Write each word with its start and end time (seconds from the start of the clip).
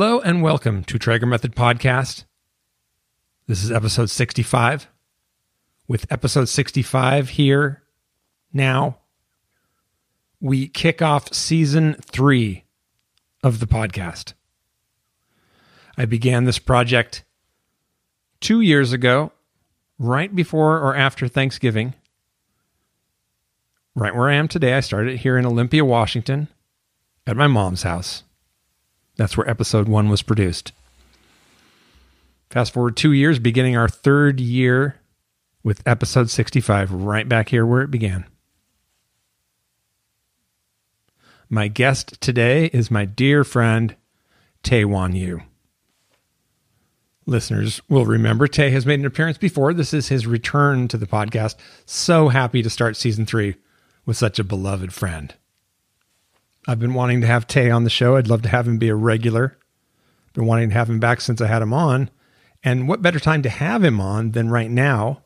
Hello 0.00 0.20
and 0.20 0.42
welcome 0.42 0.84
to 0.84 0.96
Traeger 0.96 1.26
Method 1.26 1.56
Podcast. 1.56 2.24
This 3.48 3.64
is 3.64 3.72
episode 3.72 4.10
65. 4.10 4.86
With 5.88 6.06
episode 6.08 6.48
65 6.48 7.30
here 7.30 7.82
now, 8.52 8.98
we 10.40 10.68
kick 10.68 11.02
off 11.02 11.34
season 11.34 11.96
three 12.00 12.62
of 13.42 13.58
the 13.58 13.66
podcast. 13.66 14.34
I 15.96 16.04
began 16.04 16.44
this 16.44 16.60
project 16.60 17.24
two 18.38 18.60
years 18.60 18.92
ago, 18.92 19.32
right 19.98 20.32
before 20.32 20.78
or 20.78 20.94
after 20.94 21.26
Thanksgiving. 21.26 21.94
Right 23.96 24.14
where 24.14 24.28
I 24.28 24.34
am 24.34 24.46
today, 24.46 24.74
I 24.74 24.80
started 24.80 25.18
here 25.18 25.36
in 25.36 25.44
Olympia, 25.44 25.84
Washington, 25.84 26.46
at 27.26 27.36
my 27.36 27.48
mom's 27.48 27.82
house. 27.82 28.22
That's 29.18 29.36
where 29.36 29.50
episode 29.50 29.88
one 29.88 30.08
was 30.08 30.22
produced. 30.22 30.72
Fast 32.48 32.72
forward 32.72 32.96
two 32.96 33.12
years, 33.12 33.38
beginning 33.38 33.76
our 33.76 33.88
third 33.88 34.40
year 34.40 35.00
with 35.62 35.86
episode 35.86 36.30
65, 36.30 36.92
right 36.92 37.28
back 37.28 37.50
here 37.50 37.66
where 37.66 37.82
it 37.82 37.90
began. 37.90 38.24
My 41.50 41.68
guest 41.68 42.20
today 42.20 42.66
is 42.66 42.90
my 42.90 43.04
dear 43.04 43.42
friend, 43.42 43.96
Tae 44.62 44.84
Won 44.84 45.14
Yu. 45.14 45.42
Listeners 47.26 47.82
will 47.88 48.06
remember 48.06 48.46
Tae 48.46 48.70
has 48.70 48.86
made 48.86 49.00
an 49.00 49.06
appearance 49.06 49.36
before. 49.36 49.74
This 49.74 49.92
is 49.92 50.08
his 50.08 50.26
return 50.26 50.88
to 50.88 50.96
the 50.96 51.06
podcast. 51.06 51.56
So 51.84 52.28
happy 52.28 52.62
to 52.62 52.70
start 52.70 52.96
season 52.96 53.26
three 53.26 53.56
with 54.06 54.16
such 54.16 54.38
a 54.38 54.44
beloved 54.44 54.94
friend. 54.94 55.34
I've 56.68 56.78
been 56.78 56.92
wanting 56.92 57.22
to 57.22 57.26
have 57.26 57.46
Tae 57.46 57.70
on 57.70 57.84
the 57.84 57.90
show. 57.90 58.16
I'd 58.16 58.28
love 58.28 58.42
to 58.42 58.50
have 58.50 58.68
him 58.68 58.76
be 58.76 58.90
a 58.90 58.94
regular. 58.94 59.56
Been 60.34 60.44
wanting 60.44 60.68
to 60.68 60.74
have 60.74 60.90
him 60.90 61.00
back 61.00 61.22
since 61.22 61.40
I 61.40 61.46
had 61.46 61.62
him 61.62 61.72
on. 61.72 62.10
And 62.62 62.86
what 62.86 63.00
better 63.00 63.18
time 63.18 63.40
to 63.44 63.48
have 63.48 63.82
him 63.82 64.02
on 64.02 64.32
than 64.32 64.50
right 64.50 64.70
now, 64.70 65.22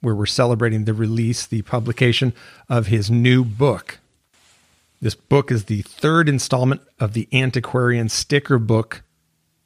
where 0.00 0.14
we're 0.14 0.24
celebrating 0.24 0.86
the 0.86 0.94
release, 0.94 1.44
the 1.44 1.60
publication 1.60 2.32
of 2.70 2.86
his 2.86 3.10
new 3.10 3.44
book. 3.44 3.98
This 5.02 5.14
book 5.14 5.52
is 5.52 5.66
the 5.66 5.82
third 5.82 6.26
installment 6.26 6.80
of 6.98 7.12
the 7.12 7.28
Antiquarian 7.34 8.08
Sticker 8.08 8.58
Book 8.58 9.02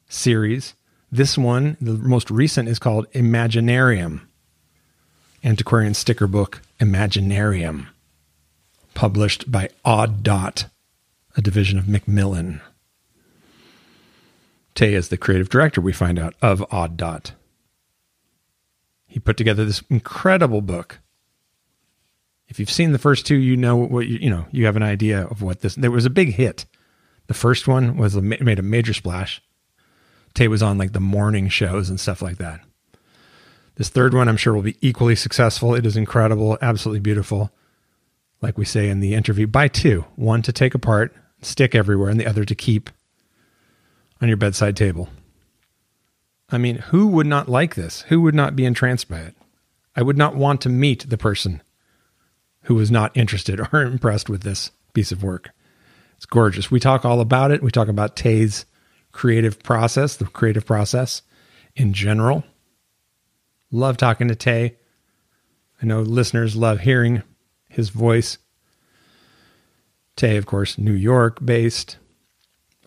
series. 0.09 0.73
This 1.09 1.37
one, 1.37 1.77
the 1.79 1.93
most 1.93 2.29
recent, 2.29 2.67
is 2.67 2.79
called 2.79 3.09
Imaginarium. 3.13 4.23
Antiquarian 5.41 5.93
Sticker 5.93 6.27
Book 6.27 6.61
Imaginarium, 6.81 7.87
published 8.93 9.49
by 9.49 9.69
Odd 9.85 10.21
Dot 10.21 10.65
a 11.37 11.41
division 11.41 11.77
of 11.77 11.87
Macmillan. 11.87 12.59
Tae 14.75 14.93
is 14.93 15.09
the 15.09 15.17
creative 15.17 15.49
director, 15.49 15.79
we 15.79 15.93
find 15.93 16.19
out, 16.19 16.33
of 16.41 16.65
Odd 16.71 16.97
Dot. 16.97 17.33
He 19.05 19.19
put 19.19 19.37
together 19.37 19.63
this 19.63 19.83
incredible 19.89 20.61
book. 20.61 20.99
If 22.47 22.59
you've 22.59 22.71
seen 22.71 22.91
the 22.91 22.99
first 22.99 23.25
two, 23.25 23.35
you 23.35 23.55
know 23.55 23.75
what 23.75 24.07
you, 24.07 24.17
you 24.17 24.29
know. 24.29 24.45
You 24.51 24.65
have 24.65 24.75
an 24.75 24.83
idea 24.83 25.25
of 25.25 25.41
what 25.41 25.61
this. 25.61 25.75
There 25.75 25.91
was 25.91 26.05
a 26.05 26.09
big 26.09 26.33
hit. 26.33 26.65
The 27.27 27.33
first 27.33 27.67
one 27.67 27.97
was 27.97 28.15
a, 28.15 28.21
made 28.21 28.59
a 28.59 28.63
major 28.63 28.93
splash. 28.93 29.41
Tae 30.33 30.47
was 30.47 30.63
on 30.63 30.77
like 30.77 30.93
the 30.93 30.99
morning 30.99 31.49
shows 31.49 31.89
and 31.89 31.99
stuff 31.99 32.21
like 32.21 32.37
that. 32.37 32.61
This 33.75 33.89
third 33.89 34.13
one, 34.13 34.27
I'm 34.27 34.37
sure, 34.37 34.53
will 34.53 34.61
be 34.61 34.77
equally 34.81 35.15
successful. 35.15 35.75
It 35.75 35.85
is 35.85 35.97
incredible, 35.97 36.57
absolutely 36.61 37.01
beautiful. 37.01 37.51
Like 38.41 38.57
we 38.57 38.65
say 38.65 38.89
in 38.89 39.01
the 39.01 39.13
interview, 39.13 39.45
buy 39.47 39.67
two, 39.67 40.05
one 40.15 40.41
to 40.43 40.53
take 40.53 40.73
apart, 40.73 41.13
stick 41.41 41.75
everywhere, 41.75 42.09
and 42.09 42.19
the 42.19 42.27
other 42.27 42.45
to 42.45 42.55
keep 42.55 42.89
on 44.21 44.27
your 44.27 44.37
bedside 44.37 44.75
table. 44.75 45.09
I 46.49 46.57
mean, 46.57 46.77
who 46.77 47.07
would 47.07 47.27
not 47.27 47.49
like 47.49 47.75
this? 47.75 48.01
Who 48.03 48.21
would 48.21 48.35
not 48.35 48.55
be 48.55 48.65
entranced 48.65 49.09
by 49.09 49.19
it? 49.19 49.35
I 49.95 50.01
would 50.01 50.17
not 50.17 50.35
want 50.35 50.61
to 50.61 50.69
meet 50.69 51.09
the 51.09 51.17
person 51.17 51.61
who 52.63 52.75
was 52.75 52.91
not 52.91 53.15
interested 53.15 53.59
or 53.73 53.81
impressed 53.81 54.29
with 54.29 54.43
this 54.43 54.71
piece 54.93 55.11
of 55.11 55.23
work. 55.23 55.51
It's 56.15 56.25
gorgeous. 56.25 56.71
We 56.71 56.79
talk 56.79 57.05
all 57.05 57.19
about 57.19 57.51
it. 57.51 57.61
We 57.61 57.71
talk 57.71 57.87
about 57.87 58.15
Tae's 58.15 58.65
creative 59.11 59.61
process, 59.61 60.15
the 60.15 60.25
creative 60.25 60.65
process 60.65 61.21
in 61.75 61.93
general. 61.93 62.43
Love 63.71 63.97
talking 63.97 64.27
to 64.27 64.35
Tae. 64.35 64.75
I 65.81 65.85
know 65.85 66.01
listeners 66.01 66.55
love 66.55 66.79
hearing 66.79 67.21
his 67.69 67.89
voice. 67.89 68.37
Tae, 70.17 70.35
of 70.35 70.45
course, 70.45 70.77
New 70.77 70.93
York 70.93 71.43
based 71.43 71.97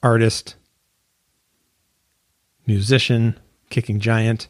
artist, 0.03 0.57
musician, 2.67 3.39
kicking 3.71 4.01
giant, 4.01 4.49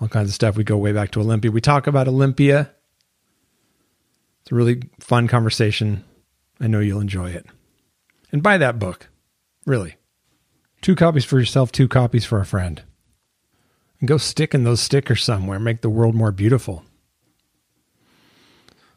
all 0.00 0.08
kinds 0.08 0.30
of 0.30 0.34
stuff. 0.34 0.56
We 0.56 0.64
go 0.64 0.76
way 0.76 0.92
back 0.92 1.10
to 1.12 1.20
Olympia. 1.20 1.52
We 1.52 1.60
talk 1.60 1.86
about 1.86 2.08
Olympia. 2.08 2.72
It's 4.42 4.52
a 4.52 4.54
really 4.54 4.82
fun 5.00 5.28
conversation. 5.28 6.04
I 6.60 6.66
know 6.66 6.80
you'll 6.80 7.00
enjoy 7.00 7.30
it. 7.30 7.46
And 8.32 8.42
buy 8.42 8.58
that 8.58 8.78
book, 8.78 9.08
really. 9.66 9.96
Two 10.82 10.96
copies 10.96 11.24
for 11.24 11.38
yourself, 11.38 11.72
two 11.72 11.88
copies 11.88 12.24
for 12.24 12.40
a 12.40 12.46
friend. 12.46 12.82
And 14.00 14.08
go 14.08 14.18
stick 14.18 14.54
in 14.54 14.64
those 14.64 14.80
stickers 14.80 15.22
somewhere. 15.22 15.58
Make 15.58 15.80
the 15.80 15.90
world 15.90 16.14
more 16.14 16.32
beautiful. 16.32 16.84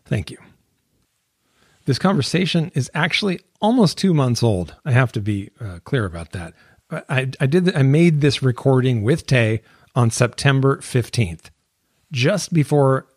Thank 0.05 0.31
you. 0.31 0.37
This 1.87 1.97
conversation 1.97 2.69
is 2.75 2.91
actually 2.93 3.39
almost 3.61 3.97
two 3.97 4.13
months 4.13 4.43
old. 4.43 4.75
I 4.83 4.91
have 4.91 5.13
to 5.13 5.21
be 5.21 5.51
uh, 5.61 5.79
clear 5.85 6.03
about 6.03 6.33
that. 6.33 6.53
I, 6.91 7.31
I 7.39 7.45
did. 7.45 7.73
I 7.73 7.81
made 7.81 8.19
this 8.19 8.43
recording 8.43 9.03
with 9.03 9.25
Tae 9.25 9.61
on 9.95 10.11
September 10.11 10.81
fifteenth, 10.81 11.49
just 12.11 12.53
before 12.53 13.07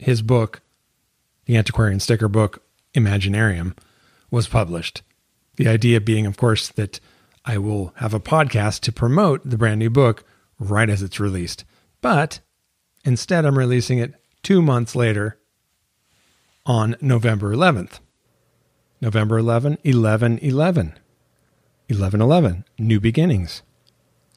his 0.00 0.20
book, 0.20 0.62
the 1.46 1.56
antiquarian 1.56 2.00
sticker 2.00 2.26
book 2.26 2.64
Imaginarium, 2.92 3.78
was 4.32 4.48
published. 4.48 5.02
The 5.54 5.68
idea 5.68 6.00
being, 6.00 6.26
of 6.26 6.36
course, 6.36 6.70
that 6.70 6.98
I 7.44 7.58
will 7.58 7.92
have 7.98 8.14
a 8.14 8.20
podcast 8.20 8.80
to 8.80 8.92
promote 8.92 9.48
the 9.48 9.58
brand 9.58 9.78
new 9.78 9.90
book 9.90 10.24
right 10.58 10.90
as 10.90 11.02
it's 11.02 11.20
released. 11.20 11.64
But 12.00 12.40
instead, 13.04 13.44
I'm 13.44 13.58
releasing 13.58 13.98
it 13.98 14.14
two 14.42 14.60
months 14.60 14.96
later 14.96 15.38
on 16.66 16.96
November 17.00 17.54
11th. 17.54 17.98
November 19.00 19.38
11, 19.38 19.78
11, 19.84 20.38
11. 20.38 20.98
11, 21.88 22.22
11, 22.22 22.64
new 22.78 23.00
beginnings. 23.00 23.62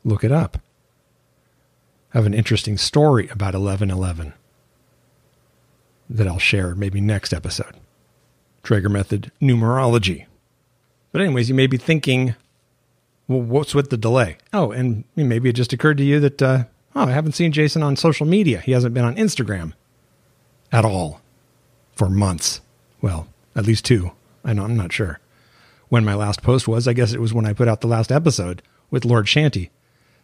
Look 0.04 0.24
it 0.24 0.32
up. 0.32 0.60
Have 2.10 2.26
an 2.26 2.34
interesting 2.34 2.78
story 2.78 3.28
about 3.30 3.54
11, 3.54 3.92
11 3.92 4.34
that 6.10 6.28
I'll 6.28 6.40
share 6.40 6.76
maybe 6.76 7.02
next 7.02 7.34
episode. 7.34 7.76
Traeger 8.64 8.90
method 8.90 9.32
numerology. 9.42 10.26
But, 11.12 11.22
anyways, 11.22 11.50
you 11.50 11.56
may 11.56 11.68
be 11.68 11.78
thinking, 11.78 12.36
well, 13.28 13.42
what's 13.42 13.74
with 13.74 13.90
the 13.90 13.98
delay? 13.98 14.38
Oh, 14.52 14.72
and 14.72 15.04
maybe 15.16 15.50
it 15.50 15.54
just 15.54 15.74
occurred 15.74 15.98
to 15.98 16.04
you 16.04 16.20
that, 16.20 16.42
uh, 16.42 16.64
oh, 16.96 17.06
I 17.06 17.12
haven't 17.12 17.34
seen 17.34 17.52
Jason 17.52 17.84
on 17.84 17.96
social 17.96 18.26
media. 18.26 18.60
He 18.60 18.72
hasn't 18.72 18.94
been 18.94 19.06
on 19.06 19.16
Instagram 19.16 19.74
at 20.72 20.86
all 20.86 21.22
for 21.96 22.10
months. 22.10 22.62
Well, 23.02 23.28
at 23.56 23.66
least 23.66 23.86
two. 23.86 24.12
I 24.44 24.54
know, 24.54 24.64
I'm 24.64 24.78
not 24.78 24.94
sure 24.94 25.20
when 25.90 26.06
my 26.06 26.16
last 26.16 26.42
post 26.42 26.68
was. 26.68 26.88
I 26.88 26.94
guess 26.94 27.14
it 27.14 27.22
was 27.22 27.34
when 27.34 27.46
I 27.46 27.54
put 27.54 27.68
out 27.68 27.82
the 27.82 27.88
last 27.88 28.12
episode 28.12 28.62
with 28.90 29.06
Lord 29.06 29.28
Shanty. 29.28 29.72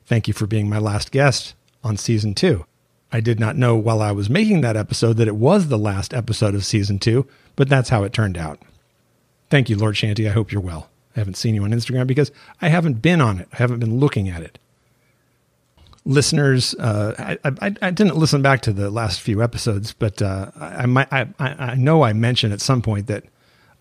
Thank 0.05 0.27
you 0.27 0.33
for 0.33 0.47
being 0.47 0.69
my 0.69 0.79
last 0.79 1.11
guest 1.11 1.55
on 1.83 1.97
season 1.97 2.33
two. 2.35 2.65
I 3.11 3.19
did 3.19 3.39
not 3.39 3.57
know 3.57 3.75
while 3.75 4.01
I 4.01 4.11
was 4.11 4.29
making 4.29 4.61
that 4.61 4.77
episode 4.77 5.17
that 5.17 5.27
it 5.27 5.35
was 5.35 5.67
the 5.67 5.77
last 5.77 6.13
episode 6.13 6.55
of 6.55 6.65
season 6.65 6.99
two, 6.99 7.27
but 7.55 7.69
that's 7.69 7.89
how 7.89 8.03
it 8.03 8.13
turned 8.13 8.38
out. 8.38 8.59
Thank 9.49 9.69
you, 9.69 9.77
Lord 9.77 9.97
Shanty. 9.97 10.27
I 10.27 10.31
hope 10.31 10.51
you're 10.51 10.62
well. 10.62 10.89
I 11.15 11.19
haven't 11.19 11.35
seen 11.35 11.56
you 11.56 11.63
on 11.63 11.71
Instagram 11.71 12.07
because 12.07 12.31
I 12.62 12.69
haven't 12.69 13.01
been 13.01 13.19
on 13.19 13.39
it. 13.39 13.50
I 13.51 13.57
haven't 13.57 13.79
been 13.79 14.00
looking 14.00 14.29
at 14.29 14.41
it 14.41 14.59
listeners, 16.06 16.74
uh, 16.75 17.38
I, 17.44 17.50
I, 17.62 17.75
I, 17.81 17.92
didn't 17.92 18.18
listen 18.18 18.42
back 18.42 18.62
to 18.62 18.74
the 18.74 18.89
last 18.89 19.21
few 19.21 19.44
episodes, 19.44 19.94
but 19.94 20.21
uh, 20.21 20.51
I, 20.59 20.86
might, 20.86 21.12
I, 21.12 21.27
I 21.39 21.75
know 21.75 22.03
I 22.03 22.13
mentioned 22.13 22.53
at 22.53 22.62
some 22.62 22.81
point 22.81 23.07
that 23.07 23.25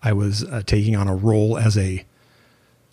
I 0.03 0.13
was 0.13 0.43
uh, 0.43 0.61
taking 0.65 0.95
on 0.95 1.07
a 1.07 1.15
role 1.15 1.57
as 1.57 1.77
a 1.77 2.05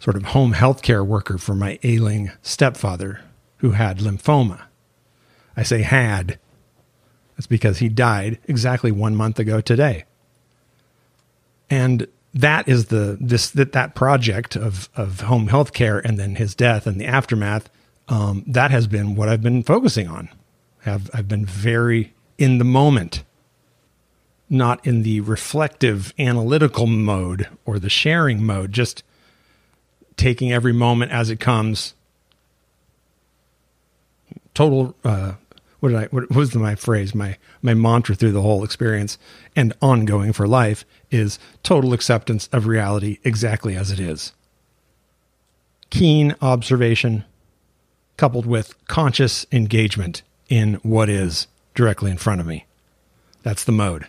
sort 0.00 0.16
of 0.16 0.25
home 0.25 0.54
healthcare 0.54 1.06
worker 1.06 1.38
for 1.38 1.54
my 1.54 1.78
ailing 1.82 2.30
stepfather 2.42 3.20
who 3.58 3.72
had 3.72 3.98
lymphoma. 3.98 4.62
I 5.56 5.62
say 5.62 5.82
had. 5.82 6.38
That's 7.36 7.46
because 7.46 7.78
he 7.78 7.88
died 7.88 8.38
exactly 8.46 8.92
one 8.92 9.16
month 9.16 9.38
ago 9.38 9.60
today. 9.60 10.04
And 11.69 12.06
that 12.34 12.69
is 12.69 12.86
the 12.86 13.16
this 13.20 13.50
that 13.50 13.72
that 13.72 13.94
project 13.94 14.54
of 14.54 14.88
of 14.96 15.22
home 15.22 15.48
healthcare 15.48 16.00
and 16.04 16.19
then 16.19 16.36
his 16.36 16.54
death 16.54 16.86
and 16.86 17.00
the 17.00 17.06
aftermath 17.06 17.69
um, 18.08 18.44
that 18.46 18.70
has 18.70 18.87
been 18.87 19.14
what 19.14 19.28
I've 19.28 19.43
been 19.43 19.62
focusing 19.62 20.08
on. 20.08 20.28
Have 20.82 21.10
I've 21.12 21.28
been 21.28 21.44
very 21.44 22.14
in 22.38 22.58
the 22.58 22.64
moment, 22.64 23.25
not 24.49 24.84
in 24.87 25.02
the 25.02 25.20
reflective 25.20 26.14
analytical 26.19 26.87
mode 26.87 27.49
or 27.66 27.78
the 27.78 27.90
sharing 27.90 28.44
mode, 28.44 28.72
just 28.72 29.02
taking 30.16 30.52
every 30.52 30.72
moment 30.72 31.12
as 31.12 31.31
it 31.31 31.40
comes. 31.40 31.94
Total, 34.54 34.94
uh, 35.04 35.34
what 35.81 35.90
did 35.90 35.99
I, 35.99 36.04
what 36.06 36.31
was 36.31 36.54
my 36.54 36.75
phrase? 36.75 37.14
My, 37.14 37.37
my 37.62 37.75
mantra 37.75 38.14
through 38.14 38.32
the 38.32 38.43
whole 38.43 38.64
experience 38.64 39.19
and 39.54 39.72
ongoing 39.82 40.32
for 40.32 40.49
life 40.49 40.84
is 41.11 41.38
total 41.62 41.93
acceptance 41.93 42.49
of 42.52 42.66
reality 42.66 43.19
exactly 43.25 43.76
as 43.76 43.90
it 43.90 44.00
is. 44.00 44.32
Keen 45.90 46.34
observation 46.43 47.25
coupled 48.18 48.44
with 48.44 48.74
conscious 48.86 49.46
engagement 49.50 50.22
in 50.50 50.74
what 50.82 51.08
is 51.08 51.46
directly 51.74 52.10
in 52.10 52.18
front 52.18 52.42
of 52.42 52.46
me. 52.46 52.66
That's 53.42 53.64
the 53.64 53.72
mode. 53.72 54.08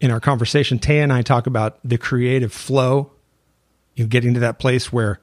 In 0.00 0.10
our 0.10 0.20
conversation, 0.20 0.78
Taya 0.78 1.04
and 1.04 1.12
I 1.12 1.22
talk 1.22 1.46
about 1.46 1.78
the 1.84 1.96
creative 1.96 2.52
flow, 2.52 3.12
you 3.94 4.04
know, 4.04 4.08
getting 4.08 4.34
to 4.34 4.40
that 4.40 4.58
place 4.58 4.92
where 4.92 5.20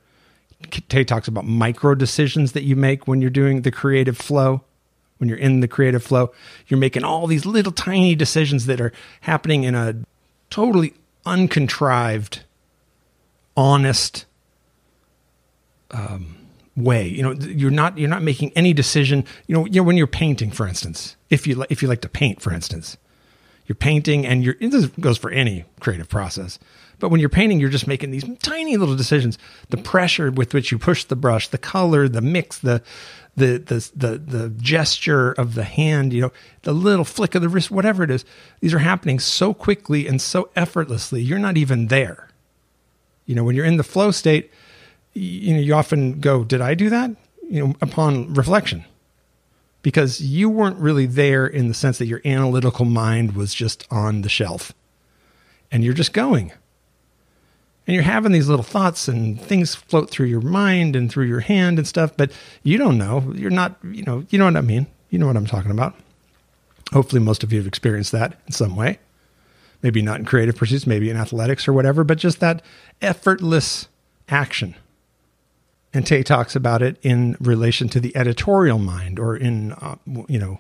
Tae 0.87 1.03
talks 1.03 1.27
about 1.27 1.45
micro 1.45 1.95
decisions 1.95 2.53
that 2.53 2.63
you 2.63 2.75
make 2.75 3.07
when 3.07 3.21
you're 3.21 3.29
doing 3.29 3.61
the 3.61 3.71
creative 3.71 4.17
flow. 4.17 4.63
When 5.17 5.27
you're 5.27 5.37
in 5.37 5.59
the 5.59 5.67
creative 5.67 6.01
flow, 6.01 6.31
you're 6.67 6.79
making 6.79 7.03
all 7.03 7.27
these 7.27 7.45
little 7.45 7.73
tiny 7.73 8.15
decisions 8.15 8.67
that 8.67 8.79
are 8.79 8.93
happening 9.19 9.65
in 9.65 9.75
a 9.75 9.95
totally 10.49 10.93
uncontrived, 11.25 12.43
honest 13.57 14.25
um, 15.91 16.38
way. 16.79 17.07
You 17.07 17.23
know, 17.23 17.31
you're 17.33 17.71
not 17.71 17.97
you're 17.97 18.09
not 18.09 18.23
making 18.23 18.51
any 18.55 18.73
decision. 18.73 19.25
You 19.47 19.55
know, 19.55 19.65
you 19.65 19.81
know 19.81 19.83
when 19.83 19.97
you're 19.97 20.07
painting, 20.07 20.51
for 20.51 20.67
instance, 20.67 21.15
if 21.29 21.47
you 21.47 21.65
if 21.69 21.81
you 21.81 21.87
like 21.87 22.01
to 22.01 22.09
paint, 22.09 22.41
for 22.41 22.51
instance, 22.51 22.97
you're 23.67 23.75
painting, 23.75 24.25
and 24.25 24.43
you're 24.43 24.55
this 24.59 24.87
goes 24.87 25.17
for 25.17 25.31
any 25.31 25.65
creative 25.79 26.09
process. 26.09 26.59
But 26.99 27.09
when 27.09 27.21
you're 27.21 27.29
painting, 27.29 27.59
you're 27.59 27.69
just 27.69 27.87
making 27.87 28.11
these 28.11 28.25
tiny 28.39 28.75
little 28.77 28.95
decisions. 28.95 29.37
The 29.69 29.77
pressure 29.77 30.31
with 30.31 30.53
which 30.53 30.71
you 30.71 30.77
push 30.77 31.05
the 31.05 31.15
brush, 31.15 31.47
the 31.47 31.57
color, 31.57 32.07
the 32.09 32.21
mix, 32.21 32.59
the 32.59 32.81
the 33.35 33.57
the 33.65 33.91
the 33.95 34.17
the 34.17 34.49
gesture 34.49 35.31
of 35.31 35.55
the 35.55 35.63
hand, 35.63 36.13
you 36.13 36.21
know, 36.21 36.31
the 36.63 36.73
little 36.73 37.05
flick 37.05 37.35
of 37.35 37.41
the 37.41 37.49
wrist, 37.49 37.71
whatever 37.71 38.03
it 38.03 38.11
is. 38.11 38.25
These 38.59 38.73
are 38.73 38.79
happening 38.79 39.19
so 39.19 39.53
quickly 39.53 40.07
and 40.07 40.21
so 40.21 40.49
effortlessly. 40.55 41.21
You're 41.21 41.39
not 41.39 41.57
even 41.57 41.87
there. 41.87 42.27
You 43.25 43.35
know, 43.35 43.43
when 43.43 43.55
you're 43.55 43.65
in 43.65 43.77
the 43.77 43.83
flow 43.83 44.11
state, 44.11 44.51
you 45.19 45.53
know, 45.53 45.59
you 45.59 45.73
often 45.73 46.19
go, 46.19 46.43
"Did 46.43 46.61
I 46.61 46.73
do 46.73 46.89
that?" 46.89 47.11
You 47.49 47.67
know, 47.67 47.75
upon 47.81 48.33
reflection, 48.33 48.85
because 49.81 50.21
you 50.21 50.49
weren't 50.49 50.77
really 50.77 51.05
there 51.05 51.45
in 51.47 51.67
the 51.67 51.73
sense 51.73 51.97
that 51.97 52.07
your 52.07 52.21
analytical 52.23 52.85
mind 52.85 53.35
was 53.35 53.53
just 53.53 53.87
on 53.91 54.21
the 54.21 54.29
shelf, 54.29 54.71
and 55.71 55.83
you're 55.83 55.93
just 55.93 56.13
going, 56.13 56.51
and 57.85 57.95
you're 57.95 58.03
having 58.03 58.31
these 58.31 58.47
little 58.47 58.63
thoughts 58.63 59.07
and 59.07 59.41
things 59.41 59.75
float 59.75 60.09
through 60.09 60.27
your 60.27 60.41
mind 60.41 60.95
and 60.95 61.11
through 61.11 61.25
your 61.25 61.39
hand 61.39 61.79
and 61.79 61.87
stuff, 61.87 62.15
but 62.15 62.31
you 62.61 62.77
don't 62.77 62.97
know. 62.97 63.33
You're 63.35 63.49
not, 63.49 63.77
you 63.83 64.03
know, 64.03 64.25
you 64.29 64.37
know 64.37 64.45
what 64.45 64.57
I 64.57 64.61
mean. 64.61 64.85
You 65.09 65.17
know 65.17 65.25
what 65.25 65.37
I'm 65.37 65.47
talking 65.47 65.71
about. 65.71 65.95
Hopefully, 66.93 67.19
most 67.19 67.43
of 67.43 67.51
you 67.51 67.57
have 67.59 67.67
experienced 67.67 68.11
that 68.11 68.39
in 68.45 68.53
some 68.53 68.75
way. 68.75 68.99
Maybe 69.81 70.01
not 70.01 70.19
in 70.19 70.25
creative 70.25 70.55
pursuits, 70.55 70.85
maybe 70.85 71.09
in 71.09 71.17
athletics 71.17 71.67
or 71.67 71.73
whatever, 71.73 72.03
but 72.03 72.19
just 72.19 72.39
that 72.41 72.61
effortless 73.01 73.87
action 74.27 74.75
and 75.93 76.05
Tae 76.05 76.23
talks 76.23 76.55
about 76.55 76.81
it 76.81 76.97
in 77.01 77.35
relation 77.39 77.89
to 77.89 77.99
the 77.99 78.15
editorial 78.15 78.79
mind, 78.79 79.19
or 79.19 79.35
in 79.35 79.73
uh, 79.73 79.95
you 80.27 80.39
know 80.39 80.59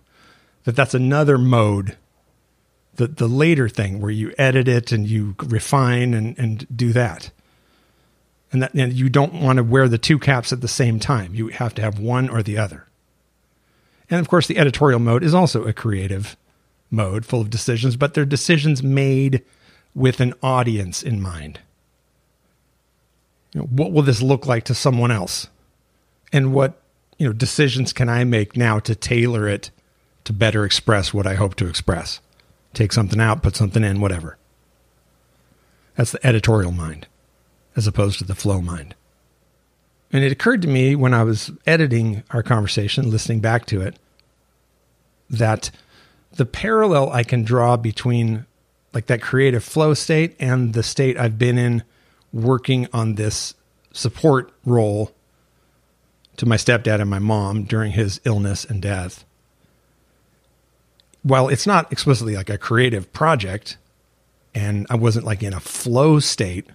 that 0.63 0.75
that's 0.75 0.93
another 0.93 1.37
mode, 1.37 1.97
the 2.95 3.07
the 3.07 3.27
later 3.27 3.69
thing 3.69 4.01
where 4.01 4.11
you 4.11 4.33
edit 4.37 4.67
it 4.67 4.91
and 4.91 5.07
you 5.07 5.35
refine 5.43 6.13
and 6.13 6.37
and 6.39 6.67
do 6.75 6.91
that, 6.93 7.31
and 8.51 8.63
that 8.63 8.73
and 8.73 8.93
you 8.93 9.09
don't 9.09 9.33
want 9.33 9.57
to 9.57 9.63
wear 9.63 9.87
the 9.87 9.97
two 9.97 10.17
caps 10.17 10.51
at 10.51 10.61
the 10.61 10.67
same 10.67 10.99
time. 10.99 11.35
You 11.35 11.49
have 11.49 11.75
to 11.75 11.81
have 11.81 11.99
one 11.99 12.29
or 12.29 12.41
the 12.41 12.57
other. 12.57 12.87
And 14.09 14.19
of 14.19 14.27
course, 14.27 14.47
the 14.47 14.57
editorial 14.57 14.99
mode 14.99 15.23
is 15.23 15.35
also 15.35 15.65
a 15.65 15.73
creative 15.73 16.35
mode, 16.89 17.27
full 17.27 17.41
of 17.41 17.51
decisions, 17.51 17.95
but 17.95 18.15
they're 18.15 18.25
decisions 18.25 18.81
made 18.81 19.43
with 19.93 20.19
an 20.19 20.33
audience 20.41 21.03
in 21.03 21.21
mind 21.21 21.59
you 23.53 23.61
know, 23.61 23.67
what 23.67 23.91
will 23.91 24.03
this 24.03 24.21
look 24.21 24.45
like 24.45 24.63
to 24.65 24.75
someone 24.75 25.11
else? 25.11 25.47
And 26.31 26.53
what, 26.53 26.81
you 27.17 27.27
know, 27.27 27.33
decisions 27.33 27.93
can 27.93 28.09
I 28.09 28.23
make 28.23 28.55
now 28.55 28.79
to 28.79 28.95
tailor 28.95 29.47
it 29.47 29.71
to 30.25 30.33
better 30.33 30.65
express 30.65 31.13
what 31.13 31.25
I 31.25 31.35
hope 31.35 31.55
to 31.55 31.67
express? 31.67 32.19
Take 32.73 32.93
something 32.93 33.19
out, 33.19 33.41
put 33.41 33.55
something 33.55 33.83
in, 33.83 34.01
whatever. 34.01 34.37
That's 35.95 36.11
the 36.11 36.25
editorial 36.25 36.71
mind 36.71 37.07
as 37.75 37.87
opposed 37.87 38.19
to 38.19 38.25
the 38.25 38.35
flow 38.35 38.61
mind. 38.61 38.95
And 40.11 40.23
it 40.23 40.31
occurred 40.31 40.61
to 40.63 40.67
me 40.67 40.95
when 40.95 41.13
I 41.13 41.23
was 41.23 41.51
editing 41.67 42.23
our 42.31 42.43
conversation, 42.43 43.09
listening 43.09 43.41
back 43.41 43.65
to 43.67 43.81
it, 43.81 43.97
that 45.29 45.71
the 46.31 46.45
parallel 46.45 47.11
I 47.11 47.23
can 47.23 47.43
draw 47.43 47.77
between 47.77 48.45
like 48.93 49.05
that 49.05 49.21
creative 49.21 49.63
flow 49.63 49.93
state 49.93 50.35
and 50.39 50.73
the 50.73 50.83
state 50.83 51.17
I've 51.17 51.37
been 51.37 51.57
in 51.57 51.83
working 52.31 52.87
on 52.93 53.15
this 53.15 53.53
support 53.91 54.51
role 54.65 55.11
to 56.37 56.45
my 56.45 56.55
stepdad 56.55 57.01
and 57.01 57.09
my 57.09 57.19
mom 57.19 57.63
during 57.63 57.91
his 57.91 58.21
illness 58.23 58.63
and 58.63 58.81
death. 58.81 59.25
While 61.21 61.49
it's 61.49 61.67
not 61.67 61.91
explicitly 61.91 62.35
like 62.35 62.49
a 62.49 62.57
creative 62.57 63.11
project, 63.11 63.77
and 64.55 64.87
I 64.89 64.95
wasn't 64.95 65.25
like 65.25 65.43
in 65.43 65.53
a 65.53 65.59
flow 65.59 66.19
state, 66.19 66.67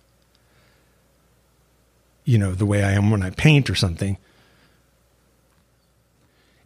you 2.24 2.38
know, 2.38 2.52
the 2.52 2.66
way 2.66 2.82
I 2.82 2.92
am 2.92 3.10
when 3.10 3.22
I 3.22 3.30
paint 3.30 3.70
or 3.70 3.74
something. 3.74 4.18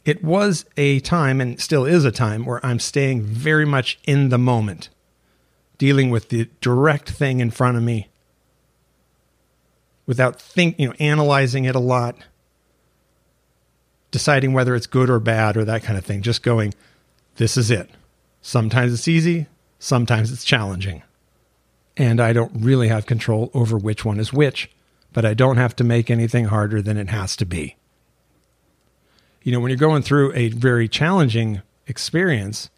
It 0.04 0.24
was 0.24 0.64
a 0.76 1.00
time 1.00 1.40
and 1.40 1.60
still 1.60 1.84
is 1.84 2.04
a 2.04 2.10
time 2.10 2.46
where 2.46 2.64
I'm 2.64 2.78
staying 2.78 3.22
very 3.22 3.66
much 3.66 3.98
in 4.06 4.30
the 4.30 4.38
moment, 4.38 4.88
dealing 5.76 6.10
with 6.10 6.30
the 6.30 6.48
direct 6.60 7.10
thing 7.10 7.40
in 7.40 7.50
front 7.50 7.76
of 7.76 7.82
me 7.82 8.08
without 10.08 10.40
think, 10.40 10.80
you 10.80 10.88
know, 10.88 10.94
analyzing 10.98 11.66
it 11.66 11.76
a 11.76 11.78
lot, 11.78 12.16
deciding 14.10 14.54
whether 14.54 14.74
it's 14.74 14.86
good 14.86 15.10
or 15.10 15.20
bad 15.20 15.56
or 15.56 15.64
that 15.66 15.82
kind 15.82 15.98
of 15.98 16.04
thing. 16.04 16.22
Just 16.22 16.42
going, 16.42 16.74
this 17.36 17.56
is 17.56 17.70
it. 17.70 17.90
Sometimes 18.40 18.92
it's 18.92 19.06
easy, 19.06 19.46
sometimes 19.78 20.32
it's 20.32 20.44
challenging. 20.44 21.02
And 21.96 22.20
I 22.20 22.32
don't 22.32 22.52
really 22.54 22.88
have 22.88 23.04
control 23.04 23.50
over 23.52 23.76
which 23.76 24.04
one 24.04 24.18
is 24.18 24.32
which, 24.32 24.70
but 25.12 25.26
I 25.26 25.34
don't 25.34 25.58
have 25.58 25.76
to 25.76 25.84
make 25.84 26.10
anything 26.10 26.46
harder 26.46 26.80
than 26.80 26.96
it 26.96 27.10
has 27.10 27.36
to 27.36 27.44
be. 27.44 27.76
You 29.42 29.52
know, 29.52 29.60
when 29.60 29.68
you're 29.68 29.76
going 29.76 30.02
through 30.02 30.32
a 30.34 30.48
very 30.48 30.88
challenging 30.88 31.60
experience, 31.86 32.70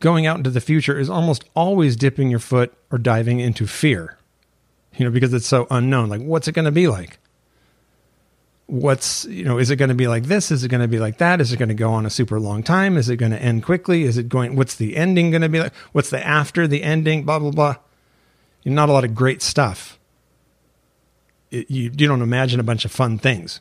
going 0.00 0.26
out 0.26 0.38
into 0.38 0.50
the 0.50 0.60
future 0.60 0.98
is 0.98 1.08
almost 1.08 1.44
always 1.54 1.94
dipping 1.94 2.30
your 2.30 2.40
foot 2.40 2.74
or 2.90 2.98
diving 2.98 3.38
into 3.38 3.66
fear 3.66 4.17
you 4.98 5.04
know, 5.04 5.10
because 5.10 5.32
it's 5.32 5.46
so 5.46 5.66
unknown. 5.70 6.08
Like, 6.08 6.20
what's 6.20 6.48
it 6.48 6.52
going 6.52 6.64
to 6.64 6.72
be 6.72 6.88
like? 6.88 7.18
What's, 8.66 9.24
you 9.26 9.44
know, 9.44 9.56
is 9.56 9.70
it 9.70 9.76
going 9.76 9.88
to 9.88 9.94
be 9.94 10.08
like 10.08 10.24
this? 10.24 10.50
Is 10.50 10.64
it 10.64 10.68
going 10.68 10.82
to 10.82 10.88
be 10.88 10.98
like 10.98 11.18
that? 11.18 11.40
Is 11.40 11.52
it 11.52 11.56
going 11.56 11.70
to 11.70 11.74
go 11.74 11.92
on 11.92 12.04
a 12.04 12.10
super 12.10 12.38
long 12.38 12.62
time? 12.62 12.96
Is 12.96 13.08
it 13.08 13.16
going 13.16 13.32
to 13.32 13.40
end 13.40 13.62
quickly? 13.62 14.02
Is 14.02 14.18
it 14.18 14.28
going, 14.28 14.56
what's 14.56 14.74
the 14.74 14.96
ending 14.96 15.30
going 15.30 15.42
to 15.42 15.48
be 15.48 15.60
like? 15.60 15.74
What's 15.92 16.10
the 16.10 16.24
after 16.26 16.66
the 16.66 16.82
ending? 16.82 17.24
Blah, 17.24 17.38
blah, 17.38 17.52
blah. 17.52 17.76
You 18.64 18.72
know, 18.72 18.74
not 18.74 18.88
a 18.88 18.92
lot 18.92 19.04
of 19.04 19.14
great 19.14 19.40
stuff. 19.40 19.98
It, 21.50 21.70
you, 21.70 21.84
you 21.84 22.08
don't 22.08 22.20
imagine 22.20 22.60
a 22.60 22.64
bunch 22.64 22.84
of 22.84 22.90
fun 22.90 23.18
things. 23.18 23.60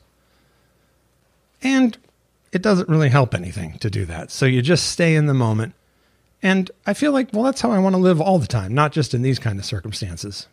And 1.62 1.98
it 2.52 2.64
doesn't 2.64 2.90
really 2.90 3.10
help 3.10 3.36
anything 3.36 3.78
to 3.80 3.90
do 3.90 4.06
that. 4.06 4.32
So 4.32 4.48
you 4.48 4.64
just 4.64 4.90
stay 4.90 5.16
in 5.16 5.28
the 5.28 5.34
moment. 5.34 5.74
And 6.42 6.70
I 6.86 6.94
feel 6.96 7.12
like, 7.12 7.30
well, 7.32 7.44
that's 7.44 7.62
how 7.62 7.72
I 7.72 7.80
want 7.80 7.94
to 7.94 8.02
live 8.02 8.20
all 8.20 8.40
the 8.40 8.48
time, 8.48 8.74
not 8.74 8.92
just 8.92 9.14
in 9.14 9.22
these 9.22 9.40
kind 9.40 9.60
of 9.60 9.66
circumstances. 9.66 10.48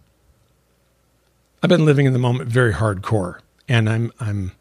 I've 1.64 1.70
been 1.70 1.86
living 1.86 2.04
in 2.04 2.12
the 2.12 2.18
moment 2.18 2.50
very 2.50 2.74
hardcore, 2.74 3.38
and 3.70 3.88
I'm 3.88 4.12
I'm. 4.20 4.52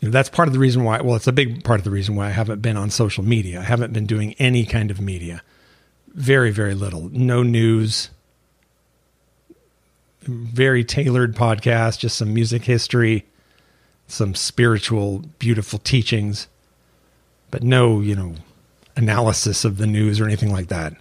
You 0.00 0.08
know, 0.08 0.10
that's 0.10 0.28
part 0.28 0.48
of 0.48 0.54
the 0.54 0.58
reason 0.58 0.82
why. 0.82 1.00
Well, 1.02 1.14
it's 1.14 1.28
a 1.28 1.32
big 1.32 1.62
part 1.62 1.78
of 1.78 1.84
the 1.84 1.92
reason 1.92 2.16
why 2.16 2.26
I 2.26 2.30
haven't 2.30 2.60
been 2.60 2.76
on 2.76 2.90
social 2.90 3.22
media. 3.22 3.60
I 3.60 3.62
haven't 3.62 3.92
been 3.92 4.06
doing 4.06 4.34
any 4.40 4.66
kind 4.66 4.90
of 4.90 5.00
media. 5.00 5.44
Very, 6.08 6.50
very 6.50 6.74
little. 6.74 7.10
No 7.12 7.44
news. 7.44 8.10
Very 10.22 10.82
tailored 10.82 11.36
podcast. 11.36 12.00
Just 12.00 12.18
some 12.18 12.34
music 12.34 12.64
history, 12.64 13.24
some 14.08 14.34
spiritual, 14.34 15.20
beautiful 15.38 15.78
teachings, 15.78 16.48
but 17.52 17.62
no, 17.62 18.00
you 18.00 18.16
know, 18.16 18.34
analysis 18.96 19.64
of 19.64 19.76
the 19.76 19.86
news 19.86 20.18
or 20.18 20.24
anything 20.24 20.50
like 20.50 20.66
that. 20.66 20.94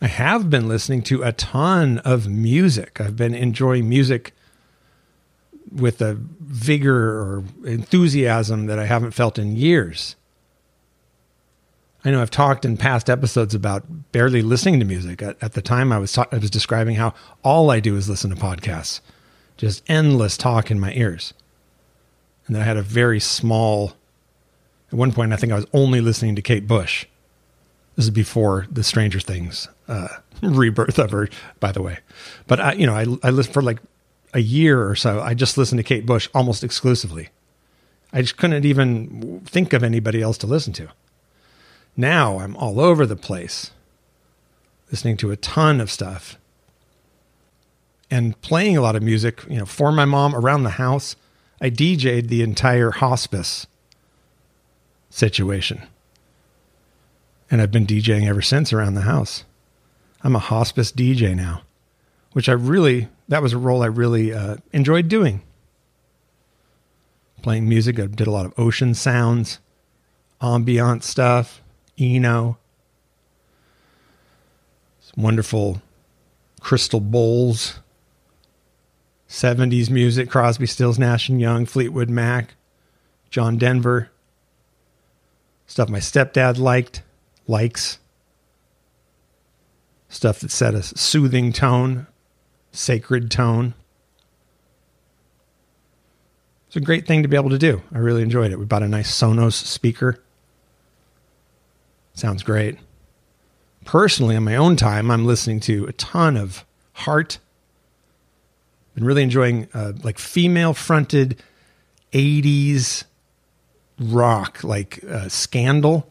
I 0.00 0.06
have 0.06 0.48
been 0.48 0.66
listening 0.66 1.02
to 1.02 1.22
a 1.22 1.32
ton 1.32 1.98
of 1.98 2.26
music. 2.26 3.00
I've 3.00 3.16
been 3.16 3.34
enjoying 3.34 3.88
music 3.88 4.32
with 5.70 6.00
a 6.00 6.14
vigor 6.40 7.20
or 7.20 7.44
enthusiasm 7.64 8.66
that 8.66 8.78
I 8.78 8.86
haven't 8.86 9.12
felt 9.12 9.38
in 9.38 9.56
years. 9.56 10.16
I 12.02 12.10
know 12.10 12.22
I've 12.22 12.30
talked 12.30 12.64
in 12.64 12.78
past 12.78 13.10
episodes 13.10 13.54
about 13.54 13.84
barely 14.10 14.40
listening 14.40 14.80
to 14.80 14.86
music. 14.86 15.20
At, 15.20 15.36
at 15.42 15.52
the 15.52 15.60
time, 15.60 15.92
I 15.92 15.98
was 15.98 16.12
ta- 16.12 16.26
I 16.32 16.38
was 16.38 16.50
describing 16.50 16.96
how 16.96 17.12
all 17.44 17.70
I 17.70 17.78
do 17.78 17.94
is 17.96 18.08
listen 18.08 18.30
to 18.30 18.36
podcasts, 18.36 19.00
just 19.58 19.82
endless 19.86 20.38
talk 20.38 20.70
in 20.70 20.80
my 20.80 20.94
ears, 20.94 21.34
and 22.46 22.56
then 22.56 22.62
I 22.62 22.64
had 22.64 22.78
a 22.78 22.82
very 22.82 23.20
small. 23.20 23.92
At 24.90 24.98
one 24.98 25.12
point, 25.12 25.32
I 25.34 25.36
think 25.36 25.52
I 25.52 25.56
was 25.56 25.66
only 25.74 26.00
listening 26.00 26.34
to 26.36 26.42
Kate 26.42 26.66
Bush. 26.66 27.04
This 27.96 28.06
is 28.06 28.10
before 28.10 28.66
the 28.70 28.82
Stranger 28.82 29.20
Things 29.20 29.68
uh, 29.90 30.08
rebirth 30.42 30.98
of 30.98 31.10
her, 31.10 31.28
by 31.58 31.72
the 31.72 31.82
way. 31.82 31.98
But 32.46 32.60
I, 32.60 32.72
you 32.72 32.86
know, 32.86 32.94
I 32.94 33.06
I 33.26 33.30
listened 33.30 33.52
for 33.52 33.62
like 33.62 33.80
a 34.32 34.40
year 34.40 34.88
or 34.88 34.94
so. 34.94 35.20
I 35.20 35.34
just 35.34 35.58
listened 35.58 35.78
to 35.78 35.82
Kate 35.82 36.06
Bush 36.06 36.28
almost 36.34 36.64
exclusively. 36.64 37.28
I 38.12 38.22
just 38.22 38.36
couldn't 38.36 38.64
even 38.64 39.40
think 39.44 39.72
of 39.72 39.82
anybody 39.82 40.22
else 40.22 40.38
to 40.38 40.46
listen 40.46 40.72
to. 40.74 40.88
Now 41.96 42.38
I'm 42.38 42.56
all 42.56 42.80
over 42.80 43.06
the 43.06 43.16
place, 43.16 43.72
listening 44.90 45.16
to 45.18 45.30
a 45.30 45.36
ton 45.36 45.80
of 45.80 45.90
stuff 45.90 46.38
and 48.10 48.40
playing 48.40 48.76
a 48.76 48.80
lot 48.80 48.96
of 48.96 49.02
music, 49.02 49.44
you 49.48 49.58
know, 49.58 49.66
for 49.66 49.92
my 49.92 50.04
mom 50.04 50.34
around 50.34 50.64
the 50.64 50.70
house. 50.70 51.14
I 51.60 51.70
DJ'd 51.70 52.28
the 52.28 52.42
entire 52.42 52.90
hospice 52.90 53.66
situation. 55.10 55.82
And 57.50 57.60
I've 57.60 57.70
been 57.70 57.86
DJing 57.86 58.26
ever 58.26 58.42
since 58.42 58.72
around 58.72 58.94
the 58.94 59.02
house. 59.02 59.44
I'm 60.22 60.36
a 60.36 60.40
hospice 60.40 60.92
DJ 60.92 61.34
now, 61.34 61.62
which 62.32 62.48
I 62.48 62.52
really, 62.52 63.08
that 63.28 63.42
was 63.42 63.52
a 63.52 63.58
role 63.58 63.82
I 63.82 63.86
really 63.86 64.32
uh, 64.32 64.56
enjoyed 64.72 65.08
doing. 65.08 65.42
Playing 67.42 67.68
music, 67.68 67.98
I 67.98 68.06
did 68.06 68.26
a 68.26 68.30
lot 68.30 68.44
of 68.44 68.52
ocean 68.58 68.94
sounds, 68.94 69.60
ambient 70.42 71.04
stuff, 71.04 71.62
Eno, 71.98 72.58
wonderful 75.16 75.80
crystal 76.60 77.00
bowls, 77.00 77.80
70s 79.28 79.90
music, 79.90 80.28
Crosby, 80.28 80.66
Stills, 80.66 80.98
Nash 80.98 81.28
and 81.28 81.40
Young, 81.40 81.64
Fleetwood 81.64 82.10
Mac, 82.10 82.54
John 83.30 83.56
Denver, 83.56 84.10
stuff 85.66 85.88
my 85.88 86.00
stepdad 86.00 86.58
liked, 86.58 87.02
likes, 87.46 87.99
stuff 90.10 90.40
that 90.40 90.50
set 90.50 90.74
a 90.74 90.82
soothing 90.82 91.52
tone, 91.52 92.06
sacred 92.72 93.30
tone. 93.30 93.72
It's 96.66 96.76
a 96.76 96.80
great 96.80 97.06
thing 97.06 97.22
to 97.22 97.28
be 97.28 97.36
able 97.36 97.50
to 97.50 97.58
do. 97.58 97.82
I 97.92 97.98
really 97.98 98.22
enjoyed 98.22 98.52
it. 98.52 98.58
We 98.58 98.66
bought 98.66 98.82
a 98.82 98.88
nice 98.88 99.10
Sonos 99.10 99.54
speaker 99.54 100.20
Sounds 102.20 102.42
great. 102.42 102.76
Personally, 103.86 104.36
on 104.36 104.44
my 104.44 104.54
own 104.54 104.76
time, 104.76 105.10
I'm 105.10 105.24
listening 105.24 105.58
to 105.60 105.86
a 105.86 105.92
ton 105.92 106.36
of 106.36 106.66
Heart. 106.92 107.38
Been 108.94 109.04
really 109.04 109.22
enjoying 109.22 109.68
uh, 109.72 109.92
like 110.02 110.18
female 110.18 110.74
fronted 110.74 111.42
80s 112.12 113.04
rock, 113.98 114.62
like 114.62 115.02
uh, 115.04 115.30
Scandal. 115.30 116.06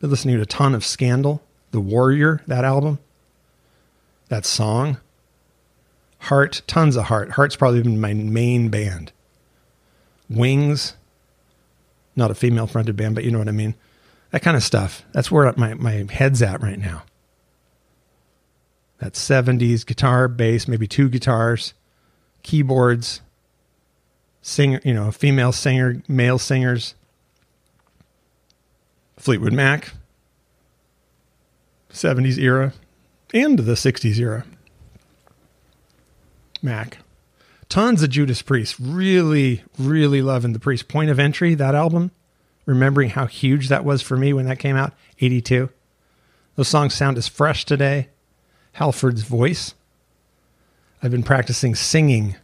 Been 0.00 0.10
listening 0.10 0.36
to 0.36 0.42
a 0.42 0.46
ton 0.46 0.76
of 0.76 0.84
Scandal, 0.84 1.42
The 1.72 1.80
Warrior, 1.80 2.42
that 2.46 2.64
album, 2.64 3.00
that 4.32 4.46
song. 4.46 4.98
Heart, 6.18 6.62
tons 6.66 6.96
of 6.96 7.04
Heart. 7.04 7.32
Heart's 7.32 7.56
probably 7.56 7.82
been 7.82 8.00
my 8.00 8.14
main 8.14 8.70
band. 8.70 9.12
Wings, 10.30 10.96
not 12.16 12.30
a 12.30 12.34
female 12.34 12.66
fronted 12.66 12.96
band, 12.96 13.14
but 13.14 13.24
you 13.24 13.30
know 13.30 13.38
what 13.38 13.48
I 13.48 13.52
mean 13.52 13.74
that 14.32 14.40
kind 14.40 14.56
of 14.56 14.62
stuff. 14.62 15.04
That's 15.12 15.30
where 15.30 15.52
my, 15.56 15.74
my 15.74 16.06
head's 16.10 16.40
at 16.40 16.62
right 16.62 16.78
now. 16.78 17.02
That 18.98 19.12
70s 19.12 19.84
guitar, 19.84 20.26
bass, 20.26 20.66
maybe 20.66 20.86
two 20.86 21.10
guitars, 21.10 21.74
keyboards, 22.42 23.20
singer, 24.40 24.80
you 24.84 24.94
know, 24.94 25.10
female 25.10 25.52
singer, 25.52 26.02
male 26.08 26.38
singers, 26.38 26.94
Fleetwood 29.18 29.52
Mac, 29.52 29.92
70s 31.92 32.38
era, 32.38 32.72
and 33.32 33.58
the 33.58 33.72
60s 33.72 34.18
era. 34.18 34.44
Mac. 36.62 36.98
Tons 37.68 38.02
of 38.02 38.10
Judas 38.10 38.42
Priest. 38.42 38.76
Really, 38.78 39.62
really 39.78 40.22
loving 40.22 40.52
the 40.52 40.58
Priest. 40.58 40.88
Point 40.88 41.10
of 41.10 41.18
Entry, 41.18 41.54
that 41.54 41.74
album 41.74 42.10
remembering 42.66 43.10
how 43.10 43.26
huge 43.26 43.68
that 43.68 43.84
was 43.84 44.02
for 44.02 44.16
me 44.16 44.32
when 44.32 44.46
that 44.46 44.58
came 44.58 44.76
out, 44.76 44.92
82. 45.20 45.70
Those 46.56 46.68
songs 46.68 46.94
sound 46.94 47.18
as 47.18 47.28
fresh 47.28 47.64
today. 47.64 48.08
Halford's 48.72 49.22
voice. 49.22 49.74
I've 51.02 51.10
been 51.10 51.22
practicing 51.22 51.74
singing 51.74 52.36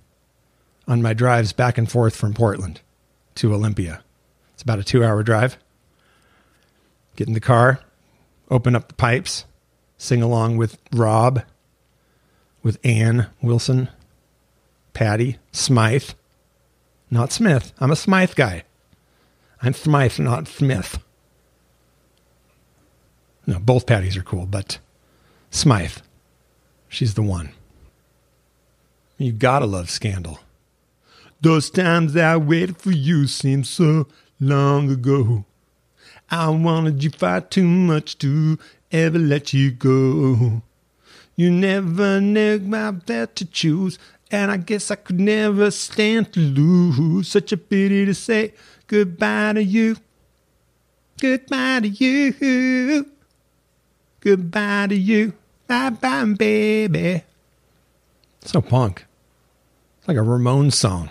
on 0.86 1.02
my 1.02 1.14
drives 1.14 1.52
back 1.52 1.78
and 1.78 1.90
forth 1.90 2.16
from 2.16 2.34
Portland 2.34 2.80
to 3.36 3.54
Olympia. 3.54 4.02
It's 4.54 4.62
about 4.62 4.78
a 4.78 4.84
two 4.84 5.04
hour 5.04 5.22
drive. 5.22 5.58
Get 7.16 7.28
in 7.28 7.34
the 7.34 7.40
car, 7.40 7.80
open 8.50 8.74
up 8.74 8.88
the 8.88 8.94
pipes, 8.94 9.44
sing 9.98 10.22
along 10.22 10.56
with 10.56 10.78
Rob, 10.92 11.42
with 12.62 12.78
Ann 12.84 13.26
Wilson, 13.42 13.88
Patty, 14.94 15.38
Smythe. 15.52 16.10
Not 17.10 17.32
Smith. 17.32 17.72
I'm 17.78 17.90
a 17.90 17.96
Smythe 17.96 18.34
guy. 18.34 18.64
I'm 19.62 19.74
Smythe, 19.74 20.18
not 20.18 20.48
Smith. 20.48 20.98
No, 23.46 23.58
both 23.58 23.86
Patties 23.86 24.16
are 24.16 24.22
cool, 24.22 24.46
but 24.46 24.78
Smythe, 25.50 25.98
she's 26.88 27.14
the 27.14 27.22
one. 27.22 27.50
You 29.16 29.32
gotta 29.32 29.66
love 29.66 29.90
Scandal. 29.90 30.38
Those 31.40 31.70
times 31.70 32.16
I 32.16 32.36
waited 32.36 32.76
for 32.76 32.90
you 32.90 33.26
seem 33.26 33.64
so 33.64 34.06
long 34.38 34.90
ago. 34.90 35.44
I 36.30 36.50
wanted 36.50 37.02
you 37.02 37.10
far 37.10 37.40
too 37.40 37.64
much 37.64 38.18
to 38.18 38.58
ever 38.92 39.18
let 39.18 39.52
you 39.52 39.70
go. 39.70 40.62
You 41.36 41.50
never 41.50 42.20
knew 42.20 42.58
my 42.60 42.90
best 42.90 43.36
to 43.36 43.44
choose, 43.44 43.98
and 44.30 44.50
I 44.50 44.56
guess 44.56 44.90
I 44.90 44.96
could 44.96 45.20
never 45.20 45.70
stand 45.70 46.32
to 46.32 46.40
lose. 46.40 47.28
Such 47.28 47.52
a 47.52 47.56
pity 47.56 48.04
to 48.06 48.14
say 48.14 48.54
Goodbye 48.88 49.52
to 49.52 49.62
you. 49.62 49.96
Goodbye 51.20 51.80
to 51.80 51.88
you. 51.88 53.06
Goodbye 54.20 54.86
to 54.88 54.96
you. 54.96 55.34
Bye 55.66 55.90
bye, 55.90 56.24
baby. 56.24 57.22
So 58.40 58.62
punk. 58.62 59.04
It's 59.98 60.08
like 60.08 60.16
a 60.16 60.20
Ramones 60.20 60.72
song. 60.72 61.10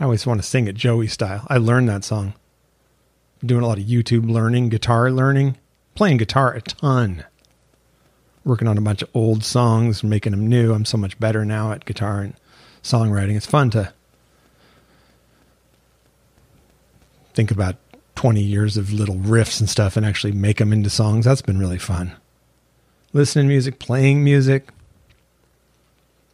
I 0.00 0.04
always 0.04 0.26
want 0.26 0.42
to 0.42 0.46
sing 0.46 0.66
it 0.66 0.74
Joey 0.74 1.06
style. 1.06 1.46
I 1.48 1.58
learned 1.58 1.88
that 1.88 2.02
song. 2.02 2.34
I'm 3.40 3.46
doing 3.46 3.62
a 3.62 3.66
lot 3.68 3.78
of 3.78 3.84
YouTube 3.84 4.28
learning, 4.28 4.70
guitar 4.70 5.12
learning, 5.12 5.56
playing 5.94 6.18
guitar 6.18 6.54
a 6.54 6.60
ton. 6.60 7.24
Working 8.44 8.68
on 8.68 8.76
a 8.76 8.82
bunch 8.82 9.02
of 9.02 9.08
old 9.14 9.42
songs, 9.42 10.04
making 10.04 10.32
them 10.32 10.46
new. 10.46 10.74
I'm 10.74 10.84
so 10.84 10.98
much 10.98 11.18
better 11.18 11.44
now 11.44 11.72
at 11.72 11.86
guitar 11.86 12.20
and 12.20 12.34
songwriting. 12.82 13.36
It's 13.36 13.46
fun 13.46 13.70
to 13.70 13.92
think 17.32 17.50
about 17.50 17.76
20 18.16 18.40
years 18.42 18.76
of 18.76 18.92
little 18.92 19.16
riffs 19.16 19.60
and 19.60 19.68
stuff 19.68 19.96
and 19.96 20.06
actually 20.06 20.32
make 20.32 20.58
them 20.58 20.72
into 20.72 20.90
songs. 20.90 21.24
That's 21.24 21.42
been 21.42 21.58
really 21.58 21.78
fun. 21.78 22.12
Listening 23.12 23.46
to 23.46 23.48
music, 23.48 23.78
playing 23.78 24.22
music, 24.22 24.68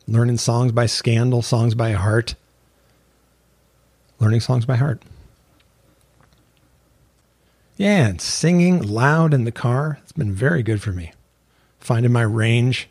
learning 0.06 0.38
songs 0.38 0.72
by 0.72 0.86
Scandal, 0.86 1.42
songs 1.42 1.74
by 1.74 1.92
heart, 1.92 2.34
learning 4.18 4.40
songs 4.40 4.66
by 4.66 4.76
heart. 4.76 5.02
Yeah, 7.80 8.08
and 8.08 8.20
singing 8.20 8.82
loud 8.82 9.32
in 9.32 9.44
the 9.44 9.50
car. 9.50 9.96
It's 10.02 10.12
been 10.12 10.34
very 10.34 10.62
good 10.62 10.82
for 10.82 10.92
me. 10.92 11.12
Finding 11.78 12.12
my 12.12 12.20
range. 12.20 12.90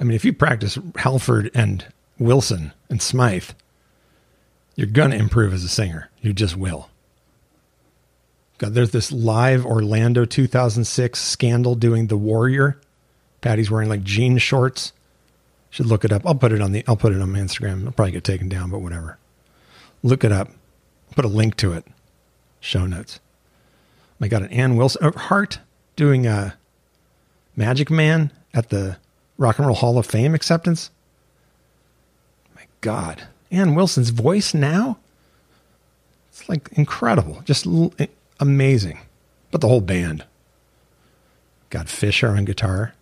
I 0.00 0.04
mean, 0.04 0.14
if 0.14 0.24
you 0.24 0.32
practice 0.32 0.78
Halford 0.96 1.50
and 1.52 1.84
Wilson 2.18 2.72
and 2.88 3.02
Smythe, 3.02 3.50
you're 4.76 4.86
going 4.86 5.10
to 5.10 5.18
improve 5.18 5.52
as 5.52 5.62
a 5.62 5.68
singer. 5.68 6.08
You 6.22 6.32
just 6.32 6.56
will. 6.56 6.88
God, 8.56 8.72
there's 8.72 8.92
this 8.92 9.12
live 9.12 9.66
Orlando 9.66 10.24
2006 10.24 11.20
scandal 11.20 11.74
doing 11.74 12.06
The 12.06 12.16
Warrior. 12.16 12.80
Patty's 13.42 13.70
wearing 13.70 13.90
like 13.90 14.04
jean 14.04 14.38
shorts. 14.38 14.94
Should 15.68 15.84
look 15.84 16.06
it 16.06 16.12
up. 16.12 16.22
I'll 16.24 16.34
put 16.34 16.52
it 16.52 16.62
on 16.62 16.72
the 16.72 16.82
I'll 16.88 16.96
put 16.96 17.12
it 17.12 17.20
on 17.20 17.32
my 17.32 17.40
Instagram. 17.40 17.80
It'll 17.80 17.92
probably 17.92 18.12
get 18.12 18.24
taken 18.24 18.48
down, 18.48 18.70
but 18.70 18.78
whatever. 18.78 19.18
Look 20.02 20.24
it 20.24 20.32
up. 20.32 20.48
Put 21.14 21.26
a 21.26 21.28
link 21.28 21.58
to 21.58 21.74
it. 21.74 21.84
Show 22.66 22.84
notes. 22.84 23.20
I 24.20 24.26
got 24.26 24.42
an 24.42 24.48
Ann 24.48 24.76
Wilson 24.76 25.12
Heart 25.12 25.60
doing 25.94 26.26
a 26.26 26.56
Magic 27.54 27.90
Man 27.92 28.32
at 28.52 28.70
the 28.70 28.96
Rock 29.38 29.58
and 29.58 29.68
Roll 29.68 29.76
Hall 29.76 29.98
of 29.98 30.06
Fame 30.06 30.34
acceptance. 30.34 30.90
My 32.56 32.62
God. 32.80 33.22
Ann 33.52 33.76
Wilson's 33.76 34.10
voice 34.10 34.52
now, 34.52 34.98
it's 36.28 36.48
like 36.48 36.68
incredible, 36.72 37.40
just 37.44 37.66
l- 37.66 37.92
amazing. 38.40 38.98
but 39.52 39.60
the 39.60 39.68
whole 39.68 39.80
band. 39.80 40.24
Got 41.70 41.88
Fisher 41.88 42.30
on 42.30 42.44
guitar. 42.46 42.94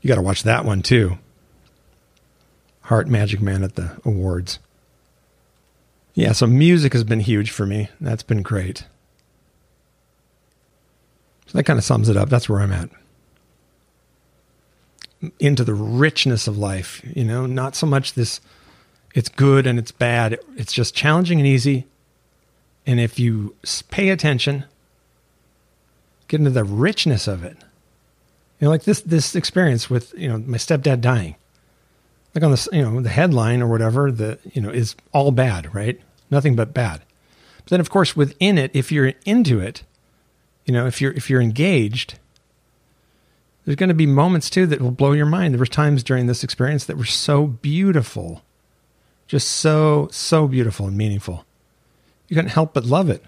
You 0.00 0.08
got 0.08 0.14
to 0.16 0.22
watch 0.22 0.42
that 0.44 0.64
one 0.64 0.80
too. 0.80 1.18
Heart 2.82 3.08
Magic 3.08 3.42
Man 3.42 3.62
at 3.62 3.74
the 3.74 4.00
awards. 4.06 4.58
Yeah, 6.14 6.32
so 6.32 6.46
music 6.46 6.92
has 6.92 7.04
been 7.04 7.20
huge 7.20 7.50
for 7.50 7.66
me. 7.66 7.88
That's 8.00 8.22
been 8.22 8.42
great. 8.42 8.84
So 11.46 11.58
that 11.58 11.64
kind 11.64 11.78
of 11.78 11.84
sums 11.84 12.08
it 12.08 12.16
up. 12.16 12.28
That's 12.28 12.48
where 12.48 12.60
I'm 12.60 12.72
at. 12.72 12.90
Into 15.38 15.64
the 15.64 15.74
richness 15.74 16.46
of 16.48 16.58
life, 16.58 17.00
you 17.14 17.24
know, 17.24 17.46
not 17.46 17.76
so 17.76 17.86
much 17.86 18.14
this 18.14 18.40
it's 19.14 19.28
good 19.28 19.66
and 19.66 19.78
it's 19.78 19.92
bad. 19.92 20.38
It's 20.56 20.72
just 20.72 20.94
challenging 20.94 21.38
and 21.38 21.46
easy. 21.46 21.86
And 22.86 22.98
if 22.98 23.18
you 23.18 23.54
pay 23.90 24.08
attention, 24.08 24.64
get 26.28 26.40
into 26.40 26.50
the 26.50 26.64
richness 26.64 27.28
of 27.28 27.44
it. 27.44 27.56
You 28.58 28.66
know, 28.66 28.70
like 28.70 28.84
this 28.84 29.00
this 29.02 29.36
experience 29.36 29.88
with, 29.88 30.12
you 30.16 30.28
know, 30.28 30.38
my 30.38 30.56
stepdad 30.56 31.00
dying 31.00 31.36
like 32.34 32.44
on 32.44 32.50
the 32.50 32.68
you 32.72 32.82
know 32.82 33.00
the 33.00 33.08
headline 33.08 33.62
or 33.62 33.68
whatever 33.68 34.10
the 34.10 34.38
you 34.52 34.60
know 34.60 34.70
is 34.70 34.94
all 35.12 35.30
bad 35.30 35.74
right? 35.74 36.00
Nothing 36.30 36.56
but 36.56 36.72
bad. 36.72 37.02
But 37.58 37.70
then 37.70 37.80
of 37.80 37.90
course 37.90 38.16
within 38.16 38.58
it 38.58 38.70
if 38.74 38.90
you're 38.90 39.12
into 39.24 39.60
it 39.60 39.82
you 40.64 40.72
know 40.72 40.86
if 40.86 41.00
you're 41.00 41.12
if 41.12 41.28
you're 41.28 41.42
engaged 41.42 42.18
there's 43.64 43.76
going 43.76 43.88
to 43.88 43.94
be 43.94 44.06
moments 44.06 44.50
too 44.50 44.66
that 44.66 44.80
will 44.80 44.90
blow 44.90 45.12
your 45.12 45.26
mind. 45.26 45.54
There 45.54 45.60
were 45.60 45.66
times 45.66 46.02
during 46.02 46.26
this 46.26 46.42
experience 46.42 46.84
that 46.86 46.98
were 46.98 47.04
so 47.04 47.46
beautiful 47.46 48.42
just 49.28 49.48
so 49.48 50.08
so 50.10 50.46
beautiful 50.46 50.86
and 50.86 50.96
meaningful. 50.96 51.44
You 52.28 52.36
couldn't 52.36 52.50
help 52.50 52.74
but 52.74 52.84
love 52.84 53.08
it. 53.08 53.24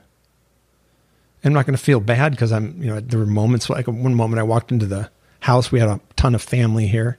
I'm 1.45 1.53
not 1.53 1.67
going 1.67 1.77
to 1.77 1.83
feel 1.83 2.01
bad 2.01 2.33
because 2.33 2.53
i'm 2.53 2.83
you 2.83 2.89
know 2.89 3.01
there 3.01 3.19
were 3.19 3.27
moments 3.27 3.69
like 3.69 3.87
one 3.87 4.15
moment 4.15 4.41
i 4.41 4.43
walked 4.43 4.73
into 4.73 4.87
the 4.87 5.11
house 5.41 5.71
we 5.71 5.79
had 5.79 5.91
a 5.91 6.01
ton 6.17 6.35
of 6.35 6.43
family 6.43 6.87
here. 6.87 7.19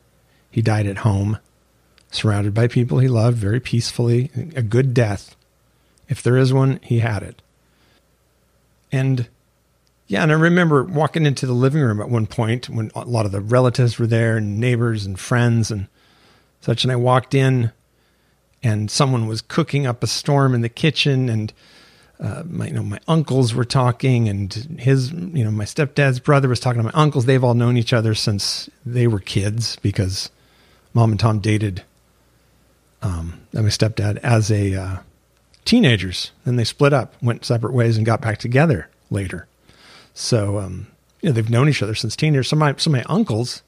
He 0.49 0.61
died 0.61 0.87
at 0.87 0.99
home 0.99 1.37
surrounded 2.15 2.53
by 2.53 2.67
people 2.67 2.99
he 2.99 3.07
loved 3.07 3.37
very 3.37 3.59
peacefully, 3.59 4.31
a 4.55 4.61
good 4.61 4.93
death. 4.93 5.35
If 6.07 6.21
there 6.21 6.37
is 6.37 6.53
one, 6.53 6.79
he 6.83 6.99
had 6.99 7.23
it. 7.23 7.41
And 8.91 9.27
yeah, 10.07 10.21
and 10.21 10.31
I 10.31 10.35
remember 10.35 10.83
walking 10.83 11.25
into 11.25 11.47
the 11.47 11.53
living 11.53 11.81
room 11.81 11.99
at 11.99 12.09
one 12.09 12.27
point 12.27 12.69
when 12.69 12.91
a 12.93 13.05
lot 13.05 13.25
of 13.25 13.31
the 13.31 13.41
relatives 13.41 13.97
were 13.97 14.07
there 14.07 14.37
and 14.37 14.59
neighbors 14.59 15.05
and 15.05 15.19
friends 15.19 15.71
and 15.71 15.87
such. 16.61 16.83
And 16.83 16.91
I 16.91 16.95
walked 16.95 17.33
in 17.33 17.71
and 18.61 18.89
someone 18.89 19.27
was 19.27 19.41
cooking 19.41 19.87
up 19.87 20.03
a 20.03 20.07
storm 20.07 20.53
in 20.53 20.61
the 20.61 20.69
kitchen 20.69 21.27
and 21.29 21.51
uh, 22.19 22.43
my, 22.45 22.67
you 22.67 22.73
know, 22.73 22.83
my 22.83 22.99
uncles 23.07 23.53
were 23.53 23.65
talking 23.65 24.29
and 24.29 24.53
his, 24.79 25.11
you 25.11 25.43
know, 25.43 25.51
my 25.51 25.65
stepdad's 25.65 26.19
brother 26.19 26.47
was 26.47 26.59
talking 26.59 26.79
to 26.79 26.83
my 26.83 26.91
uncles. 26.93 27.25
They've 27.25 27.43
all 27.43 27.55
known 27.55 27.75
each 27.75 27.91
other 27.91 28.13
since 28.15 28.69
they 28.85 29.07
were 29.07 29.19
kids 29.19 29.75
because 29.77 30.29
mom 30.93 31.11
and 31.11 31.19
Tom 31.19 31.39
dated 31.39 31.83
um, 33.05 33.39
and 33.53 33.63
my 33.63 33.69
stepdad 33.69 34.17
as 34.17 34.51
a 34.51 34.73
uh, 34.73 34.97
teenagers. 35.63 36.31
Then 36.43 36.55
they 36.55 36.63
split 36.63 36.91
up, 36.91 37.13
went 37.21 37.45
separate 37.45 37.73
ways, 37.73 37.97
and 37.97 38.05
got 38.05 38.19
back 38.19 38.39
together 38.39 38.89
later. 39.11 39.47
So 40.13 40.57
um, 40.57 40.87
you 41.21 41.29
know 41.29 41.33
they've 41.33 41.49
known 41.49 41.69
each 41.69 41.83
other 41.83 41.95
since 41.95 42.15
teenagers. 42.15 42.47
Some 42.49 42.61
of 42.61 42.67
my 42.67 42.75
some 42.77 42.95
of 42.95 43.05
my 43.05 43.13
uncles, 43.13 43.61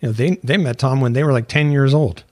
you 0.00 0.08
know, 0.08 0.12
they 0.12 0.36
they 0.44 0.58
met 0.58 0.78
Tom 0.78 1.00
when 1.00 1.14
they 1.14 1.24
were 1.24 1.32
like 1.32 1.48
ten 1.48 1.72
years 1.72 1.94
old. 1.94 2.24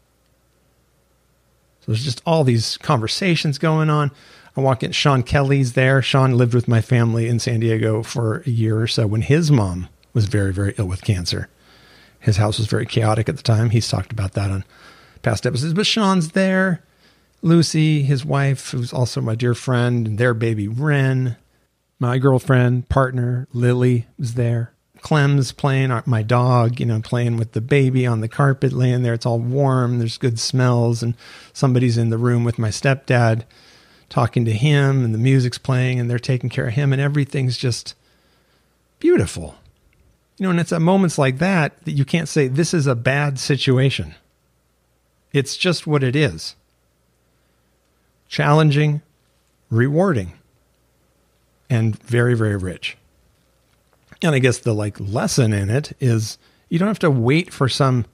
So 1.81 1.93
there's 1.93 2.05
just 2.05 2.23
all 2.27 2.45
these 2.45 2.77
conversations 2.77 3.57
going 3.57 3.89
on. 3.89 4.11
I 4.57 4.61
walk 4.61 4.83
in. 4.83 4.93
Sean 4.93 5.23
Kelly's 5.23 5.73
there. 5.73 6.03
Sean 6.03 6.37
lived 6.37 6.53
with 6.53 6.69
my 6.69 6.83
family 6.83 7.29
in 7.29 7.39
San 7.39 7.61
Diego 7.61 8.03
for 8.03 8.43
a 8.45 8.51
year 8.51 8.79
or 8.79 8.89
so 8.89 9.07
when 9.07 9.23
his 9.23 9.51
mom 9.51 9.89
was 10.13 10.27
very 10.27 10.53
very 10.53 10.75
ill 10.77 10.87
with 10.87 11.03
cancer. 11.03 11.49
His 12.21 12.37
house 12.37 12.59
was 12.59 12.67
very 12.67 12.85
chaotic 12.85 13.29
at 13.29 13.37
the 13.37 13.43
time. 13.43 13.71
He's 13.71 13.89
talked 13.89 14.13
about 14.13 14.33
that 14.33 14.51
on 14.51 14.65
past 15.23 15.47
episodes. 15.47 15.75
But 15.75 15.87
Sean's 15.87 16.33
there. 16.33 16.83
Lucy, 17.41 18.03
his 18.03 18.25
wife, 18.25 18.71
who's 18.71 18.93
also 18.93 19.21
my 19.21 19.35
dear 19.35 19.55
friend, 19.55 20.07
and 20.07 20.19
their 20.19 20.35
baby 20.35 20.67
Ren, 20.67 21.37
my 22.01 22.19
girlfriend, 22.19 22.89
partner 22.89 23.47
Lily 23.53 24.07
is 24.19 24.35
there. 24.35 24.73
Clem's 25.01 25.53
playing 25.53 25.91
uh, 25.91 26.03
my 26.07 26.23
dog, 26.23 26.81
you 26.81 26.87
know, 26.87 27.01
playing 27.01 27.37
with 27.37 27.53
the 27.53 27.61
baby 27.61 28.07
on 28.07 28.21
the 28.21 28.29
carpet, 28.29 28.73
laying 28.73 29.03
there. 29.03 29.15
It's 29.15 29.27
all 29.27 29.39
warm. 29.39 29.99
There's 29.99 30.19
good 30.19 30.39
smells, 30.39 31.03
and 31.03 31.15
somebody's 31.53 31.97
in 31.97 32.11
the 32.11 32.19
room 32.19 32.45
with 32.45 32.59
my 32.59 32.69
stepdad, 32.69 33.45
talking 34.09 34.45
to 34.45 34.53
him, 34.53 35.05
and 35.05 35.15
the 35.15 35.19
music's 35.19 35.59
playing, 35.59 36.01
and 36.01 36.11
they're 36.11 36.19
taking 36.19 36.51
care 36.51 36.69
of 36.69 36.75
him, 36.75 36.93
and 36.93 37.01
everything's 37.01 37.57
just 37.57 37.95
beautiful. 38.99 39.55
You 40.39 40.45
know, 40.45 40.51
and 40.51 40.61
it's 40.61 40.73
at 40.73 40.83
moments 40.83 41.19
like 41.19 41.39
that 41.39 41.85
that 41.85 41.93
you 41.93 42.05
can't 42.05 42.29
say 42.29 42.49
this 42.49 42.75
is 42.75 42.87
a 42.87 42.95
bad 42.95 43.39
situation. 43.39 44.15
It's 45.33 45.57
just 45.57 45.87
what 45.87 46.03
it 46.03 46.17
is 46.17 46.55
challenging, 48.29 49.01
rewarding, 49.71 50.33
and 51.71 52.01
very, 52.03 52.35
very 52.35 52.57
rich. 52.57 52.97
And 54.23 54.35
I 54.35 54.39
guess 54.39 54.59
the 54.59 54.75
like 54.75 54.99
lesson 55.01 55.53
in 55.53 55.71
it 55.71 55.93
is 56.01 56.39
you 56.69 56.79
don't 56.79 56.89
have 56.89 56.99
to 57.01 57.11
wait 57.11 57.53
for 57.53 57.69
some 57.69 58.05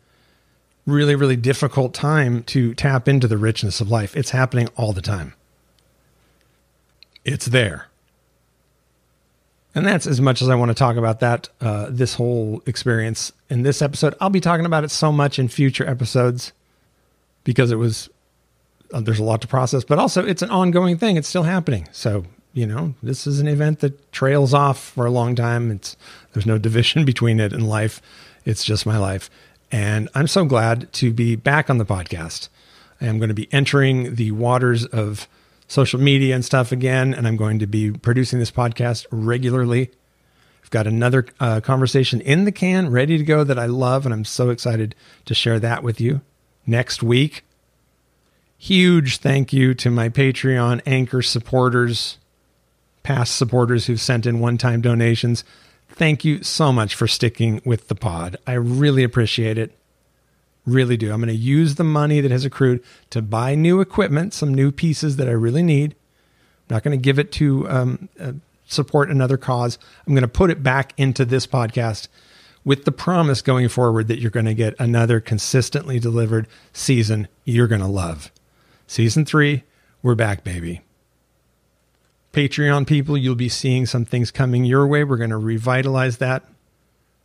really, 0.86 1.14
really 1.14 1.36
difficult 1.36 1.94
time 1.94 2.42
to 2.44 2.74
tap 2.74 3.08
into 3.08 3.26
the 3.26 3.38
richness 3.38 3.80
of 3.80 3.90
life. 3.90 4.16
It's 4.16 4.30
happening 4.30 4.68
all 4.76 4.92
the 4.92 5.02
time. 5.02 5.34
It's 7.24 7.46
there. 7.46 7.86
And 9.74 9.86
that's 9.86 10.06
as 10.06 10.20
much 10.20 10.40
as 10.40 10.48
I 10.48 10.54
want 10.54 10.68
to 10.68 10.74
talk 10.74 10.96
about 10.96 11.20
that, 11.20 11.48
uh, 11.60 11.88
this 11.90 12.14
whole 12.14 12.62
experience 12.66 13.32
in 13.50 13.62
this 13.62 13.82
episode. 13.82 14.14
I'll 14.20 14.30
be 14.30 14.40
talking 14.40 14.66
about 14.66 14.84
it 14.84 14.90
so 14.90 15.10
much 15.10 15.38
in 15.38 15.48
future 15.48 15.88
episodes 15.88 16.52
because 17.44 17.70
it 17.70 17.76
was 17.76 18.08
uh, 18.92 19.00
there's 19.00 19.18
a 19.18 19.24
lot 19.24 19.40
to 19.42 19.48
process, 19.48 19.84
but 19.84 19.98
also 19.98 20.24
it's 20.24 20.42
an 20.42 20.50
ongoing 20.50 20.98
thing. 20.98 21.16
It's 21.16 21.28
still 21.28 21.44
happening. 21.44 21.88
So 21.92 22.24
you 22.52 22.66
know, 22.66 22.94
this 23.02 23.26
is 23.26 23.40
an 23.40 23.48
event 23.48 23.80
that 23.80 24.12
trails 24.12 24.54
off 24.54 24.78
for 24.78 25.06
a 25.06 25.10
long 25.10 25.34
time. 25.34 25.70
It's 25.70 25.96
there's 26.32 26.46
no 26.46 26.58
division 26.58 27.04
between 27.12 27.40
it 27.40 27.52
and 27.52 27.68
life. 27.68 28.00
It's 28.44 28.64
just 28.64 28.86
my 28.86 28.98
life, 28.98 29.30
and 29.70 30.08
I'm 30.14 30.26
so 30.26 30.44
glad 30.44 30.92
to 30.94 31.12
be 31.12 31.36
back 31.36 31.70
on 31.70 31.78
the 31.78 31.86
podcast. 31.86 32.48
I 33.00 33.06
am 33.06 33.18
going 33.18 33.28
to 33.28 33.34
be 33.34 33.52
entering 33.52 34.14
the 34.14 34.30
waters 34.30 34.86
of 34.86 35.28
social 35.66 36.00
media 36.00 36.34
and 36.34 36.44
stuff 36.44 36.72
again, 36.72 37.12
and 37.12 37.26
I'm 37.26 37.36
going 37.36 37.58
to 37.58 37.66
be 37.66 37.90
producing 37.90 38.38
this 38.38 38.50
podcast 38.50 39.06
regularly. 39.10 39.90
I've 40.62 40.70
got 40.70 40.86
another 40.86 41.26
uh, 41.40 41.60
conversation 41.60 42.20
in 42.20 42.44
the 42.44 42.52
can 42.52 42.90
ready 42.90 43.18
to 43.18 43.24
go 43.24 43.44
that 43.44 43.58
I 43.58 43.66
love, 43.66 44.04
and 44.04 44.14
I'm 44.14 44.24
so 44.24 44.50
excited 44.50 44.94
to 45.24 45.34
share 45.34 45.58
that 45.60 45.82
with 45.82 46.00
you 46.00 46.20
next 46.66 47.02
week. 47.02 47.44
Huge 48.58 49.18
thank 49.18 49.52
you 49.52 49.74
to 49.74 49.90
my 49.90 50.08
Patreon 50.08 50.80
anchor 50.86 51.22
supporters, 51.22 52.18
past 53.02 53.36
supporters 53.36 53.86
who've 53.86 54.00
sent 54.00 54.26
in 54.26 54.40
one 54.40 54.56
time 54.56 54.80
donations. 54.80 55.44
Thank 55.90 56.24
you 56.24 56.42
so 56.42 56.72
much 56.72 56.94
for 56.94 57.06
sticking 57.06 57.60
with 57.64 57.88
the 57.88 57.94
pod. 57.94 58.36
I 58.46 58.54
really 58.54 59.04
appreciate 59.04 59.58
it. 59.58 59.76
Really 60.66 60.96
do. 60.96 61.12
I'm 61.12 61.20
going 61.20 61.28
to 61.28 61.34
use 61.34 61.74
the 61.74 61.84
money 61.84 62.20
that 62.20 62.30
has 62.30 62.44
accrued 62.44 62.82
to 63.10 63.20
buy 63.20 63.54
new 63.54 63.80
equipment, 63.80 64.32
some 64.32 64.54
new 64.54 64.72
pieces 64.72 65.16
that 65.16 65.28
I 65.28 65.32
really 65.32 65.62
need. 65.62 65.94
I'm 66.68 66.76
not 66.76 66.82
going 66.82 66.98
to 66.98 67.02
give 67.02 67.18
it 67.18 67.30
to 67.32 67.68
um, 67.68 68.08
uh, 68.18 68.32
support 68.64 69.10
another 69.10 69.36
cause. 69.36 69.78
I'm 70.06 70.14
going 70.14 70.22
to 70.22 70.28
put 70.28 70.50
it 70.50 70.62
back 70.62 70.94
into 70.96 71.26
this 71.26 71.46
podcast 71.46 72.08
with 72.64 72.84
the 72.84 72.92
promise 72.92 73.42
going 73.42 73.68
forward 73.68 74.08
that 74.08 74.18
you're 74.18 74.30
going 74.30 74.46
to 74.46 74.54
get 74.54 74.74
another 74.78 75.20
consistently 75.20 75.98
delivered 75.98 76.48
season 76.72 77.28
you're 77.44 77.66
going 77.66 77.80
to 77.80 77.86
love. 77.86 78.32
Season 78.86 79.24
three, 79.24 79.64
we're 80.02 80.14
back, 80.14 80.44
baby. 80.44 80.82
Patreon 82.32 82.86
people, 82.86 83.16
you'll 83.16 83.34
be 83.34 83.48
seeing 83.48 83.86
some 83.86 84.04
things 84.04 84.30
coming 84.30 84.64
your 84.64 84.86
way. 84.86 85.04
We're 85.04 85.16
going 85.16 85.30
to 85.30 85.36
revitalize 85.36 86.18
that. 86.18 86.44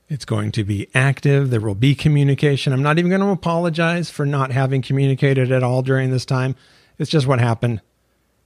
It's 0.08 0.26
going 0.26 0.52
to 0.54 0.64
be 0.64 0.88
active. 0.94 1.50
There 1.50 1.62
will 1.62 1.76
be 1.76 1.96
communication. 1.96 2.74
I'm 2.74 2.84
not 2.84 2.98
even 2.98 3.10
going 3.10 3.22
to 3.22 3.30
apologize 3.30 4.10
for 4.10 4.26
not 4.26 4.52
having 4.52 4.82
communicated 4.82 5.52
at 5.52 5.64
all 5.64 5.82
during 5.82 6.10
this 6.10 6.26
time. 6.26 6.56
It's 6.98 7.12
just 7.12 7.28
what 7.28 7.40
happened. 7.40 7.82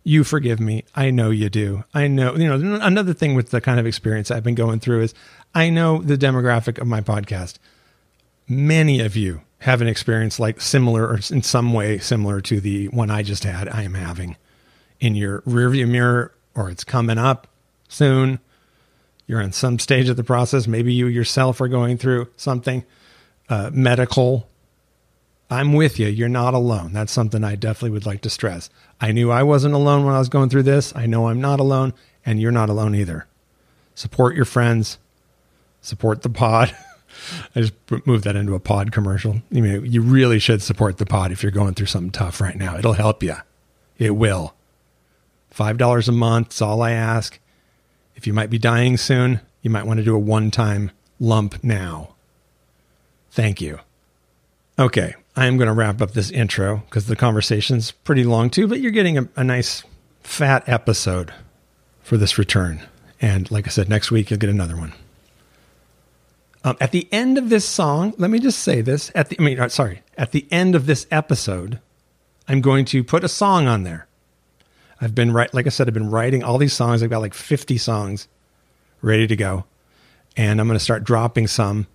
You 0.04 0.24
forgive 0.24 0.60
me. 0.60 0.84
I 0.96 1.12
know 1.12 1.30
you 1.30 1.50
do. 1.50 1.86
I 1.94 2.08
know, 2.08 2.36
you 2.36 2.48
know, 2.48 2.80
another 2.82 3.14
thing 3.14 3.36
with 3.36 3.52
the 3.52 3.62
kind 3.62 3.80
of 3.80 3.86
experience 3.86 4.32
I've 4.32 4.44
been 4.44 4.56
going 4.56 4.80
through 4.80 5.02
is 5.02 5.14
I 5.56 5.70
know 5.70 6.02
the 6.02 6.18
demographic 6.18 6.78
of 6.80 6.88
my 6.88 7.00
podcast. 7.00 7.58
Many 8.48 9.00
of 9.00 9.16
you 9.16 9.42
have 9.60 9.82
an 9.82 9.88
experience 9.88 10.40
like 10.40 10.60
similar 10.60 11.08
or 11.08 11.20
in 11.32 11.42
some 11.42 11.72
way 11.72 11.98
similar 12.00 12.42
to 12.42 12.60
the 12.60 12.90
one 12.90 13.10
I 13.10 13.24
just 13.24 13.46
had, 13.46 13.70
I 13.70 13.84
am 13.84 13.94
having 13.94 14.36
in 15.00 15.16
your 15.16 15.42
rearview 15.42 15.88
mirror, 15.88 16.34
or 16.54 16.70
it's 16.70 16.84
coming 16.84 17.18
up 17.18 17.48
soon. 17.88 18.40
You're 19.26 19.42
in 19.42 19.54
some 19.54 19.80
stage 19.80 20.10
of 20.10 20.18
the 20.18 20.24
process. 20.24 20.68
Maybe 20.68 20.94
you 20.94 21.08
yourself 21.08 21.62
are 21.62 21.70
going 21.70 21.98
through 21.98 22.28
something 22.36 22.84
uh, 23.48 23.70
medical. 23.74 24.50
I'm 25.54 25.74
with 25.74 26.00
you. 26.00 26.08
You're 26.08 26.30
not 26.30 26.54
alone. 26.54 26.92
That's 26.94 27.12
something 27.12 27.44
I 27.44 27.56
definitely 27.56 27.92
would 27.92 28.06
like 28.06 28.22
to 28.22 28.30
stress. 28.30 28.70
I 29.00 29.12
knew 29.12 29.32
I 29.32 29.44
wasn't 29.44 29.76
alone 29.76 30.06
when 30.06 30.16
I 30.16 30.20
was 30.20 30.30
going 30.30 30.50
through 30.50 30.64
this. 30.64 30.94
I 30.96 31.06
know 31.06 31.28
I'm 31.28 31.40
not 31.42 31.60
alone, 31.60 31.94
and 32.26 32.42
you're 32.42 32.52
not 32.52 32.70
alone 32.70 32.96
either. 32.96 33.28
support 33.96 34.36
your 34.36 34.46
friends, 34.46 34.98
support 35.82 36.22
the 36.24 36.30
pod. 36.30 36.76
I 37.56 37.62
just 37.62 37.74
moved 38.08 38.24
that 38.24 38.36
into 38.36 38.56
a 38.56 38.60
pod 38.60 38.92
commercial. 38.92 39.42
You 39.52 39.62
mean 39.62 39.86
you 39.86 40.02
really 40.02 40.40
should 40.40 40.62
support 40.64 40.98
the 40.98 41.06
pod 41.06 41.32
if 41.32 41.44
you're 41.44 41.52
going 41.52 41.76
through 41.76 41.86
something 41.86 42.12
tough 42.12 42.42
right 42.42 42.56
now. 42.56 42.76
It'll 42.78 42.94
help 42.94 43.22
you. 43.22 43.36
It 44.00 44.12
will. 44.12 44.56
Five 45.52 45.78
dollars 45.78 46.10
a 46.10 46.12
month 46.12 46.54
is 46.54 46.62
all 46.62 46.82
I 46.82 46.92
ask. 46.92 47.40
If 48.16 48.26
you 48.26 48.34
might 48.34 48.50
be 48.50 48.58
dying 48.58 48.98
soon, 48.98 49.42
you 49.62 49.70
might 49.70 49.86
want 49.86 49.98
to 50.00 50.04
do 50.04 50.16
a 50.16 50.20
one-time 50.20 50.92
lump 51.20 51.64
now. 51.64 52.16
Thank 53.32 53.62
you. 53.62 53.80
Okay, 54.78 55.14
I 55.36 55.48
am 55.48 55.58
going 55.58 55.68
to 55.68 55.74
wrap 55.74 56.02
up 56.02 56.12
this 56.12 56.30
intro 56.30 56.84
because 56.86 57.08
the 57.08 57.16
conversation's 57.16 57.92
pretty 57.92 58.24
long 58.24 58.50
too, 58.50 58.68
but 58.68 58.80
you're 58.80 58.92
getting 58.92 59.18
a, 59.18 59.28
a 59.36 59.44
nice 59.44 59.84
fat 60.22 60.68
episode 60.68 61.34
for 62.02 62.18
this 62.18 62.38
return. 62.38 62.82
And 63.20 63.50
like 63.50 63.68
I 63.68 63.72
said, 63.72 63.90
next 63.90 64.12
week 64.12 64.30
you'll 64.30 64.40
get 64.40 64.50
another 64.50 64.76
one. 64.78 64.94
Um, 66.64 66.78
at 66.80 66.92
the 66.92 67.08
end 67.12 67.38
of 67.38 67.50
this 67.50 67.68
song, 67.68 68.14
let 68.18 68.30
me 68.30 68.40
just 68.40 68.60
say 68.60 68.82
this. 68.82 69.12
At 69.16 69.30
the, 69.30 69.38
I 69.40 69.44
mean, 69.44 69.60
uh, 69.60 69.70
sorry, 69.70 70.02
at 70.18 70.32
the 70.32 70.46
end 70.52 70.76
of 70.76 70.86
this 70.86 71.08
episode, 71.10 71.80
I'm 72.48 72.62
going 72.62 72.86
to 72.86 73.04
put 73.04 73.24
a 73.24 73.30
song 73.30 73.68
on 73.68 73.84
there. 73.84 74.08
I've 75.02 75.16
been 75.16 75.34
right, 75.34 75.54
like 75.54 75.66
I 75.66 75.70
said, 75.70 75.88
I've 75.88 75.94
been 75.94 76.12
writing 76.12 76.44
all 76.44 76.58
these 76.58 76.74
songs. 76.74 77.04
I've 77.04 77.10
got 77.10 77.22
like 77.22 77.34
50 77.34 77.78
songs 77.78 78.28
ready 79.02 79.28
to 79.28 79.36
go, 79.36 79.66
and 80.38 80.62
I'm 80.62 80.68
going 80.68 80.78
to 80.78 80.84
start 80.84 81.04
dropping 81.04 81.48
some 81.48 81.88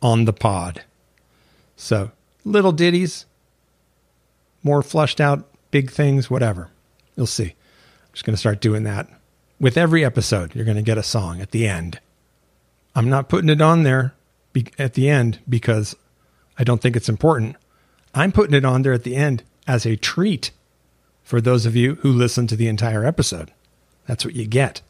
on 0.00 0.26
the 0.26 0.32
pod. 0.32 0.82
So 1.74 2.12
little 2.44 2.72
ditties, 2.72 3.26
more 4.62 4.82
flushed 4.82 5.20
out, 5.20 5.48
big 5.70 5.90
things, 5.90 6.30
whatever. 6.30 6.70
You'll 7.16 7.26
see. 7.26 7.44
I'm 7.44 8.12
just 8.12 8.24
going 8.24 8.34
to 8.34 8.40
start 8.40 8.60
doing 8.60 8.84
that 8.84 9.08
with 9.60 9.76
every 9.76 10.04
episode. 10.04 10.54
You're 10.54 10.64
going 10.64 10.76
to 10.76 10.82
get 10.82 10.98
a 10.98 11.02
song 11.02 11.40
at 11.40 11.50
the 11.50 11.66
end. 11.66 12.00
I'm 12.94 13.08
not 13.08 13.28
putting 13.28 13.50
it 13.50 13.62
on 13.62 13.82
there 13.82 14.14
be- 14.52 14.66
at 14.78 14.94
the 14.94 15.08
end 15.08 15.38
because 15.48 15.96
I 16.58 16.64
don't 16.64 16.80
think 16.82 16.96
it's 16.96 17.08
important. 17.08 17.56
I'm 18.14 18.32
putting 18.32 18.54
it 18.54 18.64
on 18.64 18.82
there 18.82 18.92
at 18.92 19.04
the 19.04 19.16
end 19.16 19.42
as 19.66 19.86
a 19.86 19.96
treat 19.96 20.50
for 21.22 21.40
those 21.40 21.64
of 21.64 21.74
you 21.76 21.94
who 21.96 22.12
listen 22.12 22.46
to 22.48 22.56
the 22.56 22.68
entire 22.68 23.04
episode. 23.04 23.52
That's 24.06 24.24
what 24.24 24.34
you 24.34 24.46
get. 24.46 24.82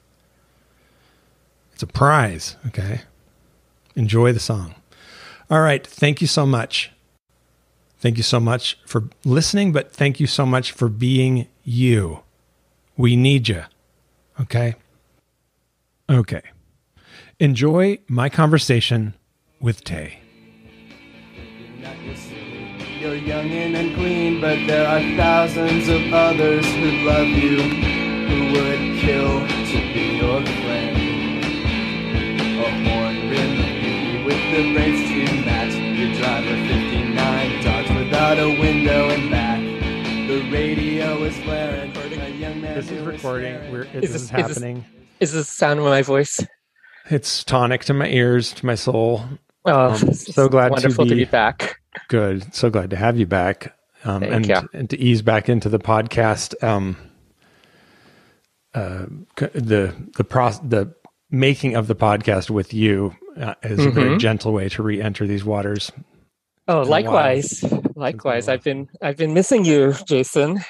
It's 1.72 1.82
a 1.82 1.86
prize, 1.86 2.56
okay? 2.66 3.02
Enjoy 3.94 4.32
the 4.32 4.40
song. 4.40 4.74
All 5.50 5.60
right. 5.60 5.86
Thank 5.86 6.20
you 6.20 6.26
so 6.26 6.46
much. 6.46 6.90
Thank 8.02 8.16
you 8.16 8.24
so 8.24 8.40
much 8.40 8.76
for 8.84 9.08
listening, 9.24 9.70
but 9.70 9.92
thank 9.92 10.18
you 10.18 10.26
so 10.26 10.44
much 10.44 10.72
for 10.72 10.88
being 10.88 11.46
you. 11.62 12.24
We 12.96 13.14
need 13.14 13.46
you. 13.46 13.62
Okay? 14.40 14.74
Okay. 16.10 16.42
Enjoy 17.38 18.00
my 18.08 18.28
conversation 18.28 19.14
with 19.60 19.84
Tae. 19.84 20.18
You're 22.98 23.14
young 23.14 23.48
and 23.50 23.76
unclean, 23.76 24.40
but 24.40 24.66
there 24.66 24.88
are 24.88 25.00
thousands 25.16 25.88
of 25.88 26.12
others 26.12 26.66
who 26.66 26.90
love 27.06 27.28
you, 27.28 27.62
who 27.62 28.52
would 28.52 28.98
kill 28.98 29.46
to 29.46 29.78
be 29.94 30.18
your 30.18 30.44
friend. 30.44 30.96
A 32.58 32.90
horn 32.90 33.22
with 34.24 34.42
the 34.50 34.62
to 34.62 35.44
match. 35.44 35.74
You 35.74 36.14
drive 36.14 36.46
a 36.46 36.56
59 36.68 37.62
Dodge 37.62 37.91
without 38.12 38.38
a 38.38 38.61
window 38.61 39.09
and 39.09 39.31
back. 39.31 39.59
The 40.29 40.46
radio 40.53 41.22
is 41.25 41.35
flaring, 41.38 41.96
a 41.96 42.29
young 42.29 42.61
man. 42.61 42.75
This 42.75 42.90
is 42.90 43.01
recording. 43.07 43.72
We're, 43.72 43.85
it, 43.85 44.05
Is 44.05 44.12
this 44.12 44.12
this- 44.12 44.12
is 44.12 44.14
is 44.14 44.31
this- 44.31 44.31
happening. 44.31 44.85
Is 45.20 45.33
this 45.33 45.48
sound 45.48 45.81
of 45.81 45.87
my 45.87 46.03
voice? 46.03 46.38
It's 47.11 47.42
tonic 47.42 47.87
to 47.87 47.94
my 47.94 48.09
ears, 48.09 48.53
to 48.53 48.66
my 48.66 48.75
soul. 48.75 49.22
Oh, 49.64 49.92
Um, 49.92 50.12
so 50.12 50.51
glad 50.51 50.66
to 50.66 50.72
wonderful 50.72 51.07
to 51.07 51.14
be- 51.14 51.25
be 51.25 51.31
back. 51.31 51.81
Good. 52.09 52.55
So 52.55 52.68
glad 52.68 52.90
to 52.90 52.96
have 52.96 53.16
you 53.16 53.25
back. 53.27 53.75
Um, 54.05 54.20
Thank 54.20 54.33
and, 54.35 54.46
you. 54.46 54.68
and 54.75 54.90
to 54.90 54.98
ease 55.01 55.22
back 55.22 55.48
into 55.48 55.70
the 55.70 55.79
podcast, 55.79 56.62
um, 56.62 56.96
uh, 58.75 59.07
the 59.55 59.94
the 60.18 60.25
process, 60.25 60.61
the 60.68 60.94
making 61.31 61.77
of 61.77 61.87
the 61.87 61.96
podcast 61.96 62.51
with 62.51 62.75
you 62.75 63.16
uh, 63.40 63.55
is 63.62 63.87
a 63.87 63.90
very 63.90 64.11
Mhm. 64.16 64.18
gentle 64.18 64.53
way 64.53 64.68
to 64.68 64.83
re-enter 64.83 65.27
these 65.27 65.46
waters. 65.46 65.90
Oh, 66.68 66.83
likewise, 66.83 67.64
likewise. 67.96 68.48
I've 68.48 68.62
been 68.62 68.88
I've 69.01 69.16
been 69.16 69.35
missing 69.35 69.64
you, 69.64 69.94
Jason. 70.07 70.61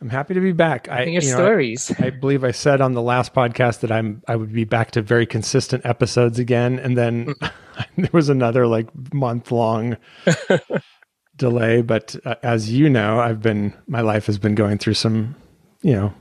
I'm 0.00 0.10
happy 0.10 0.34
to 0.34 0.40
be 0.40 0.52
back. 0.52 0.88
I, 0.90 1.04
your 1.04 1.22
you 1.22 1.30
know, 1.30 1.36
stories. 1.36 1.90
I 1.98 2.10
believe 2.10 2.44
I 2.44 2.50
said 2.50 2.82
on 2.82 2.92
the 2.92 3.00
last 3.00 3.32
podcast 3.32 3.80
that 3.80 3.90
I'm 3.90 4.22
I 4.28 4.36
would 4.36 4.52
be 4.52 4.64
back 4.64 4.90
to 4.92 5.02
very 5.02 5.24
consistent 5.24 5.86
episodes 5.86 6.38
again, 6.38 6.78
and 6.78 6.98
then 6.98 7.34
there 7.96 8.10
was 8.12 8.28
another 8.28 8.66
like 8.66 8.88
month 9.14 9.50
long 9.50 9.96
delay. 11.36 11.80
But 11.80 12.16
uh, 12.26 12.34
as 12.42 12.70
you 12.70 12.90
know, 12.90 13.20
I've 13.20 13.40
been 13.40 13.72
my 13.86 14.02
life 14.02 14.26
has 14.26 14.38
been 14.38 14.54
going 14.54 14.76
through 14.76 14.94
some 14.94 15.34
you 15.80 15.94
know 15.94 16.12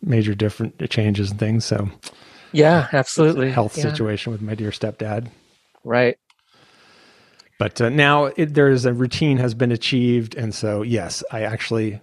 major 0.00 0.34
different 0.34 0.88
changes 0.88 1.30
and 1.30 1.38
things. 1.38 1.66
So 1.66 1.90
yeah, 2.52 2.88
absolutely. 2.92 3.50
health 3.50 3.76
Yeah, 3.76 3.82
situation 3.82 4.32
with 4.32 4.40
my 4.40 4.54
dear 4.54 4.70
stepdad. 4.70 5.28
Right. 5.84 6.16
But 7.58 7.80
uh, 7.80 7.88
now 7.88 8.26
it, 8.36 8.54
there 8.54 8.68
is 8.68 8.84
a 8.84 8.92
routine 8.92 9.38
has 9.38 9.54
been 9.54 9.72
achieved, 9.72 10.34
and 10.34 10.54
so 10.54 10.82
yes, 10.82 11.22
I 11.32 11.42
actually 11.42 12.00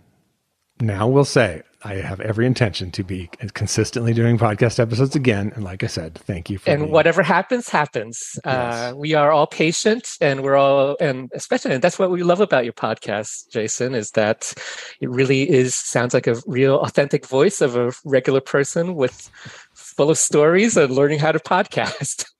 now 0.81 1.07
will 1.07 1.25
say 1.25 1.61
I 1.83 1.95
have 1.95 2.19
every 2.21 2.45
intention 2.47 2.89
to 2.91 3.03
be 3.03 3.29
consistently 3.53 4.13
doing 4.13 4.37
podcast 4.37 4.79
episodes 4.79 5.15
again. 5.15 5.51
And 5.53 5.63
like 5.63 5.83
I 5.83 5.87
said, 5.87 6.15
thank 6.15 6.49
you 6.49 6.57
for 6.57 6.69
And 6.69 6.83
being- 6.83 6.91
whatever 6.91 7.21
happens, 7.21 7.69
happens. 7.69 8.39
Yes. 8.43 8.91
Uh, 8.91 8.95
we 8.95 9.13
are 9.13 9.31
all 9.31 9.45
patient, 9.47 10.07
and 10.19 10.41
we're 10.41 10.55
all, 10.55 10.97
and 10.99 11.29
especially, 11.35 11.73
and 11.73 11.83
that's 11.83 11.99
what 11.99 12.09
we 12.09 12.23
love 12.23 12.39
about 12.41 12.63
your 12.63 12.73
podcast, 12.73 13.49
Jason, 13.51 13.93
is 13.93 14.11
that 14.11 14.53
it 15.01 15.09
really 15.09 15.47
is 15.49 15.75
sounds 15.75 16.13
like 16.13 16.25
a 16.25 16.35
real, 16.47 16.79
authentic 16.79 17.27
voice 17.27 17.61
of 17.61 17.75
a 17.75 17.91
regular 18.05 18.41
person 18.41 18.95
with 18.95 19.29
full 19.75 20.09
of 20.09 20.17
stories 20.17 20.75
and 20.77 20.91
learning 20.95 21.19
how 21.19 21.31
to 21.31 21.39
podcast. 21.39 22.25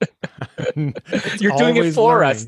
You're 1.40 1.56
doing 1.56 1.76
it 1.76 1.92
for 1.92 2.24
us. 2.24 2.46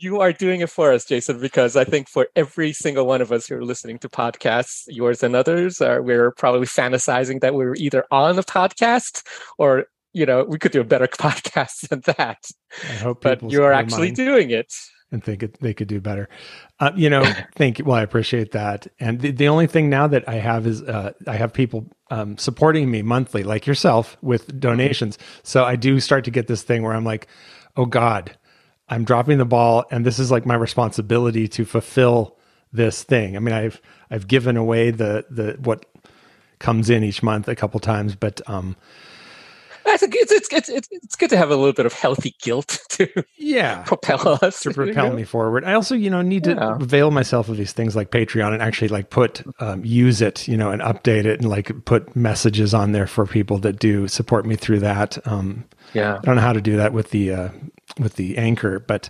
You 0.00 0.20
are 0.20 0.32
doing 0.32 0.60
it 0.60 0.70
for 0.70 0.92
us, 0.92 1.04
Jason, 1.04 1.40
because 1.40 1.76
I 1.76 1.84
think 1.84 2.08
for 2.08 2.28
every 2.36 2.72
single 2.72 3.06
one 3.06 3.20
of 3.20 3.32
us 3.32 3.46
who 3.46 3.56
are 3.56 3.64
listening 3.64 3.98
to 4.00 4.08
podcasts, 4.08 4.84
yours 4.88 5.22
and 5.22 5.34
others, 5.36 5.80
are 5.80 6.02
we're 6.02 6.30
probably 6.32 6.66
fantasizing 6.66 7.40
that 7.40 7.54
we're 7.54 7.74
either 7.76 8.04
on 8.10 8.38
a 8.38 8.42
podcast 8.42 9.22
or 9.58 9.86
you 10.12 10.24
know 10.26 10.44
we 10.44 10.58
could 10.58 10.72
do 10.72 10.80
a 10.80 10.84
better 10.84 11.06
podcast 11.08 11.88
than 11.88 12.00
that. 12.16 12.38
I 12.82 12.94
hope 12.94 13.22
But 13.22 13.50
you're 13.50 13.72
actually 13.72 14.10
doing 14.12 14.50
it. 14.50 14.72
and 15.12 15.22
think 15.22 15.42
it, 15.42 15.58
they 15.60 15.72
could 15.74 15.88
do 15.88 16.00
better. 16.00 16.28
Uh, 16.80 16.90
you 16.96 17.08
know, 17.08 17.24
thank 17.54 17.78
you. 17.78 17.84
Well, 17.84 17.96
I 17.96 18.02
appreciate 18.02 18.52
that. 18.52 18.86
And 18.98 19.20
the, 19.20 19.30
the 19.30 19.48
only 19.48 19.66
thing 19.66 19.88
now 19.88 20.06
that 20.08 20.28
I 20.28 20.34
have 20.34 20.66
is 20.66 20.82
uh, 20.82 21.12
I 21.26 21.36
have 21.36 21.52
people 21.52 21.86
um, 22.10 22.36
supporting 22.38 22.90
me 22.90 23.02
monthly, 23.02 23.44
like 23.44 23.66
yourself, 23.66 24.16
with 24.22 24.58
donations. 24.60 25.18
So 25.42 25.64
I 25.64 25.76
do 25.76 26.00
start 26.00 26.24
to 26.24 26.30
get 26.30 26.46
this 26.48 26.62
thing 26.62 26.82
where 26.82 26.92
I'm 26.94 27.04
like, 27.04 27.28
oh 27.76 27.86
God, 27.86 28.36
I'm 28.88 29.04
dropping 29.04 29.38
the 29.38 29.44
ball, 29.44 29.84
and 29.90 30.04
this 30.04 30.18
is 30.18 30.30
like 30.30 30.46
my 30.46 30.54
responsibility 30.54 31.48
to 31.48 31.64
fulfill 31.64 32.36
this 32.72 33.02
thing. 33.02 33.36
I 33.36 33.40
mean, 33.40 33.54
I've 33.54 33.80
I've 34.10 34.28
given 34.28 34.56
away 34.56 34.90
the 34.90 35.24
the 35.30 35.58
what 35.62 35.86
comes 36.58 36.88
in 36.88 37.02
each 37.02 37.22
month 37.22 37.48
a 37.48 37.56
couple 37.56 37.80
times, 37.80 38.14
but 38.14 38.40
um, 38.48 38.76
I 39.86 39.96
think 39.96 40.14
it's 40.16 40.32
it's 40.32 40.52
it's 40.52 40.68
it's, 40.68 40.88
it's 40.90 41.16
good 41.16 41.30
to 41.30 41.36
have 41.36 41.50
a 41.50 41.56
little 41.56 41.72
bit 41.72 41.86
of 41.86 41.92
healthy 41.92 42.34
guilt 42.42 42.78
to 42.90 43.08
yeah, 43.36 43.82
propel 43.84 44.38
us 44.42 44.60
to 44.60 44.72
propel 44.72 45.12
me 45.12 45.24
forward. 45.24 45.64
I 45.64 45.74
also, 45.74 45.94
you 45.94 46.10
know, 46.10 46.22
need 46.22 46.44
to 46.44 46.74
avail 46.74 47.10
myself 47.10 47.48
of 47.48 47.56
these 47.56 47.72
things 47.72 47.94
like 47.94 48.10
Patreon 48.10 48.52
and 48.52 48.62
actually 48.62 48.88
like 48.88 49.10
put 49.10 49.42
um, 49.60 49.84
use 49.84 50.20
it, 50.20 50.48
you 50.48 50.56
know, 50.56 50.70
and 50.70 50.82
update 50.82 51.24
it 51.24 51.40
and 51.40 51.48
like 51.48 51.84
put 51.84 52.14
messages 52.16 52.74
on 52.74 52.92
there 52.92 53.06
for 53.06 53.26
people 53.26 53.58
that 53.58 53.78
do 53.78 54.08
support 54.08 54.44
me 54.46 54.56
through 54.56 54.80
that. 54.80 55.24
Um, 55.26 55.64
Yeah. 55.94 56.16
I 56.16 56.20
don't 56.20 56.36
know 56.36 56.42
how 56.42 56.52
to 56.52 56.60
do 56.60 56.76
that 56.76 56.92
with 56.92 57.10
the 57.10 57.32
uh, 57.32 57.48
with 57.98 58.14
the 58.16 58.36
anchor, 58.38 58.80
but 58.80 59.08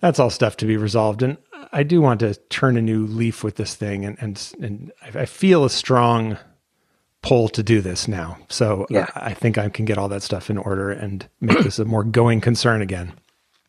that's 0.00 0.18
all 0.18 0.30
stuff 0.30 0.56
to 0.58 0.66
be 0.66 0.76
resolved. 0.76 1.22
And 1.22 1.36
I 1.72 1.82
do 1.82 2.00
want 2.00 2.20
to 2.20 2.34
turn 2.48 2.76
a 2.76 2.82
new 2.82 3.06
leaf 3.06 3.42
with 3.42 3.56
this 3.56 3.74
thing, 3.74 4.04
and 4.04 4.16
and 4.20 4.52
and 4.60 4.92
I 5.14 5.26
feel 5.26 5.64
a 5.64 5.70
strong 5.70 6.38
pull 7.26 7.48
to 7.50 7.62
do 7.62 7.80
this 7.80 8.06
now. 8.06 8.38
So 8.48 8.86
Yeah. 8.88 9.08
I 9.14 9.30
I 9.30 9.34
think 9.34 9.58
I 9.58 9.68
can 9.68 9.84
get 9.84 9.98
all 9.98 10.08
that 10.08 10.22
stuff 10.22 10.48
in 10.48 10.58
order 10.58 10.90
and 10.90 11.28
make 11.40 11.58
this 11.58 11.78
a 11.78 11.84
more 11.84 12.04
going 12.04 12.40
concern 12.40 12.80
again. 12.80 13.12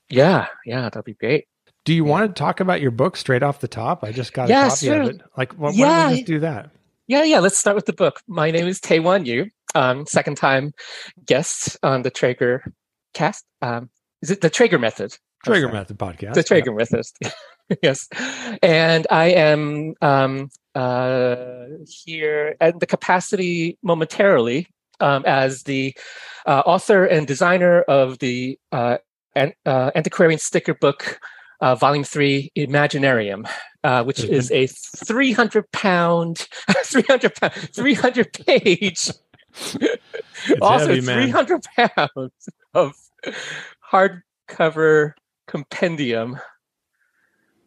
Yeah, 0.10 0.48
yeah, 0.66 0.84
that'd 0.84 1.04
be 1.04 1.14
great. 1.16 1.48
Do 1.84 1.94
you 1.94 2.04
want 2.04 2.34
to 2.34 2.40
talk 2.40 2.60
about 2.60 2.82
your 2.82 2.92
book 2.92 3.18
straight 3.18 3.44
off 3.44 3.60
the 3.60 3.68
top? 3.68 4.04
I 4.04 4.12
just 4.12 4.34
got 4.34 4.50
a 4.50 4.54
copy 4.54 4.86
sure. 4.86 5.02
of 5.02 5.10
it. 5.10 5.22
Like, 5.38 5.54
why, 5.54 5.72
why 5.72 5.76
don't 5.76 6.10
we 6.12 6.16
just 6.18 6.28
do 6.28 6.40
that? 6.40 6.70
Yeah, 7.08 7.24
yeah. 7.24 7.40
Let's 7.40 7.58
start 7.58 7.76
with 7.76 7.86
the 7.86 7.94
book. 7.94 8.22
My 8.28 8.52
name 8.52 8.68
is 8.68 8.80
Tae 8.80 9.00
Won 9.00 9.26
Yu. 9.26 9.50
Um, 9.76 10.06
second 10.06 10.36
time 10.36 10.74
guest 11.26 11.78
on 11.84 12.04
the 12.04 12.10
Traeger 12.12 12.64
cast. 13.14 13.46
Um, 13.62 13.90
is 14.22 14.32
it 14.32 14.42
the 14.42 14.50
Traeger 14.50 14.80
method? 14.80 15.18
Traeger. 15.46 15.72
Method 15.72 15.98
podcast. 15.98 16.34
The 16.34 16.44
Traeger 16.44 16.74
method. 16.74 17.06
yes. 17.82 18.08
And 18.62 19.08
I 19.10 19.28
am 19.30 19.96
um, 20.02 20.50
uh, 20.76 21.66
here 21.88 22.56
at 22.62 22.80
the 22.80 22.86
capacity 22.86 23.78
momentarily 23.84 24.68
um, 25.00 25.24
as 25.26 25.64
the 25.64 25.96
uh, 26.46 26.64
author 26.66 27.06
and 27.06 27.28
designer 27.28 27.82
of 27.82 28.20
the 28.20 28.58
uh, 28.72 28.98
an, 29.36 29.54
uh, 29.66 29.92
antiquarian 29.96 30.40
sticker 30.40 30.74
book, 30.74 31.20
uh, 31.62 31.76
Volume 31.76 32.04
Three, 32.04 32.52
Imaginarium, 32.58 33.50
uh, 33.84 34.04
which 34.04 34.18
mm-hmm. 34.18 34.34
is 34.34 34.52
a 34.52 34.68
300 34.68 35.72
pound, 35.72 36.38
300 36.84 37.36
pound, 37.36 37.54
300 37.54 38.34
page, 38.34 39.12
also 40.62 40.88
heavy, 40.88 41.02
300 41.02 41.64
pounds 41.76 42.50
of 42.74 42.94
hardcover 43.92 45.14
compendium 45.48 46.40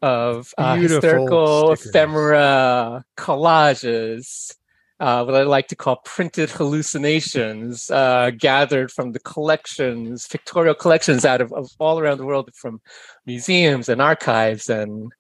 of 0.03 0.55
uh, 0.59 0.77
historical 0.77 1.77
stickers. 1.77 1.91
ephemera, 1.91 3.05
collages, 3.17 4.55
uh, 5.01 5.25
what 5.25 5.35
I 5.35 5.43
like 5.45 5.69
to 5.69 5.77
call 5.77 5.97
printed 6.05 6.51
hallucinations, 6.51 7.91
uh, 7.91 8.31
gathered 8.37 8.91
from 8.91 9.13
the 9.13 9.21
collections, 9.21 10.29
pictorial 10.29 10.75
collections 10.75 11.25
out 11.25 11.41
of, 11.41 11.53
of, 11.53 11.71
all 11.79 11.99
around 11.99 12.19
the 12.19 12.27
world 12.27 12.51
from 12.55 12.83
museums 13.25 13.89
and 13.89 14.03
archives 14.03 14.69
and 14.69 15.11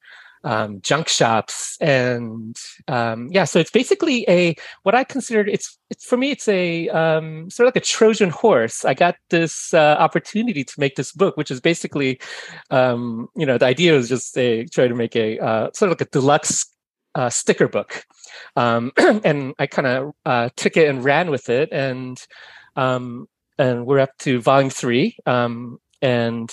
um, 0.44 0.81
junk 0.81 1.09
shops. 1.09 1.76
And 1.81 2.57
um, 2.88 3.29
yeah, 3.31 3.44
so 3.44 3.59
it's 3.59 3.70
basically 3.70 4.24
a 4.29 4.55
what 4.83 4.94
I 4.94 5.05
consider 5.05 5.46
it's, 5.46 5.79
it's 5.90 6.05
for 6.05 6.16
me, 6.16 6.31
it's 6.31 6.48
a 6.48 6.88
um, 6.90 7.50
sort 7.50 7.66
of 7.66 7.74
like 7.74 7.83
a 7.83 7.87
Trojan 7.87 8.31
horse. 8.31 8.85
I 8.85 8.94
got 8.94 9.16
this 9.31 9.74
uh, 9.74 9.96
opportunity 9.98 10.64
to 10.64 10.74
make 10.79 10.96
this 10.96 11.12
book, 11.12 11.37
which 11.37 11.50
is 11.50 11.61
basically, 11.61 12.20
um, 12.70 13.29
you 13.37 13.46
know, 13.46 13.59
the 13.59 13.66
idea 13.66 13.92
was 13.92 14.09
just 14.09 14.37
a 14.38 14.64
try 14.66 14.88
to 14.88 14.94
make 14.94 15.16
a 15.16 15.38
uh, 15.38 15.70
sort 15.72 15.90
of 15.90 15.98
like 15.98 16.09
a 16.09 16.11
deluxe 16.11 16.66
uh, 17.14 17.31
sticker 17.31 17.68
book. 17.68 18.05
Um, 18.57 18.92
and 18.96 19.55
I 19.59 19.66
kind 19.66 19.87
of 19.87 20.12
uh, 20.24 20.50
took 20.57 20.76
it 20.76 20.88
and 20.88 21.05
ran 21.05 21.31
with 21.31 21.48
it, 21.48 21.70
and 21.72 22.20
um, 22.76 23.26
and 23.59 23.87
we're 23.87 23.98
up 23.98 24.16
to 24.20 24.40
volume 24.40 24.70
three, 24.70 25.16
um, 25.26 25.79
and 26.00 26.50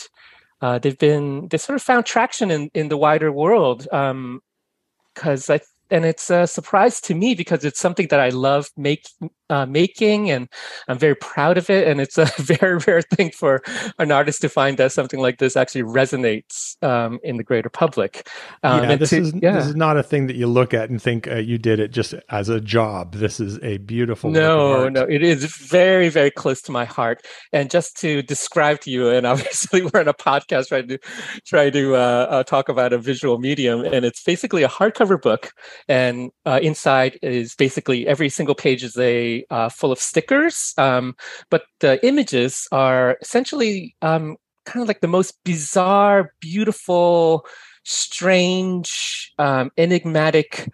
uh, 0.61 0.79
they've 0.79 0.97
been 0.97 1.47
they 1.49 1.57
sort 1.57 1.75
of 1.75 1.83
found 1.83 2.05
traction 2.05 2.51
in 2.51 2.69
in 2.73 2.89
the 2.89 2.97
wider 2.97 3.31
world 3.31 3.83
because 3.83 5.49
um, 5.49 5.53
I 5.55 5.59
and 5.89 6.05
it's 6.05 6.29
a 6.29 6.47
surprise 6.47 6.99
to 7.01 7.15
me 7.15 7.35
because 7.35 7.63
it's 7.63 7.79
something 7.79 8.07
that 8.09 8.19
I 8.19 8.29
love 8.29 8.69
make, 8.75 9.05
uh, 9.49 9.65
making, 9.65 10.29
and 10.29 10.49
I'm 10.87 10.97
very 10.97 11.15
proud 11.15 11.57
of 11.57 11.69
it. 11.69 11.87
And 11.87 12.01
it's 12.01 12.17
a 12.17 12.25
very 12.37 12.77
rare 12.77 13.01
thing 13.01 13.31
for 13.31 13.61
an 13.99 14.11
artist 14.11 14.41
to 14.41 14.49
find 14.49 14.77
that 14.77 14.91
something 14.91 15.19
like 15.19 15.37
this 15.37 15.55
actually 15.55 15.83
resonates 15.83 16.81
um, 16.83 17.19
in 17.23 17.37
the 17.37 17.43
greater 17.43 17.69
public. 17.69 18.27
Um, 18.63 18.83
yeah, 18.83 18.95
this 18.95 19.11
to, 19.11 19.17
is 19.17 19.33
yeah. 19.41 19.53
this 19.53 19.65
is 19.65 19.75
not 19.75 19.97
a 19.97 20.03
thing 20.03 20.27
that 20.27 20.35
you 20.35 20.47
look 20.47 20.73
at 20.73 20.89
and 20.89 21.01
think 21.01 21.27
uh, 21.27 21.35
you 21.35 21.57
did 21.57 21.79
it 21.79 21.91
just 21.91 22.13
as 22.29 22.49
a 22.49 22.59
job. 22.59 23.15
This 23.15 23.39
is 23.39 23.59
a 23.63 23.77
beautiful. 23.77 24.31
No, 24.31 24.89
no, 24.89 25.03
it 25.03 25.23
is 25.23 25.45
very, 25.45 26.09
very 26.09 26.31
close 26.31 26.61
to 26.63 26.71
my 26.71 26.85
heart. 26.85 27.25
And 27.53 27.69
just 27.69 27.97
to 28.01 28.21
describe 28.21 28.81
to 28.81 28.91
you, 28.91 29.09
and 29.09 29.25
obviously 29.37 29.83
we're 29.83 30.01
in 30.01 30.07
a 30.07 30.13
podcast 30.13 30.67
trying 30.67 30.87
to 30.89 30.99
try 31.45 31.69
to 31.69 31.95
uh, 31.95 32.27
uh, 32.29 32.43
talk 32.43 32.69
about 32.69 32.93
a 32.93 32.97
visual 32.97 33.37
medium, 33.37 33.81
and 33.81 34.05
it's 34.05 34.23
basically 34.23 34.63
a 34.63 34.69
hardcover 34.69 35.21
book 35.21 35.51
and 35.87 36.31
uh, 36.45 36.59
inside 36.61 37.19
is 37.21 37.55
basically 37.55 38.07
every 38.07 38.29
single 38.29 38.55
page 38.55 38.83
is 38.83 38.97
a 38.97 39.45
uh, 39.49 39.69
full 39.69 39.91
of 39.91 39.99
stickers. 39.99 40.73
Um, 40.77 41.15
but 41.49 41.63
the 41.79 42.05
images 42.05 42.67
are 42.71 43.17
essentially 43.21 43.95
um, 44.01 44.37
kind 44.65 44.81
of 44.81 44.87
like 44.87 45.01
the 45.01 45.07
most 45.07 45.43
bizarre 45.43 46.33
beautiful 46.39 47.45
strange 47.83 49.33
um, 49.39 49.71
enigmatic 49.77 50.69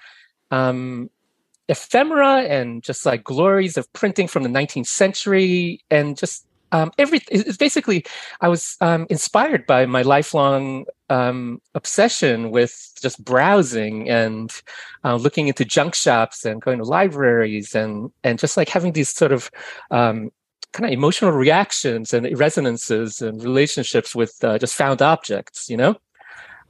um, 0.52 1.10
ephemera 1.70 2.42
and 2.42 2.84
just 2.84 3.06
like 3.06 3.24
glories 3.24 3.78
of 3.78 3.92
printing 3.94 4.28
from 4.28 4.44
the 4.44 4.50
19th 4.50 4.88
century 4.88 5.80
and 5.90 6.18
just 6.18 6.46
um, 6.74 6.92
every 6.98 7.22
it's 7.30 7.56
basically 7.56 8.04
I 8.42 8.50
was 8.50 8.76
um, 8.82 9.06
inspired 9.10 9.66
by 9.66 9.86
my 9.86 10.02
lifelong 10.02 10.86
um, 11.10 11.62
obsession 11.76 12.50
with 12.52 12.92
just 13.02 13.24
browsing 13.24 14.10
and 14.10 14.52
uh, 15.06 15.16
looking 15.16 15.48
into 15.48 15.64
junk 15.64 15.94
shops 15.94 16.44
and 16.44 16.62
going 16.62 16.80
to 16.80 16.84
libraries 16.84 17.76
and 17.76 18.12
and 18.24 18.40
just 18.40 18.58
like 18.58 18.70
having 18.70 18.94
these 18.94 19.10
sort 19.10 19.32
of 19.32 19.52
um, 19.92 20.32
kind 20.72 20.86
of 20.88 20.92
emotional 20.92 21.32
reactions 21.32 22.14
and 22.14 22.28
resonances 22.38 23.22
and 23.22 23.44
relationships 23.44 24.16
with 24.16 24.44
uh, 24.44 24.58
just 24.58 24.74
found 24.74 25.02
objects, 25.02 25.70
you 25.70 25.78
know, 25.78 25.96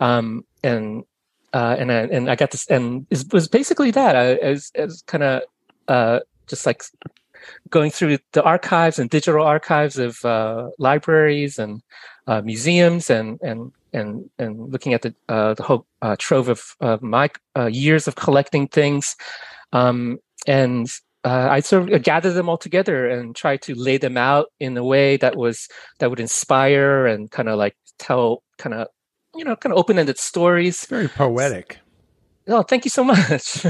um, 0.01 0.43
and 0.63 1.05
uh, 1.53 1.77
and 1.79 1.91
I, 1.91 1.95
and 1.95 2.29
I 2.29 2.35
got 2.35 2.51
this 2.51 2.67
and 2.67 3.07
it 3.09 3.31
was 3.31 3.47
basically 3.47 3.91
that. 3.91 4.15
I, 4.17 4.33
I 4.33 4.49
was, 4.49 4.71
was 4.77 5.01
kind 5.07 5.23
of 5.23 5.43
uh, 5.87 6.19
just 6.47 6.65
like 6.65 6.83
going 7.69 7.91
through 7.91 8.17
the 8.31 8.43
archives 8.43 8.99
and 8.99 9.09
digital 9.09 9.43
archives 9.43 9.97
of 9.97 10.23
uh, 10.25 10.69
libraries 10.79 11.59
and 11.59 11.81
uh, 12.27 12.41
museums 12.41 13.09
and 13.09 13.39
and 13.41 13.71
and 13.93 14.29
and 14.39 14.71
looking 14.71 14.93
at 14.93 15.01
the 15.01 15.13
uh, 15.29 15.53
the 15.53 15.63
whole 15.63 15.85
uh, 16.01 16.15
trove 16.19 16.49
of, 16.49 17.01
my 17.01 17.29
uh, 17.57 17.67
years 17.67 18.07
of 18.07 18.15
collecting 18.15 18.67
things, 18.67 19.15
um, 19.71 20.19
and 20.47 20.89
uh, 21.23 21.47
I 21.49 21.61
sort 21.61 21.91
of 21.91 22.03
gather 22.03 22.33
them 22.33 22.49
all 22.49 22.57
together 22.57 23.07
and 23.07 23.35
try 23.35 23.57
to 23.57 23.75
lay 23.75 23.97
them 23.97 24.17
out 24.17 24.47
in 24.59 24.75
a 24.77 24.83
way 24.83 25.17
that 25.17 25.35
was 25.35 25.69
that 25.99 26.09
would 26.09 26.19
inspire 26.19 27.05
and 27.05 27.31
kind 27.31 27.49
of 27.49 27.57
like 27.57 27.75
tell 27.97 28.43
kind 28.57 28.73
of 28.73 28.87
you 29.35 29.45
know 29.45 29.55
kind 29.55 29.71
of 29.71 29.79
open 29.79 29.99
ended 29.99 30.17
stories. 30.17 30.85
Very 30.85 31.07
poetic. 31.07 31.79
Oh, 32.47 32.61
thank 32.63 32.83
you 32.85 32.89
so 32.89 33.03
much. 33.05 33.65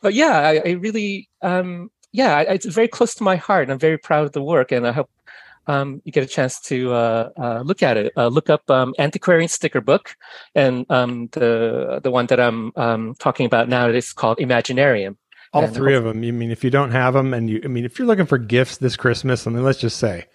but 0.00 0.14
yeah, 0.14 0.38
I, 0.38 0.62
I 0.64 0.70
really 0.72 1.28
um, 1.42 1.90
yeah, 2.14 2.40
it's 2.42 2.64
very 2.64 2.86
close 2.86 3.12
to 3.16 3.24
my 3.24 3.34
heart, 3.34 3.64
and 3.64 3.72
I'm 3.72 3.78
very 3.78 3.98
proud 3.98 4.24
of 4.24 4.32
the 4.32 4.42
work. 4.42 4.70
And 4.70 4.86
I 4.86 4.92
hope 4.92 5.10
um, 5.66 6.00
you 6.04 6.12
get 6.12 6.22
a 6.22 6.28
chance 6.28 6.60
to 6.60 6.92
uh, 6.92 7.30
uh, 7.36 7.60
look 7.62 7.82
at 7.82 7.96
it. 7.96 8.12
Uh, 8.16 8.28
look 8.28 8.48
up 8.48 8.70
um, 8.70 8.94
Antiquarian 9.00 9.48
Sticker 9.48 9.80
Book, 9.80 10.16
and 10.54 10.86
um, 10.90 11.28
the 11.32 12.00
the 12.04 12.12
one 12.12 12.26
that 12.26 12.38
I'm 12.38 12.70
um, 12.76 13.16
talking 13.18 13.46
about 13.46 13.68
now 13.68 13.88
is 13.88 14.12
called 14.12 14.38
Imaginarium. 14.38 15.16
All 15.52 15.64
and 15.64 15.74
three 15.74 15.96
of 15.96 16.04
them. 16.04 16.22
You 16.22 16.32
mean 16.32 16.52
if 16.52 16.62
you 16.62 16.70
don't 16.70 16.92
have 16.92 17.14
them, 17.14 17.34
and 17.34 17.50
you, 17.50 17.60
I 17.64 17.66
mean 17.66 17.84
if 17.84 17.98
you're 17.98 18.06
looking 18.06 18.26
for 18.26 18.38
gifts 18.38 18.76
this 18.76 18.94
Christmas, 18.94 19.44
I 19.44 19.50
mean 19.50 19.64
let's 19.64 19.80
just 19.80 19.98
say 19.98 20.26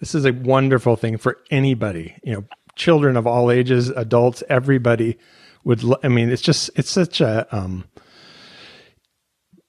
this 0.00 0.14
is 0.14 0.26
a 0.26 0.34
wonderful 0.34 0.96
thing 0.96 1.16
for 1.16 1.38
anybody. 1.50 2.14
You 2.22 2.34
know, 2.34 2.44
children 2.76 3.16
of 3.16 3.26
all 3.26 3.50
ages, 3.50 3.88
adults, 3.88 4.42
everybody 4.50 5.16
would. 5.64 5.82
I 6.04 6.08
mean, 6.08 6.28
it's 6.28 6.42
just 6.42 6.68
it's 6.76 6.90
such 6.90 7.22
a 7.22 7.46
um, 7.56 7.84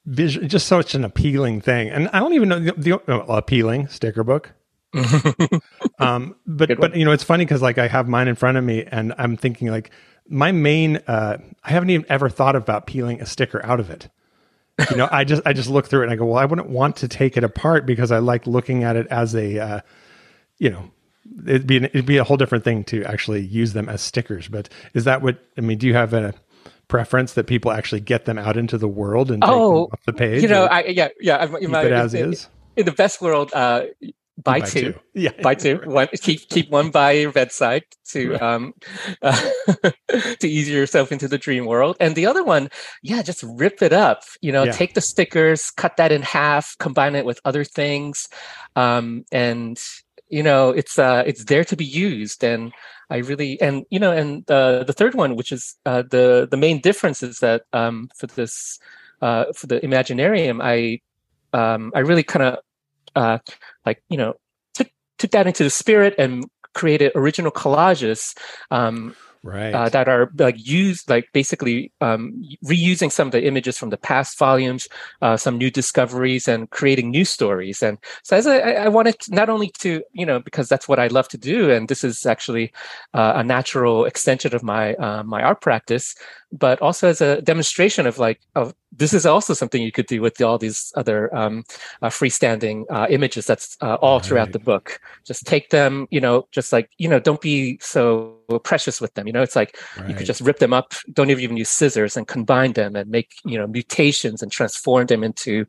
visual, 0.06 0.46
just 0.46 0.66
such 0.66 0.94
an 0.94 1.04
appealing 1.04 1.60
thing. 1.60 1.88
And 1.88 2.08
I 2.12 2.20
don't 2.20 2.34
even 2.34 2.48
know 2.48 2.58
the, 2.58 2.72
the 2.72 3.12
uh, 3.12 3.24
appealing 3.36 3.88
sticker 3.88 4.24
book. 4.24 4.52
um, 5.98 6.36
but 6.46 6.78
but 6.78 6.96
you 6.96 7.04
know 7.04 7.10
it's 7.10 7.24
funny 7.24 7.44
because 7.44 7.60
like 7.60 7.78
I 7.78 7.88
have 7.88 8.06
mine 8.06 8.28
in 8.28 8.36
front 8.36 8.58
of 8.58 8.64
me 8.64 8.84
and 8.84 9.12
I'm 9.18 9.36
thinking 9.36 9.68
like 9.68 9.90
my 10.28 10.52
main 10.52 10.98
uh, 11.08 11.38
I 11.64 11.70
haven't 11.70 11.90
even 11.90 12.06
ever 12.08 12.28
thought 12.28 12.54
about 12.54 12.86
peeling 12.86 13.20
a 13.20 13.26
sticker 13.26 13.64
out 13.64 13.80
of 13.80 13.90
it. 13.90 14.08
You 14.90 14.96
know, 14.96 15.08
I 15.10 15.24
just 15.24 15.42
I 15.46 15.52
just 15.52 15.68
look 15.68 15.86
through 15.86 16.02
it 16.02 16.04
and 16.04 16.12
I 16.12 16.16
go, 16.16 16.26
well, 16.26 16.38
I 16.38 16.44
wouldn't 16.44 16.68
want 16.68 16.96
to 16.96 17.08
take 17.08 17.36
it 17.36 17.44
apart 17.44 17.86
because 17.86 18.10
I 18.10 18.18
like 18.18 18.46
looking 18.46 18.82
at 18.82 18.96
it 18.96 19.06
as 19.08 19.34
a, 19.34 19.58
uh, 19.58 19.80
you 20.58 20.70
know, 20.70 20.90
it'd 21.46 21.66
be 21.66 21.76
an, 21.76 21.84
it'd 21.84 22.06
be 22.06 22.16
a 22.16 22.24
whole 22.24 22.36
different 22.36 22.64
thing 22.64 22.82
to 22.84 23.04
actually 23.04 23.42
use 23.42 23.72
them 23.72 23.88
as 23.88 24.02
stickers. 24.02 24.48
But 24.48 24.68
is 24.92 25.04
that 25.04 25.22
what 25.22 25.38
I 25.56 25.60
mean? 25.60 25.78
Do 25.78 25.86
you 25.86 25.94
have 25.94 26.12
a 26.12 26.34
preference 26.88 27.34
that 27.34 27.46
people 27.46 27.70
actually 27.70 28.00
get 28.00 28.24
them 28.24 28.38
out 28.38 28.56
into 28.56 28.78
the 28.78 28.88
world 28.88 29.30
and 29.30 29.42
oh, 29.44 29.84
off 29.92 30.04
the 30.06 30.12
page? 30.12 30.42
You 30.42 30.48
know, 30.48 30.64
I, 30.64 30.84
yeah, 30.84 31.08
yeah. 31.20 31.46
Keep 31.46 31.70
my, 31.70 31.84
it 31.84 31.92
as 31.92 32.14
in, 32.14 32.32
is. 32.32 32.48
In 32.76 32.86
the 32.86 32.92
best 32.92 33.20
world, 33.20 33.52
uh, 33.54 33.86
buy, 34.42 34.60
buy 34.60 34.66
two. 34.66 34.92
two. 34.92 35.00
Yeah, 35.14 35.30
buy 35.42 35.54
two. 35.54 35.80
One 35.84 36.08
keep 36.14 36.48
keep 36.48 36.70
one 36.70 36.90
by 36.90 37.12
your 37.12 37.32
bedside 37.32 37.84
to 38.08 38.34
um 38.44 38.74
uh, 39.22 39.50
to 40.40 40.48
ease 40.48 40.68
yourself 40.68 41.12
into 41.12 41.28
the 41.28 41.38
dream 41.38 41.66
world, 41.66 41.96
and 42.00 42.16
the 42.16 42.26
other 42.26 42.42
one, 42.42 42.68
yeah, 43.02 43.22
just 43.22 43.44
rip 43.44 43.80
it 43.82 43.92
up. 43.92 44.22
You 44.40 44.52
know, 44.52 44.64
yeah. 44.64 44.72
take 44.72 44.94
the 44.94 45.00
stickers, 45.00 45.70
cut 45.70 45.96
that 45.98 46.12
in 46.12 46.22
half, 46.22 46.76
combine 46.78 47.14
it 47.14 47.24
with 47.24 47.40
other 47.44 47.64
things, 47.64 48.28
um, 48.76 49.24
and 49.30 49.80
you 50.28 50.42
know, 50.42 50.70
it's 50.70 50.98
uh 50.98 51.22
it's 51.26 51.44
there 51.44 51.64
to 51.64 51.76
be 51.76 51.84
used 51.84 52.44
and 52.44 52.72
I 53.10 53.18
really 53.18 53.60
and 53.60 53.84
you 53.90 53.98
know 53.98 54.12
and 54.12 54.48
uh, 54.50 54.84
the 54.84 54.92
third 54.92 55.14
one, 55.14 55.36
which 55.36 55.52
is 55.52 55.76
uh, 55.86 56.02
the 56.02 56.48
the 56.50 56.56
main 56.56 56.80
difference, 56.80 57.22
is 57.22 57.38
that 57.38 57.62
um, 57.72 58.10
for 58.16 58.26
this 58.26 58.78
uh, 59.22 59.52
for 59.54 59.66
the 59.66 59.80
Imaginarium, 59.80 60.60
I 60.62 61.00
um, 61.56 61.92
I 61.94 62.00
really 62.00 62.22
kind 62.22 62.42
of 62.42 62.58
uh, 63.14 63.38
like 63.84 64.02
you 64.08 64.16
know 64.16 64.34
took 64.72 64.88
took 65.18 65.30
that 65.32 65.46
into 65.46 65.64
the 65.64 65.70
spirit 65.70 66.14
and 66.18 66.44
created 66.72 67.12
original 67.14 67.52
collages. 67.52 68.36
Um, 68.70 69.14
right. 69.44 69.72
uh, 69.74 69.88
that 69.90 70.08
are 70.08 70.30
like 70.38 70.56
used 70.58 71.08
like 71.08 71.28
basically 71.32 71.92
um, 72.00 72.42
reusing 72.64 73.12
some 73.12 73.28
of 73.28 73.32
the 73.32 73.46
images 73.46 73.78
from 73.78 73.90
the 73.90 73.96
past 73.96 74.38
volumes 74.38 74.88
uh, 75.22 75.36
some 75.36 75.58
new 75.58 75.70
discoveries 75.70 76.48
and 76.48 76.70
creating 76.70 77.10
new 77.10 77.24
stories. 77.24 77.82
And 77.82 77.98
so 78.22 78.36
as 78.36 78.46
I, 78.46 78.58
I 78.58 78.88
wanted 78.88 79.20
to, 79.20 79.34
not 79.34 79.48
only 79.48 79.70
to 79.78 80.02
you 80.12 80.26
know 80.26 80.40
because 80.40 80.68
that's 80.68 80.88
what 80.88 80.98
i 80.98 81.06
love 81.08 81.28
to 81.28 81.38
do 81.38 81.70
and 81.70 81.88
this 81.88 82.04
is 82.04 82.26
actually 82.26 82.72
uh, 83.12 83.34
a 83.36 83.44
natural 83.44 84.04
extension 84.04 84.54
of 84.54 84.62
my 84.62 84.94
uh, 84.94 85.22
my 85.22 85.42
art 85.42 85.60
practice 85.60 86.14
but 86.54 86.80
also 86.80 87.08
as 87.08 87.20
a 87.20 87.42
demonstration 87.42 88.06
of 88.06 88.18
like 88.18 88.40
of 88.54 88.74
this 88.92 89.12
is 89.12 89.26
also 89.26 89.54
something 89.54 89.82
you 89.82 89.90
could 89.90 90.06
do 90.06 90.22
with 90.22 90.40
all 90.40 90.56
these 90.56 90.92
other 90.94 91.34
um, 91.34 91.64
uh, 92.00 92.08
freestanding 92.08 92.84
uh, 92.90 93.06
images 93.10 93.44
that's 93.44 93.76
uh, 93.82 93.96
all 93.96 94.18
right. 94.18 94.24
throughout 94.24 94.52
the 94.52 94.58
book 94.58 95.00
just 95.24 95.44
take 95.46 95.70
them 95.70 96.06
you 96.10 96.20
know 96.20 96.46
just 96.52 96.72
like 96.72 96.88
you 96.96 97.08
know 97.08 97.18
don't 97.18 97.40
be 97.40 97.76
so 97.80 98.36
precious 98.62 99.00
with 99.00 99.12
them 99.14 99.26
you 99.26 99.32
know 99.32 99.42
it's 99.42 99.56
like 99.56 99.76
right. 99.98 100.08
you 100.08 100.14
could 100.14 100.26
just 100.26 100.40
rip 100.40 100.60
them 100.60 100.72
up 100.72 100.94
don't 101.12 101.30
even 101.30 101.56
use 101.56 101.68
scissors 101.68 102.16
and 102.16 102.28
combine 102.28 102.72
them 102.74 102.94
and 102.94 103.10
make 103.10 103.34
you 103.44 103.58
know 103.58 103.66
mutations 103.66 104.40
and 104.40 104.52
transform 104.52 105.06
them 105.06 105.24
into 105.24 105.66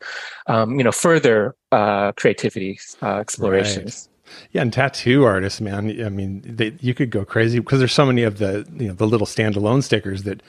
um, 0.48 0.78
you 0.78 0.84
know 0.84 0.92
further 0.92 1.56
uh, 1.72 2.12
creativity 2.12 2.80
uh, 3.02 3.16
explorations 3.16 4.08
right. 4.08 4.15
Yeah, 4.52 4.62
and 4.62 4.74
tattoo 4.74 5.24
artists, 5.24 5.62
man. 5.62 6.04
I 6.04 6.10
mean, 6.10 6.42
they, 6.46 6.74
you 6.80 6.94
could 6.94 7.10
go 7.10 7.26
crazy 7.26 7.60
because 7.60 7.80
there's 7.80 7.94
so 7.94 8.06
many 8.06 8.24
of 8.24 8.38
the 8.38 8.68
you 8.78 8.88
know 8.88 8.94
the 8.94 9.08
little 9.08 9.28
standalone 9.28 9.84
stickers 9.84 10.24
that 10.24 10.42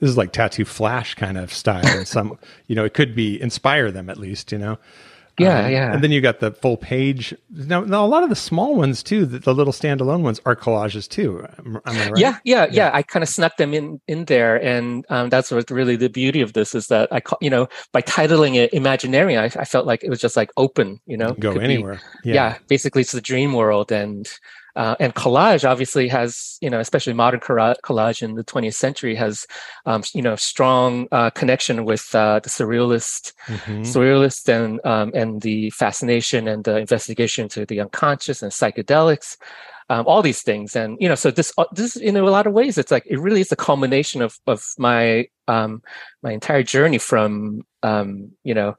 this 0.00 0.10
is 0.10 0.16
like 0.16 0.32
tattoo 0.32 0.64
flash 0.64 1.14
kind 1.14 1.38
of 1.38 1.52
style 1.52 1.86
and 1.86 2.06
some 2.06 2.38
you 2.66 2.74
know 2.76 2.84
it 2.84 2.94
could 2.94 3.14
be 3.14 3.40
inspire 3.40 3.90
them 3.90 4.10
at 4.10 4.18
least 4.18 4.52
you 4.52 4.58
know 4.58 4.78
yeah 5.38 5.64
um, 5.64 5.72
yeah. 5.72 5.92
and 5.92 6.02
then 6.02 6.10
you 6.10 6.20
got 6.20 6.40
the 6.40 6.52
full 6.52 6.76
page. 6.76 7.34
Now, 7.50 7.80
now 7.80 8.04
a 8.04 8.06
lot 8.06 8.22
of 8.22 8.28
the 8.28 8.36
small 8.36 8.76
ones 8.76 9.02
too 9.02 9.26
the, 9.26 9.38
the 9.38 9.54
little 9.54 9.72
standalone 9.72 10.22
ones 10.22 10.40
are 10.46 10.56
collages 10.56 11.08
too. 11.08 11.38
Right? 11.38 11.94
yeah, 11.96 12.12
yeah, 12.16 12.38
yeah. 12.44 12.66
Yeah. 12.70 12.90
I 12.92 13.02
kind 13.02 13.22
of 13.22 13.28
snuck 13.28 13.56
them 13.56 13.74
in 13.74 14.00
in 14.08 14.26
there 14.26 14.62
and 14.62 15.04
um, 15.10 15.28
that's 15.28 15.50
what 15.50 15.70
really 15.70 15.96
the 15.96 16.08
beauty 16.08 16.40
of 16.40 16.52
this 16.52 16.74
is 16.74 16.88
that 16.88 17.08
i 17.12 17.20
you 17.40 17.50
know 17.50 17.68
by 17.92 18.02
titling 18.02 18.54
it 18.54 18.72
imaginary 18.72 19.36
I, 19.36 19.44
I 19.44 19.64
felt 19.64 19.86
like 19.86 20.04
it 20.04 20.10
was 20.10 20.20
just 20.20 20.36
like 20.36 20.50
open 20.56 21.00
you 21.06 21.16
know? 21.16 21.32
Go 21.32 21.52
anywhere 21.52 22.00
be, 22.22 22.30
yeah. 22.30 22.34
yeah 22.34 22.58
basically 22.68 23.02
it's 23.02 23.12
the 23.12 23.20
dream 23.20 23.52
world 23.52 23.92
and 23.92 24.28
uh, 24.76 24.96
and 24.98 25.14
collage 25.14 25.68
obviously 25.68 26.08
has, 26.08 26.58
you 26.60 26.68
know, 26.68 26.80
especially 26.80 27.12
modern 27.12 27.40
collage 27.40 28.22
in 28.22 28.34
the 28.34 28.44
20th 28.44 28.74
century 28.74 29.14
has, 29.14 29.46
um, 29.86 30.02
you 30.14 30.22
know, 30.22 30.34
strong 30.36 31.06
uh, 31.12 31.30
connection 31.30 31.84
with 31.84 32.14
uh, 32.14 32.40
the 32.40 32.50
surrealist, 32.50 33.32
mm-hmm. 33.46 33.82
surrealist, 33.82 34.48
and 34.48 34.84
um, 34.84 35.12
and 35.14 35.42
the 35.42 35.70
fascination 35.70 36.48
and 36.48 36.64
the 36.64 36.76
investigation 36.76 37.44
into 37.44 37.64
the 37.64 37.80
unconscious 37.80 38.42
and 38.42 38.52
psychedelics. 38.52 39.36
Um, 39.90 40.06
all 40.06 40.22
these 40.22 40.40
things, 40.40 40.74
and 40.74 40.96
you 40.98 41.08
know, 41.10 41.14
so 41.14 41.30
this, 41.30 41.52
uh, 41.58 41.66
this, 41.72 41.94
in 41.94 42.16
a 42.16 42.22
lot 42.22 42.46
of 42.46 42.54
ways, 42.54 42.78
it's 42.78 42.90
like 42.90 43.04
it 43.06 43.20
really 43.20 43.42
is 43.42 43.52
a 43.52 43.56
culmination 43.56 44.22
of 44.22 44.40
of 44.46 44.64
my 44.78 45.28
um, 45.46 45.82
my 46.22 46.32
entire 46.32 46.62
journey 46.62 46.96
from, 46.96 47.62
um, 47.82 48.32
you 48.44 48.54
know, 48.54 48.76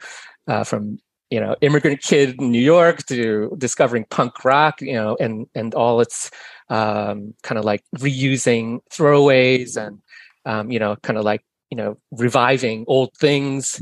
uh, 0.47 0.63
from 0.63 0.97
you 1.35 1.41
know 1.41 1.53
immigrant 1.59 2.01
kid 2.01 2.35
in 2.39 2.49
New 2.49 2.65
York 2.75 3.05
to 3.07 3.53
discovering 3.57 4.05
punk 4.05 4.45
rock, 4.45 4.81
you 4.81 4.93
know, 4.93 5.17
and 5.19 5.47
and 5.53 5.75
all 5.75 5.99
its 5.99 6.31
um, 6.69 7.33
kind 7.43 7.59
of 7.59 7.65
like 7.65 7.83
reusing 7.97 8.79
throwaways 8.89 9.75
and 9.75 9.99
um, 10.45 10.71
you 10.71 10.79
know, 10.79 10.95
kind 11.07 11.17
of 11.19 11.25
like 11.25 11.43
you 11.69 11.75
know 11.77 11.97
reviving 12.11 12.85
old 12.87 13.11
things 13.17 13.81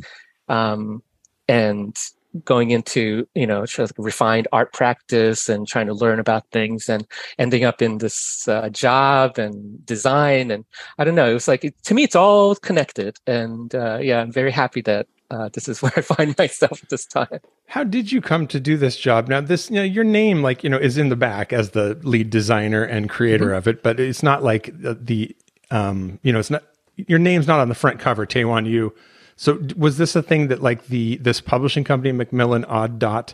um, 0.49 1.03
and 1.47 1.95
going 2.43 2.71
into 2.71 3.27
you 3.35 3.45
know 3.45 3.63
refined 3.97 4.47
art 4.51 4.73
practice 4.73 5.47
and 5.47 5.67
trying 5.67 5.85
to 5.85 5.93
learn 5.93 6.19
about 6.19 6.49
things 6.49 6.89
and 6.89 7.05
ending 7.37 7.63
up 7.63 7.79
in 7.79 7.99
this 7.99 8.47
uh, 8.47 8.69
job 8.69 9.37
and 9.37 9.85
design 9.85 10.49
and 10.49 10.65
i 10.97 11.03
don't 11.03 11.13
know 11.13 11.29
it 11.29 11.35
was 11.35 11.47
like 11.47 11.63
it, 11.63 11.75
to 11.83 11.93
me 11.93 12.01
it's 12.01 12.15
all 12.15 12.55
connected 12.55 13.19
and 13.27 13.75
uh, 13.75 13.99
yeah 14.01 14.19
i'm 14.19 14.31
very 14.31 14.49
happy 14.49 14.81
that 14.81 15.05
uh, 15.33 15.49
this 15.49 15.67
is 15.67 15.81
where 15.81 15.91
I 15.95 16.01
find 16.01 16.37
myself 16.37 16.83
at 16.83 16.89
this 16.89 17.05
time. 17.05 17.39
How 17.67 17.83
did 17.83 18.11
you 18.11 18.21
come 18.21 18.47
to 18.47 18.59
do 18.59 18.77
this 18.77 18.97
job? 18.97 19.27
Now, 19.27 19.41
this 19.41 19.69
you 19.69 19.77
know, 19.77 19.83
your 19.83 20.03
name, 20.03 20.43
like 20.43 20.63
you 20.63 20.69
know, 20.69 20.77
is 20.77 20.97
in 20.97 21.09
the 21.09 21.15
back 21.15 21.51
as 21.51 21.71
the 21.71 21.95
lead 22.03 22.29
designer 22.29 22.83
and 22.83 23.09
creator 23.09 23.47
mm-hmm. 23.47 23.55
of 23.55 23.67
it, 23.67 23.83
but 23.83 23.99
it's 23.99 24.23
not 24.23 24.43
like 24.43 24.65
the, 24.79 24.93
the, 24.93 25.35
um, 25.71 26.19
you 26.21 26.31
know, 26.31 26.39
it's 26.39 26.51
not 26.51 26.63
your 26.95 27.19
name's 27.19 27.47
not 27.47 27.59
on 27.59 27.69
the 27.69 27.75
front 27.75 27.99
cover. 27.99 28.25
Tae 28.25 28.45
Won 28.45 28.65
Yu. 28.65 28.93
So, 29.35 29.59
was 29.75 29.97
this 29.97 30.15
a 30.15 30.21
thing 30.21 30.47
that 30.49 30.61
like 30.61 30.87
the 30.87 31.17
this 31.17 31.41
publishing 31.41 31.83
company, 31.83 32.11
Macmillan 32.11 32.65
Odd 32.65 32.99
Dot, 32.99 33.33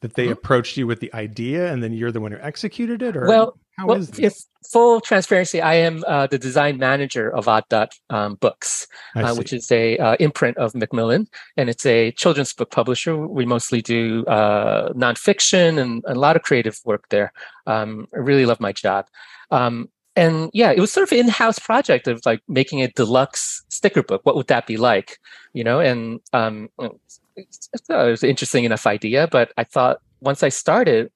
that 0.00 0.14
they 0.14 0.24
mm-hmm. 0.24 0.32
approached 0.32 0.76
you 0.76 0.86
with 0.86 1.00
the 1.00 1.12
idea, 1.12 1.72
and 1.72 1.82
then 1.82 1.92
you're 1.92 2.12
the 2.12 2.20
one 2.20 2.32
who 2.32 2.38
executed 2.38 3.02
it, 3.02 3.16
or 3.16 3.26
well, 3.26 3.58
how 3.80 3.86
well, 3.86 3.98
is 3.98 4.10
this? 4.10 4.46
full 4.70 5.00
transparency, 5.00 5.60
I 5.60 5.74
am 5.74 6.04
uh, 6.06 6.26
the 6.26 6.38
design 6.38 6.76
manager 6.76 7.34
of 7.34 7.48
Odd 7.48 7.64
Dot 7.70 7.94
um, 8.10 8.34
Books, 8.34 8.86
uh, 9.16 9.34
which 9.34 9.52
is 9.52 9.72
a 9.72 9.96
uh, 9.96 10.16
imprint 10.20 10.58
of 10.58 10.74
Macmillan, 10.74 11.28
and 11.56 11.70
it's 11.70 11.86
a 11.86 12.12
children's 12.12 12.52
book 12.52 12.70
publisher. 12.70 13.16
We 13.16 13.46
mostly 13.46 13.80
do 13.80 14.24
uh, 14.26 14.92
nonfiction 14.92 15.80
and, 15.80 16.04
and, 16.06 16.16
a 16.16 16.20
lot 16.20 16.36
of 16.36 16.42
creative 16.42 16.78
work 16.84 17.08
there. 17.08 17.32
Um, 17.66 18.06
I 18.14 18.18
really 18.18 18.44
love 18.44 18.60
my 18.60 18.72
job. 18.72 19.06
Um, 19.50 19.88
and 20.14 20.50
yeah, 20.52 20.70
it 20.72 20.80
was 20.80 20.92
sort 20.92 21.08
of 21.08 21.12
an 21.12 21.18
in-house 21.18 21.58
project 21.58 22.06
of 22.06 22.20
like 22.26 22.42
making 22.46 22.82
a 22.82 22.88
deluxe 22.88 23.64
sticker 23.70 24.02
book. 24.02 24.20
What 24.24 24.36
would 24.36 24.48
that 24.48 24.66
be 24.66 24.76
like, 24.76 25.18
you 25.54 25.64
know? 25.64 25.80
And 25.80 26.20
um, 26.34 26.68
it 26.78 27.48
was 27.88 28.22
an 28.22 28.28
interesting 28.28 28.64
enough 28.64 28.86
idea, 28.86 29.26
but 29.30 29.52
I 29.56 29.64
thought 29.64 30.00
once 30.20 30.42
I 30.42 30.50
started, 30.50 31.10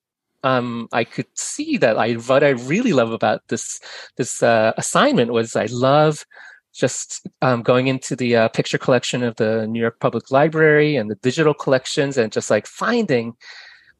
um, 0.45 0.89
I 0.93 1.05
could 1.05 1.27
see 1.35 1.79
that 1.79 1.99
I 1.99 2.13
what 2.13 2.45
I 2.45 2.51
really 2.51 2.93
love 2.93 3.11
about 3.13 3.41
this 3.49 3.81
this 4.17 4.43
uh, 4.43 4.73
assignment 4.77 5.33
was 5.33 5.57
I 5.57 5.67
love 5.71 6.25
just 6.73 7.27
um, 7.41 7.63
going 7.63 7.87
into 7.87 8.15
the 8.15 8.37
uh, 8.37 8.49
picture 8.49 8.79
collection 8.79 9.23
of 9.23 9.37
the 9.37 9.67
New 9.67 9.81
York 9.81 10.01
Public 10.01 10.31
Library 10.31 10.97
and 10.97 11.11
the 11.11 11.15
digital 11.17 11.55
collections 11.55 12.19
and 12.19 12.31
just 12.31 12.51
like 12.51 12.67
finding 12.67 13.35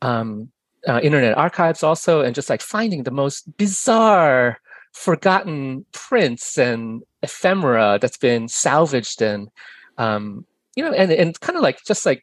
um, 0.03 0.51
uh, 0.87 1.01
internet 1.03 1.37
archives 1.39 1.83
also 1.83 2.21
and 2.21 2.35
just 2.35 2.51
like 2.51 2.61
finding 2.61 3.05
the 3.05 3.11
most 3.11 3.57
bizarre 3.57 4.61
forgotten 4.93 5.87
prints 5.93 6.59
and 6.59 7.03
ephemera 7.23 7.99
that's 8.01 8.19
been 8.19 8.49
salvaged 8.49 9.23
and 9.23 9.49
um, 9.97 10.45
you 10.77 10.85
know 10.85 10.93
and 10.93 11.11
and 11.11 11.41
kind 11.41 11.57
of 11.57 11.63
like 11.63 11.83
just 11.87 12.05
like 12.05 12.23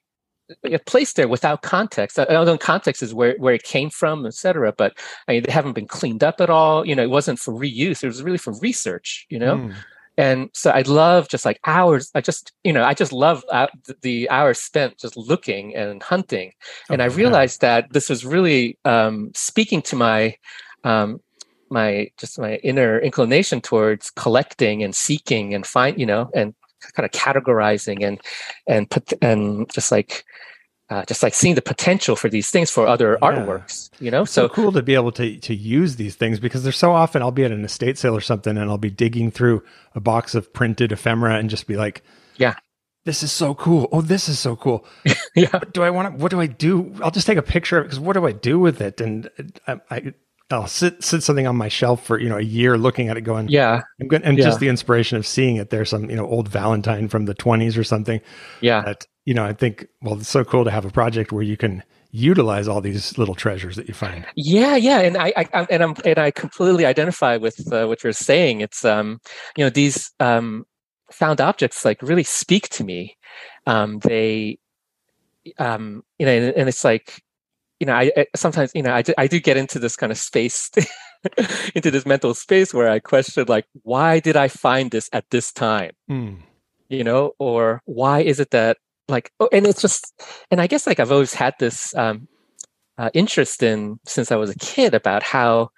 placed 0.85 1.15
there 1.15 1.27
without 1.27 1.61
context. 1.61 2.19
I 2.19 2.25
don't 2.25 2.45
know 2.45 2.57
context 2.57 3.03
is 3.03 3.13
where, 3.13 3.35
where 3.37 3.53
it 3.53 3.63
came 3.63 3.89
from, 3.89 4.25
etc. 4.25 4.73
But 4.73 4.97
I 5.27 5.33
mean, 5.33 5.43
they 5.43 5.51
haven't 5.51 5.73
been 5.73 5.87
cleaned 5.87 6.23
up 6.23 6.41
at 6.41 6.49
all. 6.49 6.85
You 6.85 6.95
know, 6.95 7.03
it 7.03 7.09
wasn't 7.09 7.39
for 7.39 7.53
reuse. 7.53 8.03
It 8.03 8.07
was 8.07 8.23
really 8.23 8.37
for 8.37 8.53
research. 8.59 9.25
You 9.29 9.39
know, 9.39 9.57
mm. 9.57 9.75
and 10.17 10.49
so 10.53 10.71
I 10.71 10.81
love 10.81 11.27
just 11.29 11.45
like 11.45 11.59
hours. 11.65 12.11
I 12.15 12.21
just 12.21 12.53
you 12.63 12.73
know 12.73 12.83
I 12.83 12.93
just 12.93 13.13
love 13.13 13.43
the 14.01 14.29
hours 14.29 14.59
spent 14.59 14.97
just 14.97 15.17
looking 15.17 15.75
and 15.75 16.01
hunting. 16.01 16.53
And 16.89 17.01
I 17.01 17.05
realized 17.05 17.63
yeah. 17.63 17.81
that 17.81 17.93
this 17.93 18.09
was 18.09 18.25
really 18.25 18.77
um, 18.85 19.31
speaking 19.35 19.81
to 19.83 19.95
my 19.95 20.35
um, 20.83 21.19
my 21.71 22.11
just 22.17 22.37
my 22.37 22.55
inner 22.57 22.99
inclination 22.99 23.61
towards 23.61 24.11
collecting 24.11 24.83
and 24.83 24.93
seeking 24.93 25.53
and 25.53 25.65
find 25.65 25.97
you 25.97 26.05
know 26.05 26.29
and 26.35 26.53
kind 26.93 27.05
of 27.05 27.11
categorizing 27.11 28.05
and 28.05 28.21
and 28.67 28.89
put 28.89 29.13
and 29.21 29.71
just 29.73 29.91
like 29.91 30.25
uh, 30.91 31.05
just 31.05 31.23
like 31.23 31.33
seeing 31.33 31.55
the 31.55 31.61
potential 31.61 32.17
for 32.17 32.27
these 32.27 32.49
things 32.49 32.69
for 32.69 32.85
other 32.85 33.17
yeah. 33.21 33.29
artworks, 33.29 33.89
you 34.01 34.11
know. 34.11 34.25
So, 34.25 34.47
so, 34.47 34.49
cool 34.53 34.73
to 34.73 34.83
be 34.83 34.93
able 34.93 35.13
to 35.13 35.37
to 35.37 35.55
use 35.55 35.95
these 35.95 36.15
things 36.15 36.39
because 36.39 36.63
they're 36.63 36.73
so 36.73 36.91
often 36.91 37.21
I'll 37.21 37.31
be 37.31 37.45
at 37.45 37.51
an 37.51 37.63
estate 37.63 37.97
sale 37.97 38.15
or 38.15 38.21
something 38.21 38.57
and 38.57 38.69
I'll 38.69 38.77
be 38.77 38.89
digging 38.89 39.31
through 39.31 39.63
a 39.95 40.01
box 40.01 40.35
of 40.35 40.51
printed 40.51 40.91
ephemera 40.91 41.35
and 41.35 41.49
just 41.49 41.65
be 41.65 41.77
like, 41.77 42.03
yeah, 42.35 42.55
this 43.05 43.23
is 43.23 43.31
so 43.31 43.55
cool. 43.55 43.87
Oh, 43.93 44.01
this 44.01 44.27
is 44.27 44.37
so 44.37 44.57
cool. 44.57 44.85
yeah. 45.35 45.47
But 45.51 45.73
do 45.73 45.81
I 45.81 45.89
want 45.89 46.13
to? 46.13 46.21
What 46.21 46.29
do 46.29 46.41
I 46.41 46.47
do? 46.47 46.93
I'll 47.01 47.09
just 47.09 47.25
take 47.25 47.37
a 47.37 47.43
picture 47.43 47.77
of 47.77 47.85
it 47.85 47.87
because 47.87 47.99
what 48.01 48.13
do 48.13 48.27
I 48.27 48.33
do 48.33 48.59
with 48.59 48.81
it? 48.81 48.99
And 48.99 49.29
I, 49.67 49.79
I 49.89 50.13
I'll 50.51 50.67
sit 50.67 51.03
sit 51.03 51.23
something 51.23 51.47
on 51.47 51.55
my 51.55 51.67
shelf 51.67 52.05
for 52.05 52.19
you 52.19 52.29
know 52.29 52.37
a 52.37 52.43
year 52.43 52.77
looking 52.77 53.09
at 53.09 53.17
it 53.17 53.21
going 53.21 53.49
yeah. 53.49 53.81
I'm 53.99 54.07
good 54.07 54.23
and 54.23 54.37
yeah. 54.37 54.45
just 54.45 54.59
the 54.59 54.69
inspiration 54.69 55.17
of 55.17 55.25
seeing 55.25 55.55
it 55.57 55.69
there, 55.69 55.85
some 55.85 56.09
you 56.09 56.15
know 56.15 56.25
old 56.25 56.47
Valentine 56.47 57.07
from 57.07 57.25
the 57.25 57.35
20s 57.35 57.77
or 57.77 57.83
something 57.83 58.21
yeah. 58.61 58.81
that 58.81 59.05
you 59.25 59.33
know 59.33 59.45
I 59.45 59.53
think 59.53 59.87
well 60.01 60.19
it's 60.19 60.29
so 60.29 60.43
cool 60.43 60.63
to 60.63 60.71
have 60.71 60.85
a 60.85 60.91
project 60.91 61.31
where 61.31 61.43
you 61.43 61.57
can 61.57 61.83
utilize 62.11 62.67
all 62.67 62.81
these 62.81 63.17
little 63.17 63.35
treasures 63.35 63.75
that 63.77 63.87
you 63.87 63.93
find. 63.93 64.25
Yeah 64.35 64.75
yeah 64.75 64.99
and 64.99 65.17
I, 65.17 65.33
I 65.35 65.67
and 65.69 65.83
I'm 65.83 65.95
and 66.03 66.17
I 66.17 66.31
completely 66.31 66.85
identify 66.85 67.37
with 67.37 67.71
uh, 67.71 67.85
what 67.85 68.03
you're 68.03 68.13
saying. 68.13 68.61
It's 68.61 68.83
um 68.85 69.19
you 69.57 69.63
know 69.63 69.69
these 69.69 70.11
um 70.19 70.65
found 71.11 71.41
objects 71.41 71.85
like 71.85 72.01
really 72.01 72.23
speak 72.23 72.69
to 72.69 72.83
me. 72.83 73.17
Um 73.65 73.99
they 73.99 74.59
um 75.57 76.03
you 76.19 76.25
know 76.25 76.31
and, 76.31 76.55
and 76.55 76.69
it's 76.69 76.83
like 76.83 77.21
you 77.81 77.87
know, 77.87 77.95
I, 77.95 78.11
I 78.15 78.27
sometimes, 78.35 78.71
you 78.75 78.83
know, 78.83 78.93
I 78.93 79.01
do, 79.01 79.11
I 79.17 79.25
do 79.25 79.39
get 79.39 79.57
into 79.57 79.79
this 79.79 79.95
kind 79.95 80.11
of 80.11 80.19
space, 80.19 80.69
into 81.75 81.89
this 81.89 82.05
mental 82.05 82.35
space 82.35 82.75
where 82.75 82.87
I 82.87 82.99
question, 82.99 83.45
like, 83.47 83.65
why 83.81 84.19
did 84.19 84.37
I 84.37 84.49
find 84.49 84.91
this 84.91 85.09
at 85.11 85.27
this 85.31 85.51
time? 85.51 85.93
Mm. 86.07 86.37
You 86.89 87.03
know, 87.03 87.31
or 87.39 87.81
why 87.85 88.19
is 88.19 88.39
it 88.39 88.51
that, 88.51 88.77
like, 89.07 89.31
oh, 89.39 89.49
and 89.51 89.65
it's 89.65 89.81
just, 89.81 90.13
and 90.51 90.61
I 90.61 90.67
guess 90.67 90.85
like 90.85 90.99
I've 90.99 91.11
always 91.11 91.33
had 91.33 91.55
this 91.57 91.95
um, 91.95 92.27
uh, 92.99 93.09
interest 93.15 93.63
in 93.63 93.99
since 94.05 94.31
I 94.31 94.35
was 94.35 94.51
a 94.51 94.59
kid 94.59 94.93
about 94.93 95.23
how, 95.23 95.71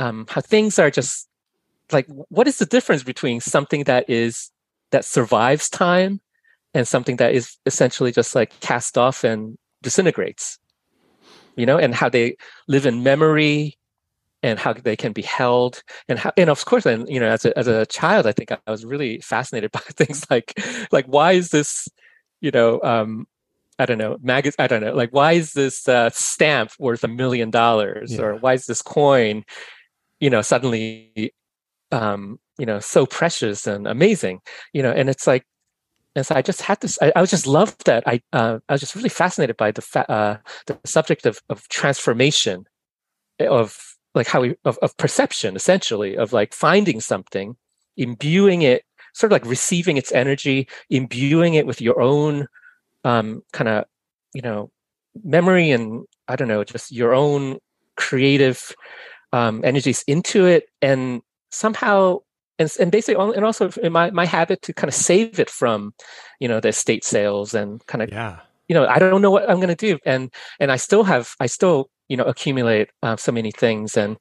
um, 0.00 0.26
how 0.28 0.40
things 0.40 0.76
are 0.80 0.90
just 0.90 1.28
like 1.92 2.06
what 2.08 2.48
is 2.48 2.58
the 2.58 2.66
difference 2.66 3.02
between 3.02 3.40
something 3.40 3.84
that 3.84 4.08
is 4.08 4.50
that 4.90 5.04
survives 5.04 5.68
time 5.68 6.20
and 6.72 6.86
something 6.86 7.16
that 7.16 7.34
is 7.34 7.58
essentially 7.66 8.12
just 8.12 8.34
like 8.34 8.58
cast 8.60 8.96
off 8.96 9.24
and 9.24 9.58
disintegrates 9.82 10.59
you 11.56 11.66
know 11.66 11.78
and 11.78 11.94
how 11.94 12.08
they 12.08 12.36
live 12.68 12.86
in 12.86 13.02
memory 13.02 13.76
and 14.42 14.58
how 14.58 14.72
they 14.72 14.96
can 14.96 15.12
be 15.12 15.22
held 15.22 15.82
and 16.08 16.18
how 16.18 16.32
and 16.36 16.50
of 16.50 16.64
course 16.64 16.86
and 16.86 17.08
you 17.08 17.20
know 17.20 17.28
as 17.28 17.44
a, 17.44 17.56
as 17.58 17.66
a 17.66 17.86
child 17.86 18.26
i 18.26 18.32
think 18.32 18.50
i 18.50 18.58
was 18.70 18.84
really 18.84 19.20
fascinated 19.20 19.70
by 19.72 19.80
things 19.80 20.26
like 20.30 20.58
like 20.92 21.06
why 21.06 21.32
is 21.32 21.50
this 21.50 21.88
you 22.40 22.50
know 22.50 22.80
um 22.82 23.26
I 23.80 23.86
don't 23.86 23.96
know, 23.96 24.18
mag- 24.20 24.52
I 24.58 24.66
don't 24.66 24.82
know, 24.82 24.92
like 24.92 25.08
why 25.14 25.32
is 25.32 25.54
this 25.54 25.88
uh, 25.88 26.10
stamp 26.10 26.72
worth 26.78 27.02
a 27.02 27.08
million 27.08 27.50
dollars, 27.50 28.20
or 28.20 28.36
why 28.36 28.52
is 28.52 28.66
this 28.66 28.82
coin, 28.82 29.42
you 30.20 30.28
know, 30.28 30.42
suddenly, 30.42 31.32
um, 31.90 32.38
you 32.58 32.66
know, 32.66 32.78
so 32.78 33.06
precious 33.06 33.66
and 33.66 33.86
amazing, 33.86 34.40
you 34.74 34.82
know, 34.82 34.90
and 34.90 35.08
it's 35.08 35.26
like, 35.26 35.46
and 36.16 36.26
so 36.26 36.34
I 36.34 36.42
just 36.42 36.62
had 36.62 36.80
this. 36.80 36.98
I, 37.00 37.12
I 37.14 37.24
just 37.24 37.46
loved 37.46 37.86
that. 37.86 38.02
I 38.06 38.20
uh, 38.32 38.58
I 38.68 38.72
was 38.72 38.80
just 38.80 38.94
really 38.94 39.08
fascinated 39.08 39.56
by 39.56 39.70
the 39.70 39.82
fa- 39.82 40.10
uh, 40.10 40.36
the 40.66 40.78
subject 40.84 41.26
of 41.26 41.40
of 41.48 41.68
transformation, 41.68 42.64
of 43.40 43.96
like 44.14 44.26
how 44.26 44.40
we 44.40 44.56
of, 44.64 44.78
of 44.78 44.96
perception, 44.96 45.56
essentially, 45.56 46.16
of 46.16 46.32
like 46.32 46.52
finding 46.52 47.00
something, 47.00 47.56
imbuing 47.96 48.62
it, 48.62 48.82
sort 49.14 49.32
of 49.32 49.34
like 49.34 49.48
receiving 49.48 49.96
its 49.96 50.12
energy, 50.12 50.68
imbuing 50.90 51.54
it 51.54 51.66
with 51.66 51.80
your 51.80 52.00
own 52.00 52.48
um, 53.04 53.42
kind 53.52 53.68
of 53.68 53.84
you 54.34 54.42
know 54.42 54.70
memory 55.24 55.70
and 55.70 56.04
i 56.28 56.36
don't 56.36 56.48
know 56.48 56.62
just 56.62 56.92
your 56.92 57.14
own 57.14 57.58
creative 57.96 58.74
um, 59.32 59.60
energies 59.64 60.04
into 60.06 60.46
it 60.46 60.64
and 60.82 61.20
somehow 61.50 62.18
and, 62.60 62.70
and 62.78 62.92
basically 62.92 63.34
and 63.34 63.44
also 63.44 63.70
my, 63.90 64.10
my 64.10 64.26
habit 64.26 64.62
to 64.62 64.72
kind 64.72 64.88
of 64.88 64.94
save 64.94 65.40
it 65.40 65.50
from 65.50 65.94
you 66.38 66.46
know 66.46 66.60
the 66.60 66.68
estate 66.68 67.04
sales 67.04 67.54
and 67.54 67.84
kind 67.86 68.02
of 68.02 68.10
yeah. 68.10 68.38
you 68.68 68.74
know 68.74 68.86
i 68.86 68.98
don't 68.98 69.22
know 69.22 69.30
what 69.30 69.48
i'm 69.48 69.56
going 69.56 69.74
to 69.74 69.74
do. 69.74 69.98
And 70.04 70.32
and 70.60 70.70
i 70.70 70.76
still 70.76 71.02
have 71.04 71.30
i 71.40 71.46
still 71.46 71.90
you 72.08 72.16
know 72.16 72.24
accumulate 72.24 72.90
uh, 73.02 73.16
so 73.16 73.32
many 73.32 73.50
things 73.50 73.96
and 73.96 74.16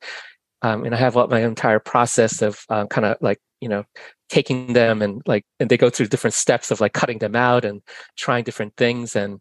um, 0.61 0.85
and 0.85 0.95
i 0.95 0.97
have 0.97 1.15
my 1.15 1.41
entire 1.41 1.79
process 1.79 2.41
of 2.41 2.63
uh, 2.69 2.85
kind 2.87 3.05
of 3.05 3.17
like 3.21 3.39
you 3.61 3.69
know 3.69 3.83
taking 4.29 4.73
them 4.73 5.01
and 5.01 5.21
like 5.25 5.45
and 5.59 5.69
they 5.69 5.77
go 5.77 5.89
through 5.89 6.07
different 6.07 6.33
steps 6.33 6.71
of 6.71 6.79
like 6.79 6.93
cutting 6.93 7.19
them 7.19 7.35
out 7.35 7.65
and 7.65 7.81
trying 8.15 8.43
different 8.43 8.75
things 8.77 9.15
and 9.15 9.39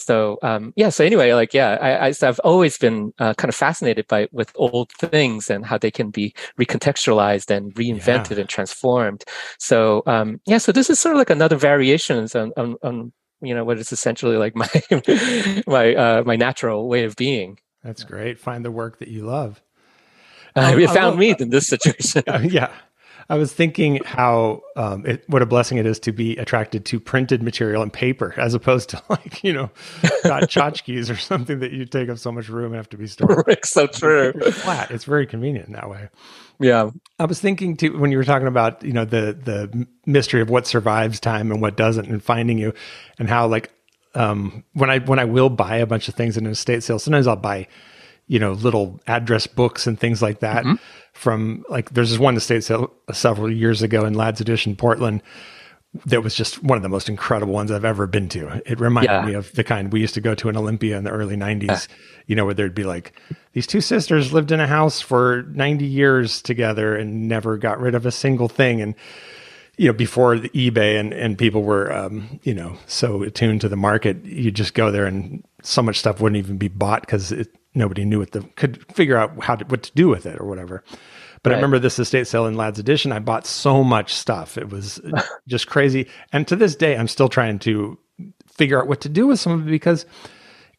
so 0.00 0.38
um, 0.42 0.72
yeah 0.76 0.88
so 0.88 1.04
anyway 1.04 1.32
like 1.32 1.52
yeah 1.54 1.78
i, 1.80 2.08
I 2.08 2.14
have 2.20 2.40
always 2.40 2.78
been 2.78 3.12
uh, 3.18 3.34
kind 3.34 3.48
of 3.48 3.54
fascinated 3.54 4.06
by 4.08 4.28
with 4.32 4.52
old 4.54 4.90
things 4.92 5.50
and 5.50 5.64
how 5.64 5.78
they 5.78 5.90
can 5.90 6.10
be 6.10 6.34
recontextualized 6.58 7.50
and 7.50 7.74
reinvented 7.74 8.32
yeah. 8.32 8.40
and 8.40 8.48
transformed. 8.48 9.24
So 9.58 10.02
um, 10.06 10.40
yeah 10.46 10.58
so 10.58 10.72
this 10.72 10.90
is 10.90 10.98
sort 10.98 11.14
of 11.14 11.18
like 11.18 11.30
another 11.30 11.56
variations 11.56 12.34
on, 12.34 12.52
on, 12.56 12.76
on 12.82 13.12
you 13.42 13.54
know 13.54 13.64
what 13.64 13.78
is 13.78 13.92
essentially 13.92 14.36
like 14.36 14.54
my 14.62 14.68
my 15.66 15.94
uh, 15.94 16.22
my 16.24 16.36
natural 16.36 16.88
way 16.88 17.04
of 17.04 17.16
being. 17.16 17.58
That's 17.82 18.04
great. 18.04 18.38
Find 18.38 18.64
the 18.64 18.70
work 18.70 18.98
that 18.98 19.08
you 19.08 19.24
love. 19.24 19.62
Uh, 20.54 20.74
it 20.76 20.90
found 20.90 21.18
me 21.18 21.34
in 21.38 21.50
this 21.50 21.68
situation. 21.74 22.22
yeah 22.50 22.70
I 23.30 23.36
was 23.36 23.52
thinking 23.52 24.00
how 24.04 24.62
um, 24.74 25.06
it, 25.06 25.22
what 25.28 25.40
a 25.40 25.46
blessing 25.46 25.78
it 25.78 25.86
is 25.86 26.00
to 26.00 26.10
be 26.10 26.36
attracted 26.36 26.84
to 26.86 26.98
printed 26.98 27.44
material 27.44 27.80
and 27.80 27.92
paper 27.92 28.34
as 28.36 28.54
opposed 28.54 28.90
to 28.90 29.00
like 29.08 29.44
you 29.44 29.52
know 29.52 29.70
tchotchkes 30.02 31.08
or 31.08 31.16
something 31.16 31.60
that 31.60 31.70
you 31.70 31.84
take 31.84 32.08
up 32.08 32.18
so 32.18 32.32
much 32.32 32.48
room 32.48 32.72
and 32.72 32.74
have 32.74 32.88
to 32.88 32.96
be 32.96 33.06
stored. 33.06 33.58
so 33.64 33.86
true. 33.86 34.32
flat. 34.32 34.90
It's 34.90 35.04
very 35.04 35.26
convenient 35.26 35.68
in 35.68 35.74
that 35.74 35.88
way. 35.88 36.08
Yeah. 36.58 36.90
I 37.20 37.24
was 37.26 37.40
thinking 37.40 37.76
too 37.76 37.96
when 37.98 38.10
you 38.10 38.18
were 38.18 38.24
talking 38.24 38.48
about 38.48 38.82
you 38.82 38.92
know 38.92 39.04
the 39.04 39.38
the 39.44 39.86
mystery 40.06 40.40
of 40.40 40.50
what 40.50 40.66
survives 40.66 41.20
time 41.20 41.52
and 41.52 41.62
what 41.62 41.76
doesn't, 41.76 42.06
and 42.06 42.20
finding 42.20 42.58
you, 42.58 42.74
and 43.20 43.28
how 43.28 43.46
like 43.46 43.70
um, 44.16 44.64
when 44.72 44.90
I 44.90 44.98
when 44.98 45.20
I 45.20 45.24
will 45.24 45.50
buy 45.50 45.76
a 45.76 45.86
bunch 45.86 46.08
of 46.08 46.16
things 46.16 46.36
in 46.36 46.46
an 46.46 46.52
estate 46.52 46.82
sale, 46.82 46.98
sometimes 46.98 47.28
I'll 47.28 47.36
buy 47.36 47.68
you 48.30 48.38
know 48.38 48.52
little 48.52 49.00
address 49.06 49.46
books 49.46 49.86
and 49.86 49.98
things 49.98 50.22
like 50.22 50.40
that. 50.40 50.64
Mm-hmm 50.64 50.82
from 51.12 51.64
like 51.68 51.90
there's 51.90 52.10
this 52.10 52.18
one 52.18 52.36
estate 52.36 52.64
sale 52.64 52.92
several 53.12 53.52
years 53.52 53.82
ago 53.82 54.04
in 54.04 54.14
Ladd's 54.14 54.40
Addition, 54.40 54.76
Portland. 54.76 55.22
That 56.06 56.22
was 56.22 56.36
just 56.36 56.62
one 56.62 56.76
of 56.76 56.82
the 56.82 56.88
most 56.88 57.08
incredible 57.08 57.52
ones 57.52 57.72
I've 57.72 57.84
ever 57.84 58.06
been 58.06 58.28
to. 58.30 58.62
It 58.64 58.78
reminded 58.78 59.10
yeah. 59.10 59.26
me 59.26 59.34
of 59.34 59.52
the 59.52 59.64
kind 59.64 59.92
we 59.92 60.00
used 60.00 60.14
to 60.14 60.20
go 60.20 60.36
to 60.36 60.48
in 60.48 60.56
Olympia 60.56 60.96
in 60.96 61.02
the 61.02 61.10
early 61.10 61.36
90s, 61.36 61.66
yeah. 61.66 61.80
you 62.26 62.36
know, 62.36 62.44
where 62.44 62.54
there'd 62.54 62.76
be 62.76 62.84
like, 62.84 63.12
these 63.54 63.66
two 63.66 63.80
sisters 63.80 64.32
lived 64.32 64.52
in 64.52 64.60
a 64.60 64.68
house 64.68 65.00
for 65.00 65.42
90 65.50 65.84
years 65.84 66.42
together 66.42 66.94
and 66.94 67.28
never 67.28 67.58
got 67.58 67.80
rid 67.80 67.96
of 67.96 68.06
a 68.06 68.12
single 68.12 68.48
thing. 68.48 68.80
And, 68.80 68.94
you 69.78 69.88
know, 69.88 69.92
before 69.92 70.38
the 70.38 70.48
eBay 70.50 70.98
and, 70.98 71.12
and 71.12 71.36
people 71.36 71.64
were, 71.64 71.92
um, 71.92 72.38
you 72.44 72.54
know, 72.54 72.76
so 72.86 73.24
attuned 73.24 73.60
to 73.62 73.68
the 73.68 73.76
market, 73.76 74.24
you 74.24 74.52
just 74.52 74.74
go 74.74 74.92
there 74.92 75.06
and 75.06 75.44
so 75.62 75.82
much 75.82 75.98
stuff 75.98 76.20
wouldn't 76.20 76.38
even 76.38 76.56
be 76.56 76.68
bought 76.68 77.00
because 77.00 77.32
nobody 77.74 78.04
knew 78.04 78.18
what 78.18 78.32
the 78.32 78.42
could 78.56 78.84
figure 78.94 79.16
out 79.16 79.42
how 79.42 79.56
to, 79.56 79.64
what 79.66 79.82
to 79.84 79.92
do 79.94 80.08
with 80.08 80.26
it 80.26 80.40
or 80.40 80.46
whatever. 80.46 80.82
But 81.42 81.50
right. 81.50 81.56
I 81.56 81.58
remember 81.58 81.78
this 81.78 81.98
estate 81.98 82.26
sale 82.26 82.46
in 82.46 82.56
Ladd's 82.56 82.78
Addition. 82.78 83.12
I 83.12 83.18
bought 83.18 83.46
so 83.46 83.82
much 83.82 84.14
stuff. 84.14 84.58
It 84.58 84.68
was 84.68 85.00
just 85.48 85.66
crazy. 85.66 86.08
And 86.32 86.46
to 86.48 86.56
this 86.56 86.76
day, 86.76 86.96
I'm 86.96 87.08
still 87.08 87.28
trying 87.28 87.58
to 87.60 87.98
figure 88.46 88.80
out 88.80 88.88
what 88.88 89.00
to 89.02 89.08
do 89.08 89.26
with 89.26 89.40
some 89.40 89.52
of 89.52 89.66
it 89.66 89.70
because 89.70 90.04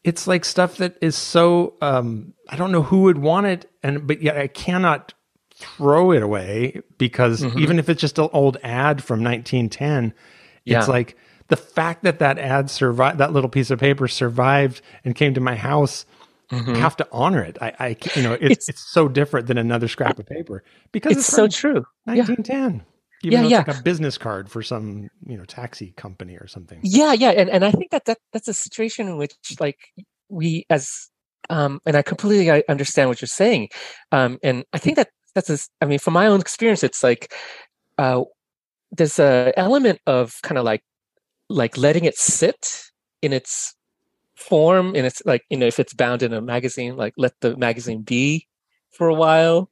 it's 0.03 0.27
like 0.27 0.45
stuff 0.45 0.77
that 0.77 0.97
is 1.01 1.15
so 1.15 1.75
um, 1.81 2.33
I 2.49 2.55
don't 2.55 2.71
know 2.71 2.83
who 2.83 3.03
would 3.03 3.17
want 3.17 3.47
it, 3.47 3.69
and 3.81 4.05
but 4.05 4.21
yet 4.21 4.37
I 4.37 4.47
cannot 4.47 5.13
throw 5.53 6.11
it 6.11 6.23
away 6.23 6.81
because 6.97 7.41
mm-hmm. 7.41 7.59
even 7.59 7.79
if 7.79 7.87
it's 7.87 8.01
just 8.01 8.17
an 8.19 8.29
old 8.33 8.57
ad 8.63 9.03
from 9.03 9.23
1910, 9.23 10.13
yeah. 10.65 10.79
it's 10.79 10.87
like 10.87 11.15
the 11.47 11.55
fact 11.55 12.03
that 12.03 12.19
that 12.19 12.39
ad 12.39 12.69
survived, 12.69 13.19
that 13.19 13.31
little 13.33 13.49
piece 13.49 13.69
of 13.69 13.79
paper 13.79 14.07
survived 14.07 14.81
and 15.03 15.15
came 15.15 15.33
to 15.33 15.41
my 15.41 15.55
house 15.55 16.05
mm-hmm. 16.51 16.73
have 16.75 16.97
to 16.97 17.07
honor 17.11 17.43
it. 17.43 17.57
I, 17.61 17.73
I 17.79 17.97
you 18.15 18.23
know, 18.23 18.33
it's, 18.33 18.51
it's, 18.51 18.69
it's 18.69 18.91
so 18.91 19.07
different 19.07 19.47
than 19.47 19.57
another 19.57 19.87
scrap 19.87 20.19
of 20.19 20.25
paper 20.25 20.63
because 20.91 21.13
it's, 21.13 21.21
it's 21.21 21.35
so 21.35 21.47
true. 21.47 21.85
1910. 22.05 22.75
Yeah. 22.75 22.81
Even 23.23 23.43
yeah, 23.43 23.49
yeah. 23.49 23.57
like 23.67 23.79
a 23.79 23.83
business 23.83 24.17
card 24.17 24.49
for 24.49 24.63
some, 24.63 25.09
you 25.27 25.37
know, 25.37 25.45
taxi 25.45 25.93
company 25.95 26.35
or 26.37 26.47
something. 26.47 26.79
Yeah, 26.81 27.13
yeah, 27.13 27.29
and 27.29 27.51
and 27.51 27.63
I 27.63 27.71
think 27.71 27.91
that, 27.91 28.05
that 28.05 28.17
that's 28.33 28.47
a 28.47 28.53
situation 28.53 29.07
in 29.07 29.17
which 29.17 29.35
like 29.59 29.77
we 30.27 30.65
as 30.71 31.09
um 31.49 31.79
and 31.85 31.95
I 31.95 32.01
completely 32.01 32.49
I 32.49 32.63
understand 32.67 33.09
what 33.09 33.21
you're 33.21 33.27
saying. 33.27 33.69
Um 34.11 34.39
and 34.41 34.65
I 34.73 34.79
think 34.79 34.95
that 34.95 35.09
that's 35.35 35.51
a, 35.51 35.59
I 35.81 35.85
mean 35.85 35.99
from 35.99 36.15
my 36.15 36.25
own 36.25 36.39
experience 36.41 36.83
it's 36.83 37.03
like 37.03 37.31
uh 37.99 38.23
there's 38.91 39.19
a 39.19 39.53
element 39.55 39.99
of 40.07 40.33
kind 40.41 40.57
of 40.57 40.65
like 40.65 40.81
like 41.47 41.77
letting 41.77 42.05
it 42.05 42.17
sit 42.17 42.85
in 43.21 43.33
its 43.33 43.75
form 44.41 44.95
and 44.95 45.05
it's 45.05 45.21
like 45.25 45.45
you 45.49 45.57
know 45.57 45.65
if 45.65 45.79
it's 45.79 45.93
bound 45.93 46.23
in 46.23 46.33
a 46.33 46.41
magazine 46.41 46.97
like 46.97 47.13
let 47.17 47.33
the 47.41 47.55
magazine 47.57 48.01
be 48.01 48.47
for 48.91 49.07
a 49.07 49.13
while. 49.13 49.69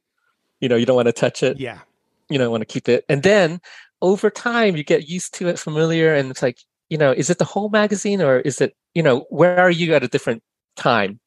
You 0.60 0.68
know 0.68 0.76
you 0.76 0.86
don't 0.86 0.96
want 0.96 1.06
to 1.06 1.12
touch 1.12 1.42
it. 1.42 1.58
Yeah. 1.58 1.80
You 2.28 2.38
know 2.38 2.50
want 2.50 2.62
to 2.62 2.66
keep 2.66 2.88
it. 2.88 3.04
And 3.08 3.22
then 3.22 3.60
over 4.02 4.30
time 4.30 4.76
you 4.76 4.84
get 4.84 5.08
used 5.08 5.34
to 5.34 5.48
it 5.48 5.58
familiar 5.58 6.14
and 6.14 6.30
it's 6.30 6.42
like 6.42 6.58
you 6.88 6.98
know 6.98 7.12
is 7.12 7.30
it 7.30 7.38
the 7.38 7.44
whole 7.44 7.68
magazine 7.68 8.22
or 8.22 8.40
is 8.40 8.60
it 8.60 8.74
you 8.94 9.02
know 9.02 9.26
where 9.30 9.58
are 9.58 9.70
you 9.70 9.94
at 9.94 10.04
a 10.04 10.08
different 10.08 10.42
time 10.76 11.20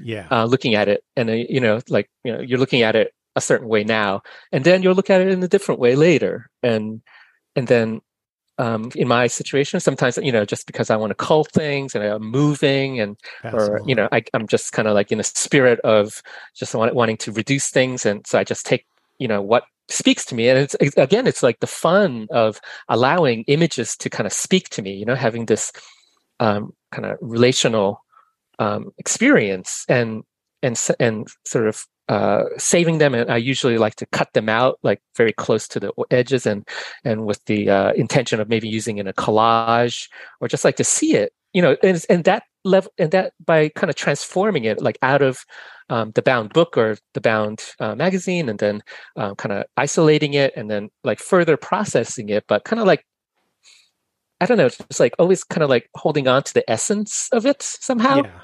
yeah. 0.00 0.26
uh, 0.30 0.44
looking 0.44 0.74
at 0.74 0.88
it? 0.88 1.04
And 1.16 1.30
uh, 1.30 1.32
you 1.32 1.60
know 1.60 1.80
like 1.88 2.10
you 2.24 2.32
know 2.32 2.40
you're 2.40 2.58
looking 2.58 2.82
at 2.82 2.96
it 2.96 3.12
a 3.36 3.40
certain 3.40 3.68
way 3.68 3.84
now 3.84 4.22
and 4.50 4.64
then 4.64 4.82
you'll 4.82 4.94
look 4.94 5.10
at 5.10 5.20
it 5.20 5.28
in 5.28 5.42
a 5.42 5.48
different 5.48 5.80
way 5.80 5.94
later. 5.94 6.50
And 6.62 7.02
and 7.54 7.68
then 7.68 8.00
um, 8.58 8.90
in 8.94 9.08
my 9.08 9.26
situation 9.26 9.80
sometimes 9.80 10.18
you 10.18 10.32
know 10.32 10.44
just 10.44 10.66
because 10.66 10.90
i 10.90 10.96
want 10.96 11.10
to 11.10 11.14
cull 11.14 11.44
things 11.44 11.94
and 11.94 12.04
i'm 12.04 12.22
moving 12.22 13.00
and 13.00 13.16
or 13.44 13.80
you 13.86 13.94
know 13.94 14.08
I, 14.10 14.24
am 14.34 14.46
just 14.46 14.72
kind 14.72 14.88
of 14.88 14.94
like 14.94 15.12
in 15.12 15.20
a 15.20 15.24
spirit 15.24 15.78
of 15.80 16.22
just 16.56 16.74
want, 16.74 16.94
wanting 16.94 17.16
to 17.18 17.32
reduce 17.32 17.70
things 17.70 18.04
and 18.04 18.26
so 18.26 18.38
i 18.38 18.44
just 18.44 18.66
take 18.66 18.84
you 19.18 19.28
know 19.28 19.42
what 19.42 19.64
speaks 19.88 20.24
to 20.26 20.34
me. 20.34 20.48
And 20.48 20.58
it's, 20.58 20.76
it's 20.80 20.96
again 20.96 21.26
it's 21.26 21.42
like 21.42 21.60
the 21.60 21.66
fun 21.66 22.28
of 22.30 22.60
allowing 22.88 23.44
images 23.46 23.96
to 23.98 24.10
kind 24.10 24.26
of 24.26 24.32
speak 24.32 24.68
to 24.70 24.82
me 24.82 24.92
you 24.92 25.04
know 25.04 25.14
having 25.14 25.46
this 25.46 25.72
um, 26.40 26.72
kind 26.92 27.06
of 27.06 27.18
relational 27.20 28.04
um, 28.58 28.92
experience. 28.98 29.84
And 29.88 30.22
and 30.62 30.78
and 30.98 31.28
sort 31.44 31.66
of 31.66 31.86
uh, 32.08 32.44
saving 32.56 32.98
them 32.98 33.14
and 33.14 33.30
i 33.30 33.36
usually 33.36 33.76
like 33.76 33.94
to 33.94 34.06
cut 34.06 34.32
them 34.32 34.48
out 34.48 34.78
like 34.82 35.00
very 35.14 35.32
close 35.32 35.68
to 35.68 35.78
the 35.78 35.92
edges 36.10 36.46
and 36.46 36.66
and 37.04 37.26
with 37.26 37.44
the 37.44 37.68
uh, 37.68 37.92
intention 37.92 38.40
of 38.40 38.48
maybe 38.48 38.68
using 38.68 38.96
in 38.96 39.06
a 39.06 39.12
collage 39.12 40.08
or 40.40 40.48
just 40.48 40.64
like 40.64 40.76
to 40.76 40.84
see 40.84 41.14
it 41.14 41.32
you 41.52 41.60
know 41.60 41.76
and, 41.82 42.04
and 42.08 42.24
that 42.24 42.44
level 42.64 42.90
and 42.98 43.10
that 43.12 43.32
by 43.44 43.68
kind 43.70 43.90
of 43.90 43.96
transforming 43.96 44.64
it 44.64 44.80
like 44.80 44.98
out 45.02 45.22
of 45.22 45.44
um, 45.90 46.10
the 46.14 46.22
bound 46.22 46.52
book 46.52 46.76
or 46.76 46.96
the 47.14 47.20
bound 47.20 47.64
uh, 47.80 47.94
magazine 47.94 48.48
and 48.48 48.58
then 48.58 48.82
um, 49.16 49.34
kind 49.36 49.52
of 49.52 49.64
isolating 49.76 50.34
it 50.34 50.52
and 50.56 50.70
then 50.70 50.88
like 51.04 51.18
further 51.18 51.56
processing 51.56 52.28
it 52.28 52.44
but 52.48 52.64
kind 52.64 52.80
of 52.80 52.86
like 52.86 53.04
i 54.40 54.46
don't 54.46 54.58
know 54.58 54.66
it's 54.66 55.00
like 55.00 55.14
always 55.18 55.44
kind 55.44 55.62
of 55.62 55.70
like 55.70 55.88
holding 55.94 56.26
on 56.26 56.42
to 56.42 56.54
the 56.54 56.68
essence 56.70 57.28
of 57.32 57.46
it 57.46 57.62
somehow 57.62 58.22
yeah. 58.22 58.40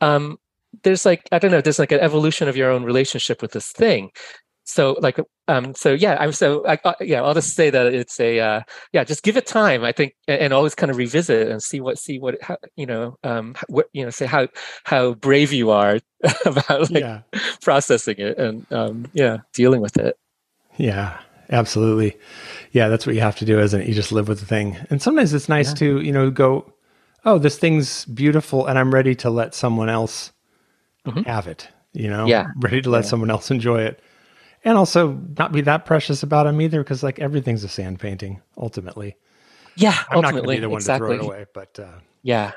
um, 0.00 0.38
there's 0.82 1.04
like 1.04 1.28
i 1.32 1.38
don't 1.38 1.50
know 1.50 1.60
there's 1.60 1.78
like 1.78 1.92
an 1.92 2.00
evolution 2.00 2.48
of 2.48 2.56
your 2.56 2.70
own 2.70 2.84
relationship 2.84 3.42
with 3.42 3.52
this 3.52 3.72
thing 3.72 4.10
so 4.64 4.96
like 5.00 5.18
um 5.48 5.74
so 5.74 5.92
yeah 5.92 6.16
i'm 6.20 6.32
so 6.32 6.64
I, 6.66 6.78
uh, 6.84 6.94
yeah 7.00 7.22
i'll 7.22 7.34
just 7.34 7.56
say 7.56 7.70
that 7.70 7.92
it's 7.92 8.20
a 8.20 8.38
uh 8.38 8.60
yeah 8.92 9.02
just 9.02 9.24
give 9.24 9.36
it 9.36 9.46
time 9.46 9.82
i 9.82 9.90
think 9.90 10.14
and, 10.28 10.40
and 10.40 10.52
always 10.52 10.74
kind 10.74 10.90
of 10.90 10.96
revisit 10.96 11.48
and 11.48 11.62
see 11.62 11.80
what 11.80 11.98
see 11.98 12.18
what 12.18 12.40
how, 12.40 12.56
you 12.76 12.86
know 12.86 13.16
um 13.24 13.56
what 13.68 13.86
you 13.92 14.04
know 14.04 14.10
say 14.10 14.26
how 14.26 14.46
how 14.84 15.14
brave 15.14 15.52
you 15.52 15.70
are 15.70 15.98
about 16.44 16.90
like 16.90 17.02
yeah. 17.02 17.22
processing 17.62 18.16
it 18.18 18.38
and 18.38 18.70
um 18.72 19.06
yeah 19.12 19.38
dealing 19.52 19.80
with 19.80 19.96
it 19.96 20.16
Yeah, 20.80 21.18
absolutely. 21.50 22.16
Yeah, 22.72 22.88
that's 22.88 23.06
what 23.06 23.14
you 23.14 23.20
have 23.20 23.36
to 23.36 23.44
do, 23.44 23.60
isn't 23.60 23.82
it? 23.82 23.88
You 23.88 23.94
just 23.94 24.12
live 24.12 24.28
with 24.28 24.40
the 24.40 24.46
thing. 24.46 24.78
And 24.88 25.02
sometimes 25.02 25.34
it's 25.34 25.48
nice 25.48 25.74
to, 25.74 26.00
you 26.00 26.10
know, 26.10 26.30
go, 26.30 26.72
oh, 27.26 27.38
this 27.38 27.58
thing's 27.58 28.06
beautiful 28.06 28.66
and 28.66 28.78
I'm 28.78 28.94
ready 28.94 29.14
to 29.16 29.28
let 29.28 29.54
someone 29.54 29.90
else 29.90 30.32
have 31.26 31.46
it, 31.46 31.68
you 31.92 32.08
know? 32.08 32.20
Mm-hmm. 32.20 32.28
Yeah. 32.28 32.46
Ready 32.58 32.82
to 32.82 32.90
let 32.90 33.06
someone 33.06 33.30
else 33.30 33.50
enjoy 33.50 33.82
it. 33.82 34.00
And 34.64 34.76
also 34.76 35.18
not 35.38 35.52
be 35.52 35.62
that 35.62 35.86
precious 35.86 36.22
about 36.22 36.44
them 36.44 36.60
either, 36.60 36.82
because 36.82 37.02
like 37.02 37.18
everything's 37.18 37.64
a 37.64 37.68
sand 37.68 37.98
painting, 37.98 38.42
ultimately. 38.58 39.16
yeah 39.76 39.96
I'm 40.10 40.20
not 40.20 40.22
going 40.22 40.22
to 40.22 40.26
ultimately 40.28 40.56
be 40.56 40.60
the 40.60 40.68
one 40.68 40.78
exactly 40.78 41.16
to 41.16 41.22
throw 41.22 41.24
it 41.24 41.26
away, 41.26 41.46
but 41.54 41.78
uh, 41.78 41.98
yeah 42.22 42.52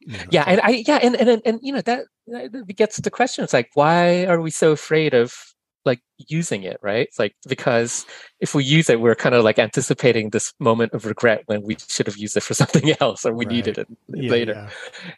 you 0.00 0.16
know, 0.16 0.24
yeah 0.30 0.44
and 0.46 0.60
i 0.62 0.84
yeah 0.86 0.98
and 1.02 1.16
and 1.16 1.42
and, 1.44 1.60
you 1.62 1.72
know 1.72 1.80
that, 1.82 2.06
that 2.28 2.76
gets 2.76 2.96
to 2.96 3.02
the 3.02 3.10
question 3.10 3.44
it's 3.44 3.52
like 3.52 3.70
why 3.74 4.24
are 4.26 4.40
we 4.40 4.50
so 4.50 4.72
afraid 4.72 5.12
of 5.12 5.54
like 5.84 6.00
using 6.18 6.62
it 6.64 6.78
right 6.82 7.06
it's 7.08 7.18
like 7.18 7.34
because 7.48 8.04
if 8.40 8.54
we 8.54 8.64
use 8.64 8.90
it 8.90 9.00
we're 9.00 9.14
kind 9.14 9.34
of 9.34 9.44
like 9.44 9.58
anticipating 9.58 10.30
this 10.30 10.52
moment 10.58 10.92
of 10.92 11.06
regret 11.06 11.42
when 11.46 11.62
we 11.62 11.76
should 11.88 12.06
have 12.06 12.16
used 12.16 12.36
it 12.36 12.42
for 12.42 12.54
something 12.62 12.94
else 13.00 13.24
or 13.24 13.32
we 13.32 13.44
Right. 13.44 13.54
needed 13.54 13.78
it 13.78 13.88
yeah, 14.08 14.30
later 14.30 14.54
yeah. 14.54 14.70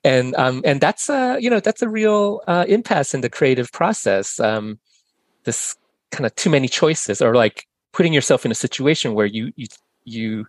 and 0.04 0.34
um 0.36 0.62
and 0.64 0.80
that's 0.80 1.10
uh 1.10 1.36
you 1.40 1.50
know 1.50 1.60
that's 1.60 1.82
a 1.82 1.88
real 1.88 2.42
uh 2.46 2.64
impasse 2.68 3.14
in 3.14 3.20
the 3.22 3.30
creative 3.30 3.72
process 3.72 4.38
um 4.40 4.78
this 5.44 5.76
kind 6.10 6.26
of 6.26 6.34
too 6.36 6.50
many 6.50 6.68
choices 6.68 7.22
or 7.22 7.34
like 7.34 7.66
putting 7.92 8.12
yourself 8.12 8.44
in 8.44 8.52
a 8.52 8.54
situation 8.54 9.14
where 9.14 9.26
you 9.26 9.52
you 9.56 9.66
you 10.04 10.46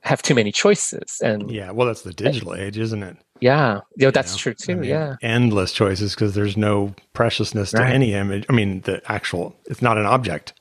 have 0.00 0.22
too 0.22 0.34
many 0.34 0.52
choices 0.52 1.20
and 1.22 1.50
Yeah, 1.50 1.70
well, 1.72 1.86
that's 1.86 2.02
the 2.02 2.12
digital 2.14 2.54
age, 2.54 2.78
isn't 2.78 3.02
it? 3.02 3.16
Yeah, 3.40 3.80
you 3.96 4.06
know, 4.06 4.10
that's 4.10 4.32
know? 4.34 4.38
true 4.38 4.52
I 4.52 4.64
too. 4.64 4.76
mean, 4.76 4.90
yeah. 4.90 5.16
endless 5.22 5.72
choices 5.72 6.14
because 6.14 6.34
there's 6.34 6.56
no 6.56 6.94
preciousness 7.12 7.70
to 7.72 7.78
Right. 7.78 7.94
any 7.94 8.14
image. 8.14 8.46
I 8.48 8.52
mean, 8.52 8.80
the 8.82 9.02
actual, 9.10 9.54
it's 9.66 9.82
not 9.82 9.98
an 9.98 10.06
object. 10.06 10.54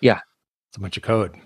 Yeah. 0.00 0.20
It's 0.68 0.76
a 0.76 0.80
bunch 0.80 0.96
of 0.96 1.02
code. 1.02 1.36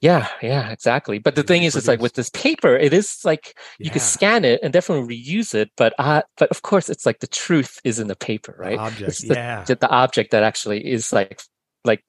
Yeah, 0.00 0.28
yeah, 0.42 0.68
exactly. 0.70 1.18
But 1.18 1.34
the 1.34 1.40
you 1.40 1.46
thing 1.46 1.62
is, 1.62 1.74
it's 1.76 1.88
like 1.88 2.02
with 2.02 2.12
this 2.12 2.28
paper, 2.30 2.76
it 2.76 2.92
is 2.92 3.20
like 3.24 3.56
you 3.78 3.86
Yeah. 3.86 3.92
can 3.92 4.00
scan 4.02 4.44
it 4.44 4.60
and 4.62 4.70
definitely 4.70 5.16
reuse 5.18 5.54
it, 5.54 5.70
but 5.78 5.94
uh, 5.98 6.20
but 6.36 6.50
of 6.50 6.60
course, 6.60 6.90
it's 6.90 7.06
like 7.06 7.20
the 7.20 7.26
truth 7.26 7.78
is 7.84 7.98
in 7.98 8.08
the 8.08 8.16
paper, 8.16 8.54
The 8.58 8.62
right? 8.62 8.78
object. 8.78 9.08
It's 9.08 9.22
the, 9.26 9.34
yeah. 9.34 9.64
the, 9.64 9.76
the 9.76 9.88
object 9.88 10.30
that 10.32 10.42
actually 10.42 10.84
is 10.86 11.10
like 11.10 11.40
like 11.86 12.04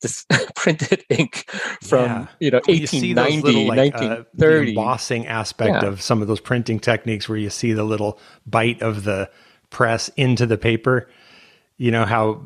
this 0.00 0.26
printed 0.54 1.04
ink 1.08 1.50
from 1.82 2.04
Yeah. 2.04 2.26
you 2.40 2.50
know 2.50 2.60
Well, 2.66 2.76
you 2.76 2.86
see 2.86 3.12
those 3.12 3.32
1890, 3.42 3.46
little, 3.46 3.76
like, 3.76 3.94
uh, 4.20 4.24
the 4.34 4.62
embossing 4.68 5.26
aspect 5.26 5.82
Yeah. 5.82 5.88
of 5.88 6.00
some 6.02 6.22
of 6.22 6.28
those 6.28 6.40
printing 6.40 6.78
techniques 6.80 7.28
where 7.28 7.38
you 7.38 7.50
see 7.50 7.72
the 7.72 7.84
little 7.84 8.18
bite 8.46 8.82
of 8.82 9.04
the 9.04 9.30
press 9.70 10.08
into 10.16 10.46
the 10.46 10.58
paper. 10.58 11.08
You 11.78 11.90
know 11.90 12.04
how 12.04 12.42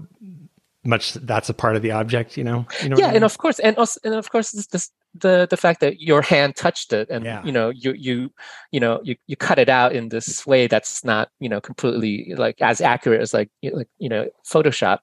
much 0.86 1.14
that's 1.14 1.48
a 1.48 1.54
part 1.54 1.76
of 1.76 1.82
the 1.82 1.92
object. 1.92 2.36
You 2.36 2.44
know. 2.44 2.66
You 2.82 2.90
know. 2.90 2.96
yeah 2.98 3.08
I 3.08 3.12
and 3.14 3.24
of 3.24 3.38
course 3.38 3.58
and 3.58 3.76
also 3.78 3.98
and 4.04 4.14
of 4.14 4.30
course 4.30 4.50
this, 4.52 4.66
this 4.66 4.90
the 5.14 5.46
the 5.48 5.56
fact 5.56 5.80
that 5.80 6.00
your 6.00 6.22
hand 6.22 6.56
touched 6.56 6.92
it 6.92 7.08
and 7.08 7.24
Yeah. 7.24 7.42
you 7.44 7.52
know 7.52 7.70
you 7.70 7.94
you 7.94 8.30
you 8.72 8.80
know 8.80 9.00
you, 9.02 9.16
you 9.26 9.36
cut 9.36 9.58
it 9.58 9.68
out 9.68 9.92
in 9.94 10.08
this 10.10 10.44
way 10.46 10.66
that's 10.66 11.04
not 11.04 11.30
you 11.40 11.48
know 11.48 11.60
completely 11.60 12.34
like 12.36 12.60
as 12.60 12.80
accurate 12.80 13.20
as 13.22 13.32
like 13.32 13.48
you- 13.62 13.74
like 13.76 13.88
you 13.98 14.08
know 14.08 14.28
photoshop 14.44 14.98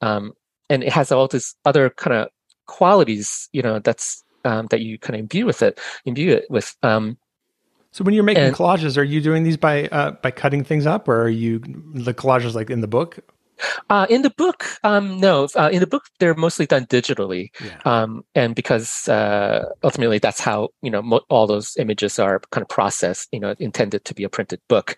um 0.00 0.32
and 0.72 0.82
it 0.88 0.92
has 0.98 1.12
all 1.12 1.28
these 1.28 1.48
other 1.68 1.90
kind 2.02 2.14
of 2.16 2.28
qualities 2.66 3.48
you 3.52 3.62
know 3.66 3.78
that's 3.86 4.24
um 4.44 4.66
that 4.70 4.80
you 4.80 4.98
kind 5.04 5.14
of 5.16 5.20
imbue 5.20 5.46
with 5.46 5.60
it 5.62 5.78
imbue 6.04 6.32
it 6.38 6.44
with 6.48 6.68
um 6.82 7.16
So 7.92 8.04
when 8.04 8.14
you're 8.16 8.24
making 8.32 8.44
and- 8.48 8.56
collages, 8.56 8.96
are 8.96 9.04
you 9.14 9.20
doing 9.28 9.42
these 9.44 9.58
by 9.68 9.76
uh, 9.98 10.10
by 10.24 10.30
cutting 10.32 10.64
things 10.64 10.86
up, 10.86 11.08
or 11.08 11.16
are 11.26 11.34
you 11.44 11.58
the 12.06 12.14
collages 12.14 12.54
like 12.58 12.70
in 12.72 12.80
the 12.80 12.88
book? 12.88 13.12
uh 13.94 14.06
in 14.10 14.22
the 14.26 14.32
book 14.42 14.60
um 14.82 15.20
no 15.20 15.46
uh, 15.60 15.70
in 15.70 15.78
the 15.78 15.86
book 15.86 16.04
they're 16.18 16.34
mostly 16.46 16.66
done 16.66 16.84
digitally 16.86 17.44
Yeah. 17.68 17.78
um, 17.90 18.10
and 18.34 18.56
because 18.60 18.88
uh, 19.08 19.60
ultimately 19.84 20.18
that's 20.18 20.40
how 20.40 20.58
you 20.82 20.90
know 20.90 21.02
mo- 21.02 21.26
all 21.28 21.46
those 21.46 21.76
images 21.78 22.18
are 22.18 22.40
kind 22.50 22.62
of 22.66 22.68
processed 22.78 23.28
you 23.30 23.38
know 23.38 23.54
intended 23.60 24.02
to 24.06 24.14
be 24.18 24.24
a 24.24 24.28
printed 24.36 24.58
book 24.68 24.96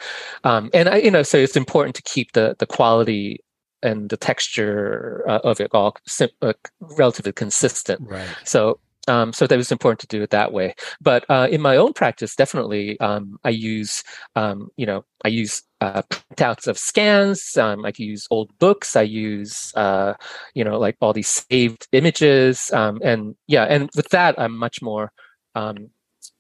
um, 0.48 0.70
and 0.72 0.88
I, 0.88 0.96
you 1.04 1.10
know 1.10 1.22
so 1.30 1.36
it's 1.36 1.56
important 1.64 1.94
to 1.96 2.02
keep 2.14 2.32
the 2.32 2.54
the 2.58 2.66
quality 2.76 3.43
and 3.84 4.10
the 4.10 4.16
texture 4.16 5.24
uh, 5.28 5.40
of 5.44 5.60
it 5.60 5.70
all 5.72 5.96
sim- 6.06 6.30
uh, 6.42 6.52
relatively 6.80 7.32
consistent 7.32 8.00
Right. 8.02 8.28
so 8.44 8.80
um, 9.08 9.32
so 9.32 9.46
that 9.46 9.56
was 9.56 9.72
important 9.72 10.00
to 10.00 10.06
do 10.06 10.22
it 10.22 10.30
that 10.30 10.52
way. 10.52 10.74
But 11.00 11.24
uh, 11.28 11.48
in 11.50 11.60
my 11.60 11.76
own 11.76 11.92
practice, 11.92 12.34
definitely, 12.34 12.98
um, 13.00 13.38
I 13.44 13.50
use 13.50 14.02
um, 14.34 14.70
you 14.76 14.86
know 14.86 15.04
I 15.24 15.28
use 15.28 15.62
uh, 15.80 16.02
printouts 16.10 16.66
of 16.66 16.78
scans. 16.78 17.56
Um, 17.56 17.84
I 17.84 17.92
can 17.92 18.06
use 18.06 18.26
old 18.30 18.56
books. 18.58 18.96
I 18.96 19.02
use 19.02 19.72
uh, 19.74 20.14
you 20.54 20.64
know 20.64 20.78
like 20.78 20.96
all 21.00 21.12
these 21.12 21.28
saved 21.28 21.86
images. 21.92 22.70
Um, 22.72 23.00
and 23.02 23.34
yeah, 23.46 23.64
and 23.64 23.90
with 23.94 24.08
that, 24.10 24.38
I'm 24.38 24.56
much 24.56 24.80
more 24.80 25.12
um, 25.54 25.90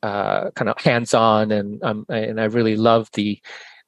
uh, 0.02 0.50
kind 0.52 0.68
of 0.68 0.78
hands-on, 0.80 1.52
and 1.52 1.82
um, 1.82 2.06
and 2.08 2.40
I 2.40 2.44
really 2.44 2.76
love 2.76 3.10
the 3.12 3.40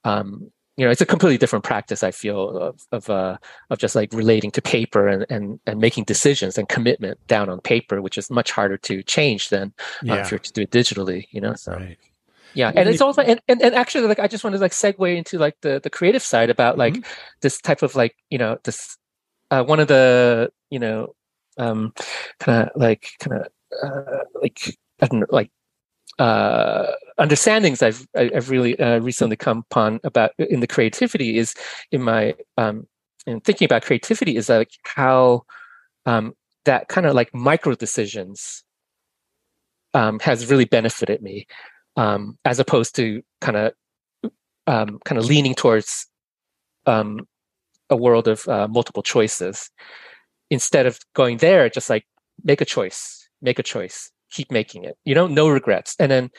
um, 0.05 0.51
you 0.77 0.85
know 0.85 0.91
it's 0.91 1.01
a 1.01 1.07
completely 1.07 1.39
different 1.39 1.65
practice. 1.65 2.03
I 2.03 2.11
feel 2.11 2.51
of 2.59 2.81
of 2.93 3.09
uh, 3.11 3.39
of 3.71 3.79
just 3.79 3.95
like 3.95 4.13
relating 4.13 4.51
to 4.53 4.63
paper 4.63 5.09
and, 5.09 5.27
and 5.31 5.59
and 5.67 5.81
making 5.81 6.05
decisions 6.05 6.59
and 6.59 6.69
commitment 6.69 7.19
down 7.29 7.49
on 7.49 7.61
paper, 7.61 8.03
which 8.03 8.19
is 8.19 8.31
much 8.31 8.51
harder 8.51 8.77
to 8.79 9.03
change 9.03 9.49
than 9.49 9.73
uh, 10.09 10.15
Yeah. 10.15 10.21
if 10.21 10.31
you're 10.31 10.39
to 10.41 10.53
do 10.53 10.63
it 10.63 10.71
digitally. 10.71 11.25
You 11.31 11.41
know, 11.41 11.55
so 11.55 11.73
Right. 11.73 11.99
yeah, 12.55 12.73
and 12.75 12.89
it's 12.89 13.01
also 13.01 13.23
and, 13.23 13.41
and 13.49 13.63
and 13.63 13.75
actually 13.75 14.07
like 14.07 14.19
I 14.19 14.29
just 14.29 14.45
wanted 14.45 14.59
to 14.59 14.63
like 14.63 14.73
segue 14.73 15.17
into 15.17 15.39
like 15.39 15.57
the 15.63 15.81
the 15.83 15.91
creative 15.91 16.23
side 16.23 16.51
about 16.51 16.77
like 16.79 16.95
Mhm. 16.95 17.05
this 17.41 17.61
type 17.61 17.83
of 17.83 17.95
like 17.95 18.15
you 18.31 18.39
know 18.39 18.59
this 18.65 18.97
uh, 19.51 19.65
one 19.65 19.81
of 19.81 19.89
the 19.89 20.51
you 20.71 20.79
know 20.79 21.15
um 21.59 21.93
kind 22.41 22.63
of 22.65 22.71
like 22.77 23.09
kind 23.21 23.41
of 23.41 23.49
uh, 23.83 24.25
like 24.43 24.61
I 25.01 25.07
don't 25.07 25.21
know 25.21 25.27
like 25.31 25.51
uh 26.19 26.93
understandings 27.19 27.83
I've 27.83 28.07
I've 28.17 28.51
really 28.51 28.79
uh, 28.79 29.01
recently 29.01 29.37
come 29.37 29.65
upon 29.71 30.01
about 30.05 30.33
in 30.39 30.61
the 30.61 30.67
creativity 30.67 31.37
is 31.39 31.55
in 31.93 32.03
my 32.03 32.35
um 32.57 32.87
in 33.27 33.41
thinking 33.41 33.67
about 33.67 33.83
creativity 33.83 34.37
is 34.37 34.49
like 34.49 34.71
how 34.85 35.43
um 36.07 36.35
that 36.65 36.89
kind 36.89 37.07
of 37.07 37.15
like 37.15 37.35
micro 37.35 37.75
decisions 37.75 38.65
um 39.95 40.19
has 40.21 40.51
really 40.51 40.65
benefited 40.65 41.23
me 41.23 41.47
um 41.97 42.39
as 42.45 42.59
opposed 42.59 42.95
to 42.97 43.23
kind 43.41 43.57
of 43.57 43.73
um 44.67 44.99
kind 45.05 45.19
of 45.19 45.27
leaning 45.27 45.55
towards 45.55 46.07
um 46.87 47.27
a 47.91 47.97
world 47.97 48.27
of 48.29 48.49
uh, 48.49 48.67
multiple 48.69 49.03
choices. 49.03 49.71
Instead 50.51 50.87
of 50.87 50.99
going 51.15 51.39
there 51.39 51.69
just 51.69 51.91
like 51.91 52.05
make 52.45 52.61
a 52.61 52.65
choice 52.65 53.29
make 53.43 53.59
a 53.59 53.63
choice 53.63 54.11
keep 54.31 54.51
making 54.51 54.85
it 54.85 54.97
you 55.05 55.15
know 55.15 55.27
no 55.27 55.49
regrets. 55.49 55.95
And 55.99 56.11
then 56.11 56.31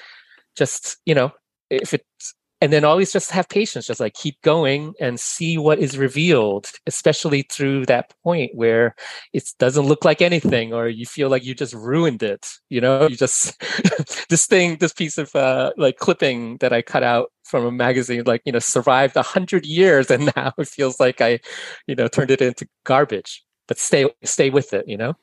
just 0.56 0.98
you 1.06 1.16
know 1.16 1.32
if 1.70 1.94
it's 1.94 2.36
and 2.60 2.74
then 2.74 2.84
always 2.84 3.12
just 3.12 3.32
have 3.32 3.48
patience 3.50 3.86
just 3.86 4.00
like 4.00 4.14
keep 4.14 4.42
going 4.42 4.94
and 5.00 5.20
see 5.20 5.58
what 5.58 5.80
is 5.80 5.98
revealed 5.98 6.72
especially 6.88 7.44
through 7.44 7.86
that 7.86 8.14
point 8.24 8.52
where 8.56 8.96
it 9.34 9.44
doesn't 9.60 9.86
look 9.86 10.04
like 10.04 10.22
anything 10.22 10.74
or 10.74 10.88
you 10.88 11.06
feel 11.06 11.30
like 11.30 11.46
you 11.46 11.54
just 11.54 11.74
ruined 11.74 12.24
it 12.24 12.50
you 12.70 12.82
know? 12.82 13.08
You 13.08 13.16
just 13.16 13.60
this 14.30 14.48
thing 14.48 14.78
this 14.78 14.94
piece 14.94 15.18
of 15.18 15.36
uh 15.36 15.72
like 15.78 15.98
clipping 15.98 16.58
that 16.58 16.74
i 16.74 16.82
cut 16.82 17.04
out 17.04 17.32
from 17.44 17.66
a 17.66 17.72
magazine 17.72 18.24
like 18.26 18.42
you 18.46 18.52
know 18.52 18.60
survived 18.60 19.16
a 19.16 19.22
hundred 19.22 19.66
years 19.66 20.10
and 20.12 20.32
now 20.36 20.52
it 20.58 20.68
feels 20.68 21.00
like 21.00 21.22
i 21.22 21.40
you 21.86 21.96
know 21.96 22.08
turned 22.08 22.32
it 22.32 22.42
into 22.42 22.68
garbage. 22.84 23.44
But 23.68 23.78
stay 23.78 24.10
stay 24.24 24.50
with 24.50 24.74
it 24.74 24.88
you 24.88 24.98
know? 24.98 25.14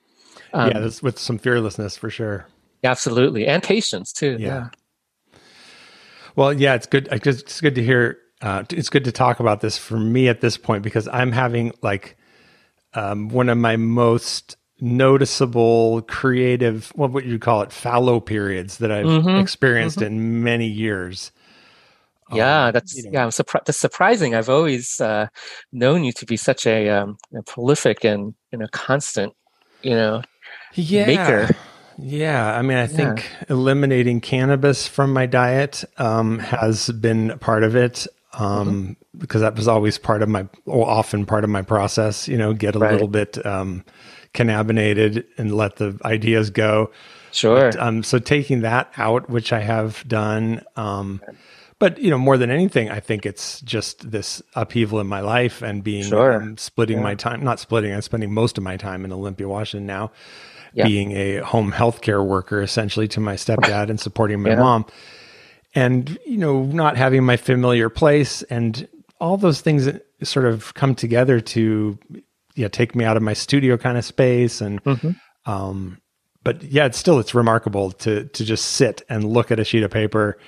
Um, 0.53 0.71
yeah, 0.71 0.81
that's 0.81 1.03
with 1.03 1.19
some 1.19 1.39
fearlessness 1.39 1.97
for 1.97 2.11
sure. 2.11 2.47
Absolutely 2.85 3.47
and 3.47 3.63
patience 3.63 4.13
too 4.13 4.39
Yeah. 4.39 4.45
yeah 4.45 4.69
Well, 6.37 6.53
yeah, 6.53 6.75
it's 6.75 6.87
good. 6.87 7.09
It's 7.13 7.61
good 7.61 7.75
to 7.77 7.83
hear. 7.83 8.19
Uh, 8.43 8.65
it's 8.71 8.91
good 8.91 9.05
to 9.05 9.13
talk 9.13 9.41
about 9.41 9.61
this 9.61 9.79
for 9.79 9.99
me 9.99 10.29
at 10.29 10.41
this 10.41 10.57
point 10.57 10.83
because 10.83 11.09
I'm 11.09 11.33
having 11.33 11.73
like 11.83 12.17
um, 12.95 13.29
one 13.29 13.49
of 13.49 13.59
my 13.59 13.77
most 13.77 14.57
noticeable 14.81 16.03
creative, 16.03 16.91
what 16.97 17.13
would 17.13 17.27
you 17.27 17.39
call 17.39 17.63
it, 17.63 17.73
fallow 17.73 18.21
periods 18.21 18.79
that 18.79 18.93
I've 18.93 19.21
Mhm, 19.23 19.31
experienced 19.35 20.03
in 20.03 20.43
many 20.45 20.67
years. 20.69 21.33
Yeah, 22.29 22.71
Um, 22.71 22.73
that's 22.73 23.05
you 23.05 23.11
know, 23.11 23.11
yeah. 23.11 23.25
I'm 23.25 23.31
surprised. 23.31 23.67
That's 23.67 23.79
surprising. 23.79 24.35
I've 24.35 24.49
always 24.49 25.01
uh, 25.01 25.29
known 25.73 26.05
you 26.05 26.13
to 26.13 26.27
be 26.27 26.37
such 26.37 26.67
a, 26.67 26.89
um, 26.89 27.17
a 27.37 27.43
prolific 27.43 28.05
and 28.05 28.35
you 28.51 28.59
know 28.59 28.67
constant, 28.73 29.35
you 29.83 29.95
know, 29.95 30.23
yeah. 30.75 31.49
maker. 31.49 31.51
Yeah, 31.99 32.57
I 32.57 32.63
mean, 32.63 32.77
I 32.79 32.87
think 32.87 33.27
eliminating 33.49 34.21
cannabis 34.21 34.87
from 34.89 35.13
my 35.13 35.27
diet 35.27 35.85
um, 35.99 36.39
has 36.39 36.91
been 36.91 37.39
part 37.39 37.63
of 37.63 37.77
it 37.77 38.07
um, 38.33 38.97
because 39.17 39.43
that 39.43 39.55
was 39.57 39.69
always 39.69 39.97
part 39.99 40.23
of 40.23 40.29
my, 40.29 40.47
or 40.67 40.89
often 40.89 41.25
part 41.25 41.45
of 41.45 41.51
my 41.51 41.63
process. 41.63 42.27
You 42.29 42.37
know, 42.37 42.53
get 42.53 42.75
a 42.75 42.79
Right. 42.79 42.93
little 42.93 43.09
bit 43.09 43.45
um, 43.47 43.85
cannabinated 44.35 45.25
and 45.39 45.55
let 45.55 45.77
the 45.77 45.99
ideas 46.05 46.51
go. 46.51 46.91
Sure. 47.33 47.71
But, 47.73 47.81
um, 47.81 48.03
so 48.03 48.19
taking 48.19 48.61
that 48.63 48.93
out, 48.97 49.29
which 49.31 49.53
I 49.53 49.61
have 49.61 50.07
done, 50.07 50.63
um, 50.77 51.21
but 51.81 51.99
you 51.99 52.11
know, 52.11 52.19
more 52.19 52.37
than 52.39 52.51
anything, 52.51 52.91
I 52.91 53.01
think 53.01 53.27
it's 53.27 53.61
just 53.61 54.11
this 54.11 54.41
upheaval 54.55 55.01
in 55.01 55.07
my 55.09 55.21
life 55.21 55.61
and 55.63 55.83
being 55.83 56.05
Sure. 56.05 56.35
um, 56.43 56.57
splitting 56.57 56.99
Yeah. 56.99 57.03
my 57.05 57.15
time, 57.15 57.43
not 57.43 57.59
splitting. 57.61 57.93
I'm 57.93 58.03
spending 58.03 58.33
most 58.33 58.57
of 58.59 58.65
my 58.65 58.77
time 58.77 59.05
in 59.05 59.13
Olympia, 59.13 59.49
Washington 59.49 59.87
now, 59.87 60.13
Yeah. 60.75 60.87
being 60.87 61.13
a 61.13 61.37
home 61.39 61.71
healthcare 61.73 62.25
worker 62.27 62.61
essentially 62.61 63.09
to 63.09 63.21
my 63.21 63.35
stepdad 63.37 63.91
and 63.91 63.99
supporting 64.01 64.43
my 64.43 64.51
Yeah. 64.51 64.57
mom, 64.61 64.87
and 65.75 66.19
you 66.27 66.37
know, 66.39 66.65
not 66.65 66.97
having 66.97 67.25
my 67.25 67.37
familiar 67.37 67.89
place 67.89 68.43
and 68.45 68.87
all 69.21 69.37
those 69.37 69.61
things 69.61 69.85
that 69.87 70.03
sort 70.23 70.47
of 70.47 70.75
come 70.75 70.95
together 70.95 71.41
to 71.41 71.99
yeah 72.57 72.69
take 72.69 72.95
me 72.95 73.05
out 73.05 73.17
of 73.17 73.23
my 73.23 73.33
studio 73.33 73.77
kind 73.77 73.97
of 73.99 74.05
space 74.05 74.61
and 74.61 74.83
Mhm. 74.85 75.17
um 75.47 75.99
but 76.43 76.63
yeah 76.63 76.87
it's 76.87 76.99
still 76.99 77.19
it's 77.19 77.35
remarkable 77.35 77.91
to 77.93 78.25
to 78.27 78.45
just 78.45 78.65
sit 78.73 79.03
and 79.09 79.25
look 79.25 79.51
at 79.51 79.59
a 79.61 79.65
sheet 79.65 79.83
of 79.83 79.91
paper 79.91 80.39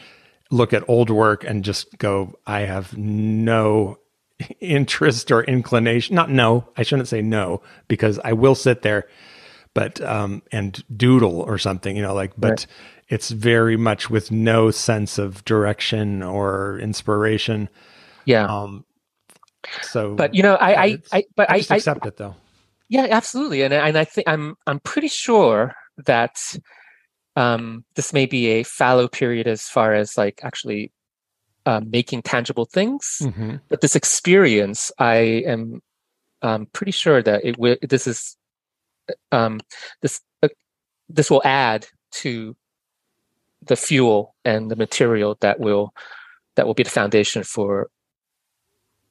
look 0.51 0.73
at 0.73 0.83
old 0.89 1.11
work 1.11 1.43
and 1.45 1.65
just 1.65 1.99
go 1.99 2.35
i 2.47 2.61
have 2.61 2.97
no 2.97 3.99
interest 4.61 5.31
or 5.33 5.43
inclination 5.45 6.15
not 6.15 6.31
no 6.31 6.69
i 6.77 6.83
shouldn't 6.83 7.09
say 7.09 7.21
no 7.23 7.61
because 7.89 8.19
i 8.25 8.33
will 8.33 8.55
sit 8.55 8.83
there 8.83 9.07
but 9.77 10.01
um 10.01 10.43
and 10.51 10.83
doodle 10.97 11.41
or 11.43 11.59
something 11.59 11.97
you 11.97 12.03
know 12.03 12.15
like 12.15 12.33
but 12.37 12.51
Right. 12.51 12.67
it's 13.09 13.31
very 13.31 13.77
much 13.77 14.11
with 14.11 14.31
no 14.33 14.71
sense 14.73 15.19
of 15.19 15.45
direction 15.45 16.23
or 16.23 16.79
inspiration 16.81 17.69
Yeah. 18.25 18.47
um 18.47 18.85
so 19.83 20.15
but 20.15 20.35
you 20.35 20.43
know, 20.43 20.55
I, 20.57 20.75
I, 20.85 20.99
I, 21.13 21.25
but 21.35 21.51
I 21.51 21.55
I, 21.55 21.59
just 21.59 21.73
I, 21.73 21.77
accept 21.77 22.07
it 22.07 22.17
though 22.17 22.35
Yeah, 22.89 23.09
absolutely, 23.11 23.63
and 23.63 23.75
and 23.75 23.99
I 23.99 24.05
think 24.05 24.29
I'm 24.29 24.55
I'm 24.67 24.79
pretty 24.81 25.09
sure 25.09 25.75
that 26.07 26.39
um, 27.35 27.85
this 27.97 28.13
may 28.13 28.27
be 28.27 28.47
a 28.47 28.63
fallow 28.63 29.09
period 29.09 29.47
as 29.49 29.63
far 29.69 29.93
as 29.93 30.17
like 30.17 30.41
actually 30.45 30.93
um, 31.67 31.91
making 31.91 32.23
tangible 32.23 32.65
things. 32.65 33.19
Mhm. 33.21 33.61
But 33.69 33.81
this 33.81 33.97
experience, 33.97 34.93
I 34.99 35.43
am 35.47 35.83
um, 36.43 36.67
pretty 36.73 36.93
sure 36.93 37.23
that 37.23 37.45
it 37.45 37.59
will. 37.59 37.77
This 37.83 38.07
is 38.07 38.37
um, 39.33 39.61
this 40.03 40.21
uh, 40.43 40.49
this 41.09 41.31
will 41.31 41.43
add 41.45 41.87
to 42.13 42.57
the 43.63 43.77
fuel 43.77 44.35
and 44.45 44.71
the 44.71 44.77
material 44.77 45.37
that 45.41 45.59
will 45.61 45.93
that 46.57 46.67
will 46.67 46.75
be 46.75 46.83
the 46.83 46.91
foundation 46.91 47.43
for 47.43 47.89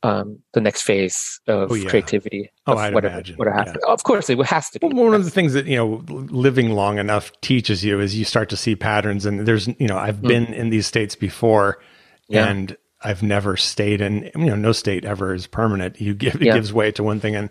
um, 0.04 0.40
the 0.54 0.62
next 0.62 0.84
phase 0.84 1.40
of 1.48 1.72
Oh, 1.72 1.74
yeah. 1.76 1.90
creativity. 1.90 2.52
Oh, 2.68 2.74
of 2.74 2.78
I'd 2.80 2.94
whatever, 2.94 3.14
imagine, 3.16 3.36
whatever 3.38 3.64
yeah. 3.68 3.92
Of 3.92 4.04
course, 4.04 4.30
it 4.30 4.40
has 4.46 4.70
to 4.72 4.80
be. 4.80 4.88
Well, 4.88 5.06
one 5.06 5.14
of 5.16 5.24
the 5.26 5.32
things 5.32 5.54
that 5.54 5.66
you 5.66 5.76
know 5.78 6.04
living 6.08 6.72
long 6.72 7.00
enough 7.00 7.32
teaches 7.42 7.84
you 7.84 8.00
is 8.00 8.16
you 8.16 8.26
start 8.26 8.50
to 8.50 8.58
see 8.58 8.76
patterns 8.76 9.26
and 9.26 9.42
there's 9.48 9.68
you 9.80 9.88
know 9.88 9.98
I've 9.98 10.18
Mm. 10.18 10.28
been 10.28 10.46
in 10.54 10.70
these 10.70 10.86
states 10.86 11.16
before 11.16 11.80
Yeah. 12.28 12.48
and 12.48 12.78
I've 13.06 13.24
never 13.24 13.56
stayed 13.58 14.02
in 14.02 14.32
you 14.36 14.46
know 14.48 14.56
no 14.56 14.72
state 14.72 15.06
ever 15.06 15.34
is 15.34 15.48
permanent 15.48 16.02
you 16.02 16.14
give 16.14 16.36
it 16.36 16.46
gives 16.56 16.74
way 16.74 16.92
to 16.94 17.04
one 17.04 17.20
thing 17.20 17.36
and 17.36 17.50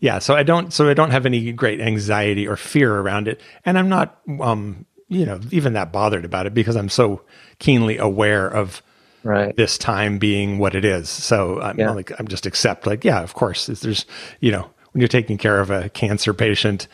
yeah 0.00 0.18
so 0.18 0.34
I 0.34 0.42
don't 0.42 0.72
so 0.72 0.88
I 0.88 0.94
don't 0.94 1.10
have 1.10 1.26
any 1.26 1.52
great 1.52 1.80
anxiety 1.80 2.48
or 2.48 2.56
fear 2.56 2.94
around 2.96 3.28
it 3.28 3.40
and 3.64 3.78
I'm 3.78 3.88
not 3.88 4.18
um 4.40 4.86
you 5.08 5.26
know 5.26 5.40
even 5.50 5.74
that 5.74 5.92
bothered 5.92 6.24
about 6.24 6.46
it 6.46 6.54
because 6.54 6.76
I'm 6.76 6.88
so 6.88 7.22
keenly 7.58 7.98
aware 7.98 8.48
of 8.48 8.82
right. 9.22 9.56
this 9.56 9.78
time 9.78 10.18
being 10.18 10.58
what 10.58 10.74
it 10.74 10.84
is. 10.84 11.08
So 11.08 11.60
I'm 11.60 11.78
Yeah. 11.78 11.90
like, 11.90 12.12
I'm 12.18 12.28
just 12.28 12.46
accept 12.46 12.86
like, 12.86 13.04
yeah, 13.04 13.22
of 13.22 13.34
course, 13.34 13.66
there's, 13.66 14.06
you 14.40 14.52
know, 14.52 14.68
when 14.92 15.00
you're 15.00 15.08
taking 15.08 15.38
care 15.38 15.60
of 15.60 15.70
a 15.70 15.88
cancer 15.90 16.34
patient 16.34 16.88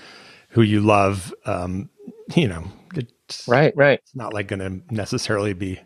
who 0.50 0.62
you 0.62 0.80
love, 0.80 1.34
um, 1.46 1.88
you 2.34 2.48
know, 2.48 2.64
it's 2.94 3.46
Right. 3.48 3.72
Right. 3.76 3.98
it's 4.02 4.14
not 4.14 4.32
like 4.32 4.48
going 4.48 4.60
to 4.60 4.94
necessarily 4.94 5.52
be, 5.54 5.80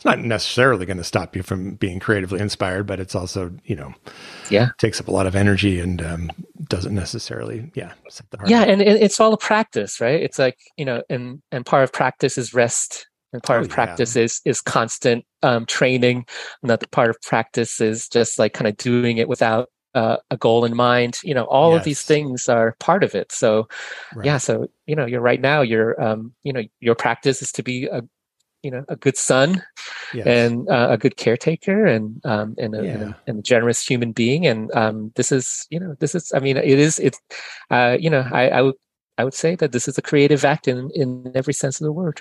it's 0.00 0.04
not 0.06 0.20
necessarily 0.20 0.86
going 0.86 0.96
to 0.96 1.04
stop 1.04 1.36
you 1.36 1.42
from 1.42 1.74
being 1.74 2.00
creatively 2.00 2.40
inspired, 2.40 2.86
but 2.86 3.00
it's 3.00 3.14
also, 3.14 3.52
you 3.64 3.76
know, 3.76 3.92
Yeah. 4.48 4.70
takes 4.78 5.00
up 5.00 5.08
a 5.08 5.12
lot 5.12 5.26
of 5.26 5.36
energy 5.36 5.80
and 5.80 6.02
um, 6.02 6.30
doesn't 6.68 6.94
necessarily, 6.94 7.70
yeah, 7.74 7.94
set 8.08 8.30
the 8.30 8.38
heart 8.38 8.48
Yeah, 8.48 8.62
and 8.62 8.80
it, 8.80 9.02
it's 9.02 9.20
all 9.20 9.34
a 9.34 9.38
practice, 9.38 10.00
right? 10.00 10.22
It's 10.22 10.38
like 10.38 10.58
you 10.76 10.84
know, 10.84 11.02
and 11.10 11.42
and 11.52 11.66
part 11.66 11.84
of 11.84 11.92
practice 11.92 12.38
is 12.38 12.54
rest, 12.54 13.06
and 13.32 13.42
part 13.42 13.60
Oh, 13.60 13.60
of 13.60 13.68
yeah. 13.68 13.74
practice 13.74 14.16
is 14.16 14.40
is 14.46 14.60
constant 14.62 15.24
um, 15.42 15.66
training. 15.66 16.24
Another 16.62 16.86
part 16.90 17.10
of 17.10 17.20
practice 17.22 17.80
is 17.80 18.08
just 18.08 18.38
like 18.38 18.54
kind 18.54 18.68
of 18.68 18.76
doing 18.78 19.18
it 19.18 19.28
without 19.28 19.68
uh, 19.94 20.16
a 20.30 20.36
goal 20.38 20.64
in 20.64 20.74
mind. 20.74 21.18
You 21.22 21.34
know, 21.34 21.44
all 21.44 21.74
of 21.74 21.82
these 21.82 22.02
things 22.02 22.48
are 22.48 22.76
part 22.80 23.04
of 23.04 23.14
it. 23.14 23.30
So 23.32 23.68
Right. 24.12 24.26
yeah, 24.26 24.38
so 24.38 24.68
you 24.86 24.96
know, 24.96 25.06
you're 25.06 25.20
right 25.20 25.40
now. 25.40 25.62
Your 25.62 26.00
um, 26.02 26.34
you 26.44 26.52
know, 26.52 26.62
your 26.80 26.94
practice 26.96 27.42
is 27.42 27.52
to 27.52 27.62
be 27.62 27.86
a 27.86 28.02
you 28.62 28.70
know 28.70 28.84
a 28.88 28.96
good 28.96 29.16
son 29.16 29.62
Yes. 30.12 30.26
and 30.26 30.68
uh, 30.68 30.88
a 30.90 30.98
good 30.98 31.16
caretaker 31.16 31.86
and 31.86 32.20
um, 32.26 32.54
and, 32.58 32.74
a, 32.74 32.78
and, 32.80 33.02
a, 33.02 33.16
and 33.28 33.38
a 33.38 33.42
generous 33.42 33.80
human 33.86 34.10
being. 34.12 34.44
And 34.46 34.70
um, 34.74 35.12
this 35.14 35.30
is, 35.30 35.66
you 35.70 35.78
know, 35.78 35.94
this 36.00 36.14
is. 36.16 36.32
I 36.34 36.40
mean, 36.40 36.56
it 36.56 36.64
is. 36.78 36.98
It's, 36.98 37.20
uh, 37.70 37.96
you 38.00 38.10
know, 38.10 38.26
I, 38.32 38.48
I 38.48 38.62
would 38.62 38.74
I 39.18 39.24
would 39.24 39.34
say 39.34 39.54
that 39.56 39.70
this 39.70 39.86
is 39.86 39.98
a 39.98 40.02
creative 40.02 40.44
act 40.44 40.66
in 40.66 40.90
in 40.94 41.30
every 41.36 41.54
sense 41.54 41.80
of 41.80 41.84
the 41.84 41.92
word. 41.92 42.20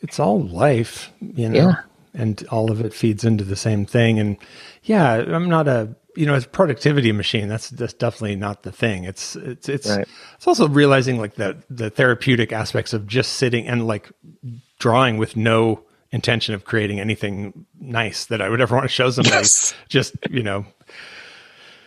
it's 0.00 0.18
all 0.18 0.42
life, 0.48 1.12
you 1.20 1.48
know, 1.48 1.58
Yeah. 1.58 1.74
and 2.14 2.44
all 2.50 2.70
of 2.72 2.80
it 2.84 2.92
feeds 2.92 3.24
into 3.24 3.44
the 3.44 3.56
same 3.56 3.86
thing. 3.86 4.18
And 4.18 4.36
yeah, 4.82 5.12
I'm 5.14 5.48
not 5.48 5.68
a, 5.68 5.94
you 6.16 6.26
know, 6.26 6.34
it's 6.34 6.46
a 6.46 6.48
productivity 6.48 7.12
machine. 7.12 7.46
That's 7.48 7.70
that's 7.70 7.94
definitely 7.94 8.36
not 8.36 8.62
the 8.64 8.72
thing. 8.72 9.04
It's 9.04 9.36
it's 9.36 9.68
it's 9.68 9.88
Right. 9.88 10.08
it's 10.36 10.46
also 10.48 10.66
realizing 10.66 11.18
like 11.20 11.34
the 11.36 11.56
the 11.70 11.88
therapeutic 11.90 12.52
aspects 12.52 12.92
of 12.92 13.06
just 13.06 13.34
sitting 13.34 13.68
and 13.68 13.86
like 13.86 14.10
drawing 14.78 15.16
with 15.18 15.36
no 15.36 15.82
intention 16.10 16.54
of 16.54 16.64
creating 16.64 17.00
anything 17.00 17.66
nice 17.80 18.24
that 18.26 18.40
I 18.40 18.48
would 18.48 18.60
ever 18.60 18.74
want 18.74 18.84
to 18.84 18.88
show 18.88 19.10
somebody. 19.10 19.36
Yes. 19.36 19.74
Just 19.88 20.14
you 20.30 20.42
know, 20.42 20.64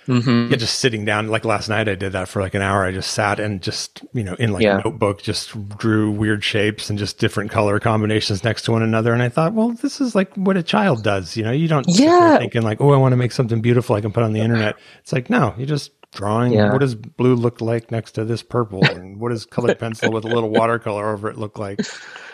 hmm 0.08 0.48
yeah, 0.50 0.58
just 0.58 0.80
sitting 0.80 1.06
down. 1.06 1.28
Like 1.28 1.46
last 1.46 1.70
night, 1.70 1.88
I 1.88 1.96
did 1.96 2.12
that 2.14 2.28
for 2.28 2.42
like 2.42 2.54
an 2.56 2.62
hour. 2.62 2.84
I 2.86 2.92
just 2.92 3.12
sat 3.12 3.40
and 3.40 3.62
just 3.62 4.04
you 4.14 4.24
know 4.24 4.34
in 4.36 4.52
like 4.52 4.64
Yeah. 4.64 4.80
a 4.80 4.84
notebook, 4.84 5.22
just 5.22 5.52
drew 5.78 6.12
weird 6.12 6.44
shapes 6.44 6.90
and 6.90 6.98
just 7.00 7.18
different 7.20 7.52
color 7.52 7.80
combinations 7.80 8.44
next 8.44 8.64
to 8.64 8.72
one 8.72 8.82
another. 8.84 9.14
And 9.14 9.22
I 9.22 9.30
thought, 9.30 9.54
well, 9.54 9.70
this 9.70 10.02
is 10.02 10.16
like 10.16 10.34
what 10.36 10.58
a 10.58 10.64
child 10.64 11.04
does. 11.04 11.38
You 11.38 11.44
know, 11.44 11.52
you 11.52 11.68
don't 11.68 11.90
sit 11.90 12.04
Yeah. 12.06 12.38
thinking 12.38 12.64
like, 12.64 12.82
oh, 12.82 12.92
I 12.94 12.98
want 12.98 13.14
to 13.14 13.18
make 13.18 13.32
something 13.32 13.62
beautiful 13.62 13.96
I 13.96 14.02
can 14.02 14.12
put 14.12 14.24
on 14.24 14.34
the 14.34 14.42
internet. 14.42 14.76
It's 15.00 15.14
like 15.14 15.30
no, 15.30 15.54
you 15.58 15.66
just 15.66 15.92
drawing. 16.12 16.54
Yeah. 16.54 16.72
What 16.74 16.80
does 16.82 16.96
blue 16.96 17.36
look 17.36 17.62
like 17.62 17.92
next 17.92 18.12
to 18.14 18.26
this 18.26 18.44
purple, 18.44 18.84
and 18.84 19.20
what 19.20 19.30
does 19.30 19.46
colored 19.46 19.80
pencil 19.80 20.12
with 20.12 20.26
a 20.26 20.28
little 20.30 20.50
watercolor 20.50 21.10
over 21.12 21.30
it 21.30 21.38
look 21.38 21.58
like? 21.60 21.80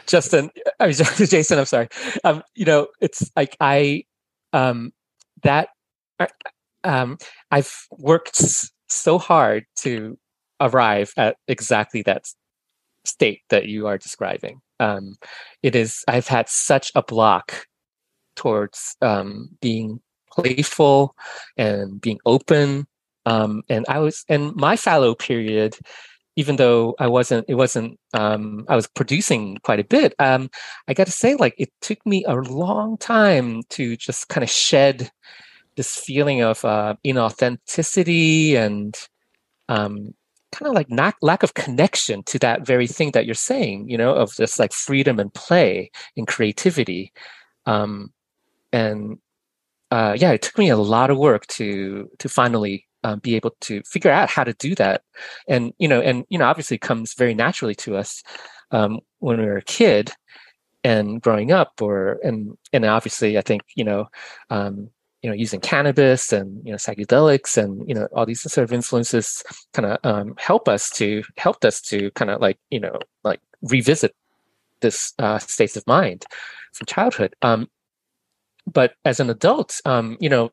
Justin, 0.08 0.50
I 0.80 0.88
mean, 0.88 0.96
Jason, 0.96 1.60
I'm 1.60 1.66
sorry. 1.66 1.90
Um, 2.24 2.44
you 2.56 2.66
know, 2.66 2.88
it's 3.02 3.30
like 3.36 3.56
I, 3.60 4.04
um, 4.54 4.92
that, 5.44 5.70
um, 6.84 7.18
I've 7.52 7.88
worked 7.92 8.42
so 8.90 9.18
hard 9.20 9.66
to 9.78 10.18
arrive 10.60 11.12
at 11.18 11.38
exactly 11.48 12.02
that 12.04 12.26
state 13.06 13.42
that 13.50 13.68
you 13.68 13.88
are 13.88 13.98
describing. 13.98 14.62
Um, 14.80 15.16
it 15.64 15.76
is, 15.76 16.04
I've 16.08 16.28
had 16.28 16.50
such 16.50 16.92
a 16.96 17.04
block 17.04 17.68
towards 18.36 18.96
um, 19.02 19.50
being 19.62 20.00
playful 20.32 21.16
and 21.58 22.00
being 22.00 22.20
open. 22.26 22.88
Um, 23.26 23.64
and 23.70 23.86
I 23.90 24.00
was, 24.00 24.24
and 24.30 24.56
my 24.56 24.76
fallow 24.78 25.16
period, 25.16 25.76
even 26.38 26.56
though 26.56 26.96
I 27.00 27.08
wasn't, 27.08 27.46
it 27.50 27.56
wasn't, 27.56 28.00
um, 28.14 28.64
I 28.70 28.76
was 28.78 28.88
producing 28.88 29.58
quite 29.64 29.80
a 29.82 29.84
bit. 29.84 30.14
Um, 30.20 30.50
I 30.88 30.94
got 30.94 31.08
to 31.08 31.12
say, 31.12 31.36
like, 31.36 31.56
it 31.58 31.70
took 31.82 32.06
me 32.06 32.24
a 32.26 32.36
long 32.36 32.98
time 32.98 33.64
to 33.72 33.98
just 33.98 34.30
kind 34.30 34.44
of 34.44 34.50
shed 34.50 35.12
this 35.76 35.96
feeling 35.98 36.42
of 36.42 36.64
uh, 36.64 36.96
inauthenticity 37.06 38.54
and 38.54 38.96
um, 39.68 40.14
kind 40.52 40.70
of 40.70 40.74
like 40.74 40.90
not, 40.90 41.16
lack 41.22 41.44
of 41.44 41.54
connection 41.54 42.24
to 42.24 42.40
that 42.40 42.66
very 42.66 42.88
thing 42.88 43.12
that 43.12 43.26
you're 43.26 43.36
saying, 43.36 43.90
you 43.90 43.98
know, 43.98 44.14
of 44.14 44.34
just 44.36 44.60
like 44.60 44.74
freedom 44.74 45.20
and 45.20 45.34
play 45.34 45.92
and 46.16 46.28
creativity. 46.28 47.12
Um, 47.66 48.14
and 48.72 49.18
uh, 49.92 50.16
yeah, 50.18 50.32
it 50.32 50.42
took 50.42 50.58
me 50.58 50.70
a 50.70 50.78
lot 50.78 51.10
of 51.10 51.18
work 51.18 51.48
to 51.48 52.10
to 52.20 52.30
finally 52.30 52.87
uh, 53.04 53.16
be 53.16 53.36
able 53.36 53.56
to 53.62 53.82
figure 53.84 54.12
out 54.12 54.30
how 54.30 54.44
to 54.44 54.54
do 54.54 54.76
that. 54.76 55.04
And 55.48 55.74
you 55.78 55.88
know, 55.88 56.02
and 56.02 56.26
you 56.30 56.38
know, 56.38 56.46
obviously, 56.46 56.78
comes 56.78 57.14
very 57.14 57.34
naturally 57.34 57.76
to 57.76 57.98
us 57.98 58.24
um, 58.72 59.00
when 59.20 59.40
we 59.40 59.46
were 59.46 59.58
a 59.58 59.64
kid 59.64 60.12
and 60.84 61.22
growing 61.22 61.52
up, 61.52 61.74
or 61.82 62.20
and 62.24 62.58
and 62.74 62.86
obviously, 62.86 63.38
I 63.38 63.42
think 63.42 63.64
you 63.76 63.84
know, 63.84 64.08
um, 64.50 64.90
you 65.22 65.30
know, 65.30 65.36
using 65.36 65.60
cannabis 65.60 66.32
and 66.34 66.66
you 66.66 66.72
know 66.72 66.78
psychedelics 66.78 67.58
and 67.58 67.88
you 67.88 67.96
know 67.96 68.08
all 68.14 68.26
these 68.26 68.42
sort 68.42 68.64
of 68.64 68.74
influences 68.74 69.44
kind 69.74 69.86
of 69.86 69.98
um, 70.04 70.36
help 70.38 70.68
us 70.68 70.90
to 70.92 71.24
helped 71.38 71.66
us 71.66 71.82
to 71.82 72.12
kind 72.12 72.32
of 72.32 72.42
like 72.42 72.58
you 72.70 72.80
know 72.80 73.00
like 73.24 73.40
revisit 73.62 74.16
this 74.82 75.14
uh, 75.20 75.40
states 75.40 75.76
of 75.76 75.86
mind 75.88 76.26
from 76.74 76.86
childhood. 76.86 77.36
Um, 77.42 77.68
but 78.72 78.94
as 79.06 79.20
an 79.20 79.30
adult, 79.30 79.80
um, 79.86 80.18
you 80.20 80.30
know, 80.30 80.52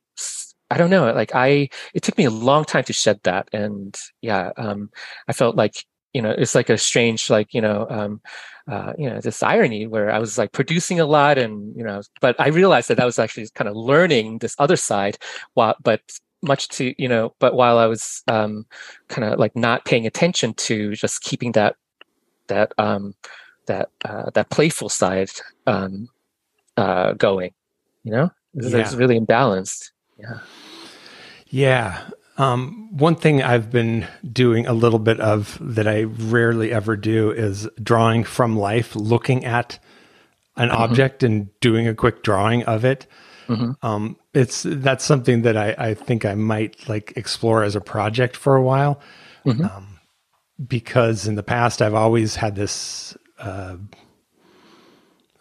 I 0.75 0.77
don't 0.77 0.91
know. 0.91 1.12
Like 1.12 1.33
I, 1.35 1.68
it 1.95 2.03
took 2.03 2.18
me 2.18 2.25
a 2.25 2.31
long 2.31 2.64
time 2.64 2.83
to 2.85 2.93
shed 2.93 3.20
that, 3.22 3.49
and 3.53 3.97
yeah, 4.22 4.51
um, 4.57 4.91
I 5.29 5.33
felt 5.33 5.55
like 5.55 5.85
you 6.12 6.20
know 6.20 6.31
it's 6.31 6.57
like 6.57 6.68
a 6.68 6.77
strange 6.77 7.31
like 7.31 7.55
you 7.55 7.61
know 7.61 7.87
um, 7.89 8.20
uh, 8.66 8.93
you 8.99 9.09
know 9.09 9.20
this 9.20 9.41
irony 9.41 9.87
where 9.87 10.11
I 10.11 10.18
was 10.18 10.37
like 10.37 10.51
producing 10.51 10.99
a 10.99 11.07
lot, 11.07 11.39
and 11.39 11.77
you 11.77 11.85
know, 11.85 12.03
but 12.20 12.35
I 12.41 12.49
realized 12.49 12.89
that 12.89 12.99
I 12.99 13.05
was 13.05 13.20
actually 13.20 13.47
kind 13.55 13.68
of 13.68 13.77
learning 13.77 14.39
this 14.39 14.57
other 14.59 14.77
side, 14.77 15.16
while 15.55 15.77
but 15.81 16.01
much 16.43 16.66
to 16.70 16.93
you 17.01 17.09
know, 17.09 17.33
but 17.39 17.55
while 17.55 17.79
I 17.79 17.87
was 17.87 18.25
um, 18.27 18.66
kind 19.07 19.25
of 19.33 19.39
like 19.39 19.55
not 19.55 19.85
paying 19.85 20.07
attention 20.09 20.55
to 20.55 20.95
just 20.97 21.22
keeping 21.22 21.53
that 21.53 21.77
that 22.49 22.72
um, 22.79 23.14
that 23.66 23.91
uh, 24.05 24.31
that 24.35 24.51
playful 24.51 24.89
side 24.89 25.31
um, 25.68 26.09
uh, 26.77 27.12
going, 27.12 27.53
you 28.03 28.11
know, 28.11 28.31
it's, 28.55 28.72
Yeah. 28.72 28.81
it's 28.81 28.95
really 28.95 29.20
imbalanced. 29.20 29.93
Yeah. 30.18 30.41
Yeah. 31.55 32.01
Um, 32.37 32.89
one 32.91 33.15
thing 33.15 33.41
I've 33.41 33.71
been 33.71 34.09
doing 34.33 34.67
a 34.67 34.73
little 34.73 34.99
bit 34.99 35.21
of 35.21 35.57
that 35.61 35.87
I 35.87 36.03
rarely 36.03 36.73
ever 36.73 36.97
do 36.97 37.31
is 37.31 37.69
drawing 37.81 38.25
from 38.25 38.57
life, 38.59 38.97
looking 38.97 39.45
at 39.45 39.79
an 40.57 40.71
object 40.71 41.23
and 41.23 41.49
doing 41.61 41.87
a 41.87 41.95
quick 41.95 42.25
drawing 42.25 42.65
of 42.65 42.85
it. 42.85 43.07
Mhm. 43.47 43.77
Um, 43.85 44.17
it's 44.33 44.65
that's 44.67 45.05
something 45.05 45.43
that 45.43 45.57
I, 45.57 45.77
I 45.79 45.95
think 45.95 46.25
I 46.25 46.35
might 46.35 46.89
like 46.89 47.13
explore 47.15 47.63
as 47.63 47.77
a 47.77 47.81
project 47.81 48.35
for 48.37 48.57
a 48.57 48.63
while, 48.63 48.99
Mhm. 49.47 49.71
um, 49.77 50.01
because 50.67 51.29
in 51.29 51.37
the 51.37 51.43
past 51.45 51.81
I've 51.81 51.95
always 51.95 52.35
had 52.35 52.57
this, 52.57 53.17
uh, 53.39 53.77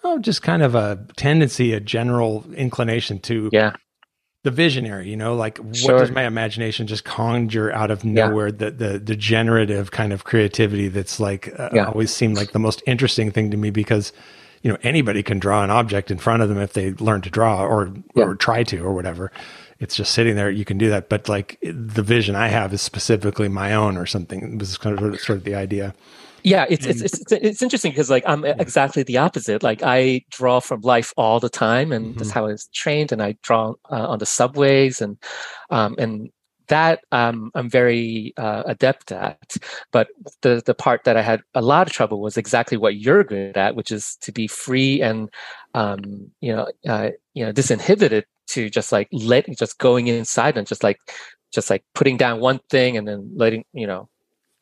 oh, 0.04 0.20
just 0.20 0.44
kind 0.44 0.62
of 0.62 0.76
a 0.76 1.08
tendency, 1.16 1.74
a 1.74 1.80
general 1.80 2.46
inclination 2.56 3.18
to 3.22 3.50
Yeah. 3.52 3.72
The 4.44 4.52
visionary 4.52 5.10
you 5.10 5.16
know 5.16 5.36
like 5.36 5.58
what 5.58 5.76
Sure. 5.76 6.00
does 6.00 6.12
my 6.12 6.24
imagination 6.26 6.86
just 6.86 7.04
conjure 7.06 7.72
out 7.74 7.90
of 7.92 8.04
Yeah. 8.04 8.28
nowhere 8.28 8.52
the 8.52 8.72
the 8.72 9.00
degenerative 9.00 9.92
kind 9.92 10.12
of 10.14 10.26
creativity 10.26 10.90
that's 10.90 11.20
like 11.20 11.54
uh, 11.58 11.70
Yeah. 11.74 11.86
always 11.86 12.12
seemed 12.14 12.36
like 12.38 12.52
the 12.52 12.60
most 12.60 12.84
interesting 12.86 13.32
thing 13.32 13.52
to 13.52 13.58
me 13.58 13.70
because 13.70 14.12
you 14.62 14.70
know 14.72 14.78
anybody 14.84 15.24
can 15.24 15.40
draw 15.40 15.64
an 15.64 15.70
object 15.70 16.12
in 16.12 16.18
front 16.18 16.44
of 16.44 16.50
them 16.50 16.58
if 16.60 16.74
they 16.74 16.92
learn 16.94 17.22
to 17.22 17.30
draw 17.30 17.66
or 17.66 17.94
Yeah. 18.16 18.26
or 18.26 18.36
try 18.36 18.64
to 18.64 18.78
or 18.84 18.94
whatever 18.94 19.32
it's 19.80 19.96
just 19.96 20.12
sitting 20.12 20.36
there 20.36 20.50
you 20.50 20.66
can 20.66 20.78
do 20.78 20.90
that 20.90 21.08
but 21.10 21.28
like 21.30 21.58
the 21.62 22.04
vision 22.04 22.36
i 22.36 22.48
have 22.50 22.74
is 22.74 22.82
specifically 22.82 23.48
my 23.50 23.74
own 23.74 23.98
or 23.98 24.06
something 24.06 24.54
it 24.54 24.60
was 24.60 24.78
kind 24.78 25.00
of 25.00 25.20
sort 25.22 25.38
of 25.40 25.44
the 25.46 25.56
idea 25.56 25.94
yeah 26.44 26.66
it's 26.70 26.86
it's 26.86 27.02
it's, 27.02 27.20
it's, 27.22 27.32
it's 27.32 27.62
interesting 27.62 27.92
because 27.92 28.10
like 28.10 28.24
i'm 28.28 28.44
exactly 28.46 29.04
the 29.04 29.18
opposite. 29.18 29.64
Like 29.64 29.82
i 29.84 30.22
draw 30.32 30.60
from 30.60 30.82
life 30.82 31.14
all 31.18 31.40
the 31.40 31.50
time 31.50 31.92
and 31.92 32.16
that's 32.18 32.32
Mhm. 32.32 32.34
how 32.34 32.46
i 32.46 32.52
was 32.52 32.68
trained 32.74 33.12
and 33.12 33.22
i 33.22 33.36
draw 33.44 33.74
uh, 33.92 34.08
on 34.10 34.20
the 34.20 34.26
subways 34.26 35.02
and 35.02 35.18
um 35.70 35.96
and 35.98 36.30
that 36.70 37.02
um, 37.12 37.52
I'm 37.56 37.70
very 37.70 38.34
uh, 38.38 38.64
adept 38.66 39.12
at, 39.12 39.58
but 39.92 40.08
the 40.44 40.62
the 40.66 40.74
part 40.74 41.04
that 41.04 41.18
I 41.18 41.22
had 41.22 41.42
a 41.54 41.62
lot 41.62 41.88
of 41.88 41.94
trouble 41.94 42.22
was 42.22 42.38
exactly 42.38 42.78
what 42.78 42.96
you're 42.96 43.24
good 43.26 43.58
at, 43.58 43.76
which 43.76 43.92
is 43.92 44.18
to 44.22 44.32
be 44.32 44.48
free 44.48 45.02
and 45.02 45.30
um, 45.74 46.32
you 46.42 46.56
know 46.56 46.68
uh, 46.88 47.10
you 47.34 47.46
know 47.46 47.52
disinhibited 47.52 48.24
to 48.48 48.70
just 48.70 48.92
like 48.92 49.10
let 49.12 49.46
just 49.58 49.78
going 49.78 50.08
inside 50.08 50.58
and 50.58 50.66
just 50.66 50.84
like 50.84 51.00
just 51.54 51.70
like 51.70 51.84
putting 51.96 52.18
down 52.18 52.40
one 52.40 52.60
thing 52.70 52.98
and 52.98 53.08
then 53.08 53.30
letting 53.36 53.66
you 53.74 53.86
know 53.88 54.08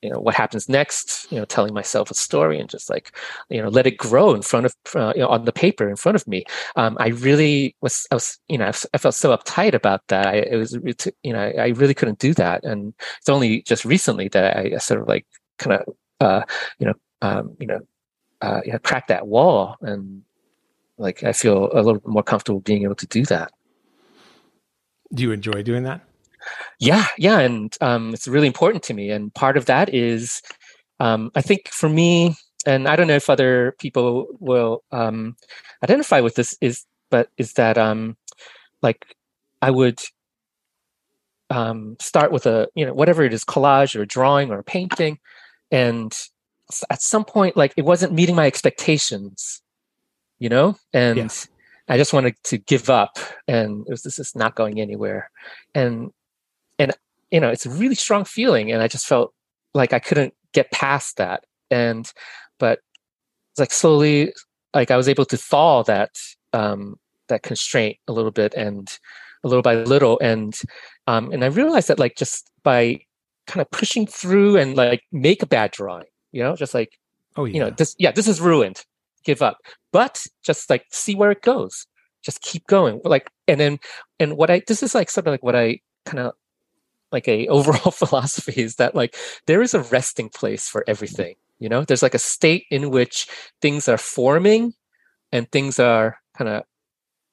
you 0.02 0.10
know 0.10 0.20
what 0.20 0.36
happens 0.36 0.68
next 0.68 1.32
you 1.32 1.38
know 1.38 1.45
telling 1.45 1.74
myself 1.74 2.10
a 2.10 2.14
story 2.14 2.60
and 2.60 2.70
just 2.70 2.89
like 2.89 3.16
you 3.49 3.62
know 3.62 3.70
let 3.70 3.86
it 3.86 3.97
grow 3.97 4.34
in 4.34 4.41
front 4.41 4.66
of 4.66 4.76
uh, 4.95 5.14
you 5.16 5.22
know 5.22 5.28
on 5.28 5.45
the 5.45 5.52
paper 5.52 5.89
in 5.89 5.95
front 5.95 6.16
of 6.16 6.28
me. 6.28 6.43
Um, 6.76 6.97
i 6.99 7.08
really 7.10 7.76
was 7.82 8.08
i 8.12 8.16
was 8.16 8.39
you 8.47 8.58
know 8.58 8.72
I, 8.93 8.97
felt 8.97 9.16
so 9.16 9.36
uptight 9.36 9.74
about 9.74 10.08
that. 10.08 10.28
I, 10.28 10.36
it 10.38 10.56
was 10.56 10.74
you 11.24 11.34
know 11.34 11.39
I, 11.39 11.70
really 11.70 11.93
couldn't 11.93 12.20
do 12.20 12.34
that. 12.36 12.64
And 12.64 12.93
it's 13.20 13.30
only 13.30 13.62
just 13.64 13.86
recently 13.86 14.28
that 14.30 14.58
i, 14.58 14.78
sort 14.78 15.02
of 15.02 15.08
like 15.08 15.26
kind 15.58 15.82
of 15.82 15.95
uh, 16.20 16.43
you 16.80 16.88
know 16.88 16.93
um, 17.22 17.56
you 17.60 17.68
know 17.68 17.80
uh, 18.41 18.62
you 18.66 18.72
know, 18.72 18.80
crack 18.80 19.08
that 19.08 19.28
wall. 19.28 19.78
And 19.82 20.24
like 20.97 21.24
i 21.24 21.34
feel 21.34 21.70
a 21.74 21.82
little 21.82 22.02
more 22.06 22.24
comfortable 22.24 22.60
being 22.60 22.84
able 22.84 22.95
to 22.95 23.08
do 23.08 23.26
that. 23.26 23.52
Do 25.14 25.24
you 25.24 25.32
enjoy 25.32 25.64
doing 25.64 25.84
that 25.84 26.02
yeah 26.79 27.05
yeah 27.17 27.39
and 27.39 27.77
um, 27.81 28.13
it's 28.13 28.27
really 28.27 28.47
important 28.47 28.83
to 28.83 28.93
me 28.93 29.09
and 29.09 29.33
part 29.33 29.57
of 29.57 29.65
that 29.65 29.93
is 29.93 30.41
um, 30.99 31.31
i 31.35 31.41
think 31.41 31.67
for 31.69 31.89
me 31.89 32.35
and 32.65 32.87
i 32.87 32.95
don't 32.95 33.07
know 33.07 33.15
if 33.15 33.29
other 33.29 33.75
people 33.79 34.27
will 34.39 34.83
um, 34.91 35.35
identify 35.83 36.19
with 36.19 36.35
this 36.35 36.55
is 36.61 36.85
but 37.09 37.29
is 37.37 37.53
that 37.53 37.77
um, 37.77 38.15
like 38.81 39.15
i 39.61 39.69
would 39.71 39.99
um, 41.49 41.97
start 41.99 42.31
with 42.31 42.45
a 42.45 42.67
you 42.75 42.85
know 42.85 42.93
whatever 42.93 43.23
it 43.23 43.33
is 43.33 43.43
collage 43.43 43.95
or 43.99 44.05
drawing 44.05 44.51
or 44.51 44.63
painting 44.63 45.19
and 45.71 46.17
at 46.89 47.01
some 47.01 47.25
point 47.25 47.57
like 47.57 47.73
it 47.75 47.83
wasn't 47.83 48.13
meeting 48.13 48.35
my 48.35 48.45
expectations 48.47 49.61
you 50.39 50.47
know 50.47 50.75
and 50.93 51.17
Yeah. 51.17 51.27
i 51.89 51.97
just 51.97 52.13
wanted 52.13 52.35
to 52.45 52.57
give 52.57 52.89
up 52.89 53.17
and 53.47 53.85
it 53.87 53.91
was 53.91 54.03
this 54.03 54.19
is 54.19 54.33
not 54.35 54.55
going 54.55 54.79
anywhere 54.79 55.29
and 55.75 56.11
and 56.82 56.93
you 57.29 57.39
know 57.39 57.49
it's 57.49 57.65
a 57.65 57.69
really 57.69 57.95
strong 57.95 58.25
feeling 58.25 58.71
and 58.71 58.82
i 58.82 58.88
just 58.88 59.07
felt 59.07 59.34
like 59.73 59.93
i 59.93 59.99
couldn't 59.99 60.34
get 60.53 60.71
past 60.71 61.17
that. 61.17 61.45
And 61.69 62.11
but 62.59 62.79
like 63.57 63.71
slowly 63.71 64.34
like 64.73 64.91
i 64.91 64.97
was 64.97 65.07
able 65.07 65.25
to 65.25 65.38
thaw 65.38 65.84
that 65.84 66.15
um 66.53 66.97
that 67.29 67.43
constraint 67.43 67.97
a 68.07 68.13
little 68.13 68.32
bit 68.32 68.53
and 68.55 68.89
a 69.43 69.47
little 69.47 69.61
by 69.61 69.75
little. 69.75 70.19
And 70.21 70.57
um 71.07 71.32
and 71.32 71.43
i 71.43 71.47
realized 71.47 71.88
that 71.88 71.99
like 71.99 72.15
just 72.15 72.49
by 72.63 72.99
kind 73.47 73.61
of 73.61 73.71
pushing 73.71 74.05
through 74.05 74.57
and 74.57 74.75
like 74.75 75.01
make 75.11 75.41
a 75.41 75.47
bad 75.47 75.71
drawing 75.71 76.05
you 76.32 76.43
know 76.43 76.55
just 76.55 76.73
like 76.73 76.97
oh 77.36 77.45
yeah 77.45 77.53
you 77.53 77.59
know 77.59 77.69
this 77.69 77.95
yeah 77.99 78.11
this 78.11 78.27
is 78.27 78.41
ruined. 78.41 78.84
Give 79.23 79.41
up. 79.43 79.59
But 79.91 80.23
just 80.41 80.69
like 80.69 80.86
see 80.91 81.13
where 81.13 81.32
it 81.32 81.43
goes. 81.43 81.86
Just 82.23 82.41
keep 82.41 82.65
going. 82.67 83.01
Like 83.03 83.29
and 83.47 83.59
then 83.59 83.79
and 84.19 84.36
what 84.36 84.49
i 84.49 84.61
this 84.67 84.84
is 84.84 84.95
like 84.95 85.09
sort 85.09 85.27
of 85.27 85.32
like 85.32 85.43
what 85.43 85.55
i 85.55 85.79
kind 86.05 86.19
of 86.19 86.34
like 87.12 87.28
a 87.28 87.47
overall 87.47 87.91
philosophy 88.03 88.62
is 88.62 88.76
that 88.76 88.95
like 88.95 89.16
there 89.47 89.62
is 89.62 89.74
a 89.74 89.82
resting 89.84 90.30
place 90.30 90.68
for 90.68 90.84
everything 90.88 91.36
you 91.62 91.70
know? 91.70 91.86
There's 91.86 92.01
like 92.01 92.16
a 92.16 92.20
state 92.20 92.66
in 92.72 92.89
which 92.89 93.28
things 93.62 93.88
are 93.88 93.97
forming 93.97 94.74
and 95.32 95.49
things 95.51 95.80
are 95.80 96.18
kind 96.36 96.49
of 96.49 96.64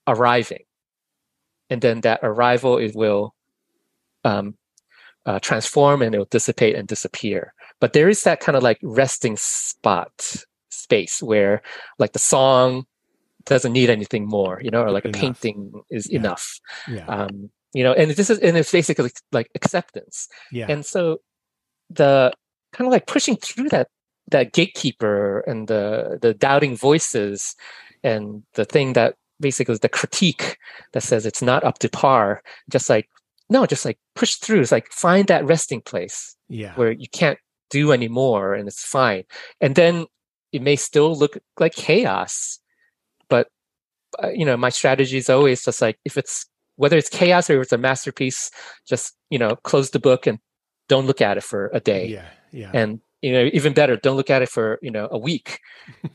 arriving. 0.07 0.65
And 1.71 1.81
then 1.81 2.03
that 2.03 2.21
arrival 2.23 2.77
it 2.79 2.95
will 2.95 3.35
um, 4.25 4.57
uh, 5.27 5.41
transform 5.41 6.03
and 6.03 6.15
it 6.15 6.19
will 6.19 6.27
dissipate 6.27 6.77
and 6.77 6.87
disappear. 6.87 7.55
But 7.81 7.95
there 7.95 8.09
is 8.09 8.23
that 8.25 8.41
kind 8.41 8.55
of 8.55 8.63
like 8.63 8.79
resting 8.83 9.37
spot 9.39 10.45
space 10.69 11.23
where 11.23 11.63
like 11.99 12.13
the 12.13 12.19
song 12.19 12.85
doesn't 13.47 13.73
need 13.73 13.89
anything 13.89 14.27
more 14.27 14.61
you 14.63 14.71
know? 14.71 14.83
Or 14.83 14.91
like 14.91 15.07
a 15.07 15.09
Enough. 15.09 15.21
painting 15.21 15.73
is 15.91 16.07
Yeah. 16.11 16.19
enough. 16.19 16.61
Yeah. 16.87 17.07
Um 17.07 17.51
you 17.75 17.85
know 17.85 17.93
and 17.93 18.11
this 18.11 18.31
is 18.31 18.39
and 18.39 18.57
it's 18.57 18.73
basically 18.73 19.11
like 19.33 19.51
acceptance. 19.55 20.29
Yeah. 20.53 20.67
And 20.69 20.85
so 20.85 21.19
the 21.91 22.33
kind 22.73 22.87
of 22.87 22.93
like 22.93 23.07
pushing 23.07 23.37
through 23.37 23.69
that 23.71 23.89
that 24.31 24.53
gatekeeper 24.53 25.41
and 25.41 25.69
the 25.69 26.19
the 26.21 26.35
doubting 26.35 26.77
voices 26.77 27.55
and 28.03 28.43
the 28.55 28.65
thing 28.65 28.93
that 28.93 29.15
basically 29.41 29.73
is 29.73 29.81
the 29.81 29.89
critique 29.89 30.59
that 30.93 31.03
says 31.03 31.25
it's 31.25 31.43
not 31.43 31.65
up 31.65 31.79
to 31.79 31.89
par 31.89 32.43
just 32.71 32.91
like 32.91 33.09
no 33.51 33.67
just 33.67 33.85
like 33.85 33.99
push 34.15 34.35
through. 34.35 34.61
It's 34.61 34.73
like 34.73 34.91
find 34.91 35.27
that 35.29 35.45
resting 35.47 35.81
place 35.81 36.37
yeah. 36.49 36.75
where 36.75 36.93
you 36.93 37.09
can't 37.09 37.39
do 37.71 37.93
anymore 37.93 38.55
and 38.55 38.69
it's 38.69 38.85
fine. 38.85 39.25
And 39.61 39.75
then 39.75 40.07
it 40.53 40.63
may 40.63 40.77
still 40.77 41.15
look 41.15 41.39
like 41.59 41.75
chaos 41.75 42.59
but 43.29 43.49
uh, 44.23 44.31
you 44.31 44.45
know 44.45 44.57
my 44.57 44.71
strategy 44.71 45.17
is 45.17 45.31
always 45.31 45.65
just 45.65 45.83
like 45.83 45.99
if 46.05 46.17
it's 46.17 46.47
whether 46.79 46.97
it's 46.97 47.11
chaos 47.11 47.51
or 47.51 47.61
it's 47.61 47.73
a 47.73 47.79
masterpiece 47.79 48.51
just 48.89 49.15
you 49.31 49.39
know 49.39 49.57
close 49.65 49.91
the 49.91 49.99
book 49.99 50.27
and 50.27 50.39
don't 50.89 51.07
look 51.07 51.21
at 51.21 51.37
it 51.37 51.43
for 51.45 51.71
a 51.75 51.81
day. 51.81 52.07
Yeah 52.09 52.25
yeah. 52.53 52.71
And 52.73 53.01
you 53.21 53.33
know 53.33 53.51
even 53.53 53.75
better 53.75 53.97
don't 53.97 54.17
look 54.17 54.31
at 54.31 54.43
it 54.43 54.49
for 54.49 54.79
you 54.81 54.91
know 54.91 55.09
a 55.11 55.19
week. 55.19 55.61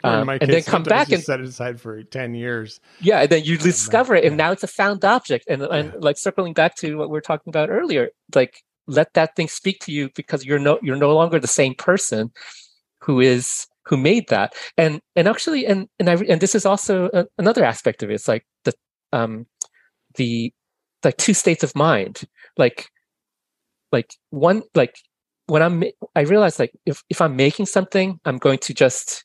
Um, 0.04 0.30
and 0.30 0.42
then 0.42 0.62
come 0.64 0.84
back 0.84 1.12
and- 1.12 1.24
set 1.24 1.40
it 1.40 1.48
aside 1.48 1.82
for 1.82 2.04
10 2.04 2.36
years. 2.36 2.80
Yeah 3.02 3.22
and 3.22 3.30
then 3.30 3.44
you 3.44 3.58
discover 3.58 4.16
it 4.16 4.24
and 4.24 4.34
yeah. 4.34 4.46
now 4.46 4.52
it's 4.52 4.64
a 4.64 4.68
found 4.68 5.04
object. 5.06 5.46
And, 5.48 5.62
and 5.64 5.94
Yeah. 5.94 6.00
like 6.00 6.18
circling 6.18 6.54
back 6.54 6.76
to 6.78 6.98
what 6.98 7.10
we 7.10 7.14
were 7.14 7.22
talking 7.22 7.50
about 7.50 7.70
earlier 7.70 8.10
like 8.36 8.62
let 8.88 9.14
that 9.14 9.36
thing 9.36 9.48
speak 9.48 9.80
to 9.82 9.92
you 9.92 10.10
because 10.16 10.46
you're 10.46 10.60
no 10.60 10.78
you're 10.84 10.98
no 10.98 11.16
longer 11.16 11.40
the 11.40 11.48
same 11.48 11.74
person 11.76 12.32
who 13.02 13.20
is 13.20 13.68
who 13.86 13.98
made 13.98 14.28
that. 14.30 14.54
And 14.78 15.02
and 15.16 15.28
actually 15.28 15.66
and 15.66 15.88
and 16.00 16.10
I 16.10 16.16
and 16.16 16.42
this 16.42 16.56
is 16.56 16.66
also 16.66 17.10
a, 17.14 17.26
another 17.38 17.64
aspect 17.64 18.04
of 18.04 18.10
it. 18.10 18.16
It's 18.16 18.28
like 18.28 18.46
the 18.64 18.74
um 19.12 19.46
the 20.16 20.54
like 21.04 21.18
two 21.18 21.34
states 21.34 21.64
of 21.64 21.76
mind. 21.76 22.24
Like 22.58 22.90
like 23.92 24.16
one 24.32 24.64
like 24.74 24.98
when 25.48 25.62
i'm 25.62 25.84
i 26.16 26.22
realize 26.22 26.58
like 26.58 26.72
if 26.86 27.04
if 27.10 27.22
i'm 27.22 27.36
making 27.36 27.66
something 27.66 28.20
i'm 28.26 28.38
going 28.40 28.58
to 28.58 28.74
just 28.74 29.24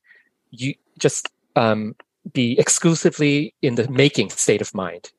you 0.50 0.74
just 0.98 1.30
um 1.56 1.94
be 2.34 2.58
exclusively 2.58 3.54
in 3.62 3.76
the 3.76 3.88
making 3.88 4.28
state 4.28 4.60
of 4.60 4.74
mind 4.74 5.10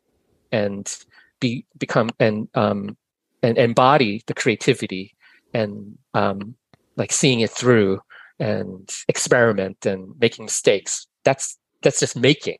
and 0.51 0.97
be 1.39 1.65
become 1.77 2.09
and 2.19 2.47
um 2.53 2.95
and 3.41 3.57
embody 3.57 4.21
the 4.27 4.33
creativity 4.33 5.15
and 5.53 5.97
um 6.13 6.55
like 6.97 7.11
seeing 7.11 7.39
it 7.39 7.49
through 7.49 7.99
and 8.39 8.89
experiment 9.07 9.85
and 9.85 10.13
making 10.19 10.45
mistakes. 10.45 11.07
That's 11.23 11.57
that's 11.81 11.99
just 11.99 12.15
making. 12.15 12.57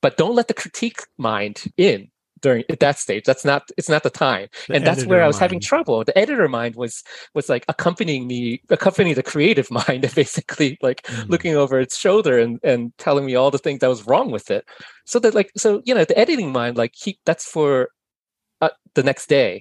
But 0.00 0.16
don't 0.16 0.34
let 0.34 0.48
the 0.48 0.54
critique 0.54 1.00
mind 1.18 1.64
in 1.76 2.08
during 2.44 2.62
at 2.74 2.80
that 2.84 2.96
stage 3.04 3.24
that's 3.28 3.44
not 3.50 3.62
it's 3.78 3.88
not 3.94 4.02
the 4.08 4.10
time. 4.28 4.46
The 4.68 4.74
and 4.76 4.82
that's 4.86 5.04
where 5.10 5.22
i 5.24 5.26
was 5.32 5.38
having 5.44 5.60
trouble. 5.70 5.96
The 6.08 6.16
editor 6.24 6.48
mind 6.60 6.74
was 6.82 6.94
was 7.36 7.46
like 7.54 7.64
accompanying 7.74 8.22
me 8.32 8.40
accompanying 8.78 9.16
the 9.20 9.22
creative 9.32 9.68
mind 9.80 10.00
and 10.06 10.14
basically 10.22 10.70
like 10.88 11.00
Mhm. 11.08 11.28
looking 11.32 11.54
over 11.62 11.76
its 11.84 11.96
shoulder 12.04 12.34
and 12.44 12.52
and 12.70 12.80
telling 13.04 13.24
me 13.28 13.34
all 13.38 13.50
the 13.56 13.62
things 13.64 13.80
that 13.80 13.88
was 13.94 14.06
wrong 14.10 14.28
with 14.36 14.46
it. 14.56 14.62
So 15.10 15.16
that 15.20 15.34
like 15.38 15.50
so 15.64 15.68
you 15.88 15.94
know 15.96 16.04
the 16.04 16.18
editing 16.24 16.50
mind 16.60 16.76
like 16.82 16.92
keep 17.04 17.16
that's 17.28 17.46
for 17.54 17.88
uh, 18.64 18.74
the 18.94 19.02
next 19.10 19.26
day 19.28 19.52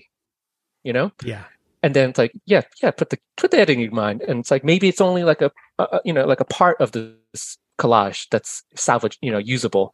you 0.87 0.93
know? 0.97 1.07
Yeah. 1.33 1.45
and 1.83 1.91
then 1.95 2.05
it's 2.11 2.19
like 2.23 2.33
yeah 2.53 2.63
yeah 2.83 2.91
put 2.99 3.09
the 3.11 3.17
put 3.39 3.49
the 3.51 3.59
editing 3.63 3.93
mind 4.03 4.19
and 4.27 4.35
it's 4.41 4.51
like 4.51 4.63
maybe 4.71 4.87
it's 4.91 5.01
only 5.09 5.23
like 5.31 5.41
a, 5.47 5.49
a 5.79 5.83
a- 5.95 6.01
you 6.07 6.13
know 6.15 6.25
like 6.31 6.41
a 6.47 6.49
part 6.59 6.77
of 6.83 6.91
this 6.91 7.57
collage 7.81 8.27
that's 8.33 8.51
salvage 8.75 9.15
you 9.25 9.31
know 9.33 9.41
usable 9.55 9.87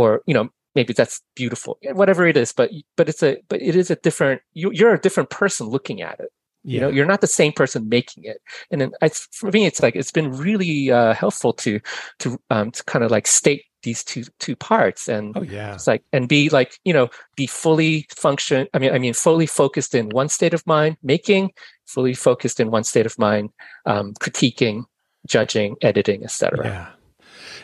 or 0.00 0.08
you 0.28 0.34
know 0.36 0.46
maybe 0.74 0.92
that's 0.92 1.20
beautiful 1.34 1.78
whatever 1.92 2.26
it 2.26 2.36
is 2.36 2.52
but 2.52 2.70
but 2.96 3.08
it's 3.08 3.22
a 3.22 3.36
but 3.48 3.60
it 3.60 3.74
is 3.76 3.90
a 3.90 3.96
different 3.96 4.40
you, 4.52 4.70
you're 4.72 4.94
a 4.94 5.00
different 5.00 5.30
person 5.30 5.66
looking 5.66 6.00
at 6.02 6.18
it 6.20 6.30
Yeah. 6.62 6.74
you 6.74 6.80
know 6.80 6.88
you're 6.90 7.06
not 7.06 7.20
the 7.22 7.26
same 7.26 7.52
person 7.52 7.88
making 7.88 8.24
it 8.24 8.38
and 8.70 8.80
then 8.80 8.90
it's 9.02 9.26
for 9.32 9.50
me 9.50 9.66
it's 9.66 9.82
like 9.82 9.96
it's 9.96 10.12
been 10.12 10.30
really 10.32 10.90
uh, 10.90 11.14
helpful 11.14 11.52
to 11.64 11.80
to 12.20 12.38
um 12.50 12.70
to 12.72 12.84
kind 12.84 13.04
of 13.04 13.10
like 13.10 13.26
state 13.26 13.64
these 13.82 14.04
two 14.04 14.24
two 14.38 14.54
parts 14.56 15.08
and 15.08 15.34
oh 15.38 15.42
yeah. 15.42 15.72
it's 15.74 15.86
like 15.86 16.02
and 16.12 16.28
be 16.28 16.50
like 16.50 16.78
you 16.84 16.92
know 16.92 17.08
be 17.34 17.46
fully 17.46 18.06
function 18.14 18.68
i 18.74 18.78
mean 18.78 18.92
i 18.92 18.98
mean 18.98 19.14
fully 19.14 19.46
focused 19.46 19.94
in 19.94 20.10
one 20.10 20.28
state 20.28 20.52
of 20.52 20.62
mind 20.66 20.96
making 21.02 21.50
fully 21.86 22.12
focused 22.14 22.60
in 22.60 22.70
one 22.70 22.84
state 22.84 23.06
of 23.06 23.18
mind 23.18 23.48
um 23.86 24.12
critiquing 24.20 24.84
judging 25.26 25.76
editing 25.80 26.22
etc 26.22 26.64
Yeah. 26.64 26.86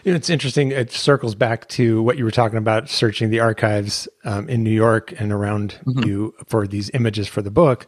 It's 0.04 0.30
interesting. 0.30 0.70
It 0.70 0.92
circles 0.92 1.34
back 1.34 1.68
to 1.70 2.02
what 2.02 2.16
you 2.18 2.24
were 2.24 2.30
talking 2.30 2.58
about 2.58 2.88
searching 2.88 3.30
the 3.30 3.40
archives 3.40 4.08
um, 4.24 4.48
in 4.48 4.62
New 4.62 4.70
York 4.70 5.12
and 5.20 5.32
around 5.32 5.78
Mhm. 5.86 6.06
you 6.06 6.34
for 6.46 6.66
these 6.66 6.90
images 6.94 7.28
for 7.28 7.42
the 7.42 7.50
book. 7.50 7.86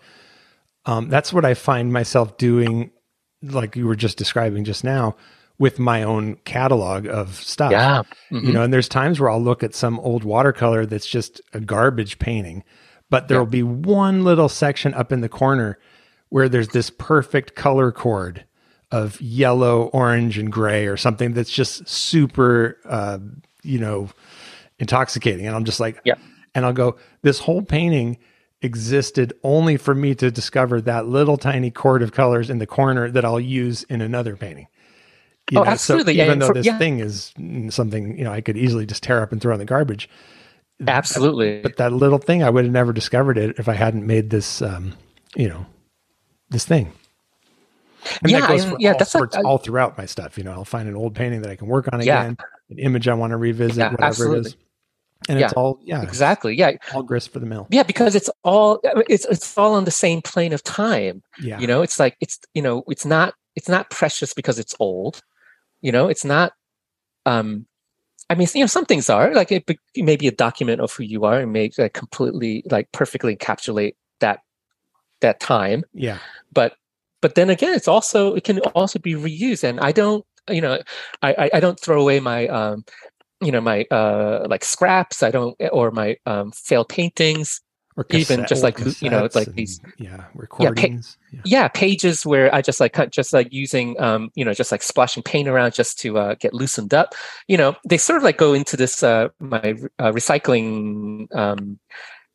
Um, 0.86 1.09
that's 1.09 1.32
what 1.32 1.44
I 1.44 1.54
find 1.54 1.92
myself 1.92 2.36
doing, 2.38 2.90
like 3.42 3.76
you 3.76 3.86
were 3.86 3.96
just 3.96 4.16
describing 4.18 4.64
just 4.64 4.84
now, 4.84 5.16
with 5.59 5.78
my 5.78 6.02
own 6.02 6.36
catalog 6.44 7.06
of 7.06 7.34
stuff. 7.36 7.72
yeah 7.72 8.02
You 8.30 8.40
Mhm. 8.40 8.52
know, 8.52 8.62
and 8.62 8.72
there's 8.72 8.88
times 8.88 9.18
where 9.20 9.28
I'll 9.30 9.42
look 9.42 9.62
at 9.62 9.74
some 9.74 9.98
old 10.00 10.22
watercolor 10.24 10.86
that's 10.86 11.06
just 11.06 11.40
a 11.52 11.61
garbage 11.61 12.18
painting, 12.18 12.62
but 13.11 13.28
there 13.28 13.38
will 13.38 13.46
be 13.46 13.62
one 13.62 14.22
little 14.24 14.48
section 14.48 14.94
up 14.94 15.11
in 15.12 15.20
the 15.20 15.28
corner 15.28 15.78
where 16.28 16.48
there's 16.48 16.68
this 16.68 16.90
perfect 16.90 17.54
color 17.56 17.90
chord 17.90 18.44
of 18.91 19.20
yellow, 19.20 19.84
orange, 19.93 20.39
and 20.39 20.51
gray, 20.51 20.86
or 20.86 20.97
something 20.97 21.32
that's 21.34 21.51
just 21.51 21.86
super, 21.89 22.78
uh, 22.86 23.18
you 23.62 23.78
know, 23.78 24.09
intoxicating. 24.78 25.47
And 25.47 25.55
I'm 25.55 25.64
just 25.64 25.80
like, 25.80 26.01
Yeah. 26.05 26.14
And 26.55 26.64
I'll 26.64 26.72
go, 26.72 26.97
this 27.22 27.39
whole 27.41 27.62
painting 27.62 28.18
existed 28.62 29.32
only 29.45 29.76
for 29.76 29.95
me 29.95 30.14
to 30.16 30.30
discover 30.30 30.80
that 30.80 31.07
little 31.07 31.36
tiny 31.36 31.70
chord 31.70 32.03
of 32.03 32.11
colors 32.12 32.51
in 32.51 32.59
the 32.59 32.66
corner 32.66 33.11
that 33.11 33.24
I'll 33.24 33.39
use 33.39 33.84
in 33.84 34.01
another 34.01 34.34
painting. 34.36 34.66
You 35.51 35.61
Oh, 35.61 35.64
so 35.64 35.70
absolutely. 35.70 36.14
even 36.14 36.30
And 36.32 36.43
though 36.43 36.49
for- 36.49 36.55
this 36.55 36.66
yeah. 36.66 36.78
thing 36.78 36.99
is 36.99 37.32
something, 37.70 38.18
you 38.18 38.24
know, 38.24 38.32
I 38.32 38.41
could 38.41 38.57
easily 38.57 38.86
just 38.86 39.03
tear 39.03 39.22
up 39.22 39.30
and 39.32 39.41
throw 39.41 39.53
in 39.53 39.59
the 39.61 39.64
garbage. 39.64 40.09
absolutely 40.86 41.61
But 41.61 41.76
that 41.76 41.93
little 41.93 42.18
thing, 42.18 42.43
I 42.43 42.51
would 42.51 42.64
have 42.64 42.72
never 42.72 42.93
discovered 42.93 43.39
it 43.39 43.59
if 43.59 43.68
I 43.68 43.74
hadn't 43.74 44.07
made 44.07 44.30
this, 44.30 44.61
um, 44.62 44.95
you 45.36 45.49
know, 45.49 45.66
this 46.51 46.64
thing. 46.64 46.93
And 48.22 48.30
Yeah, 48.32 48.40
that 48.40 48.48
goes 48.48 48.64
for 48.64 48.76
yeah, 48.78 48.92
all 48.92 48.98
that's 48.98 49.11
sorts, 49.12 49.36
I- 49.36 49.42
all 49.42 49.59
throughout 49.59 49.96
my 49.98 50.06
stuff. 50.06 50.38
You 50.38 50.44
know, 50.44 50.52
I'll 50.52 50.64
find 50.64 50.88
an 50.88 50.96
old 50.96 51.14
painting 51.14 51.42
that 51.42 51.50
I 51.50 51.56
can 51.56 51.66
work 51.68 51.88
on 51.92 52.00
Yeah. 52.00 52.22
again, 52.22 52.36
an 52.70 52.78
image 52.78 53.09
I 53.09 53.14
want 53.14 53.32
to 53.32 53.36
revisit, 53.36 53.78
Yeah, 53.78 53.90
whatever 53.90 54.04
it 54.04 54.09
absolutely. 54.09 54.50
is. 54.50 54.56
And 55.28 55.38
it's 55.40 55.52
all, 55.54 55.80
yeah, 55.82 56.00
exactly 56.02 56.54
yeah 56.56 56.72
all 56.94 57.02
grist 57.02 57.32
for 57.32 57.38
the 57.40 57.44
mill. 57.44 57.66
yeah 57.70 57.82
because 57.82 58.14
it's 58.14 58.30
all 58.44 58.80
it's 59.09 59.24
it's 59.26 59.59
all 59.59 59.74
on 59.74 59.84
the 59.84 59.90
same 59.90 60.22
plane 60.22 60.52
of 60.52 60.62
time 60.62 61.22
Yeah. 61.40 61.59
you 61.59 61.66
know 61.66 61.82
it's 61.82 61.98
like 61.98 62.16
it's 62.20 62.38
you 62.54 62.62
know 62.62 62.84
it's 62.86 63.04
not 63.04 63.34
it's 63.56 63.68
not 63.68 63.90
precious 63.90 64.32
because 64.32 64.59
it's 64.61 64.74
old 64.78 65.20
you 65.82 65.90
know 65.90 66.06
it's 66.09 66.24
not 66.24 66.52
um 67.26 67.66
i 68.30 68.36
mean 68.36 68.46
you 68.54 68.61
know 68.61 68.66
some 68.68 68.86
things 68.86 69.11
are 69.11 69.34
like 69.34 69.50
it, 69.50 69.68
it 69.94 70.04
may 70.04 70.16
be 70.16 70.28
a 70.28 70.32
document 70.32 70.80
of 70.80 70.92
who 70.92 71.02
you 71.02 71.24
are 71.24 71.40
and 71.40 71.52
may 71.52 71.70
like, 71.76 71.92
completely 71.94 72.62
like 72.70 72.90
perfectly 72.92 73.34
encapsulate 73.36 73.96
that 74.20 74.38
that 75.20 75.40
time 75.40 75.84
yeah. 75.92 76.18
but 76.52 76.74
but 77.20 77.34
then 77.34 77.50
again 77.50 77.74
it's 77.74 77.88
also 77.88 78.34
it 78.34 78.44
can 78.44 78.58
also 78.74 78.98
be 78.98 79.14
reused 79.14 79.64
and 79.64 79.80
i 79.80 79.92
don't 79.92 80.24
you 80.48 80.60
know 80.60 80.78
i 81.22 81.50
i, 81.52 81.60
don't 81.60 81.78
throw 81.80 82.00
away 82.00 82.20
my 82.20 82.46
um 82.48 82.84
you 83.40 83.52
know 83.52 83.60
my 83.60 83.84
uh 83.90 84.46
like 84.48 84.64
scraps 84.64 85.22
i 85.22 85.30
don't 85.30 85.56
or 85.72 85.90
my 85.90 86.16
um 86.26 86.50
failed 86.52 86.88
paintings 86.88 87.60
Or 87.98 88.06
even 88.10 88.46
just 88.46 88.62
like, 88.62 88.78
you 89.02 89.10
know, 89.10 89.24
it's 89.26 89.34
like 89.34 89.48
and, 89.50 89.56
these- 89.56 89.80
yeah, 89.98 90.30
recordings. 90.34 91.18
Yeah. 91.32 91.40
yeah 91.44 91.68
pages 91.68 92.24
where 92.24 92.46
i 92.54 92.62
just 92.62 92.78
like 92.78 92.92
cut- 92.94 93.10
just 93.10 93.32
like 93.34 93.48
using 93.50 93.98
um 94.00 94.30
you 94.38 94.44
know 94.46 94.54
just 94.54 94.70
like 94.70 94.82
splashing 94.82 95.22
paint 95.24 95.48
around 95.48 95.74
just 95.74 95.98
to 96.02 96.16
uh, 96.16 96.34
get 96.38 96.54
loosened 96.54 96.94
up 96.94 97.14
you 97.48 97.56
know 97.58 97.74
they 97.90 97.98
sort 97.98 98.16
of 98.16 98.22
like 98.22 98.38
go 98.38 98.54
into 98.54 98.76
this 98.76 99.02
uh 99.02 99.26
my 99.40 99.74
uh, 99.98 100.12
recycling 100.14 101.26
um 101.34 101.78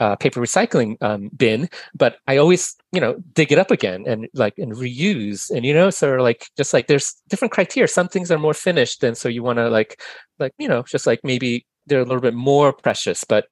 uh, 0.04 0.16
paper 0.18 0.41
recycling 0.41 1.01
um, 1.01 1.30
bin, 1.38 1.70
but 1.95 2.18
I 2.28 2.36
always, 2.36 2.76
you 2.91 2.99
know, 2.99 3.16
dig 3.34 3.54
it 3.54 3.58
up 3.58 3.72
again 3.72 4.04
and 4.06 4.28
like 4.34 4.56
and 4.58 4.74
reuse, 4.74 5.49
and 5.49 5.66
you 5.66 5.74
know, 5.74 5.89
so 5.89 6.16
like 6.16 6.47
just 6.58 6.74
like 6.74 6.88
there's 6.88 7.16
different 7.30 7.54
criteria. 7.54 7.88
Some 7.88 8.10
things 8.10 8.30
are 8.30 8.38
more 8.38 8.54
finished, 8.54 9.01
and 9.01 9.18
so 9.18 9.30
you 9.30 9.43
want 9.43 9.60
to 9.60 9.70
like, 9.70 10.01
like 10.39 10.54
you 10.58 10.68
know, 10.68 10.84
just 10.84 11.08
like 11.08 11.22
maybe 11.24 11.66
they're 11.88 12.01
a 12.01 12.06
little 12.06 12.20
bit 12.20 12.34
more 12.34 12.74
precious, 12.74 13.24
but 13.24 13.45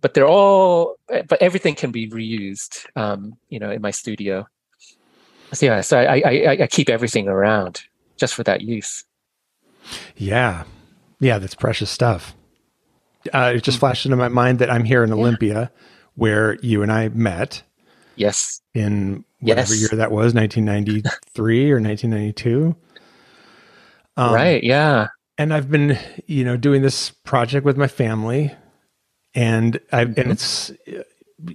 but 0.00 0.14
they're 0.14 0.26
all, 0.26 0.96
eh, 1.10 1.22
but 1.28 1.42
everything 1.42 1.74
can 1.74 1.90
be 1.90 2.08
reused, 2.08 2.86
um, 2.96 3.34
you 3.50 3.58
know, 3.58 3.70
in 3.70 3.82
my 3.82 3.90
studio. 3.90 4.46
So 5.52 5.66
yeah, 5.66 5.82
so 5.82 5.98
I, 5.98 6.22
I 6.24 6.56
I 6.62 6.66
keep 6.68 6.88
everything 6.88 7.28
around 7.28 7.82
just 8.16 8.34
for 8.34 8.44
that 8.44 8.62
use. 8.62 9.04
Yeah. 10.16 10.64
Yeah, 11.20 11.38
that's 11.38 11.54
precious 11.54 11.90
stuff. 11.90 12.34
Uh, 13.32 13.54
it 13.56 13.62
just 13.62 13.78
flashed 13.78 14.06
into 14.06 14.16
my 14.16 14.28
mind 14.28 14.60
that 14.60 14.70
I'm 14.70 14.84
here 14.84 15.02
in 15.02 15.12
Olympia 15.12 15.70
where 16.18 16.56
you 16.62 16.82
and 16.82 16.90
I 16.92 17.08
met 17.10 17.62
Yes. 18.16 18.60
in 18.74 19.24
whatever 19.40 19.72
Yes. 19.74 19.80
year 19.80 19.90
that 19.98 20.10
was, 20.10 20.34
1993 20.34 21.70
or 21.70 21.80
1992. 21.80 22.74
Um, 24.16 24.34
right. 24.34 24.62
Yeah. 24.62 25.06
And 25.38 25.54
I've 25.54 25.70
been, 25.70 25.96
you 26.26 26.44
know, 26.44 26.56
doing 26.56 26.82
this 26.82 27.10
project 27.10 27.64
with 27.64 27.76
my 27.76 27.86
family 27.86 28.52
and 29.34 29.78
I 29.92 30.06
Mhm. 30.06 30.18
and 30.18 30.32
it's 30.32 30.72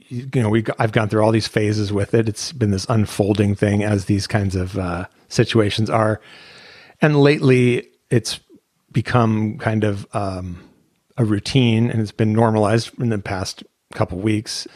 you 0.07 0.29
know, 0.41 0.47
we 0.49 0.63
I've 0.79 0.93
gone 0.93 1.09
through 1.09 1.21
all 1.25 1.33
these 1.33 1.47
phases 1.49 1.91
with 1.91 2.13
it. 2.13 2.29
It's 2.29 2.53
been 2.53 2.71
this 2.71 2.85
unfolding 2.87 3.53
thing 3.55 3.83
as 3.83 4.05
these 4.05 4.27
kinds 4.27 4.55
of 4.55 4.77
uh, 4.79 5.07
situations 5.27 5.89
are. 5.89 6.21
And 7.01 7.19
lately 7.21 7.89
it's 8.09 8.39
become 8.93 9.57
kind 9.57 9.83
of 9.83 10.07
um, 10.13 10.63
a 11.17 11.25
routine 11.25 11.89
and 11.91 11.99
it's 11.99 12.13
been 12.13 12.31
normalized 12.31 12.97
in 12.97 13.09
the 13.09 13.17
past 13.17 13.63
couple 13.93 14.17
weeks. 14.19 14.67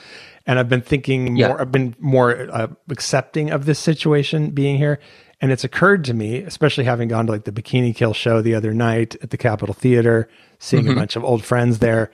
And 0.46 0.58
I've 0.60 0.70
been 0.70 0.82
thinking 0.82 1.36
Yeah. 1.36 1.50
more, 1.50 1.62
I've 1.62 1.72
been 1.72 1.96
more 2.00 2.48
uh, 2.52 2.68
accepting 2.90 3.50
of 3.52 3.66
this 3.66 3.80
situation 3.80 4.52
being 4.52 4.78
here. 4.78 5.00
And 5.40 5.52
it's 5.52 5.64
occurred 5.64 6.04
to 6.06 6.14
me, 6.16 6.38
especially 6.38 6.86
having 6.86 7.10
gone 7.10 7.28
to 7.28 7.32
like 7.32 7.44
the 7.44 7.52
Bikini 7.52 7.96
Kill 7.96 8.14
show 8.14 8.42
the 8.42 8.56
other 8.56 8.74
night 8.74 9.16
at 9.22 9.30
the 9.30 9.38
Capitol 9.38 9.74
Theater, 9.76 10.28
seeing 10.58 10.86
Mhm. 10.86 10.92
a 10.94 10.96
bunch 10.96 11.16
of 11.16 11.24
old 11.24 11.44
friends 11.46 11.78
there, 11.80 12.10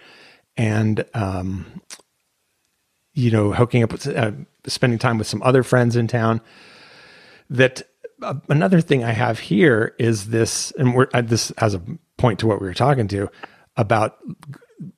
and 0.57 1.05
um, 1.13 1.81
you 3.13 3.31
know, 3.31 3.53
hooking 3.53 3.83
up 3.83 3.91
with, 3.91 4.07
uh, 4.07 4.31
spending 4.67 4.99
time 4.99 5.17
with 5.17 5.27
some 5.27 5.41
other 5.43 5.63
friends 5.63 5.95
in 5.95 6.07
town. 6.07 6.41
That 7.49 7.83
uh, 8.21 8.35
another 8.49 8.81
thing 8.81 9.03
I 9.03 9.11
have 9.11 9.39
here 9.39 9.93
is 9.99 10.27
this, 10.29 10.71
and 10.77 10.93
we're 10.95 11.07
uh, 11.13 11.21
this 11.21 11.51
as 11.51 11.75
a 11.75 11.81
point 12.17 12.39
to 12.39 12.47
what 12.47 12.59
we 12.59 12.67
were 12.67 12.73
talking 12.73 13.07
to 13.09 13.29
about 13.77 14.17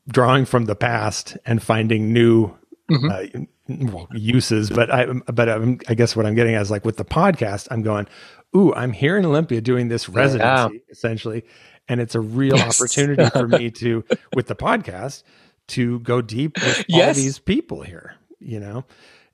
drawing 0.07 0.45
from 0.45 0.65
the 0.65 0.75
past 0.75 1.37
and 1.45 1.61
finding 1.61 2.13
new 2.13 2.53
uh, 2.89 3.23
well, 3.67 4.07
uses. 4.13 4.69
But 4.69 4.91
I, 4.91 5.05
but 5.11 5.49
I'm, 5.49 5.79
I 5.87 5.95
guess 5.95 6.15
what 6.15 6.25
I'm 6.25 6.35
getting 6.35 6.55
at 6.55 6.61
is 6.61 6.71
like 6.71 6.85
with 6.85 6.97
the 6.97 7.05
podcast, 7.05 7.67
I'm 7.71 7.81
going, 7.81 8.07
ooh, 8.55 8.73
I'm 8.73 8.91
here 8.91 9.17
in 9.17 9.25
Olympia 9.25 9.61
doing 9.61 9.87
this 9.87 10.07
residency 10.07 10.81
essentially, 10.89 11.43
and 11.87 11.99
it's 11.99 12.15
a 12.15 12.19
real 12.21 12.55
Yes. 12.57 12.79
opportunity 12.79 13.29
for 13.29 13.47
me 13.47 13.71
to 13.81 14.03
with 14.33 14.47
the 14.47 14.55
podcast 14.55 15.23
to 15.67 15.99
go 16.01 16.21
deep 16.21 16.57
with 16.57 16.85
all 16.93 17.13
these 17.13 17.39
people 17.39 17.81
here. 17.81 18.15
You 18.39 18.59
know, 18.59 18.85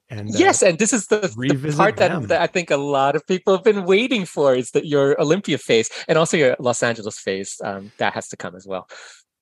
and 0.09 0.29
uh, 0.29 0.37
yes, 0.37 0.61
and 0.61 0.77
this 0.79 0.93
is 0.93 1.07
the, 1.07 1.19
the 1.19 1.73
part 1.75 1.97
that, 1.97 2.27
that 2.27 2.41
I 2.41 2.47
think 2.47 2.69
a 2.71 2.77
lot 2.77 3.15
of 3.15 3.25
people 3.25 3.53
have 3.53 3.63
been 3.63 3.85
waiting 3.85 4.25
for 4.25 4.53
is 4.55 4.71
that 4.71 4.85
your 4.85 5.19
Olympia 5.19 5.57
phase 5.57 5.89
and 6.07 6.17
also 6.17 6.37
your 6.37 6.55
Los 6.59 6.83
Angeles 6.83 7.17
phase. 7.17 7.59
Um, 7.63 7.91
that 7.97 8.13
has 8.13 8.27
to 8.29 8.37
come 8.37 8.55
as 8.55 8.65
well. 8.67 8.87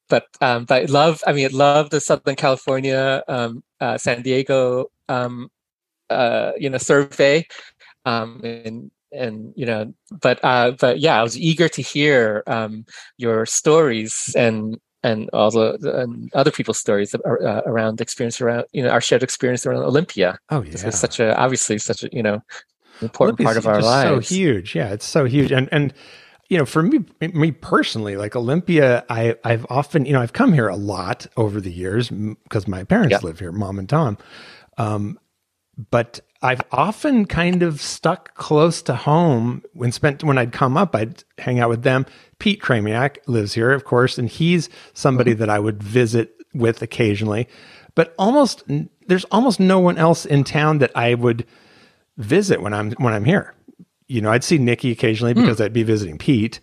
But 0.09 0.25
um, 0.41 0.65
but 0.65 0.83
I 0.83 0.85
love. 0.85 1.23
I 1.25 1.33
mean, 1.33 1.45
I 1.45 1.55
love 1.55 1.89
the 1.89 1.99
Southern 2.01 2.35
California, 2.35 3.23
um, 3.27 3.63
uh, 3.79 3.97
San 3.97 4.21
Diego, 4.21 4.87
um, 5.07 5.49
uh, 6.09 6.51
you 6.57 6.69
know, 6.69 6.77
survey, 6.77 7.45
um, 8.05 8.41
and 8.43 8.91
and 9.11 9.53
you 9.55 9.65
know, 9.65 9.93
but 10.21 10.39
uh, 10.43 10.71
but 10.71 10.99
yeah, 10.99 11.19
I 11.19 11.23
was 11.23 11.37
eager 11.37 11.69
to 11.69 11.81
hear 11.81 12.43
um, 12.47 12.85
your 13.17 13.45
stories 13.45 14.33
and 14.35 14.79
and 15.03 15.29
the 15.31 16.01
and 16.01 16.29
other 16.33 16.51
people's 16.51 16.79
stories 16.79 17.15
uh, 17.15 17.61
around 17.65 18.01
experience 18.01 18.41
around 18.41 18.65
you 18.73 18.83
know 18.83 18.89
our 18.89 19.01
shared 19.01 19.23
experience 19.23 19.65
around 19.65 19.83
Olympia. 19.83 20.39
Oh 20.49 20.61
yeah, 20.61 20.87
it's 20.87 20.99
such 20.99 21.19
a 21.19 21.37
obviously 21.37 21.77
such 21.77 22.03
a 22.03 22.09
you 22.11 22.23
know 22.23 22.41
important 23.01 23.39
Olympia's 23.39 23.45
part 23.45 23.57
of 23.57 23.67
our 23.67 23.81
lives. 23.81 24.27
So 24.27 24.35
huge, 24.35 24.75
yeah, 24.75 24.89
it's 24.89 25.05
so 25.05 25.25
huge, 25.25 25.51
and 25.51 25.69
and 25.71 25.93
you 26.49 26.57
know, 26.57 26.65
for 26.65 26.81
me, 26.81 27.05
me 27.21 27.51
personally, 27.51 28.17
like 28.17 28.35
Olympia, 28.35 29.05
I 29.09 29.35
I've 29.43 29.65
often 29.69 30.05
you 30.05 30.13
know 30.13 30.21
I've 30.21 30.33
come 30.33 30.51
here 30.51 30.67
a 30.67 30.75
lot 30.75 31.27
over 31.37 31.61
the 31.61 31.71
years 31.71 32.09
because 32.09 32.67
my 32.67 32.83
parents 32.83 33.11
yep. 33.11 33.23
live 33.23 33.39
here, 33.39 33.51
mom 33.51 33.77
and 33.77 33.87
Tom, 33.87 34.17
um, 34.77 35.19
but 35.91 36.19
I've 36.41 36.61
often 36.71 37.25
kind 37.25 37.61
of 37.61 37.81
stuck 37.81 38.33
close 38.33 38.81
to 38.83 38.95
home 38.95 39.61
when 39.73 39.91
spent 39.91 40.23
when 40.23 40.39
I'd 40.39 40.51
come 40.51 40.75
up, 40.75 40.95
I'd 40.95 41.23
hang 41.37 41.59
out 41.59 41.69
with 41.69 41.83
them. 41.83 42.07
Pete 42.39 42.61
Kramiak 42.61 43.17
lives 43.27 43.53
here, 43.53 43.71
of 43.71 43.83
course, 43.83 44.17
and 44.17 44.27
he's 44.27 44.69
somebody 44.93 45.31
mm-hmm. 45.31 45.41
that 45.41 45.49
I 45.49 45.59
would 45.59 45.83
visit 45.83 46.35
with 46.53 46.81
occasionally. 46.81 47.47
But 47.93 48.15
almost 48.17 48.63
there's 49.05 49.25
almost 49.25 49.59
no 49.59 49.79
one 49.79 49.97
else 49.99 50.25
in 50.25 50.43
town 50.43 50.79
that 50.79 50.91
I 50.95 51.13
would 51.13 51.45
visit 52.17 52.61
when 52.61 52.73
I'm 52.73 52.91
when 52.93 53.13
I'm 53.13 53.25
here. 53.25 53.53
You 54.09 54.19
know, 54.19 54.31
I'd 54.31 54.43
see 54.43 54.57
Nikki 54.57 54.91
occasionally 54.91 55.33
hmm. 55.33 55.41
because 55.41 55.59
mm. 55.59 55.65
I'd 55.65 55.73
be 55.73 55.83
visiting 55.83 56.17
Pete, 56.17 56.59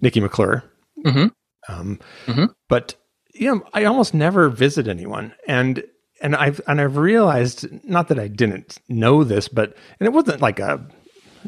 Nikki 0.00 0.20
McClure. 0.20 0.64
Mm-hmm. 1.04 1.26
Um, 1.68 2.00
mm-hmm. 2.26 2.46
But 2.68 2.96
you 3.34 3.54
know, 3.54 3.62
I 3.72 3.84
almost 3.84 4.14
never 4.14 4.48
visit 4.48 4.88
anyone, 4.88 5.32
and 5.46 5.84
and 6.20 6.34
I've 6.34 6.60
and 6.66 6.80
I've 6.80 6.96
realized 6.96 7.68
not 7.84 8.08
that 8.08 8.18
I 8.18 8.28
didn't 8.28 8.78
know 8.88 9.24
this, 9.24 9.48
but 9.48 9.76
and 10.00 10.06
it 10.06 10.12
wasn't 10.12 10.40
like 10.40 10.58
a 10.58 10.84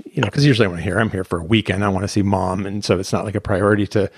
you 0.05 0.21
know 0.21 0.27
because 0.27 0.45
usually 0.45 0.69
when 0.69 0.79
I'm 0.79 0.83
here, 0.83 0.99
I'm 0.99 1.11
here 1.11 1.25
for 1.25 1.41
a 1.41 1.45
weekend. 1.45 1.85
I 1.85 1.89
want 1.89 2.05
to 2.05 2.09
see 2.09 2.23
mom, 2.23 2.67
and 2.67 2.85
so 2.85 2.99
it's 2.99 3.13
not 3.13 3.25
like 3.25 3.35
a 3.35 3.41
priority 3.41 3.87
to 3.89 4.11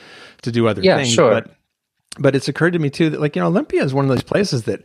to 0.42 0.52
do 0.52 0.66
other 0.66 0.82
yeah, 0.82 0.96
things. 0.96 1.12
Sure. 1.12 1.30
But 1.30 1.54
but 2.18 2.34
it's 2.34 2.48
occurred 2.48 2.72
to 2.72 2.78
me 2.78 2.90
too 2.90 3.10
that 3.10 3.20
like 3.20 3.36
you 3.36 3.42
know 3.42 3.48
Olympia 3.48 3.84
is 3.84 3.94
one 3.94 4.04
of 4.04 4.08
those 4.08 4.22
places 4.22 4.64
that 4.64 4.82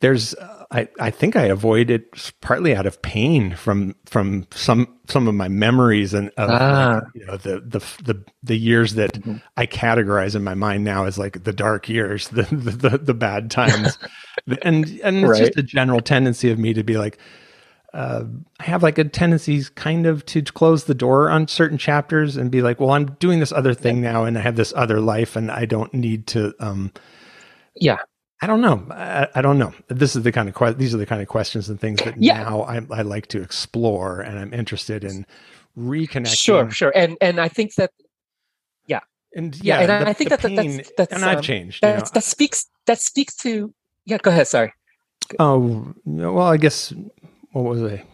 there's 0.00 0.34
I, 0.74 0.88
I 0.98 1.10
think 1.10 1.36
I 1.36 1.44
avoid 1.44 1.88
it 1.88 2.32
partly 2.40 2.74
out 2.74 2.84
of 2.84 3.00
pain 3.00 3.54
from 3.54 3.94
from 4.06 4.44
some 4.50 4.92
some 5.06 5.28
of 5.28 5.34
my 5.34 5.46
memories 5.46 6.12
and 6.12 6.30
of 6.30 6.50
ah. 6.50 6.94
like, 6.94 7.04
you 7.14 7.24
know 7.26 7.36
the 7.36 7.60
the 7.60 7.78
the 8.02 8.24
the 8.42 8.56
years 8.56 8.94
that 8.94 9.12
mm-hmm. 9.12 9.36
I 9.56 9.66
categorize 9.66 10.34
in 10.34 10.42
my 10.42 10.54
mind 10.54 10.82
now 10.82 11.04
as 11.04 11.16
like 11.16 11.44
the 11.44 11.52
dark 11.52 11.88
years 11.88 12.28
the 12.30 12.42
the 12.42 12.88
the, 12.88 12.98
the 12.98 13.14
bad 13.14 13.52
times 13.52 13.98
and 14.62 14.88
and 15.04 15.18
it's 15.18 15.28
right. 15.28 15.38
just 15.38 15.56
a 15.56 15.62
general 15.62 16.00
tendency 16.00 16.50
of 16.50 16.58
me 16.58 16.74
to 16.74 16.82
be 16.82 16.96
like 16.98 17.18
uh, 17.92 18.24
I 18.58 18.64
have 18.64 18.82
like 18.82 18.98
a 18.98 19.04
tendency 19.04 19.62
kind 19.76 20.06
of 20.06 20.26
to 20.26 20.42
close 20.42 20.84
the 20.84 20.94
door 20.94 21.30
on 21.30 21.46
certain 21.46 21.78
chapters 21.78 22.36
and 22.36 22.50
be 22.50 22.62
like 22.62 22.80
well 22.80 22.90
I'm 22.90 23.14
doing 23.20 23.38
this 23.38 23.52
other 23.52 23.74
thing 23.74 24.02
yeah. 24.02 24.10
now 24.10 24.24
and 24.24 24.36
I 24.36 24.40
have 24.40 24.56
this 24.56 24.72
other 24.74 25.00
life 25.00 25.36
and 25.36 25.52
I 25.52 25.66
don't 25.66 25.94
need 25.94 26.26
to 26.28 26.52
um 26.58 26.90
yeah 27.76 27.98
I 28.42 28.46
don't 28.46 28.60
know. 28.60 28.86
I, 28.90 29.28
I, 29.36 29.42
don't 29.42 29.58
know. 29.58 29.72
This 29.88 30.16
is 30.16 30.22
the 30.22 30.32
kind 30.32 30.48
of 30.48 30.54
que- 30.54 30.74
these 30.74 30.94
are 30.94 30.98
the 30.98 31.06
kind 31.06 31.22
of 31.22 31.28
questions 31.28 31.68
and 31.68 31.80
things 31.80 32.00
that 32.02 32.20
yeah. 32.20 32.42
now 32.42 32.62
I, 32.62 32.80
I 32.90 33.02
like 33.02 33.28
to 33.28 33.40
explore, 33.40 34.20
and 34.20 34.38
I'm 34.38 34.52
interested 34.52 35.04
in 35.04 35.24
reconnecting. 35.78 36.36
Sure, 36.36 36.70
sure, 36.70 36.92
and 36.94 37.16
and 37.20 37.40
I 37.40 37.48
think 37.48 37.74
that, 37.76 37.92
yeah, 38.86 39.00
and 39.34 39.54
yeah, 39.62 39.80
yeah 39.80 39.94
and 39.96 40.06
the, 40.06 40.10
I 40.10 40.12
think 40.12 40.30
that 40.30 40.40
pain, 40.40 40.76
that's, 40.76 40.92
that's 40.96 41.12
and 41.12 41.24
I've 41.24 41.38
um, 41.38 41.42
changed. 41.42 41.82
That, 41.82 41.90
you 41.90 42.02
know? 42.02 42.10
that 42.12 42.24
speaks 42.24 42.66
that 42.86 43.00
speaks 43.00 43.36
to 43.36 43.72
yeah. 44.04 44.18
Go 44.18 44.30
ahead. 44.30 44.48
Sorry. 44.48 44.72
Oh 45.38 45.94
well, 46.04 46.46
I 46.46 46.56
guess 46.56 46.92
what 47.52 47.64
was 47.64 47.82
I? 47.82 48.04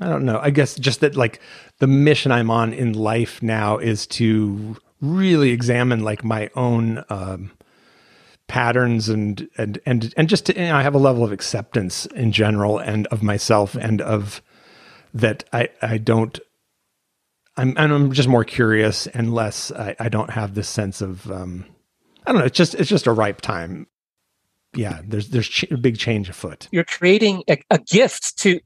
I 0.00 0.08
don't 0.08 0.24
know. 0.24 0.38
I 0.42 0.50
guess 0.50 0.74
just 0.74 1.00
that 1.00 1.16
like 1.16 1.40
the 1.78 1.86
mission 1.86 2.32
I'm 2.32 2.50
on 2.50 2.72
in 2.72 2.92
life 2.92 3.42
now 3.42 3.78
is 3.78 4.06
to 4.08 4.76
really 5.00 5.50
examine 5.50 6.00
like 6.00 6.24
my 6.24 6.50
own 6.54 7.04
um, 7.08 7.52
patterns 8.48 9.08
and 9.08 9.48
and 9.56 9.78
and 9.86 10.12
and 10.16 10.28
just 10.28 10.46
to, 10.46 10.58
you 10.58 10.66
know, 10.66 10.76
I 10.76 10.82
have 10.82 10.94
a 10.94 10.98
level 10.98 11.22
of 11.22 11.30
acceptance 11.30 12.06
in 12.06 12.32
general 12.32 12.78
and 12.78 13.06
of 13.08 13.22
myself 13.22 13.74
and 13.74 14.00
of 14.00 14.42
that 15.14 15.44
I 15.52 15.68
I 15.80 15.98
don't 15.98 16.40
I'm 17.56 17.74
I'm 17.76 18.12
just 18.12 18.28
more 18.28 18.44
curious 18.44 19.06
and 19.06 19.32
less 19.32 19.70
I, 19.70 19.94
I 20.00 20.08
don't 20.08 20.30
have 20.30 20.54
this 20.54 20.68
sense 20.68 21.00
of 21.00 21.30
um 21.30 21.66
I 22.26 22.32
don't 22.32 22.40
know 22.40 22.46
it's 22.46 22.56
just 22.56 22.74
it's 22.74 22.88
just 22.88 23.06
a 23.06 23.12
ripe 23.12 23.42
time. 23.42 23.86
Yeah 24.74 25.02
there's 25.06 25.28
there's 25.28 25.48
ch- 25.48 25.70
a 25.70 25.76
big 25.76 25.98
change 25.98 26.28
afoot. 26.28 26.68
You're 26.72 26.84
creating 26.84 27.44
a, 27.48 27.58
a 27.70 27.78
gift 27.78 28.38
to 28.38 28.60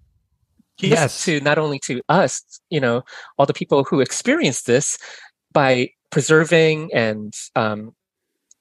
yes. 0.79 1.25
to 1.25 1.41
not 1.41 1.59
only 1.59 1.81
to 1.81 2.01
us 2.09 2.43
you 2.71 2.81
know 2.81 3.03
all 3.37 3.47
the 3.47 3.53
people 3.53 3.83
who 3.85 4.01
experience 4.01 4.63
this 4.63 4.97
by 5.53 5.91
preserving 6.11 6.93
and 6.95 7.35
um, 7.57 7.95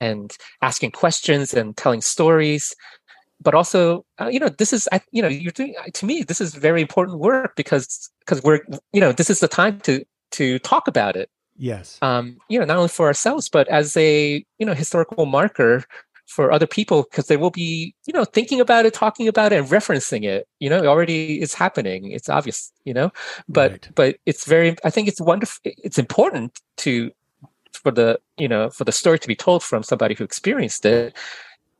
and 0.01 0.35
asking 0.61 0.91
questions 0.91 1.53
and 1.53 1.77
telling 1.77 2.01
stories. 2.01 2.75
But 3.39 3.55
also 3.55 4.05
uh, 4.19 4.27
you 4.27 4.39
know 4.39 4.49
this 4.49 4.73
is 4.73 4.89
I, 4.91 5.01
you 5.11 5.21
know 5.21 5.29
you're 5.29 5.51
doing 5.51 5.75
to 5.93 6.05
me 6.05 6.23
this 6.23 6.41
is 6.41 6.53
very 6.53 6.81
important 6.81 7.19
work 7.19 7.55
because 7.55 8.11
because 8.19 8.43
we're 8.43 8.59
you 8.91 8.99
know 8.99 9.13
this 9.13 9.29
is 9.29 9.39
the 9.39 9.47
time 9.47 9.79
to 9.81 10.03
to 10.31 10.59
talk 10.59 10.87
about 10.87 11.15
it. 11.15 11.29
Yes. 11.57 11.97
Um 12.01 12.37
you 12.49 12.59
know 12.59 12.65
not 12.65 12.77
only 12.77 12.89
for 12.89 13.07
ourselves 13.07 13.49
but 13.49 13.67
as 13.69 13.95
a 13.97 14.45
you 14.59 14.65
know 14.65 14.73
historical 14.73 15.25
marker 15.25 15.85
for 16.27 16.51
other 16.51 16.67
people 16.67 17.03
because 17.03 17.27
they 17.27 17.35
will 17.35 17.49
be 17.49 17.95
you 18.05 18.13
know 18.13 18.25
thinking 18.25 18.61
about 18.61 18.85
it 18.85 18.93
talking 18.93 19.27
about 19.27 19.51
it 19.53 19.59
and 19.59 19.67
referencing 19.69 20.23
it. 20.23 20.47
You 20.59 20.69
know 20.69 20.77
it 20.77 20.85
already 20.85 21.41
is 21.41 21.55
happening. 21.55 22.11
It's 22.11 22.29
obvious 22.29 22.71
you 22.85 22.93
know? 22.93 23.11
But 23.49 23.71
right. 23.71 23.89
but 23.95 24.17
it's 24.27 24.45
very 24.45 24.75
i 24.83 24.91
think 24.91 25.07
it's 25.07 25.21
wonderful 25.21 25.59
it's 25.63 25.97
important 25.97 26.59
to 26.77 27.11
for 27.73 27.91
the 27.91 28.19
you 28.37 28.47
know 28.47 28.69
for 28.69 28.83
the 28.83 28.91
story 28.91 29.19
to 29.19 29.27
be 29.27 29.35
told 29.35 29.63
from 29.63 29.83
somebody 29.83 30.15
who 30.15 30.23
experienced 30.23 30.85
it 30.85 31.15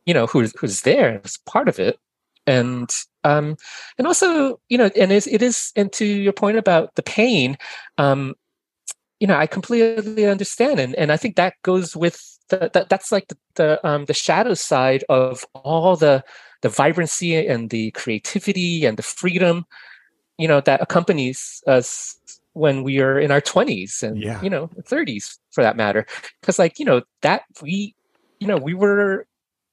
you 0.06 0.14
know 0.14 0.26
who's 0.26 0.52
who's 0.58 0.82
there 0.82 1.20
as 1.24 1.36
part 1.38 1.68
of 1.68 1.78
it. 1.78 1.98
And 2.46 2.90
um 3.24 3.56
and 3.98 4.06
also 4.06 4.60
you 4.68 4.76
know 4.76 4.90
and 4.98 5.12
it, 5.12 5.26
it 5.28 5.42
is 5.42 5.72
and 5.76 5.92
to 5.92 6.04
your 6.04 6.32
point 6.32 6.58
about 6.58 6.94
the 6.96 7.02
pain 7.02 7.56
um 7.98 8.34
you 9.20 9.28
know 9.28 9.36
i 9.36 9.46
completely 9.46 10.26
understand. 10.26 10.80
And 10.80 10.94
and 10.96 11.12
i 11.12 11.16
think 11.16 11.36
that 11.36 11.54
goes 11.62 11.94
with 11.94 12.38
the, 12.48 12.70
that 12.72 12.88
that's 12.88 13.12
like 13.12 13.28
the, 13.28 13.36
the 13.54 13.86
um 13.86 14.06
the 14.06 14.14
shadow 14.14 14.54
side 14.54 15.04
of 15.08 15.46
all 15.54 15.96
the 15.96 16.24
the 16.62 16.68
vibrancy 16.68 17.46
and 17.46 17.70
the 17.70 17.92
creativity 17.92 18.84
and 18.84 18.96
the 18.96 19.02
freedom 19.02 19.64
you 20.38 20.48
know 20.48 20.60
that 20.60 20.82
accompanies 20.82 21.62
us 21.66 22.16
when 22.54 22.82
we 22.82 23.00
are 23.00 23.18
in 23.18 23.30
our 23.30 23.40
20s 23.40 24.02
and 24.02 24.22
yeah. 24.22 24.40
you 24.42 24.50
know 24.50 24.68
30s 24.82 25.38
for 25.50 25.62
that 25.62 25.76
matter 25.76 26.06
because 26.40 26.58
like 26.58 26.78
you 26.78 26.84
know 26.84 27.02
that 27.22 27.42
we 27.62 27.94
you 28.40 28.46
know 28.46 28.56
we 28.56 28.74
were 28.74 29.26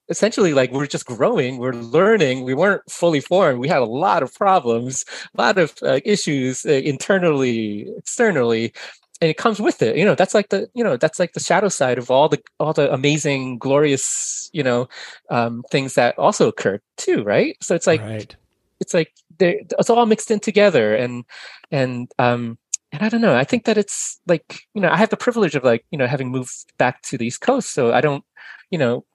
essentially 0.10 0.54
like 0.54 0.72
we're 0.72 0.88
just 0.88 1.06
growing 1.06 1.58
we're 1.58 1.74
learning 1.74 2.44
we 2.44 2.54
weren't 2.54 2.82
fully 2.90 3.20
formed 3.20 3.60
we 3.60 3.68
had 3.68 3.82
a 3.82 3.86
lot 3.86 4.24
of 4.24 4.34
problems 4.34 5.06
a 5.38 5.42
lot 5.42 5.58
of 5.58 5.74
uh, 5.84 6.00
issues 6.06 6.66
uh, 6.66 6.72
internally 6.72 7.88
externally 7.98 8.74
and 9.22 9.30
it 9.30 9.38
comes 9.38 9.60
with 9.60 9.82
it 9.82 9.98
you 9.98 10.06
know 10.06 10.16
that's 10.16 10.34
like 10.34 10.50
the 10.50 10.68
you 10.74 10.84
know 10.84 10.98
that's 10.98 11.20
like 11.20 11.34
the 11.34 11.40
shadow 11.40 11.70
side 11.70 11.98
of 11.98 12.10
all 12.10 12.28
the 12.28 12.42
all 12.60 12.74
the 12.74 12.92
amazing 12.92 13.58
glorious 13.58 14.50
you 14.54 14.64
know 14.64 14.88
um, 15.30 15.64
things 15.70 15.94
that 15.94 16.18
also 16.18 16.48
occurred 16.48 16.82
too 16.98 17.24
right 17.24 17.56
so 17.62 17.76
it's 17.76 17.88
like 17.88 18.02
right. 18.02 18.36
it's 18.80 18.94
like 18.94 19.12
it's 19.40 19.90
all 19.90 20.06
mixed 20.06 20.32
in 20.32 20.40
together 20.40 20.96
and 20.96 21.24
and 21.72 22.12
um 22.18 22.58
and 22.92 23.04
I 23.04 23.10
don't 23.10 23.22
know. 23.22 23.36
I 23.36 23.44
think 23.44 23.66
that 23.66 23.78
it's 23.78 24.20
like 24.28 24.62
you 24.74 24.82
know 24.82 24.90
I 24.90 24.98
have 24.98 25.10
the 25.10 25.18
privilege 25.18 25.56
of 25.56 25.64
like 25.64 25.86
you 25.92 25.98
know 25.98 26.08
having 26.08 26.30
moved 26.30 26.74
back 26.78 27.02
to 27.04 27.18
the 27.18 27.28
East 27.28 27.42
Coast, 27.42 27.74
so 27.74 27.94
I 27.94 28.02
don't 28.02 28.24
you 28.72 28.78
know 28.78 29.06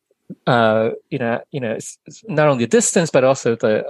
uh 0.47 0.91
you 1.11 1.18
know 1.18 1.41
you 1.51 1.61
know 1.61 1.72
it's, 1.72 1.99
it's 2.07 2.25
not 2.29 2.49
only 2.49 2.64
the 2.64 2.70
distance 2.70 3.11
but 3.11 3.25
also 3.25 3.57
the 3.57 3.85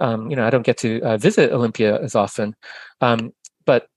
um 0.00 0.30
you 0.30 0.36
know 0.36 0.46
I 0.46 0.50
don't 0.50 0.66
get 0.66 0.78
to 0.78 1.00
uh, 1.02 1.16
visit 1.16 1.52
Olympia 1.52 2.00
as 2.02 2.14
often, 2.14 2.54
um 3.00 3.32
but 3.64 3.88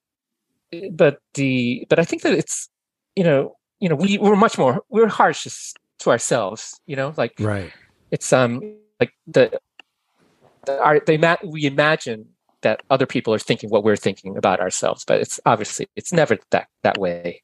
but 0.91 1.19
the 1.33 1.85
but 1.89 1.99
I 1.99 2.05
think 2.05 2.21
that 2.23 2.33
it's 2.33 2.69
you 3.15 3.23
know 3.23 3.55
you 3.79 3.89
know 3.89 3.95
we 3.95 4.17
we're 4.17 4.35
much 4.35 4.57
more 4.57 4.81
we're 4.89 5.07
harsh 5.07 5.47
to 5.99 6.09
ourselves 6.09 6.79
you 6.85 6.95
know 6.95 7.13
like 7.17 7.33
right 7.39 7.71
it's 8.11 8.31
um 8.31 8.61
like 8.99 9.11
the, 9.27 9.59
the 10.65 10.81
our 10.81 10.99
they 10.99 11.17
ma- 11.17 11.37
we 11.43 11.65
imagine 11.65 12.25
that 12.61 12.81
other 12.89 13.05
people 13.05 13.33
are 13.33 13.39
thinking 13.39 13.69
what 13.69 13.83
we're 13.83 13.95
thinking 13.95 14.37
about 14.37 14.59
ourselves 14.59 15.03
but 15.05 15.19
it's 15.19 15.39
obviously 15.45 15.87
it's 15.95 16.13
never 16.13 16.37
that 16.51 16.67
that 16.83 16.97
way 16.97 17.41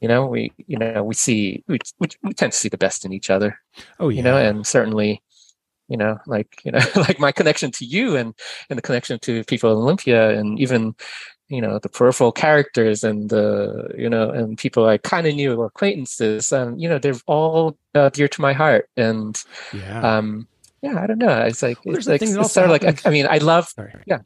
you 0.00 0.08
know 0.08 0.26
we 0.26 0.52
you 0.66 0.78
know 0.78 1.02
we 1.02 1.14
see 1.14 1.62
we, 1.68 1.78
we, 1.98 2.08
we 2.22 2.32
tend 2.32 2.52
to 2.52 2.58
see 2.58 2.68
the 2.68 2.78
best 2.78 3.04
in 3.04 3.12
each 3.12 3.30
other 3.30 3.58
oh 4.00 4.08
yeah. 4.08 4.16
you 4.18 4.22
know 4.22 4.36
and 4.36 4.66
certainly 4.66 5.22
you 5.88 5.96
know 5.96 6.18
like 6.26 6.60
you 6.64 6.72
know 6.72 6.80
like 6.96 7.18
my 7.18 7.32
connection 7.32 7.70
to 7.70 7.84
you 7.84 8.16
and 8.16 8.34
and 8.68 8.76
the 8.78 8.82
connection 8.82 9.18
to 9.20 9.44
people 9.44 9.70
in 9.70 9.76
olympia 9.78 10.36
and 10.38 10.58
even 10.60 10.94
you 11.48 11.60
know 11.60 11.78
the 11.78 11.88
peripheral 11.88 12.32
characters 12.32 13.04
and 13.04 13.30
the 13.30 13.88
you 13.96 14.08
know 14.08 14.30
and 14.30 14.58
people 14.58 14.86
I 14.88 14.98
kind 14.98 15.26
of 15.28 15.34
knew 15.36 15.54
or 15.54 15.66
acquaintances. 15.66 16.52
Um, 16.52 16.76
you 16.76 16.88
know, 16.88 16.98
they're 16.98 17.14
all 17.26 17.78
uh, 17.94 18.08
dear 18.08 18.26
to 18.26 18.40
my 18.40 18.52
heart, 18.52 18.88
and 18.96 19.40
Yeah. 19.72 20.16
um, 20.16 20.48
yeah, 20.82 21.00
I 21.00 21.06
don't 21.06 21.18
know. 21.18 21.42
It's 21.42 21.62
like 21.62 21.78
Well, 21.84 21.96
it's 21.96 22.08
like 22.08 22.20
it's 22.22 22.32
sort 22.32 22.64
of 22.64 22.70
like 22.70 22.82
happens- 22.82 23.06
I 23.06 23.10
mean, 23.10 23.28
I 23.30 23.38
love 23.38 23.68
Sorry. 23.68 23.94
yeah. 24.06 24.18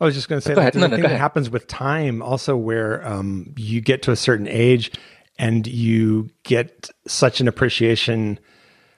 I 0.00 0.04
was 0.04 0.14
just 0.14 0.28
going 0.28 0.40
to 0.40 0.46
say 0.46 0.54
Go 0.54 0.60
there's 0.60 0.74
No, 0.74 0.86
no, 0.86 0.96
thing 0.96 1.02
that 1.02 1.18
happens 1.18 1.50
with 1.50 1.66
time 1.66 2.22
also 2.22 2.56
where 2.56 3.06
um, 3.06 3.52
you 3.56 3.80
get 3.80 4.02
to 4.02 4.12
a 4.12 4.16
certain 4.16 4.48
age 4.48 4.92
and 5.38 5.66
you 5.66 6.30
get 6.42 6.90
such 7.06 7.40
an 7.40 7.48
appreciation 7.48 8.38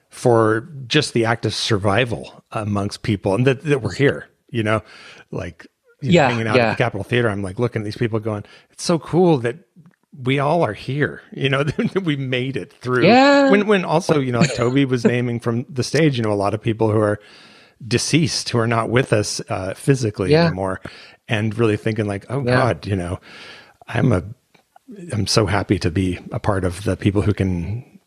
for 0.09 0.69
just 0.87 1.13
the 1.13 1.25
act 1.25 1.45
of 1.45 1.53
survival 1.53 2.43
amongst 2.51 3.03
people 3.03 3.35
and 3.35 3.45
that, 3.45 3.63
that 3.63 3.81
we're 3.81 3.93
here, 3.93 4.27
you 4.49 4.63
know, 4.63 4.81
like 5.31 5.67
you 6.01 6.13
know, 6.13 6.27
hanging 6.27 6.47
out 6.47 6.55
yeah. 6.55 6.69
at 6.69 6.77
the 6.77 6.83
Capitol 6.83 7.03
Theater. 7.03 7.29
I'm 7.29 7.43
like 7.43 7.59
looking 7.59 7.81
at 7.81 7.85
these 7.85 7.97
people 7.97 8.19
going, 8.19 8.45
it's 8.71 8.83
so 8.83 8.97
cool 8.97 9.37
that 9.39 9.57
we 10.17 10.39
all 10.39 10.63
are 10.63 10.73
here, 10.73 11.21
you 11.31 11.49
know, 11.49 11.63
we 12.03 12.15
made 12.15 12.57
it 12.57 12.73
through. 12.73 13.05
Yeah. 13.05 13.51
When, 13.51 13.67
when 13.67 13.85
also, 13.85 14.19
you 14.19 14.31
know, 14.31 14.39
like 14.39 14.53
Tobi 14.55 14.87
was 14.87 15.05
naming 15.05 15.39
from 15.39 15.65
the 15.69 15.83
stage, 15.83 16.17
you 16.17 16.23
know, 16.23 16.31
a 16.31 16.35
lot 16.35 16.53
of 16.53 16.61
people 16.61 16.91
who 16.91 16.99
are 16.99 17.19
deceased 17.87 18.49
who 18.49 18.57
are 18.57 18.67
not 18.67 18.89
with 18.89 19.13
us 19.13 19.41
uh, 19.49 19.73
physically 19.73 20.31
Yeah. 20.31 20.45
anymore 20.47 20.81
and 21.27 21.57
really 21.57 21.77
thinking 21.77 22.07
like 22.07 22.25
oh 22.29 22.41
Yeah. 22.43 22.55
god 22.57 22.85
you 22.85 22.95
know 22.95 23.19
i'm 23.87 24.11
a 24.11 24.23
i'm 25.13 25.27
so 25.27 25.45
happy 25.45 25.79
to 25.79 25.89
be 25.91 26.19
a 26.31 26.39
part 26.39 26.65
of 26.65 26.83
the 26.83 26.97
people 26.97 27.21
who 27.21 27.33
can 27.33 27.99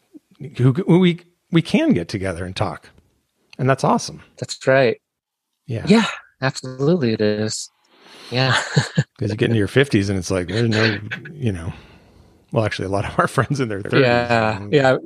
who, 0.59 0.73
who 0.73 0.99
we 0.99 1.21
we 1.51 1.63
can 1.63 1.93
get 1.93 2.09
together 2.09 2.45
and 2.45 2.55
talk 2.57 2.91
and 3.59 3.69
that's 3.69 3.85
awesome 3.85 4.21
That's 4.39 4.67
right. 4.67 5.01
yeah 5.67 5.85
Yeah, 5.87 6.07
absolutely, 6.41 7.13
it 7.13 7.21
is. 7.21 7.71
Yeah, 8.31 8.57
because 9.19 9.31
you 9.31 9.37
get 9.37 9.47
into 9.47 9.59
your 9.59 9.69
50s 9.69 10.09
and 10.11 10.19
it's 10.19 10.31
like 10.31 10.49
there's 10.49 10.69
no 10.71 11.01
you 11.33 11.53
know 11.53 11.73
well 12.51 12.65
actually 12.65 12.87
a 12.87 12.91
lot 12.91 13.05
of 13.05 13.19
our 13.19 13.29
friends 13.37 13.61
in 13.61 13.69
their 13.69 13.83
30s 13.83 14.01
yeah, 14.03 14.59
um, 14.59 14.69
yeah, 14.73 14.97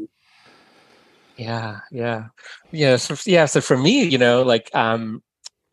yeah, 1.36 1.80
yeah, 1.90 2.26
yeah. 2.72 2.96
So 2.96 3.16
yeah, 3.26 3.46
so 3.46 3.60
for 3.60 3.76
me, 3.76 4.04
you 4.04 4.18
know, 4.18 4.42
like 4.42 4.70
um, 4.74 5.22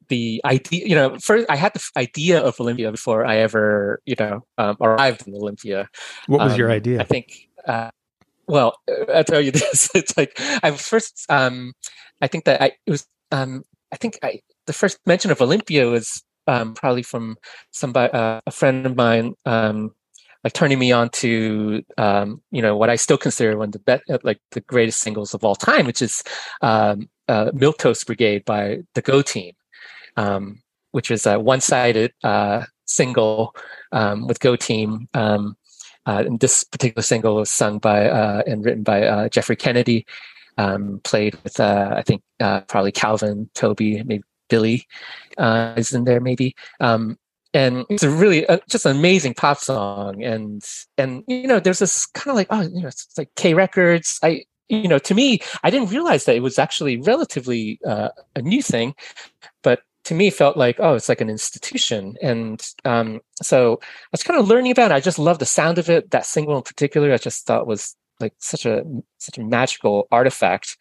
the 0.09 0.41
idea, 0.45 0.85
you 0.85 0.95
know, 0.95 1.17
first 1.19 1.49
I 1.49 1.55
had 1.55 1.73
the 1.73 1.81
idea 1.97 2.41
of 2.41 2.59
Olympia 2.59 2.91
before 2.91 3.25
I 3.25 3.37
ever, 3.37 4.01
you 4.05 4.15
know, 4.19 4.45
um, 4.57 4.77
arrived 4.81 5.27
in 5.27 5.35
Olympia. 5.35 5.89
what 6.27 6.41
was 6.41 6.57
your 6.57 6.69
Um, 6.69 6.75
idea 6.75 6.99
I 6.99 7.03
think. 7.03 7.49
Uh, 7.65 7.89
well, 8.47 8.77
I'll 9.13 9.23
tell 9.23 9.41
you 9.41 9.51
this. 9.55 9.89
It's 9.95 10.17
like 10.17 10.39
I 10.63 10.71
first. 10.71 11.25
Um, 11.29 11.73
I 12.21 12.27
think 12.27 12.45
that 12.45 12.61
I 12.61 12.71
it 12.85 12.91
was. 12.91 13.07
Um, 13.31 13.63
I 13.91 13.95
think 13.95 14.19
I 14.23 14.41
the 14.67 14.73
first 14.73 14.97
mention 15.05 15.31
of 15.31 15.41
Olympia 15.41 15.87
was 15.87 16.23
um, 16.47 16.73
probably 16.73 17.03
from 17.03 17.37
somebody, 17.71 18.11
uh, 18.13 18.41
a 18.45 18.51
friend 18.51 18.85
of 18.85 18.95
mine, 18.95 19.33
um, 19.45 19.91
like 20.43 20.53
turning 20.53 20.79
me 20.79 20.91
on 20.91 21.09
to 21.09 21.83
um, 21.97 22.41
you 22.51 22.61
know 22.61 22.75
what 22.75 22.89
I 22.89 22.95
still 22.95 23.17
consider 23.17 23.57
one 23.57 23.69
of 23.69 23.73
the 23.73 23.79
best, 23.79 24.03
like 24.23 24.39
the 24.51 24.61
greatest 24.61 24.99
singles 24.99 25.33
of 25.33 25.43
all 25.43 25.55
time, 25.55 25.85
which 25.85 26.01
is 26.01 26.23
um, 26.61 27.09
uh, 27.27 27.51
"Milk 27.53 27.77
Toast 27.77 28.05
Brigade" 28.05 28.45
by 28.45 28.79
the 28.93 29.01
Go 29.01 29.21
Team, 29.21 29.53
um, 30.17 30.61
which 30.91 31.11
is 31.11 31.25
a 31.25 31.39
one-sided 31.39 32.13
uh, 32.23 32.65
single 32.85 33.55
um, 33.91 34.27
with 34.27 34.39
Go 34.39 34.55
Team. 34.55 35.07
Um, 35.13 35.55
uh, 36.05 36.23
and 36.25 36.39
this 36.39 36.65
particular 36.65 37.01
single 37.01 37.35
was 37.35 37.49
sung 37.49 37.79
by 37.79 38.09
uh, 38.09 38.43
and 38.45 38.65
written 38.65 38.83
by 38.83 39.03
uh, 39.03 39.29
Jeffrey 39.29 39.55
Kennedy. 39.55 40.05
Um, 40.57 41.01
played 41.03 41.35
with 41.43 41.59
uh, 41.59 41.95
I 41.97 42.03
think 42.03 42.21
uh, 42.39 42.61
probably 42.61 42.91
Calvin, 42.91 43.49
Tobi, 43.55 44.05
maybe 44.05 44.23
Billy 44.49 44.85
uh, 45.37 45.73
is 45.77 45.93
in 45.93 46.03
there 46.03 46.19
maybe. 46.19 46.55
Um, 46.79 47.17
and 47.53 47.85
it's 47.89 48.03
a 48.03 48.09
really 48.09 48.45
uh, 48.47 48.59
just 48.69 48.85
an 48.85 48.95
amazing 48.95 49.33
pop 49.33 49.59
song, 49.59 50.23
and 50.23 50.63
and 50.97 51.23
you 51.27 51.47
know 51.47 51.59
there's 51.59 51.79
this 51.79 52.05
kind 52.07 52.31
of 52.31 52.35
like 52.35 52.47
oh 52.49 52.61
you 52.61 52.81
know 52.81 52.87
it's, 52.87 53.05
it's 53.05 53.17
like 53.17 53.33
K 53.35 53.53
Records. 53.53 54.19
I 54.23 54.43
you 54.69 54.87
know 54.87 54.99
to 54.99 55.13
me 55.13 55.39
I 55.63 55.69
didn't 55.69 55.89
realize 55.91 56.25
that 56.25 56.35
it 56.35 56.41
was 56.41 56.57
actually 56.57 56.97
relatively 56.97 57.79
uh, 57.85 58.09
a 58.35 58.41
new 58.41 58.61
thing, 58.61 58.95
but 59.61 59.81
to 60.05 60.15
me 60.15 60.29
felt 60.29 60.57
like 60.57 60.77
oh 60.79 60.95
it's 60.95 61.09
like 61.09 61.21
an 61.21 61.29
institution. 61.29 62.15
And 62.21 62.61
um, 62.85 63.21
so 63.41 63.79
i 63.83 63.85
was 64.11 64.23
kind 64.23 64.39
of 64.39 64.47
learning 64.47 64.71
about 64.71 64.91
it. 64.91 64.95
I 64.95 64.99
just 64.99 65.19
love 65.19 65.39
the 65.39 65.45
sound 65.45 65.77
of 65.77 65.89
it 65.89 66.11
that 66.11 66.25
single 66.25 66.57
in 66.57 66.63
particular. 66.63 67.13
I 67.13 67.17
just 67.17 67.45
thought 67.45 67.67
was 67.67 67.95
like 68.19 68.33
such 68.39 68.65
a 68.65 68.83
such 69.19 69.37
a 69.37 69.43
magical 69.43 70.07
artifact 70.11 70.77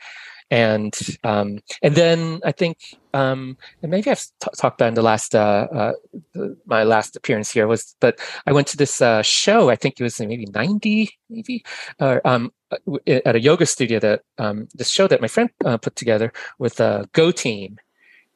and 0.52 0.94
um, 1.24 1.58
and 1.82 1.94
then 1.94 2.40
i 2.44 2.52
think 2.52 2.76
um, 3.14 3.56
and 3.82 3.90
maybe 3.90 4.10
i've 4.10 4.20
t- 4.20 4.56
talked 4.56 4.80
about 4.80 4.88
in 4.88 4.94
the 4.94 5.02
last 5.02 5.34
uh, 5.34 5.66
uh, 5.72 5.92
the, 6.34 6.56
my 6.66 6.82
last 6.84 7.16
appearance 7.16 7.50
here 7.50 7.66
was 7.66 7.96
but 8.00 8.18
i 8.46 8.52
went 8.52 8.66
to 8.66 8.76
this 8.76 9.00
uh, 9.00 9.22
show 9.22 9.70
i 9.70 9.76
think 9.76 9.98
it 9.98 10.02
was 10.02 10.20
maybe 10.20 10.46
90 10.46 11.10
maybe 11.30 11.64
or 11.98 12.20
um, 12.26 12.52
uh, 12.70 12.98
at 13.26 13.34
a 13.34 13.40
yoga 13.40 13.66
studio 13.66 13.98
that 13.98 14.20
um, 14.38 14.68
this 14.74 14.90
show 14.90 15.08
that 15.08 15.20
my 15.20 15.28
friend 15.28 15.50
uh, 15.64 15.78
put 15.78 15.96
together 15.96 16.32
with 16.58 16.78
a 16.80 17.08
go 17.12 17.32
team 17.32 17.78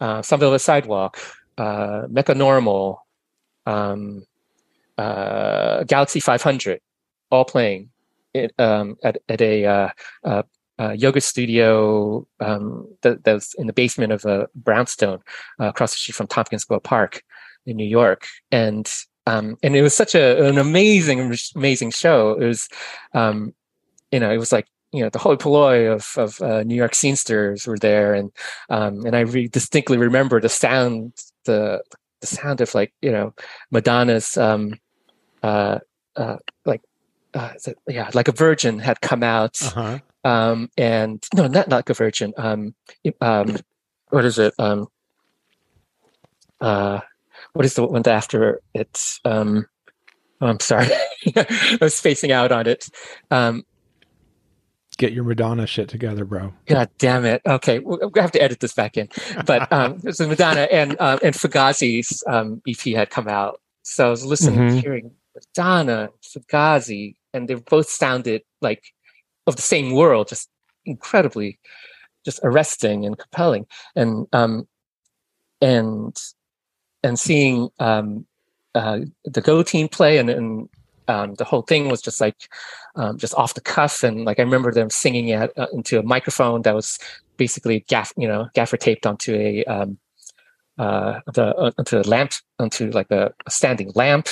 uh, 0.01 0.23
Velvet 0.23 0.59
Sidewalk, 0.59 1.19
uh, 1.59 2.03
Mecca 2.09 2.35
Normal, 2.35 3.07
um, 3.65 4.25
uh, 4.99 5.85
Galaxie 5.85 6.21
500, 6.21 6.81
all 7.31 7.45
playing 7.45 7.91
it, 8.35 8.53
um, 8.59 8.97
at, 9.03 9.19
at 9.29 9.41
a 9.41 9.65
uh, 9.65 9.89
uh, 10.25 10.43
uh, 10.79 10.93
yoga 10.93 11.21
studio 11.21 12.27
um, 12.41 12.87
that, 13.03 13.25
that 13.25 13.35
was 13.35 13.55
in 13.59 13.67
the 13.67 13.73
basement 13.73 14.13
of 14.13 14.25
a 14.25 14.49
brownstone 14.55 15.21
uh, 15.61 15.67
across 15.67 15.93
the 15.93 15.99
street 15.99 16.15
from 16.15 16.27
Tompkins 16.27 16.63
Square 16.63 16.81
Park 16.81 17.23
in 17.65 17.77
New 17.77 17.87
York. 17.87 18.27
And 18.51 18.91
um, 19.29 19.57
and 19.63 19.75
it 19.75 19.83
was 19.83 19.95
such 19.95 20.15
a, 20.15 20.47
an 20.47 20.57
amazing, 20.57 21.37
amazing 21.57 21.91
show. 21.91 22.33
It 22.41 22.47
was, 22.47 22.69
um, 23.13 23.55
you 24.13 24.21
know, 24.21 24.31
it 24.31 24.39
was 24.39 24.53
like 24.53 24.69
you 24.93 25.03
know 25.03 25.11
the 25.11 25.19
holy 25.19 25.37
polloi 25.37 25.87
of 25.87 26.13
of 26.17 26.41
uh, 26.41 26.63
New 26.63 26.77
York 26.77 26.93
scenesters 26.93 27.67
were 27.67 27.79
there, 27.79 28.15
and 28.15 28.31
um, 28.71 29.05
and 29.05 29.17
I 29.17 29.21
re- 29.21 29.49
distinctly 29.49 29.99
remember 29.99 30.41
the 30.41 30.49
sound, 30.49 31.13
the 31.45 31.83
the 32.21 32.27
sound 32.29 32.61
of 32.61 32.73
like 32.73 32.95
you 33.03 33.11
know 33.11 33.35
Madonna's 33.73 34.37
um, 34.37 34.79
uh, 35.43 35.81
uh, 36.15 36.37
like 36.65 36.83
uh, 37.35 37.51
yeah, 37.89 38.11
like 38.15 38.29
a 38.29 38.33
virgin 38.33 38.79
had 38.79 39.01
come 39.01 39.25
out, 39.25 39.61
uh-huh 39.61 39.99
um, 40.27 40.69
and 40.77 41.23
no, 41.35 41.47
not 41.47 41.69
not 41.69 41.87
virgin. 41.89 42.35
Um, 42.37 42.75
um, 43.21 43.57
what 44.09 44.25
is 44.25 44.39
it? 44.39 44.55
Um, 44.59 44.89
uh, 46.61 47.01
what 47.53 47.65
is 47.65 47.75
the 47.75 47.87
one 47.87 48.03
after 48.09 48.61
it? 48.75 49.01
Um, 49.25 49.67
oh, 50.41 50.49
I'm 50.49 50.61
sorry, 50.61 50.89
I 51.37 51.79
was 51.81 51.95
spacing 51.95 52.33
out 52.33 52.51
on 52.51 52.67
it. 52.67 52.89
Um, 53.31 53.65
get 54.99 55.13
your 55.13 55.25
madonna 55.25 55.67
shit 55.67 55.91
together 55.91 56.25
bro 56.25 56.55
God 56.67 56.89
damn 56.99 57.27
it. 57.27 57.43
Okay, 57.47 57.79
we're 57.81 57.99
going 57.99 58.13
to 58.15 58.23
have 58.23 58.33
to 58.33 58.43
edit 58.43 58.61
this 58.61 58.73
back 58.73 58.97
in. 58.97 59.09
But 59.45 59.71
um, 59.73 60.01
is 60.05 60.19
Madonna 60.21 60.63
and 60.73 60.97
um, 61.01 61.21
and 61.23 61.35
Fugazi's 61.35 62.25
um, 62.27 62.63
EP 62.67 62.95
had 62.97 63.11
come 63.11 63.29
out, 63.29 63.61
so 63.83 64.09
I 64.09 64.11
was 64.11 64.25
listening, 64.25 64.59
Mhm. 64.71 64.81
hearing 64.83 65.11
Madonna, 65.37 66.09
Fugazi, 66.35 67.15
and 67.33 67.47
they 67.47 67.55
both 67.55 67.89
sounded 67.89 68.43
like 68.61 68.83
of 69.47 69.57
the 69.57 69.63
same 69.63 69.93
world, 69.93 70.29
just 70.29 70.49
incredibly, 70.85 71.59
just 72.25 72.41
arresting 72.43 73.05
and 73.05 73.19
compelling, 73.19 73.67
and 73.95 74.27
um, 74.33 74.67
and 75.61 76.17
and 77.03 77.19
seeing 77.19 77.69
um, 77.79 78.27
uh, 78.75 79.01
the 79.25 79.41
Go 79.41 79.63
team 79.63 79.89
play 79.89 80.19
and 80.19 80.31
and 80.31 80.69
um, 81.09 81.35
the 81.35 81.45
whole 81.45 81.63
thing 81.63 81.89
was 81.89 82.03
just 82.03 82.21
like 82.21 82.49
um, 82.97 83.19
just 83.19 83.35
off 83.35 83.55
the 83.55 83.61
cuff 83.61 84.03
and 84.03 84.25
like 84.25 84.39
I 84.39 84.43
remember 84.43 84.73
them 84.73 84.91
singing 84.91 85.29
it 85.29 85.53
uh, 85.57 85.67
into 85.73 85.99
a 85.99 86.03
microphone 86.03 86.63
that 86.63 86.75
was 86.75 86.99
basically 87.37 87.81
gaff 87.89 88.13
you 88.17 88.27
know 88.27 88.49
gaffer 88.55 88.77
taped 88.77 89.07
onto 89.07 89.35
a 89.35 89.65
um, 89.65 89.99
uh, 90.79 91.21
the 91.33 91.55
uh, 91.57 91.71
onto 91.79 91.99
a 91.99 92.03
lamp 92.03 92.33
onto 92.59 92.91
like 92.91 93.11
a, 93.11 93.33
a 93.47 93.51
standing 93.51 93.93
lamp. 93.95 94.29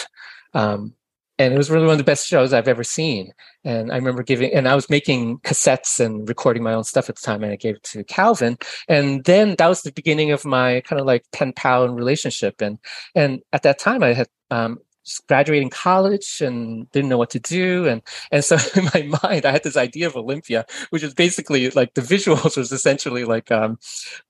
Um, 0.52 0.94
and 1.38 1.52
it 1.52 1.56
was 1.56 1.70
really 1.70 1.86
one 1.86 1.94
of 1.94 1.98
the 1.98 2.04
best 2.04 2.26
shows 2.26 2.52
I've 2.52 2.68
ever 2.68 2.84
seen. 2.84 3.32
And 3.64 3.90
I 3.90 3.96
remember 3.96 4.22
giving, 4.22 4.52
and 4.52 4.68
I 4.68 4.74
was 4.74 4.88
making 4.88 5.38
cassettes 5.38 5.98
and 5.98 6.28
recording 6.28 6.62
my 6.62 6.74
own 6.74 6.84
stuff 6.84 7.08
at 7.08 7.16
the 7.16 7.22
time, 7.22 7.42
and 7.42 7.52
I 7.52 7.56
gave 7.56 7.76
it 7.76 7.82
to 7.84 8.04
Calvin. 8.04 8.58
And 8.88 9.24
then 9.24 9.56
that 9.58 9.66
was 9.66 9.82
the 9.82 9.92
beginning 9.92 10.30
of 10.30 10.44
my 10.44 10.80
kind 10.82 11.00
of 11.00 11.06
like 11.06 11.24
pen 11.32 11.52
pal 11.52 11.88
relationship. 11.88 12.60
And 12.60 12.78
and 13.14 13.40
at 13.52 13.62
that 13.64 13.78
time, 13.80 14.02
I 14.02 14.12
had 14.12 14.28
um, 14.50 14.78
just 15.04 15.26
graduating 15.26 15.70
college 15.70 16.40
and 16.40 16.90
didn't 16.92 17.08
know 17.08 17.18
what 17.18 17.30
to 17.30 17.40
do. 17.40 17.86
And 17.88 18.02
and 18.30 18.44
so 18.44 18.56
in 18.76 18.84
my 18.94 19.18
mind, 19.22 19.44
I 19.44 19.50
had 19.50 19.64
this 19.64 19.76
idea 19.76 20.06
of 20.06 20.16
Olympia, 20.16 20.66
which 20.90 21.02
was 21.02 21.14
basically 21.14 21.68
like 21.70 21.94
the 21.94 22.00
visuals 22.00 22.56
was 22.56 22.70
essentially 22.70 23.24
like 23.24 23.50
um, 23.50 23.78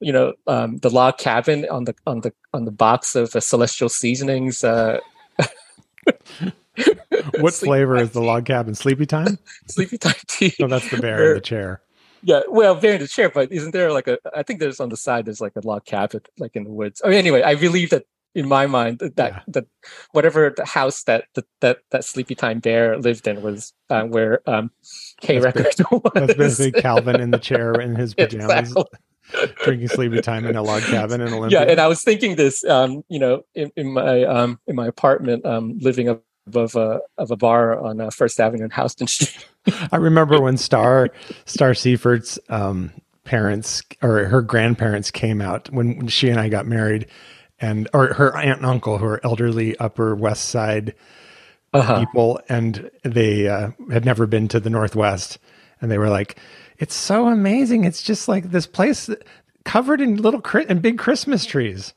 you 0.00 0.12
know 0.12 0.32
um, 0.46 0.78
the 0.78 0.90
log 0.90 1.18
cabin 1.18 1.66
on 1.70 1.84
the 1.84 1.94
on 2.06 2.20
the 2.20 2.32
on 2.54 2.64
the 2.64 2.72
box 2.72 3.14
of 3.14 3.36
uh, 3.36 3.40
Celestial 3.40 3.90
Seasonings. 3.90 4.64
Uh, 4.64 5.00
what 7.40 7.54
Sleepy 7.54 7.68
flavor 7.70 7.96
is 7.96 8.10
the 8.10 8.20
tea. 8.20 8.26
log 8.26 8.44
cabin 8.46 8.74
sleepy 8.74 9.06
time 9.06 9.38
Sleepy 9.68 9.98
Time 9.98 10.14
Tea. 10.26 10.52
no 10.58 10.66
that's 10.68 10.88
the 10.90 10.98
bear 10.98 11.28
in 11.30 11.34
the 11.34 11.40
chair 11.40 11.80
Yeah, 12.22 12.40
well, 12.48 12.74
bear 12.74 12.94
in 12.94 13.00
the 13.02 13.08
chair, 13.08 13.28
but 13.28 13.52
isn't 13.52 13.72
there 13.72 13.92
like 13.92 14.08
a? 14.08 14.16
I 14.34 14.42
think 14.42 14.58
there's 14.58 14.80
on 14.80 14.88
the 14.88 14.96
side. 14.96 15.26
There's 15.26 15.42
like 15.42 15.52
a 15.56 15.60
log 15.66 15.84
cabin, 15.84 16.22
like 16.38 16.56
in 16.56 16.64
the 16.64 16.70
woods. 16.72 17.02
Oh, 17.04 17.10
anyway, 17.10 17.42
I 17.42 17.54
believe 17.54 17.90
that 17.90 18.04
in 18.34 18.48
my 18.48 18.66
mind 18.66 18.98
that 19.00 19.12
Yeah. 19.18 19.40
that 19.48 19.66
whatever 20.12 20.50
the 20.56 20.64
house 20.64 21.02
that 21.04 21.26
that 21.34 21.44
that, 21.60 21.76
that 21.90 22.02
Sleepy 22.02 22.34
Time 22.34 22.60
Bear 22.60 22.96
lived 22.98 23.28
in 23.28 23.42
was 23.42 23.74
uh, 23.90 24.04
where 24.04 24.40
um, 24.48 24.70
K 25.20 25.38
That's 25.38 25.44
Record 25.54 25.74
was. 26.02 26.12
That's 26.14 26.34
basically 26.34 26.80
Calvin 26.80 27.20
in 27.20 27.30
the 27.30 27.38
chair 27.38 27.74
in 27.78 27.94
his 27.94 28.14
pajamas, 28.14 28.72
Exactly. 28.72 28.84
drinking 29.62 29.88
sleepy 29.88 30.20
time 30.22 30.46
in 30.46 30.56
a 30.56 30.62
log 30.62 30.82
cabin 30.84 31.20
in 31.20 31.28
Olympia. 31.32 31.60
Yeah, 31.60 31.70
and 31.72 31.78
I 31.78 31.86
was 31.88 32.02
thinking 32.02 32.36
this, 32.36 32.64
um, 32.64 33.04
you 33.10 33.18
know, 33.18 33.42
in, 33.54 33.70
in 33.76 33.92
my 33.92 34.24
um, 34.24 34.58
in 34.66 34.76
my 34.76 34.86
apartment, 34.86 35.44
um, 35.44 35.76
living 35.78 36.08
above 36.46 36.74
a 36.76 37.00
of 37.18 37.30
a 37.30 37.36
bar 37.36 37.78
on 37.78 38.00
uh, 38.00 38.10
First 38.10 38.38
Avenue 38.40 38.64
in 38.64 38.70
Houston 38.70 39.06
Street. 39.06 39.46
I 39.92 39.96
remember 39.96 40.40
when 40.40 40.56
Star 40.56 41.10
Star 41.46 41.70
Seifert's 41.74 42.38
um, 42.48 42.92
parents 43.24 43.82
or 44.02 44.24
her 44.26 44.42
grandparents 44.42 45.10
came 45.10 45.40
out 45.40 45.70
when, 45.72 46.06
she 46.08 46.28
and 46.28 46.38
I 46.38 46.48
got 46.48 46.66
married, 46.66 47.06
and 47.60 47.88
or 47.94 48.14
her 48.14 48.36
aunt 48.36 48.58
and 48.58 48.66
uncle 48.66 48.98
who 48.98 49.06
are 49.06 49.20
elderly 49.24 49.76
Upper 49.78 50.14
West 50.14 50.46
Side 50.50 50.94
Uh-huh. 51.72 51.98
people, 52.00 52.40
and 52.48 52.90
they 53.02 53.48
uh, 53.48 53.70
had 53.90 54.04
never 54.04 54.26
been 54.26 54.46
to 54.48 54.60
the 54.60 54.70
Northwest, 54.70 55.38
and 55.80 55.90
they 55.90 55.98
were 55.98 56.10
like, 56.10 56.38
"It's 56.78 56.94
so 56.94 57.28
amazing! 57.28 57.84
It's 57.84 58.02
just 58.02 58.28
like 58.28 58.50
this 58.50 58.66
place 58.66 59.08
covered 59.64 60.00
in 60.00 60.16
little 60.16 60.42
and 60.68 60.82
big 60.82 60.98
Christmas 60.98 61.44
trees." 61.46 61.94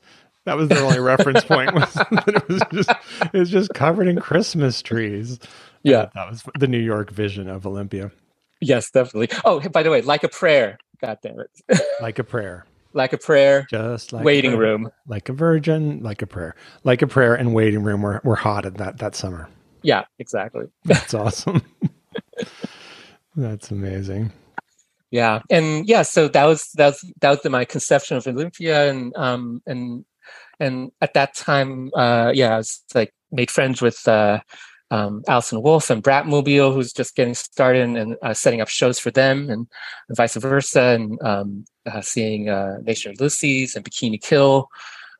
That 0.48 0.56
was 0.56 0.70
their 0.70 0.82
only 0.82 0.98
reference 0.98 1.44
point 1.44 1.74
was 1.74 1.92
that 1.94 2.32
it 2.34 2.48
was 2.48 2.62
just 2.72 2.90
it 3.34 3.38
was 3.38 3.50
just 3.50 3.74
covered 3.74 4.08
in 4.08 4.18
Christmas 4.18 4.80
trees. 4.80 5.38
Yeah. 5.82 6.08
That 6.14 6.30
was 6.30 6.42
the 6.58 6.66
New 6.66 6.80
York 6.80 7.10
vision 7.10 7.50
of 7.50 7.66
Olympia, 7.66 8.10
Yes, 8.60 8.90
definitely. 8.90 9.28
Oh, 9.44 9.60
by 9.68 9.82
the 9.82 9.90
way, 9.90 10.00
like 10.00 10.24
a 10.24 10.28
prayer. 10.28 10.78
God 11.02 11.18
damn 11.22 11.38
it, 11.38 11.80
like 12.00 12.18
a 12.18 12.24
prayer, 12.24 12.64
like 12.94 13.12
a 13.12 13.18
prayer. 13.18 13.66
just 13.70 14.12
like 14.14 14.24
waiting 14.24 14.56
room. 14.56 14.90
like 15.06 15.28
a 15.28 15.34
virgin, 15.34 16.02
like 16.02 16.22
a 16.22 16.26
prayer, 16.26 16.56
like 16.82 17.02
a 17.02 17.06
prayer, 17.06 17.34
and 17.34 17.54
waiting 17.54 17.82
room 17.82 18.00
were 18.00 18.22
were 18.24 18.36
hot 18.36 18.64
at 18.64 18.78
that 18.78 18.98
that 18.98 19.14
summer. 19.14 19.48
Yeah, 19.82 20.04
exactly. 20.18 20.64
That's 20.86 21.12
awesome. 21.22 21.62
That's 23.36 23.70
amazing. 23.70 24.32
Yeah, 25.10 25.42
and 25.50 25.86
yeah, 25.86 26.02
so 26.02 26.26
that 26.28 26.44
was 26.46 26.70
that 26.76 26.86
was 26.86 27.12
that 27.20 27.30
was 27.30 27.52
my 27.52 27.64
conception 27.66 28.16
of 28.16 28.26
Olympia, 28.26 28.90
and 28.90 29.14
um 29.16 29.62
and 29.66 30.04
and 30.60 30.90
at 31.00 31.14
that 31.14 31.34
time, 31.34 31.90
uh, 31.94 32.32
yeah, 32.34 32.54
I 32.54 32.56
was 32.58 32.82
like 32.94 33.12
made 33.30 33.50
friends 33.50 33.82
with 33.82 34.06
uh, 34.08 34.40
um, 34.90 35.22
Allison 35.28 35.62
Wolfe 35.62 35.90
and 35.90 36.02
Bratmobile, 36.02 36.72
who's 36.72 36.92
just 36.92 37.14
getting 37.14 37.34
started 37.34 37.88
and, 37.96 38.16
uh, 38.22 38.34
setting 38.34 38.60
up 38.60 38.68
shows 38.68 38.98
for 38.98 39.10
them, 39.10 39.50
and, 39.50 39.66
vice 40.10 40.34
versa, 40.34 40.80
and 40.80 41.22
um, 41.22 41.64
uh, 41.86 42.00
seeing 42.00 42.48
uh, 42.48 42.78
Nation 42.82 43.12
of 43.12 43.20
Ulysses 43.20 43.74
and 43.74 43.84
Bikini 43.84 44.20
Kill, 44.22 44.68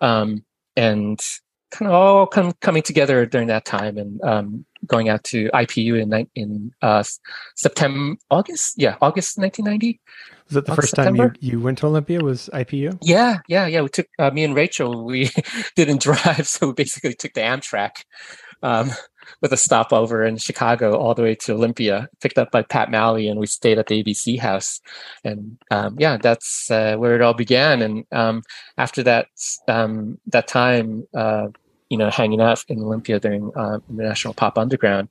um, 0.00 0.44
and 0.76 1.20
kind 1.70 1.88
of 1.88 1.94
all 1.94 2.26
come, 2.26 2.52
coming 2.60 2.82
together 2.82 3.26
during 3.26 3.48
that 3.48 3.64
time, 3.64 3.98
and 3.98 4.22
um, 4.22 4.64
going 4.86 5.08
out 5.08 5.24
to 5.24 5.50
IPU 5.50 6.00
in 6.00 6.28
in 6.34 6.72
uh, 6.82 7.04
September, 7.54 8.16
August, 8.30 8.74
yeah, 8.78 8.96
August 9.02 9.38
1990. 9.38 10.00
Was 10.48 10.56
it 10.56 10.66
the 10.66 10.74
first 10.74 10.94
time 10.94 11.14
you, 11.14 11.32
you 11.40 11.60
went 11.60 11.78
to 11.78 11.86
Olympia? 11.86 12.20
Was 12.20 12.48
IPU? 12.52 12.98
Yeah, 13.02 13.38
yeah, 13.48 13.66
yeah. 13.66 13.82
We 13.82 13.88
took 13.90 14.06
uh, 14.18 14.30
me 14.30 14.44
and 14.44 14.54
Rachel. 14.54 15.04
We 15.04 15.30
didn't 15.76 16.00
drive, 16.00 16.48
so 16.48 16.68
we 16.68 16.72
basically 16.72 17.14
took 17.14 17.34
the 17.34 17.42
Amtrak 17.42 18.04
um, 18.62 18.90
with 19.42 19.52
a 19.52 19.58
stopover 19.58 20.24
in 20.24 20.38
Chicago 20.38 20.96
all 20.96 21.14
the 21.14 21.22
way 21.22 21.34
to 21.34 21.52
Olympia. 21.52 22.08
Picked 22.20 22.38
up 22.38 22.50
by 22.50 22.62
Pat 22.62 22.88
Maley, 22.88 23.30
and 23.30 23.38
we 23.38 23.46
stayed 23.46 23.78
at 23.78 23.88
the 23.88 24.02
ABC 24.02 24.38
house. 24.38 24.80
And 25.22 25.58
um, 25.70 25.96
yeah, 25.98 26.16
that's 26.16 26.70
uh, 26.70 26.96
where 26.96 27.14
it 27.14 27.20
all 27.20 27.34
began. 27.34 27.82
And 27.82 28.04
um, 28.12 28.42
after 28.78 29.02
that, 29.02 29.26
um, 29.68 30.18
that 30.28 30.48
time, 30.48 31.06
uh, 31.14 31.48
you 31.90 31.98
know, 31.98 32.10
hanging 32.10 32.40
out 32.40 32.64
in 32.68 32.82
Olympia 32.82 33.20
during 33.20 33.50
uh, 33.54 33.80
International 33.90 34.34
Pop 34.34 34.56
Underground, 34.56 35.08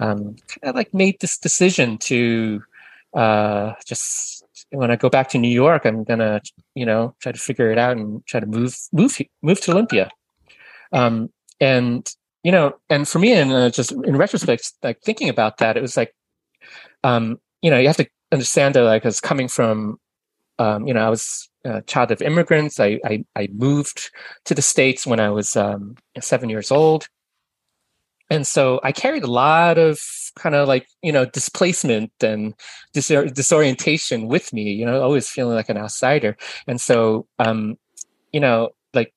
um, 0.00 0.36
kind 0.48 0.64
of 0.64 0.74
like 0.74 0.92
made 0.92 1.20
this 1.20 1.38
decision 1.38 1.98
to 1.98 2.62
uh, 3.14 3.74
just 3.86 4.39
when 4.70 4.90
I 4.90 4.96
go 4.96 5.08
back 5.08 5.28
to 5.30 5.38
New 5.38 5.48
York, 5.48 5.84
I'm 5.84 6.04
gonna, 6.04 6.40
you 6.74 6.86
know, 6.86 7.14
try 7.20 7.32
to 7.32 7.38
figure 7.38 7.70
it 7.72 7.78
out 7.78 7.96
and 7.96 8.24
try 8.26 8.40
to 8.40 8.46
move, 8.46 8.76
move, 8.92 9.18
move 9.42 9.60
to 9.62 9.72
Olympia. 9.72 10.10
Um, 10.92 11.30
and 11.60 12.08
you 12.42 12.52
know, 12.52 12.78
and 12.88 13.06
for 13.06 13.18
me, 13.18 13.32
and 13.32 13.52
uh, 13.52 13.70
just 13.70 13.92
in 13.92 14.16
retrospect, 14.16 14.72
like 14.82 15.00
thinking 15.02 15.28
about 15.28 15.58
that, 15.58 15.76
it 15.76 15.82
was 15.82 15.96
like, 15.96 16.14
um, 17.04 17.38
you 17.60 17.70
know, 17.70 17.78
you 17.78 17.86
have 17.86 17.98
to 17.98 18.08
understand 18.32 18.74
that, 18.74 18.82
like, 18.82 19.04
as 19.04 19.20
coming 19.20 19.48
from, 19.48 19.98
um, 20.58 20.86
you 20.86 20.94
know, 20.94 21.04
I 21.04 21.10
was 21.10 21.50
a 21.64 21.82
child 21.82 22.10
of 22.10 22.22
immigrants. 22.22 22.80
I, 22.80 22.98
I 23.04 23.24
I 23.36 23.48
moved 23.52 24.10
to 24.46 24.54
the 24.54 24.62
states 24.62 25.06
when 25.06 25.20
I 25.20 25.30
was 25.30 25.56
um, 25.56 25.96
seven 26.20 26.48
years 26.48 26.70
old, 26.70 27.08
and 28.30 28.46
so 28.46 28.80
I 28.82 28.92
carried 28.92 29.24
a 29.24 29.30
lot 29.30 29.76
of 29.76 30.00
kind 30.36 30.54
of 30.54 30.68
like 30.68 30.86
you 31.02 31.12
know 31.12 31.24
displacement 31.26 32.12
and 32.22 32.54
disor- 32.94 33.34
disorientation 33.34 34.28
with 34.28 34.52
me. 34.52 34.72
You 34.72 34.86
know, 34.86 35.02
always 35.02 35.28
feeling 35.28 35.56
like 35.56 35.68
an 35.68 35.76
outsider, 35.76 36.36
and 36.66 36.80
so 36.80 37.26
um, 37.38 37.76
you 38.32 38.40
know, 38.40 38.70
like 38.94 39.12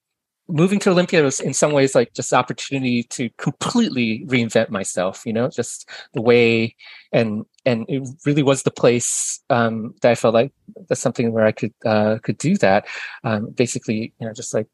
moving 0.49 0.80
to 0.80 0.90
Olympia 0.90 1.23
was 1.23 1.40
in 1.40 1.53
some 1.53 1.72
ways 1.72 1.95
like 1.95 2.14
just 2.14 2.34
opportunity 2.34 3.03
to 3.03 3.30
completely 3.38 4.26
reinvent 4.27 4.69
myself. 4.69 5.26
You 5.26 5.34
know, 5.34 5.48
just 5.48 5.88
the 6.14 6.22
way 6.22 6.76
and 7.11 7.45
and 7.65 7.85
it 7.88 8.07
really 8.26 8.44
was 8.44 8.64
the 8.64 8.72
place 8.72 9.40
um, 9.49 9.94
that 10.02 10.11
I 10.11 10.15
felt 10.15 10.34
like 10.34 10.52
that's 10.90 11.02
something 11.02 11.31
where 11.31 11.45
I 11.45 11.52
could 11.52 11.73
uh, 11.85 12.18
could 12.23 12.40
do 12.40 12.57
that. 12.57 12.88
Um, 13.23 13.52
basically, 13.52 14.14
you 14.19 14.27
know, 14.27 14.34
just 14.34 14.53
like 14.53 14.68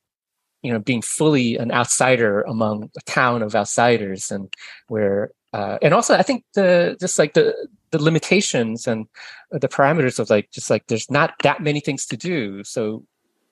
you 0.62 0.72
know, 0.72 0.80
being 0.80 1.02
fully 1.02 1.56
an 1.58 1.72
outsider 1.72 2.42
among 2.42 2.90
a 2.98 3.02
town 3.02 3.42
of 3.42 3.56
outsiders, 3.56 4.32
and 4.32 4.54
where 4.88 5.32
uh, 5.54 5.78
and 5.82 5.94
also 5.94 6.16
I 6.16 6.22
think 6.22 6.44
the 6.54 6.98
just 7.00 7.18
like 7.18 7.34
the 7.34 7.56
the 7.92 8.02
limitations 8.02 8.88
and 8.88 9.08
the 9.52 9.68
parameters 9.68 10.20
of 10.20 10.30
like 10.30 10.52
just 10.52 10.70
like 10.70 10.88
there's 10.88 11.10
not 11.10 11.34
that 11.44 11.62
many 11.62 11.80
things 11.80 12.06
to 12.08 12.18
do, 12.18 12.64
so 12.64 13.04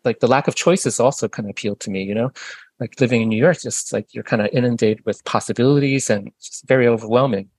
like 0.03 0.19
the 0.19 0.27
lack 0.27 0.47
of 0.47 0.55
choices 0.55 0.99
also 0.99 1.27
kind 1.27 1.47
of 1.47 1.51
appealed 1.51 1.79
to 1.81 1.89
me. 1.89 2.03
You 2.03 2.15
know, 2.15 2.31
like 2.79 2.99
living 2.99 3.21
in 3.21 3.29
New 3.29 3.37
York, 3.37 3.59
just 3.61 3.93
like 3.93 4.13
you're 4.13 4.23
kind 4.23 4.41
of 4.41 4.49
inundated 4.53 5.05
with 5.05 5.23
possibilities 5.25 6.09
and 6.09 6.31
just 6.41 6.67
very 6.67 6.87
overwhelming. 6.87 7.49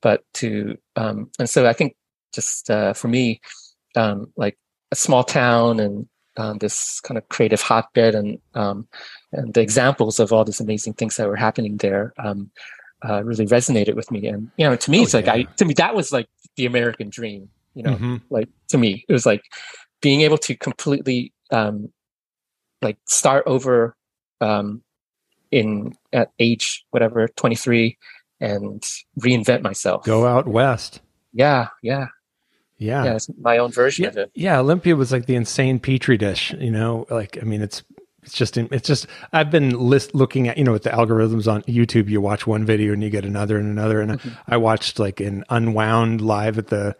But 0.00 0.22
to 0.34 0.76
um, 0.96 1.30
and 1.38 1.48
so 1.48 1.66
I 1.66 1.72
think 1.72 1.96
just 2.32 2.70
uh, 2.70 2.92
for 2.92 3.08
me, 3.08 3.40
um, 3.96 4.32
like 4.36 4.56
a 4.92 4.96
small 4.96 5.24
town 5.24 5.80
and 5.80 6.08
um, 6.38 6.58
this 6.58 7.00
kind 7.00 7.18
of 7.18 7.28
creative 7.28 7.60
hotbed 7.60 8.14
and 8.14 8.38
um, 8.54 8.86
and 9.32 9.52
the 9.54 9.60
examples 9.60 10.18
of 10.20 10.32
all 10.32 10.44
these 10.44 10.60
amazing 10.60 10.94
things 10.94 11.16
that 11.16 11.28
were 11.28 11.36
happening 11.36 11.76
there 11.78 12.14
um, 12.18 12.50
uh, 13.06 13.22
really 13.24 13.46
resonated 13.46 13.94
with 13.94 14.10
me. 14.10 14.26
And 14.28 14.50
you 14.56 14.64
know, 14.66 14.76
to 14.76 14.90
me, 14.90 15.00
Oh, 15.00 15.02
it's 15.02 15.14
like 15.14 15.28
I 15.28 15.42
to 15.58 15.64
me 15.64 15.74
that 15.74 15.94
was 15.94 16.12
like 16.12 16.28
the 16.56 16.64
American 16.66 17.10
dream. 17.10 17.50
You 17.74 17.82
know, 17.84 17.94
Mhm. 17.96 18.22
like 18.30 18.48
to 18.68 18.78
me, 18.78 19.04
it 19.08 19.12
was 19.12 19.26
like 19.26 19.42
being 20.00 20.22
able 20.22 20.38
to 20.38 20.56
completely 20.56 21.32
um, 21.50 21.92
like 22.82 22.96
start 23.06 23.44
over 23.46 23.96
um, 24.40 24.82
in 25.50 25.94
at 26.12 26.30
age 26.38 26.84
whatever 26.90 27.28
twenty 27.36 27.56
three 27.56 27.98
and 28.40 28.82
reinvent 29.20 29.62
myself. 29.62 30.04
Go 30.04 30.26
out 30.26 30.46
west. 30.46 31.00
Yeah, 31.32 31.68
yeah, 31.82 32.06
Yeah. 32.78 33.04
yeah. 33.04 33.14
It's 33.14 33.28
my 33.40 33.58
own 33.58 33.72
version 33.72 34.04
yeah, 34.04 34.10
of 34.10 34.16
it. 34.16 34.30
yeah, 34.34 34.58
Olympia 34.58 34.96
was 34.96 35.12
like 35.12 35.26
the 35.26 35.34
insane 35.34 35.80
petri 35.80 36.16
dish, 36.16 36.54
you 36.58 36.70
know, 36.70 37.06
like 37.10 37.38
I 37.40 37.44
mean 37.44 37.60
it's 37.60 37.82
it's 38.22 38.36
just 38.36 38.56
it's 38.56 38.86
just 38.86 39.06
I've 39.32 39.50
been 39.50 39.70
list 39.70 40.14
looking 40.14 40.48
at 40.48 40.58
you 40.58 40.64
know 40.64 40.72
with 40.72 40.82
the 40.82 40.90
algorithms 40.90 41.50
on 41.50 41.62
YouTube 41.62 42.08
you 42.08 42.20
watch 42.20 42.46
one 42.46 42.64
video 42.64 42.92
and 42.92 43.02
you 43.02 43.10
get 43.10 43.24
another 43.24 43.58
and 43.58 43.68
another 43.68 44.00
and 44.00 44.12
I 44.12 44.16
mm-hmm. 44.16 44.60
watched 44.60 44.98
like 44.98 45.20
an 45.20 45.44
unwound 45.48 46.20
live 46.20 46.58
at 46.58 46.68
the 46.68 46.94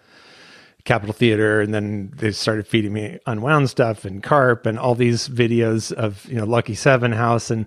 Capitol 0.85 1.13
Theater 1.13 1.61
and 1.61 1.75
then 1.75 2.13
they 2.17 2.33
started 2.33 2.67
feeding 2.67 2.93
me 2.93 3.19
unwound 3.27 3.69
stuff 3.69 4.05
and 4.05 4.23
Karp 4.23 4.65
and 4.65 4.79
all 4.79 4.95
these 4.95 5.29
videos 5.29 5.93
of 5.93 6.25
you 6.27 6.37
know 6.37 6.45
Lucky 6.45 6.75
7 6.75 7.13
house 7.13 7.51
and 7.51 7.67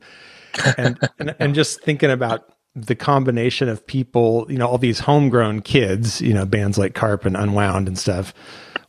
and 0.75 0.97
and, 1.19 1.35
and 1.39 1.55
just 1.55 1.81
thinking 1.81 2.09
about 2.09 2.51
the 2.75 2.95
combination 2.95 3.67
of 3.67 3.85
people, 3.85 4.45
you 4.49 4.57
know, 4.57 4.67
all 4.67 4.77
these 4.77 4.99
homegrown 4.99 5.61
kids, 5.61 6.21
you 6.21 6.33
know, 6.33 6.45
bands 6.45 6.77
like 6.77 6.93
Karp 6.93 7.25
and 7.25 7.35
Unwound 7.35 7.87
and 7.87 7.97
stuff. 7.97 8.33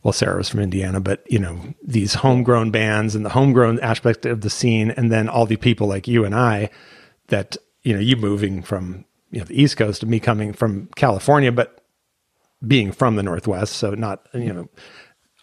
Well, 0.03 0.13
Sarah 0.13 0.37
was 0.37 0.49
from 0.49 0.61
Indiana, 0.61 0.99
but 0.99 1.23
you 1.29 1.39
know, 1.39 1.59
these 1.81 2.13
homegrown 2.13 2.71
bands 2.71 3.15
and 3.15 3.25
the 3.25 3.29
homegrown 3.29 3.79
aspect 3.79 4.25
of 4.25 4.41
the 4.41 4.49
scene, 4.49 4.91
and 4.91 5.11
then 5.11 5.29
all 5.29 5.45
the 5.45 5.55
people 5.55 5.87
like 5.87 6.07
you 6.07 6.25
and 6.25 6.35
I 6.35 6.69
that, 7.27 7.55
you 7.83 7.93
know, 7.93 7.99
you 7.99 8.15
moving 8.15 8.61
from 8.61 9.05
you 9.31 9.39
know 9.39 9.45
the 9.45 9.61
East 9.61 9.77
Coast 9.77 10.01
and 10.03 10.11
me 10.11 10.19
coming 10.19 10.53
from 10.53 10.89
California, 10.95 11.51
but 11.51 11.81
being 12.65 12.91
from 12.91 13.15
the 13.15 13.23
Northwest, 13.23 13.75
so 13.75 13.91
not 13.91 14.27
you 14.33 14.53
know 14.53 14.69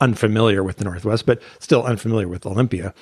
unfamiliar 0.00 0.62
with 0.62 0.76
the 0.76 0.84
Northwest, 0.84 1.26
but 1.26 1.42
still 1.58 1.82
unfamiliar 1.84 2.28
with 2.28 2.46
Olympia. 2.46 2.94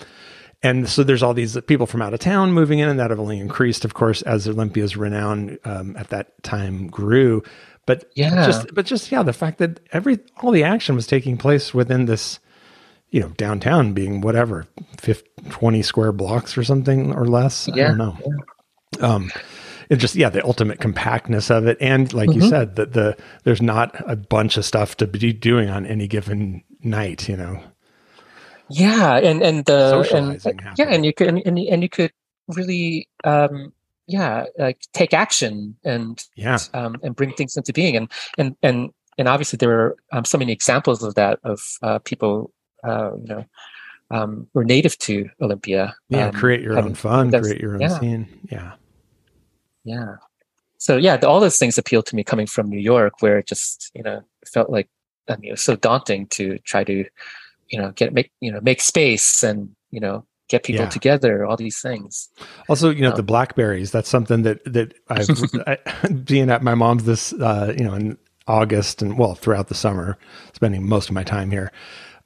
And 0.63 0.89
so 0.89 1.05
there's 1.05 1.23
all 1.23 1.35
these 1.35 1.57
people 1.69 1.87
from 1.87 2.03
out 2.03 2.15
of 2.15 2.21
town 2.21 2.53
moving 2.53 2.81
in, 2.81 2.89
and 2.89 2.99
that 2.99 3.11
have 3.11 3.21
only 3.21 3.39
increased, 3.39 3.85
of 3.85 3.95
course, 3.95 4.23
as 4.23 4.49
Olympia's 4.49 4.97
renown 4.97 5.57
um, 5.65 5.97
at 5.97 6.09
that 6.11 6.43
time 6.43 6.89
grew. 6.89 7.43
But 7.87 8.11
Yeah. 8.17 8.45
just 8.45 8.75
but 8.75 8.85
just 8.85 9.11
yeah, 9.13 9.23
the 9.23 9.33
fact 9.33 9.59
that 9.59 9.81
every 9.93 10.19
all 10.43 10.51
the 10.51 10.65
action 10.65 10.95
was 10.97 11.07
taking 11.07 11.37
place 11.37 11.73
within 11.73 12.07
this, 12.07 12.39
you 13.11 13.21
know, 13.21 13.29
downtown 13.29 13.93
being 13.95 14.21
whatever, 14.21 14.67
50, 14.99 15.29
20 15.49 15.83
square 15.83 16.13
blocks 16.13 16.59
or 16.59 16.65
something 16.65 17.15
or 17.15 17.25
less. 17.27 17.69
Yeah, 17.73 17.85
I 17.85 17.89
don't 17.89 17.99
know. 17.99 18.17
Um, 19.01 19.31
it 19.89 19.97
just 19.97 20.17
yeah, 20.17 20.29
the 20.29 20.45
ultimate 20.45 20.81
compactness 20.81 21.51
of 21.51 21.67
it, 21.67 21.79
and 21.81 22.13
like 22.13 22.35
you 22.35 22.43
Mhm. 22.43 22.49
said, 22.51 22.77
that 22.77 22.93
the 22.95 23.17
there's 23.45 23.63
not 23.63 23.95
a 24.07 24.17
bunch 24.17 24.57
of 24.57 24.65
stuff 24.65 24.97
to 24.99 25.07
be 25.07 25.33
doing 25.33 25.71
on 25.71 25.87
any 25.87 26.09
given 26.09 26.63
night. 26.83 27.29
You 27.29 27.37
know, 27.37 27.63
yeah 28.71 29.17
and 29.17 29.43
and 29.43 29.65
the 29.65 29.99
and 29.99 30.07
Socializing 30.07 30.61
yeah 30.77 30.87
and 30.89 31.05
you 31.05 31.13
could 31.13 31.29
and, 31.29 31.43
and 31.47 31.59
and 31.59 31.83
you 31.83 31.89
could 31.89 32.13
really 32.49 33.09
um 33.25 33.73
yeah 34.07 34.45
like 34.59 34.81
take 34.93 35.13
action 35.13 35.77
and 35.85 36.25
yeah, 36.35 36.59
um 36.75 36.97
and 37.03 37.15
bring 37.15 37.33
things 37.35 37.57
into 37.57 37.73
being 37.73 37.97
and 37.97 38.11
and 38.39 38.57
and 38.63 38.91
and 39.19 39.29
obviously 39.29 39.57
there 39.57 39.73
are 39.73 39.97
um, 40.13 40.25
so 40.25 40.39
many 40.39 40.53
examples 40.53 41.03
of 41.03 41.15
that 41.15 41.39
of 41.45 41.61
uh 41.83 41.99
people 42.01 42.53
uh 42.85 43.11
you 43.17 43.27
know 43.27 43.45
um 44.11 44.47
who 44.53 44.61
are 44.61 44.65
native 44.65 44.97
to 44.99 45.29
olympia 45.43 45.95
yeah. 46.09 46.29
um, 46.29 46.35
create 46.35 46.63
your 46.63 46.75
having- 46.75 46.91
own 46.91 46.95
fun, 46.95 47.31
create 47.31 47.61
your 47.61 47.75
own 47.75 47.81
yeah. 47.81 47.99
scene. 47.99 48.27
Yeah, 48.51 48.73
yeah 49.85 50.17
so 50.79 50.97
yeah 50.97 51.17
the, 51.17 51.29
all 51.29 51.41
those 51.41 51.59
things 51.59 51.77
appeal 51.77 52.03
to 52.03 52.17
me 52.17 52.25
coming 52.25 52.47
from 52.47 52.69
new 52.69 52.81
york 52.81 53.21
where 53.21 53.39
it 53.39 53.47
just 53.47 53.91
you 53.95 54.03
know 54.03 54.23
felt 54.47 54.71
like 54.71 54.89
i 55.29 55.37
mean 55.37 55.49
it 55.49 55.53
was 55.53 55.63
so 55.63 55.77
daunting 55.77 56.27
to 56.29 56.59
try 56.61 56.83
to 56.83 57.05
you 57.71 57.79
know 57.81 57.91
get 57.93 58.13
make 58.13 58.31
you 58.41 58.51
know 58.53 58.61
make 58.63 58.81
space 58.81 59.43
and 59.43 59.71
you 59.91 60.01
know 60.01 60.25
get 60.49 60.63
people 60.65 60.85
Yeah. 60.85 60.89
together 60.91 61.45
all 61.45 61.57
these 61.59 61.81
things 61.81 62.29
Also, 62.71 62.89
you 62.91 63.03
know, 63.03 63.11
Um, 63.11 63.17
the 63.17 63.23
blackberries, 63.23 63.91
that's 63.91 64.09
something 64.09 64.43
that, 64.43 64.65
that 64.65 64.95
I've 65.11 65.29
I, 65.67 66.09
being 66.09 66.49
at 66.51 66.63
my 66.63 66.75
mom's 66.75 67.05
this, 67.05 67.35
uh, 67.35 67.75
you 67.77 67.85
know, 67.85 67.93
in 67.95 68.17
August 68.47 69.03
and 69.03 69.19
well, 69.19 69.35
throughout 69.35 69.69
the 69.69 69.75
summer, 69.75 70.17
spending 70.55 70.89
most 70.89 71.11
of 71.11 71.15
my 71.15 71.23
time 71.23 71.51
here. 71.51 71.71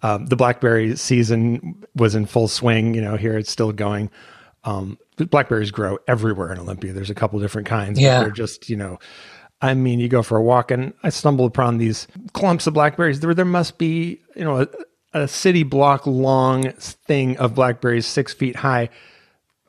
Um, 0.05 0.27
the 0.27 0.37
blackberry 0.37 0.95
season 0.97 1.83
was 1.97 2.15
in 2.15 2.27
full 2.27 2.47
swing, 2.47 2.95
you 2.95 3.01
know, 3.01 3.17
here 3.17 3.37
it's 3.37 3.51
still 3.51 3.73
going. 3.73 4.09
Um, 4.63 4.99
blackberries 5.17 5.73
grow 5.73 5.99
everywhere 6.07 6.53
in 6.53 6.61
Olympia. 6.61 6.93
There's 6.93 7.11
a 7.11 7.15
couple 7.17 7.41
different 7.41 7.67
kinds, 7.67 7.99
Yeah. 8.01 8.21
they're 8.21 8.31
just, 8.31 8.71
you 8.71 8.77
know, 8.77 8.99
I 9.61 9.75
mean, 9.75 9.99
you 9.99 10.09
go 10.09 10.23
for 10.23 10.37
a 10.39 10.43
walk 10.43 10.71
and 10.71 10.93
I 11.03 11.09
stumble 11.11 11.45
upon 11.45 11.79
these 11.79 12.07
clumps 12.35 12.69
of 12.69 12.75
blackberries. 12.75 13.19
There, 13.19 13.35
there 13.35 13.45
must 13.45 13.79
be, 13.79 14.21
you 14.37 14.45
know, 14.45 14.61
a, 14.63 14.69
a 15.15 15.29
city 15.29 15.63
block 15.63 16.07
long 16.07 16.71
thing 16.73 17.37
of 17.39 17.55
blackberries, 17.55 18.07
six 18.07 18.33
feet 18.33 18.57
high 18.57 18.89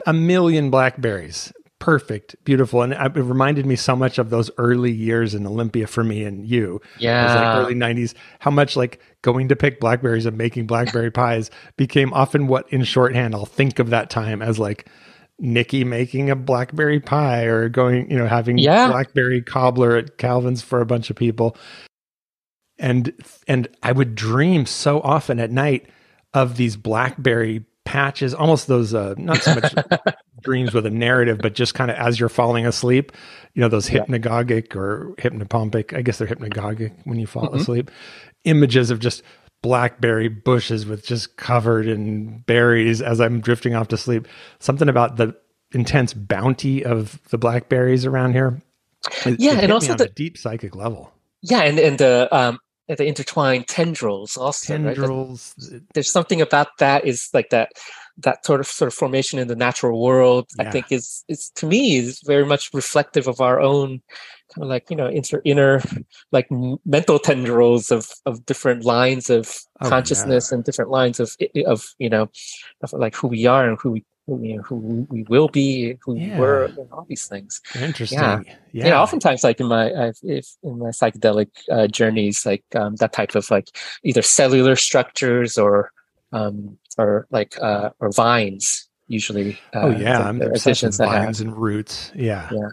a 0.05 0.13
million 0.13 0.69
blackberries. 0.69 1.53
Perfect, 1.79 2.35
beautiful, 2.45 2.81
and 2.81 2.93
it 2.93 3.19
reminded 3.21 3.65
me 3.65 3.75
so 3.75 3.93
much 3.93 4.17
of 4.17 4.29
those 4.29 4.49
early 4.57 4.91
years 4.91 5.35
in 5.35 5.45
Olympia 5.45 5.85
for 5.85 6.01
me 6.03 6.23
and 6.23 6.45
you. 6.47 6.75
It 6.75 6.81
was 7.01 7.01
yeah 7.03 7.35
like 7.35 7.55
early 7.57 7.75
'90s. 7.75 8.13
How 8.39 8.51
much 8.51 8.77
like 8.77 9.01
going 9.21 9.49
to 9.49 9.55
pick 9.57 9.81
blackberries 9.81 10.25
and 10.25 10.37
making 10.37 10.65
blackberry 10.65 11.11
pies 11.21 11.51
became 11.75 12.13
often 12.13 12.47
what 12.47 12.71
in 12.71 12.85
shorthand 12.85 13.35
I'll 13.35 13.45
think 13.45 13.79
of 13.79 13.89
that 13.89 14.09
time 14.09 14.41
as 14.41 14.57
like 14.59 14.87
Nikki 15.39 15.83
making 15.83 16.29
a 16.29 16.37
blackberry 16.37 17.01
pie 17.01 17.43
or 17.43 17.67
going, 17.67 18.09
you 18.09 18.17
know, 18.17 18.27
having 18.27 18.57
Yeah. 18.59 18.87
blackberry 18.87 19.41
cobbler 19.41 19.97
at 19.97 20.17
Calvin's 20.17 20.61
for 20.61 20.79
a 20.79 20.85
bunch 20.85 21.09
of 21.09 21.17
people. 21.17 21.57
And 22.79 23.13
and 23.47 23.67
I 23.83 23.91
would 23.91 24.15
dream 24.15 24.65
so 24.65 24.99
often 25.01 25.39
at 25.39 25.51
night 25.51 25.87
of 26.33 26.57
these 26.57 26.75
blackberry 26.75 27.63
patches, 27.85 28.33
almost 28.33 28.67
those 28.67 28.93
uh 28.93 29.13
not 29.17 29.41
so 29.43 29.55
much 29.55 29.73
dreams 30.41 30.73
with 30.73 30.85
a 30.85 30.89
narrative, 30.89 31.37
but 31.41 31.53
just 31.53 31.75
kind 31.75 31.91
of 31.91 31.97
as 31.97 32.19
you're 32.19 32.29
falling 32.29 32.65
asleep, 32.65 33.11
you 33.53 33.61
know, 33.61 33.67
those 33.69 33.89
Yeah. 33.91 34.03
hypnagogic 34.05 34.75
or 34.75 35.13
hypnopompic, 35.19 35.95
I 35.95 36.01
guess 36.01 36.17
they're 36.17 36.27
hypnagogic 36.27 36.93
when 37.03 37.19
you 37.19 37.27
fall 37.27 37.49
Mhm. 37.49 37.59
asleep, 37.61 37.91
images 38.45 38.89
of 38.89 38.99
just 38.99 39.21
blackberry 39.61 40.27
bushes 40.27 40.85
with 40.85 41.05
just 41.05 41.37
covered 41.37 41.87
in 41.87 42.39
berries 42.47 43.01
as 43.01 43.21
I'm 43.21 43.39
drifting 43.39 43.75
off 43.75 43.87
to 43.89 43.97
sleep. 43.97 44.27
Something 44.59 44.89
about 44.89 45.15
the 45.17 45.35
intense 45.73 46.13
bounty 46.13 46.83
of 46.83 47.19
the 47.29 47.37
blackberries 47.37 48.05
around 48.05 48.33
here. 48.33 48.61
It- 49.25 49.39
Yeah, 49.39 49.57
it 49.57 49.63
and 49.65 49.71
also 49.71 49.91
on 49.91 49.97
the- 49.99 50.05
a 50.05 50.09
deep 50.09 50.37
psychic 50.37 50.75
level. 50.75 51.12
Yeah 51.43 51.61
and 51.61 51.77
and 51.79 51.97
the 51.99 52.27
um 52.31 52.57
the 52.87 53.05
intertwined 53.05 53.67
tendrils 53.67 54.37
also 54.37 54.73
right? 54.73 54.83
That- 54.83 54.95
Tendrils, 54.95 55.55
there's 55.93 56.11
something 56.11 56.41
about 56.41 56.67
that 56.79 57.05
is 57.05 57.29
like 57.33 57.49
that 57.49 57.71
that 58.17 58.45
sort 58.45 58.59
of 58.59 58.67
sort 58.67 58.87
of 58.87 58.93
formation 58.93 59.39
in 59.39 59.47
the 59.47 59.55
natural 59.55 59.99
world 60.01 60.45
i 60.59 60.63
think 60.71 60.91
is 60.91 61.23
is 61.27 61.49
to 61.55 61.65
me 61.65 61.95
is 61.95 62.19
very 62.25 62.45
much 62.45 62.69
reflective 62.73 63.27
of 63.27 63.41
our 63.41 63.59
own 63.59 63.89
kind 64.53 64.63
of 64.65 64.67
like 64.69 64.85
you 64.91 64.95
know 64.95 65.09
inner 65.09 65.41
inner 65.45 65.81
like 66.31 66.47
m- 66.51 66.77
mental 66.85 67.17
tendrils 67.17 67.89
of 67.91 68.03
of 68.25 68.45
different 68.45 68.83
lines 68.85 69.29
of 69.29 69.45
Oh, 69.81 69.89
consciousness 69.89 70.51
and 70.53 70.63
different 70.63 70.91
lines 70.91 71.19
of 71.19 71.35
of 71.65 71.79
you 71.97 72.09
know 72.09 72.29
of 72.83 72.93
like 72.93 73.15
who 73.15 73.27
we 73.27 73.45
are 73.47 73.67
and 73.67 73.77
who 73.81 73.91
we 73.91 74.05
you 74.27 74.55
know, 74.55 74.61
who 74.63 75.05
we 75.09 75.23
will 75.23 75.49
be 75.49 75.97
who 76.03 76.13
we 76.13 76.31
were 76.37 76.65
and 76.65 76.91
all 76.91 77.05
these 77.09 77.27
things 77.27 77.61
interesting. 77.75 78.19
Yeah. 78.19 78.39
Yeah. 78.71 78.85
you 78.85 78.89
know 78.91 79.01
oftentimes 79.01 79.43
like 79.43 79.59
in 79.59 79.67
my 79.67 79.91
I've, 79.93 80.17
if 80.23 80.47
in 80.63 80.79
my 80.79 80.89
psychedelic 80.89 81.49
uh, 81.69 81.87
journeys 81.87 82.45
like 82.45 82.63
um, 82.75 82.95
that 82.97 83.13
type 83.13 83.35
of 83.35 83.49
like 83.51 83.67
either 84.03 84.21
cellular 84.21 84.75
structures 84.75 85.57
or 85.57 85.91
um 86.31 86.77
or 86.97 87.27
like 87.31 87.57
uh 87.61 87.89
or 87.99 88.11
vines 88.11 88.87
usually 89.07 89.59
uh, 89.75 89.81
oh 89.81 89.89
yeah, 89.91 90.19
I'm 90.27 90.41
obsessed 90.41 90.53
with 90.53 90.61
additions 90.61 90.99
I 90.99 91.13
have. 91.13 91.23
vines 91.25 91.41
and 91.41 91.55
roots. 91.55 92.11
Yeah. 92.15 92.49
Yeah. 92.51 92.69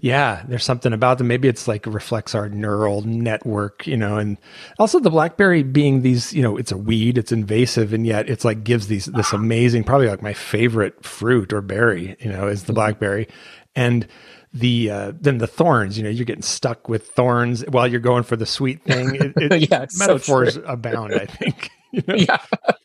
Yeah, 0.00 0.42
there's 0.48 0.64
something 0.64 0.92
about 0.92 1.18
them. 1.18 1.28
Maybe 1.28 1.48
it's 1.48 1.66
like 1.68 1.86
reflects 1.86 2.34
our 2.34 2.48
neural 2.48 3.02
network, 3.02 3.86
you 3.86 3.96
know, 3.96 4.16
and 4.18 4.36
also 4.78 4.98
the 5.00 5.10
blackberry 5.10 5.62
being 5.62 6.02
these, 6.02 6.32
you 6.32 6.42
know, 6.42 6.56
it's 6.56 6.72
a 6.72 6.76
weed, 6.76 7.18
it's 7.18 7.32
invasive, 7.32 7.92
and 7.92 8.06
yet 8.06 8.28
it's 8.28 8.44
like 8.44 8.64
gives 8.64 8.86
these 8.88 9.06
this 9.06 9.32
amazing, 9.32 9.84
probably 9.84 10.08
like 10.08 10.22
my 10.22 10.32
favorite 10.34 11.04
fruit 11.04 11.52
or 11.52 11.60
berry, 11.62 12.16
you 12.20 12.30
know, 12.30 12.46
is 12.48 12.64
the 12.64 12.72
Mhm. 12.72 12.76
blackberry, 12.76 13.28
and 13.74 14.06
the 14.54 14.90
uh, 14.90 15.12
then 15.20 15.38
the 15.38 15.46
thorns, 15.46 15.98
you 15.98 16.04
know, 16.04 16.10
you're 16.10 16.24
getting 16.24 16.40
stuck 16.42 16.88
with 16.88 17.08
thorns 17.08 17.62
while 17.68 17.86
you're 17.86 18.00
going 18.00 18.22
for 18.22 18.36
the 18.36 18.46
sweet 18.46 18.82
thing. 18.84 19.14
It, 19.16 19.32
it, 19.36 19.62
Yeah, 19.70 19.82
it's 19.82 19.98
so 19.98 20.06
metaphors 20.06 20.56
abound, 20.64 21.14
I 21.14 21.26
think. 21.26 21.70
You 21.92 22.02
know? 22.08 22.14
yeah 22.16 22.38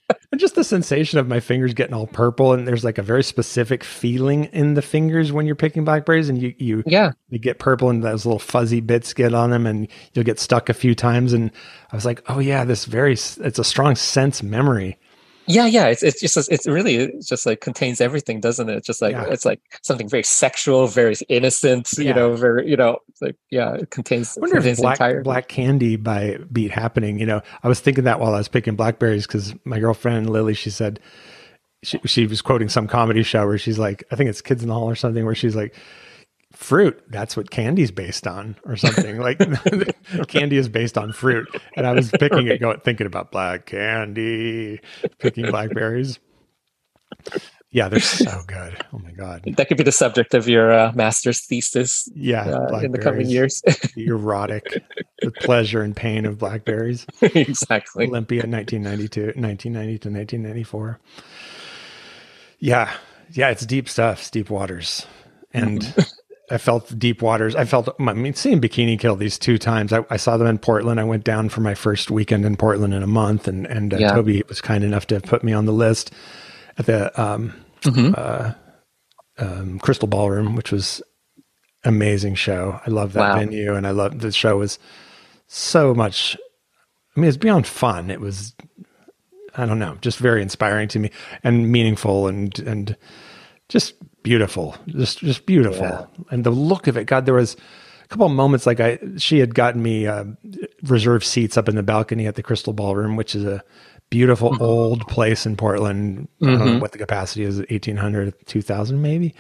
just 0.41 0.55
the 0.55 0.63
sensation 0.63 1.19
of 1.19 1.27
my 1.27 1.39
fingers 1.39 1.73
getting 1.73 1.93
all 1.93 2.07
purple, 2.07 2.53
and 2.53 2.67
there's 2.67 2.83
like 2.83 2.97
a 2.97 3.03
very 3.03 3.23
specific 3.23 3.83
feeling 3.83 4.45
in 4.45 4.73
the 4.73 4.81
fingers 4.81 5.31
when 5.31 5.45
you're 5.45 5.55
picking 5.55 5.85
blackberries, 5.85 6.27
and 6.27 6.41
you 6.41 6.53
you 6.57 6.83
yeah 6.85 7.11
they 7.29 7.37
get 7.37 7.59
purple, 7.59 7.89
and 7.89 8.03
those 8.03 8.25
little 8.25 8.39
fuzzy 8.39 8.81
bits 8.81 9.13
get 9.13 9.33
on 9.33 9.51
them, 9.51 9.65
and 9.65 9.87
you'll 10.13 10.25
get 10.25 10.39
stuck 10.39 10.67
a 10.67 10.73
few 10.73 10.95
times. 10.95 11.31
And 11.31 11.51
I 11.91 11.95
was 11.95 12.05
like, 12.05 12.21
oh 12.27 12.39
yeah, 12.39 12.65
this 12.65 12.85
very 12.85 13.13
it's 13.13 13.59
a 13.59 13.63
strong 13.63 13.95
sense 13.95 14.43
memory. 14.43 14.97
Yeah 15.51 15.65
yeah 15.65 15.87
it's 15.87 16.01
it's 16.03 16.19
just 16.19 16.51
it's 16.51 16.67
really 16.67 16.95
it's 16.95 17.27
just 17.27 17.45
like 17.45 17.61
contains 17.61 18.01
everything 18.01 18.39
doesn't 18.39 18.69
it 18.69 18.83
just 18.83 19.01
like 19.01 19.11
Yeah. 19.13 19.25
it's 19.29 19.45
like 19.45 19.59
something 19.83 20.07
very 20.09 20.23
sexual 20.23 20.87
very 20.87 21.15
innocent 21.29 21.89
Yeah. 21.97 22.03
you 22.07 22.13
know 22.13 22.33
very 22.35 22.69
you 22.69 22.77
know 22.77 22.99
like 23.21 23.35
yeah 23.49 23.73
it 23.75 23.91
contains, 23.91 24.37
I 24.37 24.41
wonder 24.41 24.57
if 24.57 24.63
contains 24.63 24.77
the 24.77 24.81
black 24.83 24.95
entire 24.95 25.21
black 25.23 25.47
candy 25.47 25.95
by 25.95 26.37
beat 26.51 26.71
happening. 26.71 27.19
You 27.19 27.25
know, 27.27 27.41
I 27.63 27.67
was 27.67 27.79
thinking 27.79 28.05
that 28.05 28.19
while 28.19 28.33
I 28.33 28.37
was 28.39 28.47
picking 28.47 28.75
blackberries 28.75 29.27
because 29.27 29.53
my 29.63 29.77
girlfriend 29.79 30.29
Lily, 30.29 30.53
she 30.55 30.69
said 30.71 30.99
she 31.83 31.99
she 32.05 32.25
was 32.25 32.41
quoting 32.41 32.69
some 32.69 32.87
comedy 32.87 33.21
show 33.23 33.45
where 33.45 33.57
she's 33.57 33.77
like, 33.77 34.03
I 34.11 34.15
think 34.15 34.29
it's 34.29 34.41
Kids 34.41 34.63
in 34.63 34.69
the 34.69 34.73
Hall 34.73 34.89
or 34.89 34.95
something, 34.95 35.23
where 35.25 35.35
she's 35.35 35.55
like, 35.55 35.75
fruit. 36.51 37.01
That's 37.09 37.35
what 37.37 37.49
candy's 37.49 37.91
based 37.91 38.27
on 38.27 38.55
or 38.65 38.75
something. 38.75 39.19
Like 39.19 39.39
candy 40.27 40.57
is 40.57 40.69
based 40.69 40.97
on 40.97 41.11
fruit. 41.11 41.47
And 41.75 41.87
i 41.87 41.91
was 41.93 42.11
picking 42.11 42.47
it 42.47 42.59
going 42.59 42.79
thinking 42.81 43.07
about 43.07 43.31
black 43.31 43.65
candy 43.65 44.79
picking 45.19 45.45
blackberries. 45.49 46.19
Yeah 47.71 47.87
they're 47.87 47.99
so 47.99 48.41
good. 48.47 48.77
Oh 48.93 48.99
my 48.99 49.11
god. 49.11 49.43
That 49.55 49.67
could 49.67 49.77
be 49.77 49.83
the 49.83 49.91
subject 49.91 50.33
of 50.33 50.47
your 50.49 50.71
uh, 50.71 50.91
master's 50.93 51.41
thesis 51.45 52.09
yeah 52.15 52.43
uh, 52.43 52.79
in 52.79 52.91
the 52.91 52.99
coming 52.99 53.29
years. 53.29 53.61
The 53.95 54.05
erotic 54.07 54.83
the 55.21 55.31
pleasure 55.31 55.81
and 55.81 55.95
pain 55.95 56.25
of 56.25 56.37
blackberries. 56.37 57.05
Exactly. 57.21 58.07
Olympia 58.07 58.41
1992 58.41 59.39
1990 59.39 59.99
to 59.99 60.09
1994 60.09 60.99
yeah. 62.59 62.91
Yeah 63.31 63.49
it's 63.49 63.65
deep 63.65 63.87
stuff 63.87 64.19
it's 64.19 64.29
deep 64.29 64.49
waters. 64.49 65.05
And 65.53 65.81
Mm-hmm. 65.81 66.01
I 66.51 66.57
felt 66.57 66.97
deep 66.99 67.21
waters. 67.21 67.55
I 67.55 67.65
felt, 67.65 67.89
I 67.99 68.13
mean, 68.13 68.33
seeing 68.33 68.59
Bikini 68.59 68.99
Kill 68.99 69.15
these 69.15 69.39
two 69.39 69.57
times. 69.57 69.93
I, 69.93 70.05
I, 70.09 70.17
saw 70.17 70.35
them 70.37 70.47
in 70.47 70.57
Portland. 70.57 70.99
I 70.99 71.03
went 71.05 71.23
down 71.23 71.49
for 71.49 71.61
my 71.61 71.73
first 71.73 72.11
weekend 72.11 72.45
in 72.45 72.57
Portland 72.57 72.93
in 72.93 73.01
a 73.03 73.07
month, 73.07 73.47
and 73.47 73.65
and 73.67 73.93
uh, 73.93 73.97
Yeah. 73.97 74.11
Tobi 74.11 74.47
was 74.49 74.59
kind 74.61 74.83
enough 74.83 75.07
to 75.07 75.21
put 75.21 75.43
me 75.43 75.53
on 75.53 75.65
the 75.65 75.73
list 75.73 76.11
at 76.77 76.85
the 76.85 77.21
um, 77.21 77.53
Mhm. 77.83 78.13
uh, 78.17 78.53
um, 79.37 79.79
Crystal 79.79 80.07
Ballroom, 80.07 80.55
which 80.55 80.71
was 80.71 81.01
amazing 81.83 82.35
show. 82.35 82.79
I 82.85 82.89
love 82.91 83.13
that 83.13 83.21
Wow. 83.33 83.39
venue, 83.39 83.73
and 83.73 83.87
I 83.87 83.91
love 83.91 84.19
the 84.19 84.31
show 84.31 84.57
was 84.57 84.77
so 85.47 85.93
much. 85.93 86.37
I 87.15 87.19
mean, 87.19 87.27
it's 87.27 87.37
beyond 87.37 87.65
fun. 87.65 88.11
It 88.11 88.21
was, 88.21 88.53
I 89.55 89.65
don't 89.65 89.79
know, 89.79 89.97
just 90.01 90.19
very 90.19 90.41
inspiring 90.41 90.87
to 90.89 90.99
me 90.99 91.11
and 91.43 91.71
meaningful 91.71 92.27
and 92.27 92.57
and 92.59 92.95
just 93.71 93.95
beautiful, 94.23 94.75
just 94.87 95.19
just 95.19 95.45
beautiful. 95.45 95.83
Yeah. 95.85 96.05
And 96.29 96.43
the 96.43 96.51
look 96.51 96.87
of 96.87 96.97
it, 96.97 97.05
God, 97.05 97.25
there 97.25 97.33
was 97.35 97.55
a 98.03 98.07
couple 98.07 98.25
of 98.25 98.31
moments 98.33 98.65
like 98.65 98.79
I 98.79 98.99
she 99.17 99.39
had 99.39 99.55
gotten 99.55 99.81
me 99.81 100.07
uh, 100.07 100.25
reserved 100.83 101.25
seats 101.25 101.57
up 101.57 101.67
in 101.69 101.75
the 101.75 101.83
balcony 101.83 102.27
at 102.27 102.35
the 102.35 102.43
Crystal 102.43 102.73
Ballroom, 102.73 103.15
which 103.15 103.35
is 103.35 103.45
a 103.45 103.63
beautiful 104.09 104.51
Mm-hmm. 104.51 104.61
old 104.63 105.07
place 105.07 105.45
in 105.45 105.55
Portland. 105.55 106.27
I 106.41 106.45
don't 106.47 106.65
know 106.65 106.79
what 106.79 106.91
the 106.91 106.97
capacity 106.97 107.43
is, 107.43 107.57
1800, 107.59 108.33
2000 108.45 109.01
maybe. 109.01 109.33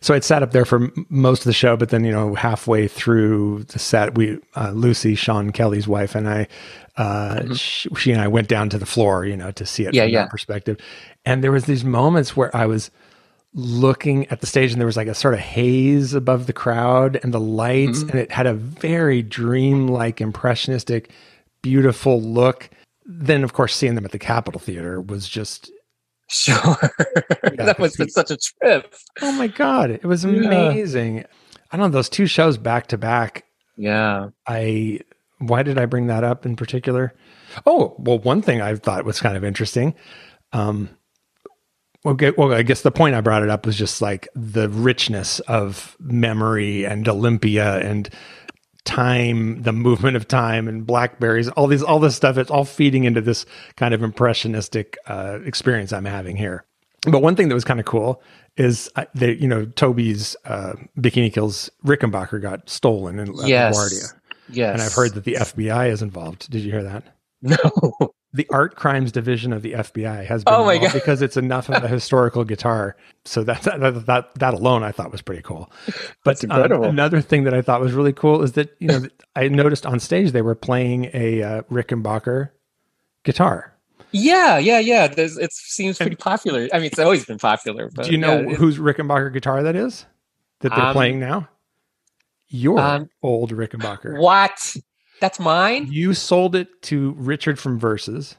So 0.00 0.12
I'd 0.14 0.24
sat 0.24 0.42
up 0.42 0.52
there 0.52 0.64
for 0.66 0.84
m- 0.84 1.06
most 1.08 1.40
of 1.40 1.44
the 1.44 1.52
show, 1.54 1.76
but 1.78 1.88
then, 1.90 2.04
you 2.04 2.12
know, 2.12 2.34
halfway 2.34 2.88
through 2.88 3.64
the 3.64 3.78
set, 3.78 4.14
we, 4.16 4.38
uh, 4.54 4.70
Lucy, 4.74 5.14
Sean 5.14 5.50
Kelly's 5.50 5.86
wife, 5.88 6.14
and 6.14 6.28
I, 6.28 6.46
uh, 6.98 7.54
she, 7.54 7.88
she 7.96 8.12
and 8.12 8.20
I 8.20 8.28
went 8.28 8.48
down 8.48 8.68
to 8.70 8.78
the 8.78 8.84
floor, 8.86 9.24
you 9.24 9.36
know, 9.36 9.50
to 9.52 9.64
see 9.66 9.84
it 9.84 9.88
Mm-hmm. 9.88 9.94
Yeah, 9.96 10.02
from 10.04 10.12
yeah. 10.12 10.20
that 10.22 10.30
perspective. 10.30 10.78
And 11.24 11.42
there 11.44 11.52
was 11.52 11.64
these 11.64 11.84
moments 11.84 12.36
where 12.36 12.54
I 12.56 12.66
was 12.66 12.90
looking 13.54 14.26
at 14.28 14.40
the 14.40 14.46
stage 14.46 14.72
and 14.72 14.80
there 14.80 14.86
was 14.86 14.96
like 14.96 15.06
a 15.08 15.14
sort 15.14 15.34
of 15.34 15.40
haze 15.40 16.12
above 16.12 16.46
the 16.46 16.52
crowd 16.52 17.18
and 17.22 17.32
the 17.32 17.40
lights 17.40 18.00
Mm-hmm. 18.00 18.10
and 18.10 18.18
it 18.20 18.32
had 18.32 18.46
a 18.46 18.54
very 18.54 19.22
dreamlike 19.22 20.20
impressionistic 20.20 21.10
beautiful 21.62 22.20
look 22.20 22.68
then 23.06 23.44
of 23.44 23.52
course 23.52 23.74
seeing 23.76 23.94
them 23.94 24.04
at 24.04 24.10
the 24.12 24.18
capitol 24.18 24.60
theater 24.60 25.00
was 25.00 25.28
just 25.28 25.70
Sure. 26.28 26.56
that 27.56 27.76
was 27.78 27.94
such 28.12 28.30
a 28.30 28.36
trip. 28.38 28.92
oh 29.22 29.32
my 29.32 29.46
god 29.46 29.90
it 29.90 30.04
was 30.04 30.24
Yeah. 30.24 30.30
amazing 30.32 31.24
i 31.70 31.76
don't 31.76 31.90
know 31.90 31.96
those 31.96 32.08
two 32.08 32.26
shows 32.26 32.58
back 32.58 32.88
to 32.88 32.98
back 32.98 33.44
Yeah. 33.76 34.30
i 34.48 34.98
why 35.38 35.62
did 35.62 35.78
i 35.78 35.86
bring 35.86 36.08
that 36.08 36.24
up 36.24 36.44
in 36.44 36.56
particular 36.56 37.14
oh 37.66 37.94
well 37.98 38.18
one 38.18 38.42
thing 38.42 38.60
i 38.60 38.74
thought 38.74 39.04
was 39.04 39.20
kind 39.20 39.36
of 39.36 39.44
interesting 39.44 39.94
um 40.52 40.88
okay 42.06 42.32
well 42.36 42.52
i 42.52 42.62
guess 42.62 42.82
the 42.82 42.90
point 42.90 43.14
i 43.14 43.20
brought 43.20 43.42
it 43.42 43.48
up 43.50 43.64
was 43.66 43.76
just 43.76 44.02
like 44.02 44.28
the 44.34 44.68
richness 44.68 45.40
of 45.40 45.96
memory 46.00 46.84
and 46.84 47.08
olympia 47.08 47.78
and 47.78 48.08
time 48.84 49.62
the 49.62 49.72
movement 49.72 50.14
of 50.16 50.28
time 50.28 50.68
and 50.68 50.86
blackberries 50.86 51.48
all 51.50 51.66
these 51.66 51.82
all 51.82 51.98
this 51.98 52.14
stuff 52.14 52.36
it's 52.36 52.50
all 52.50 52.66
feeding 52.66 53.04
into 53.04 53.20
this 53.22 53.46
kind 53.76 53.94
of 53.94 54.02
impressionistic 54.02 54.98
uh, 55.06 55.38
experience 55.46 55.92
i'm 55.92 56.04
having 56.04 56.36
here 56.36 56.64
but 57.10 57.20
one 57.22 57.34
thing 57.36 57.48
that 57.48 57.54
was 57.54 57.64
kind 57.64 57.80
of 57.80 57.86
cool 57.86 58.22
is 58.58 58.90
uh, 58.96 59.06
that 59.14 59.40
you 59.40 59.48
know 59.48 59.64
tobi's 59.64 60.36
uh, 60.44 60.74
bikini 60.98 61.32
kills 61.32 61.70
rickenbacker 61.86 62.40
got 62.42 62.68
stolen 62.68 63.18
in 63.18 63.28
at 63.40 63.48
Yes. 63.48 63.76
LaGuardia. 63.78 64.12
Yes. 64.50 64.72
and 64.74 64.82
i've 64.82 64.92
heard 64.92 65.14
that 65.14 65.24
the 65.24 65.34
fbi 65.40 65.88
is 65.90 66.02
involved 66.02 66.50
did 66.50 66.60
you 66.60 66.70
hear 66.70 66.82
that 66.82 67.04
No. 67.40 67.56
The 68.34 68.46
art 68.50 68.74
crimes 68.74 69.12
division 69.12 69.52
of 69.52 69.62
the 69.62 69.72
FBI 69.74 70.26
has 70.26 70.42
been 70.44 70.52
Oh 70.52 70.64
my 70.64 70.76
God. 70.76 70.92
because 70.92 71.22
it's 71.22 71.36
enough 71.36 71.68
of 71.70 71.82
a 71.84 71.88
historical 71.88 72.42
guitar. 72.44 72.96
So 73.24 73.44
that 73.44 73.62
that 73.62 74.06
that, 74.06 74.34
that 74.34 74.54
alone 74.54 74.82
I 74.82 74.90
thought 74.92 75.12
was 75.12 75.22
pretty 75.22 75.40
cool. 75.42 75.70
But 75.86 76.40
That's 76.40 76.44
um, 76.44 76.50
incredible. 76.50 76.84
another 76.86 77.20
thing 77.20 77.44
that 77.44 77.54
I 77.54 77.62
thought 77.62 77.80
was 77.80 77.92
really 77.92 78.12
cool 78.12 78.42
is 78.42 78.52
that 78.52 78.74
you 78.80 78.88
know 78.88 79.02
I 79.36 79.48
noticed 79.48 79.86
on 79.86 80.00
stage 80.00 80.32
they 80.32 80.42
were 80.42 80.56
playing 80.56 81.10
a 81.14 81.42
uh, 81.42 81.62
Rickenbacker 81.70 82.50
guitar. 83.22 83.70
Yeah, 84.10 84.58
yeah, 84.58 84.78
yeah. 84.78 85.06
There's, 85.08 85.36
it 85.38 85.52
seems 85.52 85.96
pretty 85.98 86.14
popular. 86.16 86.68
I 86.72 86.76
mean, 86.78 86.86
it's 86.86 86.98
always 87.00 87.24
been 87.24 87.38
popular. 87.38 87.90
But 87.94 88.06
Do 88.06 88.12
you 88.12 88.18
know 88.18 88.40
yeah, 88.42 88.54
whose 88.54 88.78
Rickenbacker 88.78 89.32
guitar 89.32 89.62
that 89.64 89.74
is 89.76 90.06
that 90.60 90.70
they're 90.74 90.84
Um, 90.86 90.92
playing 90.92 91.18
now? 91.20 91.48
Your 92.48 92.78
um, 92.78 93.10
old 93.22 93.50
Rickenbacker. 93.52 94.20
what? 94.20 94.76
That's 95.24 95.40
mine. 95.40 95.86
You 95.90 96.12
sold 96.12 96.54
it 96.54 96.82
to 96.82 97.12
Richard 97.12 97.58
from 97.58 97.78
Versus. 97.78 98.36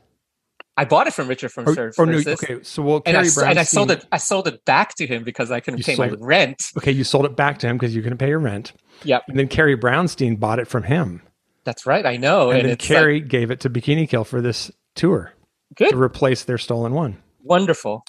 I 0.78 0.86
bought 0.86 1.08
it 1.08 1.16
from 1.16 1.28
Richard 1.28 1.52
from 1.52 1.68
Or, 1.68 1.92
or 1.98 2.06
no, 2.06 2.20
okay, 2.20 2.60
so 2.62 2.84
well, 2.84 3.02
and 3.08 3.18
I, 3.18 3.28
Carrie 3.28 3.50
and 3.50 3.58
I 3.58 3.64
sold 3.64 3.90
it. 3.90 4.06
I 4.12 4.18
sold 4.18 4.48
it 4.48 4.64
back 4.66 4.94
to 4.98 5.08
him 5.08 5.24
because 5.24 5.50
I 5.50 5.62
couldn't 5.62 5.84
pay 5.84 5.96
my 5.96 6.10
it. 6.10 6.20
rent. 6.20 6.72
Okay, 6.78 6.92
you 6.92 7.04
sold 7.04 7.26
it 7.26 7.36
back 7.36 7.58
to 7.60 7.68
him 7.68 7.80
because 7.80 7.96
you 7.96 8.04
couldn't 8.04 8.20
pay 8.20 8.28
your 8.28 8.38
rent. 8.38 8.74
Yep, 9.04 9.24
And 9.30 9.40
then 9.40 9.48
Carrie 9.48 9.76
Brownstein 9.76 10.40
bought 10.40 10.60
it 10.60 10.68
from 10.68 10.84
him. 10.84 11.24
that's 11.64 11.88
right. 11.88 12.06
I 12.06 12.18
know. 12.18 12.52
and, 12.52 12.60
And, 12.60 12.68
then 12.68 12.74
it's 12.74 12.88
like, 12.88 13.00
Carrie 13.00 13.20
gave 13.20 13.50
it 13.50 13.62
to 13.62 13.70
Bikini 13.72 14.08
Kill 14.08 14.24
for 14.24 14.40
this 14.40 14.70
tour 14.94 15.34
good, 15.76 15.90
to 15.90 16.00
replace 16.00 16.44
their 16.44 16.60
stolen 16.60 16.94
one. 16.94 17.18
wonderful. 17.42 18.06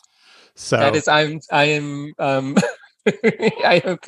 So 0.54 0.76
That 0.76 0.94
is, 0.96 1.08
I'm, 1.08 1.40
I 1.50 1.64
am, 1.64 2.12
um, 2.18 2.56
I 3.24 3.98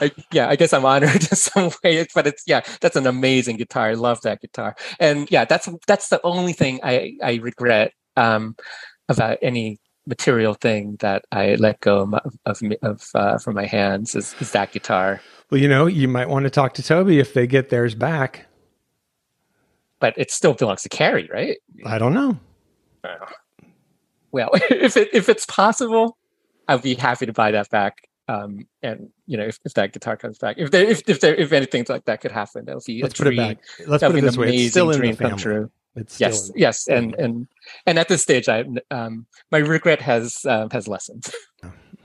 I, 0.00 0.10
yeah, 0.32 0.48
I 0.48 0.56
guess 0.56 0.72
I'm 0.72 0.84
honored 0.84 1.14
in 1.14 1.20
some 1.36 1.70
way, 1.82 2.06
but 2.14 2.26
it's, 2.26 2.44
yeah, 2.46 2.62
that's 2.80 2.96
an 2.96 3.06
amazing 3.06 3.56
guitar. 3.56 3.88
I 3.88 3.94
love 3.94 4.20
that 4.22 4.40
guitar. 4.40 4.76
And 5.00 5.30
yeah, 5.30 5.44
that's, 5.44 5.68
that's 5.86 6.08
the 6.08 6.20
only 6.24 6.52
thing 6.52 6.80
I, 6.82 7.16
I 7.22 7.34
regret, 7.36 7.92
um, 8.16 8.56
about 9.08 9.38
any 9.42 9.78
material 10.06 10.54
thing 10.54 10.96
that 11.00 11.24
I 11.32 11.54
let 11.54 11.80
go 11.80 12.00
of, 12.00 12.36
of, 12.46 12.60
of 12.82 13.08
uh, 13.14 13.38
from 13.38 13.54
my 13.54 13.66
hands 13.66 14.14
is, 14.14 14.34
is 14.40 14.52
that 14.52 14.72
guitar. 14.72 15.20
well, 15.50 15.60
you 15.60 15.68
know, 15.68 15.86
you 15.86 16.08
might 16.08 16.28
want 16.28 16.44
to 16.44 16.50
talk 16.50 16.74
to 16.74 16.82
Tobi 16.82 17.20
if 17.20 17.34
they 17.34 17.46
get 17.46 17.70
theirs 17.70 17.94
back. 17.94 18.46
But 20.00 20.14
it 20.16 20.30
still 20.30 20.54
belongs 20.54 20.82
to 20.82 20.88
Carrie, 20.88 21.30
right? 21.32 21.58
I 21.86 21.98
don't 21.98 22.12
know. 22.12 22.38
Well, 24.32 24.50
if 24.70 24.96
it 24.96 25.10
if 25.12 25.28
it's 25.28 25.46
possible, 25.46 26.16
I'd 26.72 26.82
be 26.82 26.94
happy 26.94 27.26
to 27.26 27.32
buy 27.32 27.50
that 27.52 27.70
back. 27.70 28.08
Um, 28.28 28.66
and 28.82 29.08
you 29.26 29.36
know, 29.36 29.44
if, 29.44 29.58
if 29.64 29.74
that 29.74 29.92
guitar 29.92 30.16
comes 30.16 30.38
back, 30.38 30.56
if 30.58 30.70
there 30.70 30.84
if 30.84 31.02
if 31.08 31.20
there 31.20 31.34
if 31.34 31.52
anything 31.52 31.84
like 31.88 32.04
that 32.04 32.20
could 32.20 32.32
happen, 32.32 32.64
that'll 32.64 32.80
be 32.86 33.02
Let's 33.02 33.18
a 33.18 33.24
put 33.24 33.32
it 33.32 33.36
back. 33.36 33.58
Let's 33.86 34.00
That'll 34.00 34.12
put 34.14 34.18
it 34.18 34.20
this 34.22 34.36
way. 34.38 34.46
It's 34.46 34.52
amazing 34.54 34.70
still 34.70 34.90
in 34.90 34.92
the 34.92 34.98
dream 34.98 35.16
come 35.16 35.30
family. 35.30 35.42
true. 35.42 35.70
It's 35.96 36.14
still 36.14 36.28
Yes, 36.28 36.48
in- 36.48 36.54
yes, 36.56 36.88
and 36.88 37.14
and 37.16 37.48
and 37.86 37.98
at 37.98 38.08
this 38.08 38.22
stage, 38.22 38.48
I 38.48 38.64
um 38.90 39.26
my 39.50 39.58
regret 39.58 40.00
has 40.00 40.38
um, 40.46 40.70
has 40.70 40.86
lessened. 40.88 41.26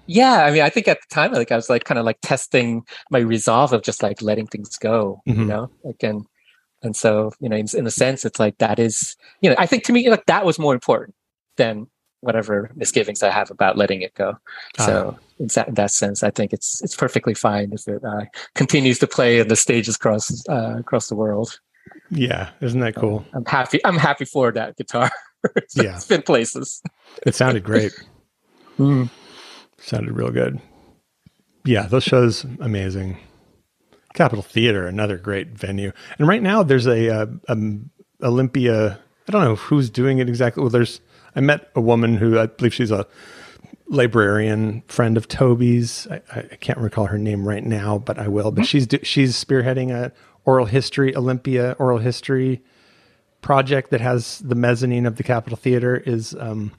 yeah, 0.07 0.43
I 0.45 0.51
mean, 0.51 0.61
I 0.63 0.69
think 0.69 0.87
at 0.87 0.99
the 1.07 1.13
time, 1.13 1.33
like 1.33 1.51
I 1.51 1.55
was 1.55 1.69
like 1.69 1.83
kind 1.83 1.99
of 1.99 2.05
like 2.05 2.17
testing 2.21 2.83
my 3.11 3.19
resolve 3.19 3.71
of 3.73 3.83
just 3.83 4.01
like 4.01 4.21
letting 4.21 4.47
things 4.47 4.75
go, 4.77 5.21
you 5.25 5.33
Mhm. 5.35 5.47
know, 5.47 5.71
like 5.83 6.01
and 6.03 6.25
and 6.81 6.95
so 6.95 7.31
you 7.39 7.47
know, 7.49 7.57
in, 7.57 7.67
in 7.75 7.87
a 7.87 7.91
sense, 7.91 8.25
it's 8.25 8.39
like 8.39 8.57
that 8.57 8.79
is 8.79 9.15
you 9.41 9.49
know, 9.49 9.55
I 9.59 9.65
think 9.65 9.83
to 9.85 9.93
me 9.93 10.09
like 10.09 10.25
that 10.25 10.45
was 10.45 10.57
more 10.59 10.73
important 10.73 11.15
than 11.57 11.87
whatever 12.21 12.71
misgivings 12.75 13.21
I 13.23 13.29
have 13.29 13.51
about 13.51 13.77
letting 13.77 14.01
it 14.01 14.13
go. 14.15 14.37
So 14.79 15.17
in 15.39 15.47
that, 15.55 15.67
in 15.67 15.73
that 15.75 15.91
sense, 15.91 16.23
I 16.23 16.31
think 16.31 16.53
it's 16.53 16.81
it's 16.81 16.95
perfectly 16.95 17.33
fine 17.33 17.71
if 17.73 17.87
it 17.87 18.03
uh, 18.03 18.25
continues 18.55 18.99
to 18.99 19.07
play 19.07 19.39
in 19.39 19.47
the 19.47 19.55
stages 19.55 19.95
across 19.95 20.43
uh, 20.49 20.75
across 20.79 21.07
the 21.09 21.15
world. 21.15 21.59
yeah, 22.09 22.49
isn't 22.61 22.79
that 22.79 22.95
cool? 22.95 23.25
I'm 23.33 23.45
happy. 23.45 23.79
I'm 23.85 23.97
happy 23.97 24.25
for 24.25 24.51
that 24.51 24.75
guitar. 24.77 25.09
it's, 25.55 25.75
Yeah. 25.83 25.95
it's 25.95 26.07
been 26.07 26.21
places. 26.23 26.81
It 27.25 27.35
sounded 27.35 27.63
great. 27.63 27.93
Sounded 29.79 30.11
real 30.11 30.31
good. 30.31 30.59
Yeah, 31.65 31.87
those 31.87 32.03
shows 32.03 32.45
amazing. 32.59 33.17
Capitol 34.13 34.41
Theater, 34.43 34.87
another 34.87 35.17
great 35.17 35.49
venue. 35.49 35.91
And 36.17 36.27
right 36.27 36.41
now 36.41 36.63
there's 36.63 36.87
a, 36.87 37.09
uh 37.09 37.25
um, 37.49 37.89
Olympia. 38.23 38.99
I 39.27 39.31
don't 39.31 39.43
know 39.43 39.55
who's 39.55 39.89
doing 39.89 40.17
it 40.19 40.27
exactly. 40.29 40.61
Well, 40.61 40.69
there's. 40.71 41.01
I 41.37 41.39
met 41.39 41.69
a 41.75 41.81
woman 41.81 42.17
who 42.17 42.37
I 42.39 42.47
believe 42.47 42.73
she's 42.73 42.91
a 42.91 43.05
librarian 43.87 44.81
friend 44.87 45.15
of 45.17 45.27
Tobi's. 45.27 46.07
I, 46.09 46.21
I 46.35 46.41
can't 46.59 46.79
recall 46.79 47.05
her 47.05 47.17
name 47.17 47.47
right 47.47 47.63
now, 47.63 47.99
but 47.99 48.17
I 48.19 48.27
will. 48.27 48.51
But 48.51 48.65
she's 48.65 48.87
she's 49.03 49.41
spearheading 49.41 49.91
a 49.91 50.11
oral 50.45 50.65
history 50.65 51.15
Olympia 51.15 51.75
oral 51.79 51.99
history 51.99 52.61
project 53.41 53.91
that 53.91 54.01
has 54.01 54.39
the 54.39 54.55
mezzanine 54.55 55.05
of 55.05 55.15
the 55.17 55.23
Capitol 55.23 55.57
Theater 55.57 55.95
is 55.95 56.35
um, 56.39 56.71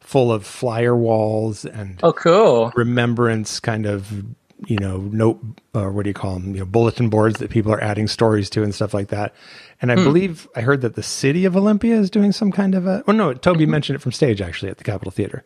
full 0.00 0.30
of 0.32 0.46
flyer 0.46 0.96
walls 0.96 1.64
and 1.64 1.98
Oh, 2.02 2.12
cool. 2.12 2.72
remembrance 2.76 3.58
kind 3.60 3.86
of 3.86 4.24
you 4.66 4.78
know 4.78 4.98
note 4.98 5.38
or 5.74 5.92
what 5.92 6.04
do 6.04 6.10
you 6.10 6.14
call 6.14 6.34
them 6.34 6.54
you 6.54 6.60
know 6.60 6.66
bulletin 6.66 7.10
boards 7.10 7.38
that 7.40 7.50
people 7.50 7.70
are 7.72 7.82
adding 7.82 8.08
stories 8.08 8.48
to 8.48 8.62
and 8.62 8.74
stuff 8.74 8.94
like 8.94 9.08
that. 9.08 9.34
And 9.82 9.92
i 9.92 9.96
hmm. 9.96 10.04
believe 10.04 10.48
i 10.56 10.62
heard 10.62 10.80
that 10.80 10.94
the 10.94 11.02
city 11.02 11.44
of 11.44 11.56
olympia 11.56 11.94
is 11.96 12.08
doing 12.08 12.32
some 12.32 12.50
kind 12.50 12.74
of 12.74 12.86
a 12.86 13.04
oh 13.06 13.12
no 13.12 13.34
tobi 13.34 13.62
mm-hmm. 13.62 13.72
mentioned 13.72 13.96
it 13.96 13.98
from 14.00 14.12
stage 14.12 14.40
actually 14.40 14.70
at 14.70 14.78
the 14.78 14.84
capitol 14.84 15.10
theater 15.10 15.44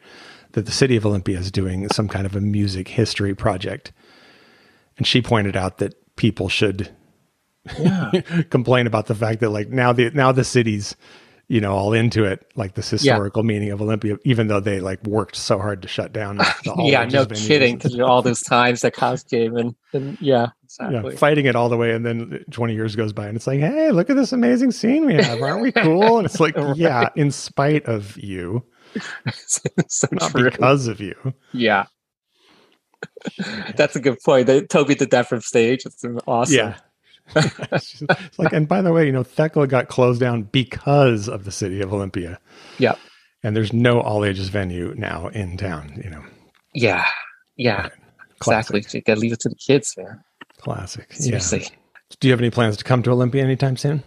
that 0.52 0.66
the 0.66 0.72
city 0.72 0.96
of 0.96 1.06
olympia 1.06 1.38
is 1.38 1.50
doing 1.50 1.88
some 1.88 2.08
kind 2.08 2.26
of 2.26 2.36
a 2.36 2.40
music 2.40 2.88
history 2.88 3.34
project. 3.34 3.92
And 4.96 5.06
she 5.06 5.22
pointed 5.22 5.56
out 5.56 5.78
that 5.78 5.94
people 6.16 6.48
should 6.48 6.90
yeah. 7.78 8.10
complain 8.50 8.86
about 8.86 9.06
the 9.06 9.14
fact 9.14 9.40
that 9.40 9.50
like 9.50 9.68
now 9.68 9.92
the 9.92 10.10
now 10.10 10.32
the 10.32 10.44
city's 10.44 10.96
you 11.50 11.60
know 11.60 11.74
all 11.74 11.92
into 11.92 12.24
it 12.24 12.46
like 12.54 12.74
this 12.74 12.88
historical 12.88 13.42
meaning 13.42 13.72
of 13.72 13.82
olympia 13.82 14.16
even 14.24 14.46
though 14.46 14.60
they 14.60 14.78
like 14.78 15.02
worked 15.04 15.34
so 15.34 15.58
hard 15.58 15.82
to 15.82 15.88
shut 15.88 16.12
down 16.12 16.36
the 16.36 16.44
yeah, 16.84 17.04
no 17.04 17.26
venues. 17.26 17.48
kidding. 17.48 17.76
Because 17.76 17.98
all 17.98 18.22
those 18.22 18.40
times 18.40 18.82
that 18.82 18.94
cost 18.94 19.28
came 19.28 19.56
and, 19.56 19.74
and 19.92 20.16
yeah, 20.20 20.46
yeah, 20.78 20.86
exactly. 20.88 21.16
fighting 21.16 21.46
it 21.46 21.56
all 21.56 21.68
the 21.68 21.76
way 21.76 21.90
and 21.90 22.06
then 22.06 22.44
20 22.52 22.72
years 22.72 22.94
goes 22.94 23.12
by 23.12 23.26
and 23.26 23.36
it's 23.36 23.48
like 23.48 23.58
hey 23.58 23.90
look 23.90 24.08
at 24.08 24.14
this 24.16 24.32
amazing 24.32 24.70
scene 24.70 25.04
we 25.04 25.14
have 25.14 25.42
aren't 25.42 25.60
we 25.60 25.72
cool 25.72 26.18
and 26.18 26.24
it's 26.26 26.38
like 26.38 26.54
yeah 26.76 27.08
in 27.16 27.32
spite 27.32 27.84
of 27.86 28.16
you 28.16 28.64
so 29.88 30.06
not 30.12 30.30
true. 30.30 30.50
because 30.50 30.86
of 30.86 31.00
you 31.00 31.34
Yeah. 31.52 31.86
That's 33.76 33.96
a 33.96 34.00
good 34.00 34.18
point. 34.24 34.46
They, 34.46 34.62
Tobi 34.62 34.96
did 34.96 35.10
that 35.10 35.28
from 35.28 35.40
stage. 35.40 35.84
It's 35.84 36.04
awesome. 36.26 36.56
yeah 36.56 36.76
it's 37.72 38.38
like 38.38 38.52
and 38.52 38.66
by 38.68 38.82
the 38.82 38.92
way 38.92 39.06
you 39.06 39.12
know 39.12 39.22
thecla 39.22 39.66
got 39.66 39.88
closed 39.88 40.20
down 40.20 40.42
because 40.42 41.28
of 41.28 41.44
the 41.44 41.50
city 41.52 41.80
of 41.80 41.92
olympia 41.92 42.38
Yeah. 42.78 42.94
and 43.42 43.54
there's 43.56 43.72
no 43.72 44.00
all 44.00 44.24
ages 44.24 44.48
venue 44.48 44.94
now 44.96 45.28
in 45.28 45.56
town 45.56 46.00
you 46.02 46.10
know 46.10 46.24
Yeah. 46.74 47.06
Yeah. 47.56 47.88
Exactly. 48.36 48.82
You 48.92 49.02
gotta 49.02 49.20
leave 49.20 49.32
it 49.32 49.40
to 49.40 49.48
the 49.50 49.54
kids, 49.56 49.94
man. 49.98 50.20
classic 50.58 51.12
Seriously. 51.12 51.66
Do 52.20 52.26
you 52.28 52.32
have 52.32 52.40
any 52.40 52.50
plans 52.50 52.76
to 52.78 52.84
come 52.84 53.02
to 53.02 53.10
Olympia 53.10 53.42
anytime 53.44 53.76
soon? 53.76 54.02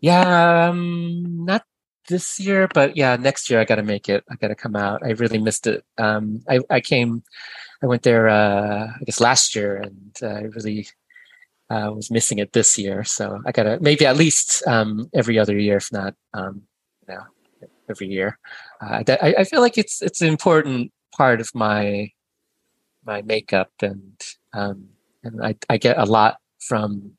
Yeah, 0.00 0.68
um, 0.68 1.44
not 1.44 1.62
this 2.08 2.38
year, 2.40 2.68
but 2.74 2.96
yeah, 2.96 3.16
next 3.16 3.48
year 3.50 3.60
I 3.60 3.64
got 3.64 3.76
to 3.76 3.82
make 3.82 4.08
it. 4.08 4.24
I 4.30 4.34
got 4.36 4.48
to 4.48 4.54
come 4.54 4.76
out. 4.76 5.02
I 5.04 5.10
really 5.10 5.38
missed 5.38 5.66
it. 5.66 5.84
Um, 5.96 6.40
I, 6.48 6.60
I 6.70 6.80
came, 6.80 7.22
I 7.82 7.86
went 7.86 8.02
there, 8.02 8.28
uh, 8.28 8.86
I 9.00 9.04
guess 9.04 9.20
last 9.20 9.54
year, 9.54 9.76
and 9.76 10.12
uh, 10.22 10.26
I 10.26 10.40
really 10.42 10.88
uh, 11.70 11.90
was 11.94 12.10
missing 12.10 12.38
it 12.38 12.52
this 12.52 12.78
year. 12.78 13.04
So 13.04 13.40
I 13.46 13.52
got 13.52 13.64
to 13.64 13.78
maybe 13.80 14.06
at 14.06 14.16
least 14.16 14.66
um, 14.66 15.10
every 15.14 15.38
other 15.38 15.58
year, 15.58 15.76
if 15.76 15.92
not, 15.92 16.14
um, 16.34 16.62
you 17.06 17.14
know, 17.14 17.22
every 17.90 18.08
year. 18.08 18.38
Uh, 18.80 19.02
I, 19.08 19.34
I 19.38 19.44
feel 19.44 19.60
like 19.60 19.78
it's 19.78 20.02
it's 20.02 20.22
an 20.22 20.28
important 20.28 20.92
part 21.16 21.40
of 21.40 21.54
my 21.54 22.10
my 23.04 23.22
makeup, 23.22 23.70
and 23.82 24.20
um, 24.52 24.88
and 25.24 25.44
I, 25.44 25.56
I 25.68 25.76
get 25.78 25.98
a 25.98 26.04
lot 26.04 26.38
from 26.60 27.12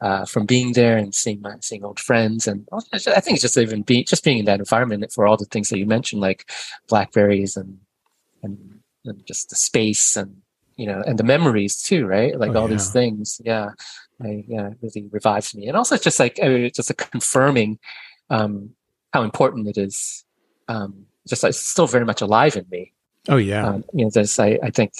uh, 0.00 0.24
from 0.24 0.46
being 0.46 0.72
there 0.72 0.96
and 0.96 1.14
seeing 1.14 1.40
my 1.40 1.54
seeing 1.60 1.84
old 1.84 2.00
friends 2.00 2.46
and 2.46 2.66
I 2.92 2.98
think 3.20 3.34
it's 3.34 3.42
just 3.42 3.58
even 3.58 3.82
being 3.82 4.04
just 4.06 4.24
being 4.24 4.38
in 4.38 4.44
that 4.46 4.58
environment 4.58 5.12
for 5.12 5.26
all 5.26 5.36
the 5.36 5.44
things 5.44 5.68
that 5.68 5.78
you 5.78 5.86
mentioned 5.86 6.22
like 6.22 6.50
blackberries 6.88 7.56
and 7.56 7.78
and, 8.42 8.80
and 9.04 9.26
just 9.26 9.50
the 9.50 9.56
space 9.56 10.16
and 10.16 10.39
you 10.80 10.86
know 10.86 11.02
and 11.06 11.18
the 11.18 11.24
memories 11.34 11.74
too 11.82 12.06
right? 12.06 12.38
Like 12.38 12.52
oh, 12.52 12.60
all 12.60 12.68
yeah. 12.68 12.74
these 12.74 12.90
things. 12.90 13.40
Yeah. 13.44 13.70
I, 14.22 14.44
yeah 14.48 14.68
it 14.68 14.78
really 14.82 15.08
revives 15.10 15.54
me. 15.54 15.68
And 15.68 15.76
also 15.76 15.94
it's 15.94 16.04
just 16.04 16.20
like 16.20 16.36
just 16.74 16.90
a 16.90 16.94
confirming 16.94 17.78
um 18.28 18.70
how 19.12 19.22
important 19.22 19.68
it 19.68 19.78
is 19.78 20.24
um 20.68 21.06
just 21.28 21.44
it's 21.44 21.64
still 21.74 21.86
very 21.86 22.04
much 22.04 22.20
alive 22.20 22.56
in 22.56 22.66
me. 22.70 22.92
Oh 23.28 23.36
yeah. 23.36 23.66
Um, 23.66 23.84
you 23.92 24.04
know 24.04 24.10
this 24.10 24.38
I 24.38 24.58
I 24.62 24.70
think 24.70 24.92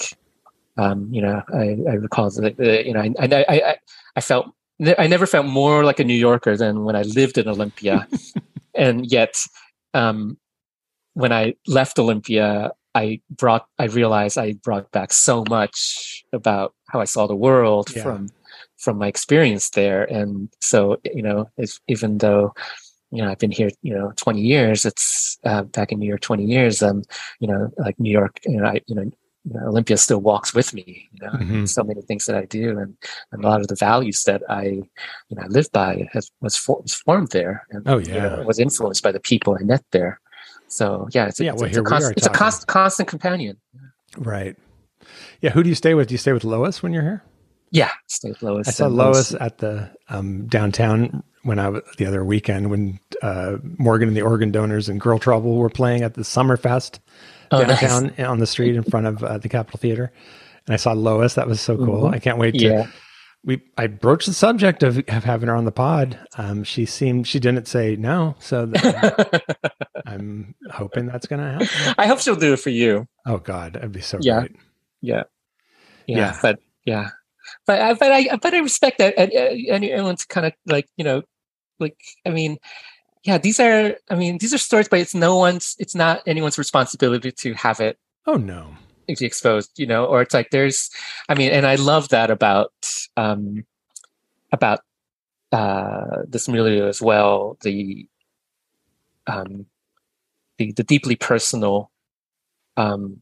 um 0.77 1.07
you 1.11 1.21
know 1.21 1.41
I 1.53 1.65
I 1.91 1.95
recall 2.07 2.29
that 2.29 2.59
uh, 2.59 2.87
you 2.87 2.93
know 2.93 3.01
I 3.01 3.11
I 3.19 3.45
I 3.55 3.75
I 4.15 4.21
felt 4.21 4.53
I 4.97 5.07
never 5.07 5.27
felt 5.27 5.45
more 5.45 5.83
like 5.83 5.99
a 5.99 6.03
New 6.03 6.15
Yorker 6.15 6.57
than 6.57 6.83
when 6.83 6.95
I 6.95 7.03
lived 7.03 7.37
in 7.37 7.47
Olympia. 7.47 8.07
and 8.75 9.05
yet, 9.11 9.35
um, 9.93 10.37
when 11.13 11.31
I 11.31 11.55
left 11.67 11.99
Olympia, 11.99 12.71
I 12.93 13.21
brought, 13.29 13.65
I 13.79 13.85
realized 13.85 14.37
I 14.37 14.53
brought 14.53 14.91
back 14.91 15.13
so 15.13 15.43
much 15.49 16.25
about 16.33 16.73
how 16.89 16.99
I 16.99 17.05
saw 17.05 17.27
the 17.27 17.35
world 17.35 17.89
yeah. 17.95 18.03
from, 18.03 18.29
from 18.77 18.97
my 18.97 19.07
experience 19.07 19.69
there. 19.69 20.03
And 20.03 20.49
so, 20.61 20.97
you 21.05 21.21
know, 21.21 21.49
if, 21.57 21.79
even 21.87 22.17
though, 22.17 22.53
you 23.11 23.21
know, 23.21 23.29
I've 23.29 23.39
been 23.39 23.51
here, 23.51 23.69
you 23.81 23.93
know, 23.93 24.11
20 24.15 24.41
years, 24.41 24.85
it's, 24.85 25.37
uh, 25.45 25.63
back 25.63 25.91
in 25.91 25.99
New 25.99 26.07
York, 26.07 26.21
20 26.21 26.43
years, 26.43 26.81
um, 26.81 27.03
you 27.39 27.47
know, 27.47 27.69
like 27.77 27.99
New 27.99 28.11
York, 28.11 28.39
you 28.45 28.57
know, 28.57 28.65
I, 28.65 28.81
you 28.87 28.95
know, 28.95 29.11
you 29.43 29.53
know, 29.53 29.67
Olympia 29.67 29.97
still 29.97 30.19
walks 30.19 30.53
with 30.53 30.73
me. 30.73 31.09
You 31.11 31.25
know, 31.25 31.33
mm-hmm. 31.33 31.65
so 31.65 31.83
many 31.83 32.01
things 32.01 32.25
that 32.25 32.35
I 32.35 32.45
do, 32.45 32.77
and, 32.77 32.95
and 33.31 33.43
a 33.43 33.47
lot 33.47 33.61
of 33.61 33.67
the 33.67 33.75
values 33.75 34.23
that 34.23 34.43
I, 34.49 34.63
you 34.65 35.35
know, 35.35 35.41
I 35.41 35.47
live 35.47 35.71
by 35.71 36.07
has 36.13 36.29
was, 36.41 36.55
for, 36.55 36.81
was 36.81 36.93
formed 36.93 37.31
there. 37.31 37.65
And, 37.71 37.87
oh 37.87 37.97
yeah, 37.97 38.13
you 38.13 38.21
know, 38.21 38.43
was 38.43 38.59
influenced 38.59 39.03
by 39.03 39.11
the 39.11 39.19
people 39.19 39.57
I 39.59 39.63
met 39.63 39.83
there. 39.91 40.19
So 40.71 41.07
yeah, 41.11 41.27
it's 41.27 41.39
a, 41.39 41.45
yeah, 41.45 41.51
well, 41.51 41.65
it's, 41.65 41.77
a, 41.77 41.83
const, 41.83 42.13
it's 42.15 42.25
a 42.25 42.29
constant, 42.29 42.67
constant 42.67 43.09
companion. 43.09 43.57
Right. 44.17 44.55
Yeah. 45.41 45.49
Who 45.51 45.63
do 45.63 45.69
you 45.69 45.75
stay 45.75 45.93
with? 45.93 46.07
Do 46.07 46.13
you 46.13 46.17
stay 46.17 46.31
with 46.31 46.43
Lois 46.43 46.81
when 46.81 46.93
you're 46.93 47.03
here? 47.03 47.23
Yeah, 47.71 47.91
stay 48.07 48.29
with 48.29 48.41
Lois. 48.41 48.67
I 48.67 48.71
saw 48.71 48.87
Lois 48.87 49.33
at 49.33 49.59
the 49.59 49.91
um, 50.09 50.47
downtown 50.47 51.23
when 51.43 51.59
I 51.59 51.69
was 51.69 51.83
the 51.97 52.05
other 52.05 52.23
weekend 52.23 52.69
when 52.69 52.99
uh, 53.21 53.57
Morgan 53.77 54.07
and 54.07 54.15
the 54.15 54.21
Organ 54.21 54.51
Donors 54.51 54.89
and 54.89 54.99
Girl 54.99 55.19
Trouble 55.19 55.55
were 55.55 55.69
playing 55.69 56.03
at 56.03 56.13
the 56.13 56.21
Summerfest 56.21 56.99
oh, 57.51 57.65
downtown 57.65 58.13
nice. 58.17 58.27
on 58.27 58.39
the 58.39 58.47
street 58.47 58.75
in 58.75 58.83
front 58.83 59.07
of 59.07 59.23
uh, 59.23 59.37
the 59.37 59.49
Capitol 59.49 59.77
Theater, 59.79 60.11
and 60.67 60.73
I 60.73 60.77
saw 60.77 60.93
Lois. 60.93 61.35
That 61.35 61.47
was 61.47 61.61
so 61.61 61.77
cool. 61.77 62.03
Mm-hmm. 62.03 62.13
I 62.15 62.19
can't 62.19 62.37
wait 62.37 62.55
to. 62.55 62.65
Yeah. 62.65 62.87
We 63.43 63.61
I 63.77 63.87
broached 63.87 64.27
the 64.27 64.33
subject 64.33 64.83
of, 64.83 64.97
of 64.97 65.23
having 65.23 65.47
her 65.47 65.55
on 65.55 65.65
the 65.65 65.71
pod. 65.71 66.19
Um, 66.37 66.63
she 66.63 66.85
seemed 66.85 67.27
she 67.27 67.39
didn't 67.39 67.67
say 67.67 67.95
no, 67.95 68.35
so 68.39 68.67
that, 68.67 69.81
I'm 70.05 70.53
hoping 70.69 71.07
that's 71.07 71.25
going 71.25 71.41
to 71.41 71.65
happen. 71.65 71.95
I 71.97 72.05
hope 72.05 72.19
she'll 72.19 72.35
do 72.35 72.53
it 72.53 72.59
for 72.59 72.69
you. 72.69 73.07
Oh 73.25 73.37
God, 73.37 73.73
that'd 73.73 73.91
be 73.91 74.01
so 74.01 74.19
yeah. 74.21 74.41
great. 74.41 74.55
Yeah. 75.01 75.23
yeah, 76.05 76.17
yeah, 76.17 76.37
but 76.41 76.59
yeah, 76.85 77.09
but 77.65 77.81
I, 77.81 77.93
but 77.95 78.11
I 78.11 78.35
but 78.37 78.53
I 78.53 78.59
respect 78.59 78.99
that 78.99 79.17
uh, 79.17 79.21
uh, 79.23 79.75
anyone's 79.75 80.23
kind 80.23 80.45
of 80.45 80.53
like 80.67 80.87
you 80.95 81.03
know, 81.03 81.23
like 81.79 81.97
I 82.27 82.29
mean, 82.29 82.59
yeah, 83.23 83.37
these 83.37 83.59
are, 83.59 83.95
I 84.09 84.15
mean, 84.15 84.39
these 84.39 84.53
are 84.53 84.57
stories, 84.57 84.87
but 84.87 84.99
it's 84.99 85.13
no 85.13 85.37
one's, 85.37 85.75
it's 85.77 85.93
not 85.93 86.21
anyone's 86.25 86.57
responsibility 86.57 87.31
to 87.31 87.53
have 87.53 87.79
it. 87.79 87.97
Oh, 88.25 88.37
no. 88.37 88.75
Exposed, 89.07 89.77
you 89.77 89.85
know, 89.85 90.05
or 90.05 90.21
it's 90.21 90.33
like 90.33 90.49
there's, 90.51 90.89
I 91.27 91.35
mean, 91.35 91.51
and 91.51 91.67
I 91.67 91.75
love 91.75 92.09
that 92.09 92.31
about, 92.31 92.71
um, 93.17 93.65
about, 94.51 94.81
uh, 95.51 96.23
this 96.27 96.47
milieu 96.47 96.87
as 96.87 97.01
well. 97.01 97.57
The, 97.61 98.07
um, 99.27 99.65
the, 100.57 100.71
the 100.73 100.83
deeply 100.83 101.15
personal, 101.15 101.91
um, 102.77 103.21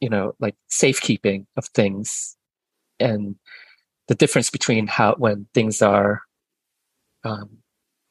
you 0.00 0.08
know, 0.08 0.34
like 0.40 0.56
safekeeping 0.68 1.46
of 1.56 1.66
things 1.66 2.36
and 3.00 3.36
the 4.08 4.14
difference 4.14 4.50
between 4.50 4.86
how, 4.86 5.14
when 5.16 5.46
things 5.54 5.82
are, 5.82 6.22
um, 7.24 7.58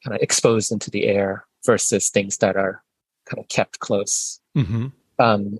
kind 0.04 0.14
of 0.14 0.22
exposed 0.22 0.70
into 0.70 0.90
the 0.90 1.04
air 1.04 1.46
versus 1.64 2.10
things 2.10 2.36
that 2.38 2.56
are 2.56 2.82
kind 3.24 3.40
of 3.40 3.48
kept 3.48 3.78
close. 3.80 4.40
Mm-hmm. 4.56 4.86
Um, 5.18 5.58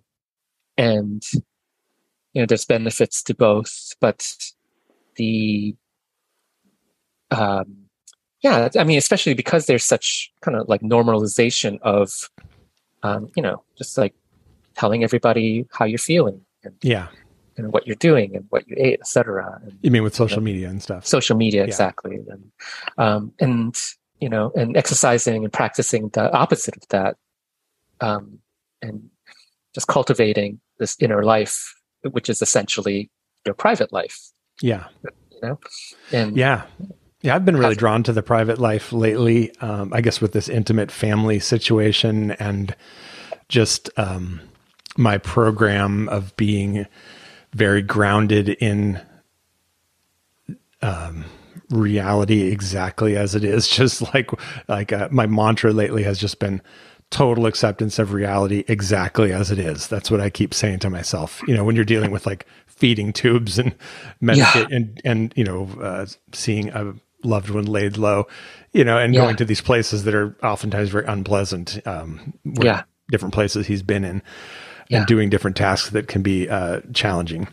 and 0.76 1.22
you 2.36 2.42
know, 2.42 2.46
there's 2.46 2.66
benefits 2.66 3.22
to 3.22 3.34
both, 3.34 3.94
but 3.98 4.36
the 5.14 5.74
um, 7.30 7.86
yeah, 8.42 8.68
I 8.78 8.84
mean, 8.84 8.98
especially 8.98 9.32
because 9.32 9.64
there's 9.64 9.86
such 9.86 10.30
kind 10.42 10.54
of 10.54 10.68
like 10.68 10.82
normalization 10.82 11.80
of 11.80 12.28
um, 13.02 13.30
you 13.36 13.42
know, 13.42 13.62
just 13.78 13.96
like 13.96 14.12
telling 14.74 15.02
everybody 15.02 15.66
how 15.72 15.86
you're 15.86 15.96
feeling. 15.96 16.42
And, 16.62 16.74
yeah. 16.82 17.08
And 17.56 17.72
what 17.72 17.86
you're 17.86 17.96
doing 17.96 18.36
and 18.36 18.44
what 18.50 18.68
you 18.68 18.76
ate, 18.78 19.00
etc. 19.00 19.58
You 19.80 19.90
mean 19.90 20.02
with 20.02 20.14
social 20.14 20.34
you 20.34 20.40
know, 20.40 20.44
media 20.44 20.68
and 20.68 20.82
stuff? 20.82 21.06
Social 21.06 21.38
media, 21.38 21.62
yeah. 21.62 21.68
exactly. 21.68 22.16
And 22.28 22.52
um, 22.98 23.32
and 23.40 23.74
you 24.20 24.28
know, 24.28 24.52
and 24.54 24.76
exercising 24.76 25.42
and 25.42 25.50
practicing 25.50 26.10
the 26.10 26.30
opposite 26.32 26.76
of 26.76 26.86
that, 26.90 27.16
um, 28.02 28.40
and 28.82 29.08
just 29.74 29.86
cultivating 29.86 30.60
this 30.78 30.96
inner 31.00 31.24
life, 31.24 31.75
which 32.10 32.28
is 32.28 32.42
essentially 32.42 33.10
your 33.44 33.54
private 33.54 33.92
life. 33.92 34.18
Yeah. 34.60 34.86
You 35.30 35.38
know, 35.42 35.60
and 36.12 36.36
yeah. 36.36 36.64
Yeah, 37.22 37.34
I've 37.34 37.44
been 37.44 37.56
really 37.56 37.74
drawn 37.74 38.02
to 38.04 38.12
the 38.12 38.22
private 38.22 38.58
life 38.58 38.92
lately. 38.92 39.54
Um, 39.60 39.92
I 39.92 40.00
guess 40.00 40.20
with 40.20 40.32
this 40.32 40.48
intimate 40.48 40.92
family 40.92 41.40
situation 41.40 42.32
and 42.32 42.76
just 43.48 43.90
um, 43.96 44.40
my 44.96 45.18
program 45.18 46.08
of 46.08 46.36
being 46.36 46.86
very 47.52 47.82
grounded 47.82 48.50
in 48.50 49.00
um, 50.82 51.24
reality 51.70 52.42
exactly 52.42 53.16
as 53.16 53.34
it 53.34 53.44
is. 53.44 53.66
Just 53.76 54.14
like 54.14 54.30
like 54.68 54.92
uh, 54.92 55.08
my 55.10 55.26
mantra 55.26 55.72
lately 55.72 56.02
has 56.02 56.18
just 56.18 56.38
been 56.38 56.62
total 57.10 57.46
acceptance 57.46 57.98
of 57.98 58.12
reality 58.12 58.64
exactly 58.68 59.32
as 59.32 59.50
it 59.50 59.58
is. 59.58 59.88
That's 59.88 60.10
what 60.10 60.20
I 60.20 60.30
keep 60.30 60.52
saying 60.52 60.80
to 60.80 60.90
myself. 60.90 61.42
You 61.46 61.54
know, 61.54 61.64
when 61.64 61.76
you're 61.76 61.84
dealing 61.84 62.10
with 62.10 62.26
like 62.26 62.46
feeding 62.66 63.12
tubes 63.12 63.58
and 63.58 63.74
yeah. 64.20 64.66
and 64.70 65.00
and 65.04 65.32
you 65.36 65.44
know 65.44 65.68
uh, 65.80 66.06
seeing 66.32 66.70
a 66.70 66.94
loved 67.24 67.50
one 67.50 67.66
laid 67.66 67.96
low, 67.96 68.26
you 68.72 68.84
know, 68.84 68.98
and 68.98 69.14
yeah. 69.14 69.22
going 69.22 69.36
to 69.36 69.44
these 69.44 69.60
places 69.60 70.04
that 70.04 70.14
are 70.14 70.36
oftentimes 70.42 70.90
very 70.90 71.06
unpleasant. 71.06 71.84
Um, 71.86 72.34
yeah, 72.44 72.82
different 73.10 73.34
places 73.34 73.66
he's 73.66 73.82
been 73.82 74.04
in, 74.04 74.22
yeah. 74.88 74.98
and 74.98 75.06
doing 75.06 75.30
different 75.30 75.56
tasks 75.56 75.90
that 75.90 76.08
can 76.08 76.22
be 76.22 76.48
uh, 76.48 76.80
challenging. 76.92 77.48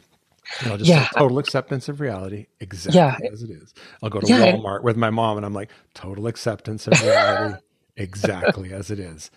I'll 0.65 0.77
just 0.77 0.89
yeah. 0.89 1.07
total 1.17 1.39
acceptance 1.39 1.87
of 1.87 1.99
reality 1.99 2.47
exactly 2.59 2.99
yeah. 2.99 3.31
as 3.31 3.43
it 3.43 3.49
is. 3.49 3.73
I'll 4.03 4.09
go 4.09 4.19
to 4.19 4.27
yeah, 4.27 4.51
Walmart 4.51 4.83
with 4.83 4.97
my 4.97 5.09
mom 5.09 5.37
and 5.37 5.45
I'm 5.45 5.53
like, 5.53 5.71
total 5.93 6.27
acceptance 6.27 6.85
of 6.85 7.01
reality 7.01 7.59
exactly 7.95 8.73
as 8.73 8.91
it 8.91 8.99
is. 8.99 9.31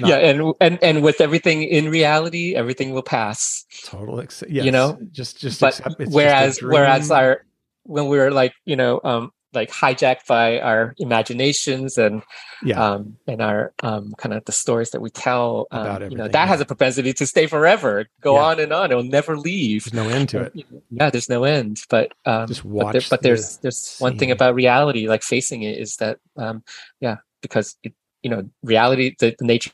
Not, 0.00 0.10
yeah, 0.10 0.16
and 0.16 0.54
and 0.60 0.78
and 0.82 1.02
with 1.02 1.20
everything 1.20 1.62
in 1.62 1.88
reality, 1.88 2.54
everything 2.54 2.92
will 2.92 3.02
pass. 3.02 3.64
Total 3.84 4.20
accept. 4.20 4.50
Yes, 4.50 4.64
you 4.64 4.72
know, 4.72 4.98
just 5.12 5.38
just 5.38 5.60
but 5.60 5.80
whereas 6.08 6.62
whereas 6.62 7.10
our 7.10 7.44
when 7.84 8.08
we 8.08 8.18
were 8.18 8.30
like 8.30 8.54
you 8.64 8.76
know 8.76 9.00
um 9.04 9.30
like 9.54 9.70
hijacked 9.70 10.26
by 10.26 10.60
our 10.60 10.94
imaginations 10.98 11.96
and 11.96 12.22
yeah. 12.62 12.82
um, 12.82 13.16
and 13.26 13.40
our 13.40 13.72
um, 13.82 14.12
kind 14.18 14.34
of 14.34 14.44
the 14.44 14.52
stories 14.52 14.90
that 14.90 15.00
we 15.00 15.10
tell. 15.10 15.66
Um, 15.70 16.02
you 16.10 16.16
know 16.16 16.24
that 16.28 16.34
yeah. 16.34 16.46
has 16.46 16.60
a 16.60 16.64
propensity 16.64 17.12
to 17.14 17.26
stay 17.26 17.46
forever, 17.46 18.06
go 18.20 18.34
yeah. 18.34 18.42
on 18.42 18.60
and 18.60 18.72
on. 18.72 18.90
It'll 18.90 19.02
never 19.02 19.36
leave. 19.36 19.84
There's 19.84 19.94
no 19.94 20.08
end 20.08 20.28
to 20.30 20.42
it. 20.42 20.66
Yeah, 20.90 21.10
there's 21.10 21.28
no 21.28 21.44
end. 21.44 21.82
But 21.88 22.12
um, 22.26 22.48
just 22.48 22.64
watch. 22.64 22.86
But, 22.86 22.92
there, 22.92 23.02
but 23.10 23.22
there's 23.22 23.56
there's 23.58 23.78
scene. 23.78 24.04
one 24.04 24.18
thing 24.18 24.30
about 24.30 24.54
reality, 24.54 25.08
like 25.08 25.22
facing 25.22 25.62
it, 25.62 25.78
is 25.78 25.96
that 25.96 26.18
um, 26.36 26.62
yeah, 27.00 27.16
because 27.44 27.76
it, 27.82 27.92
you 28.22 28.30
know 28.30 28.48
reality, 28.62 29.14
the, 29.18 29.36
the 29.38 29.44
nature 29.44 29.70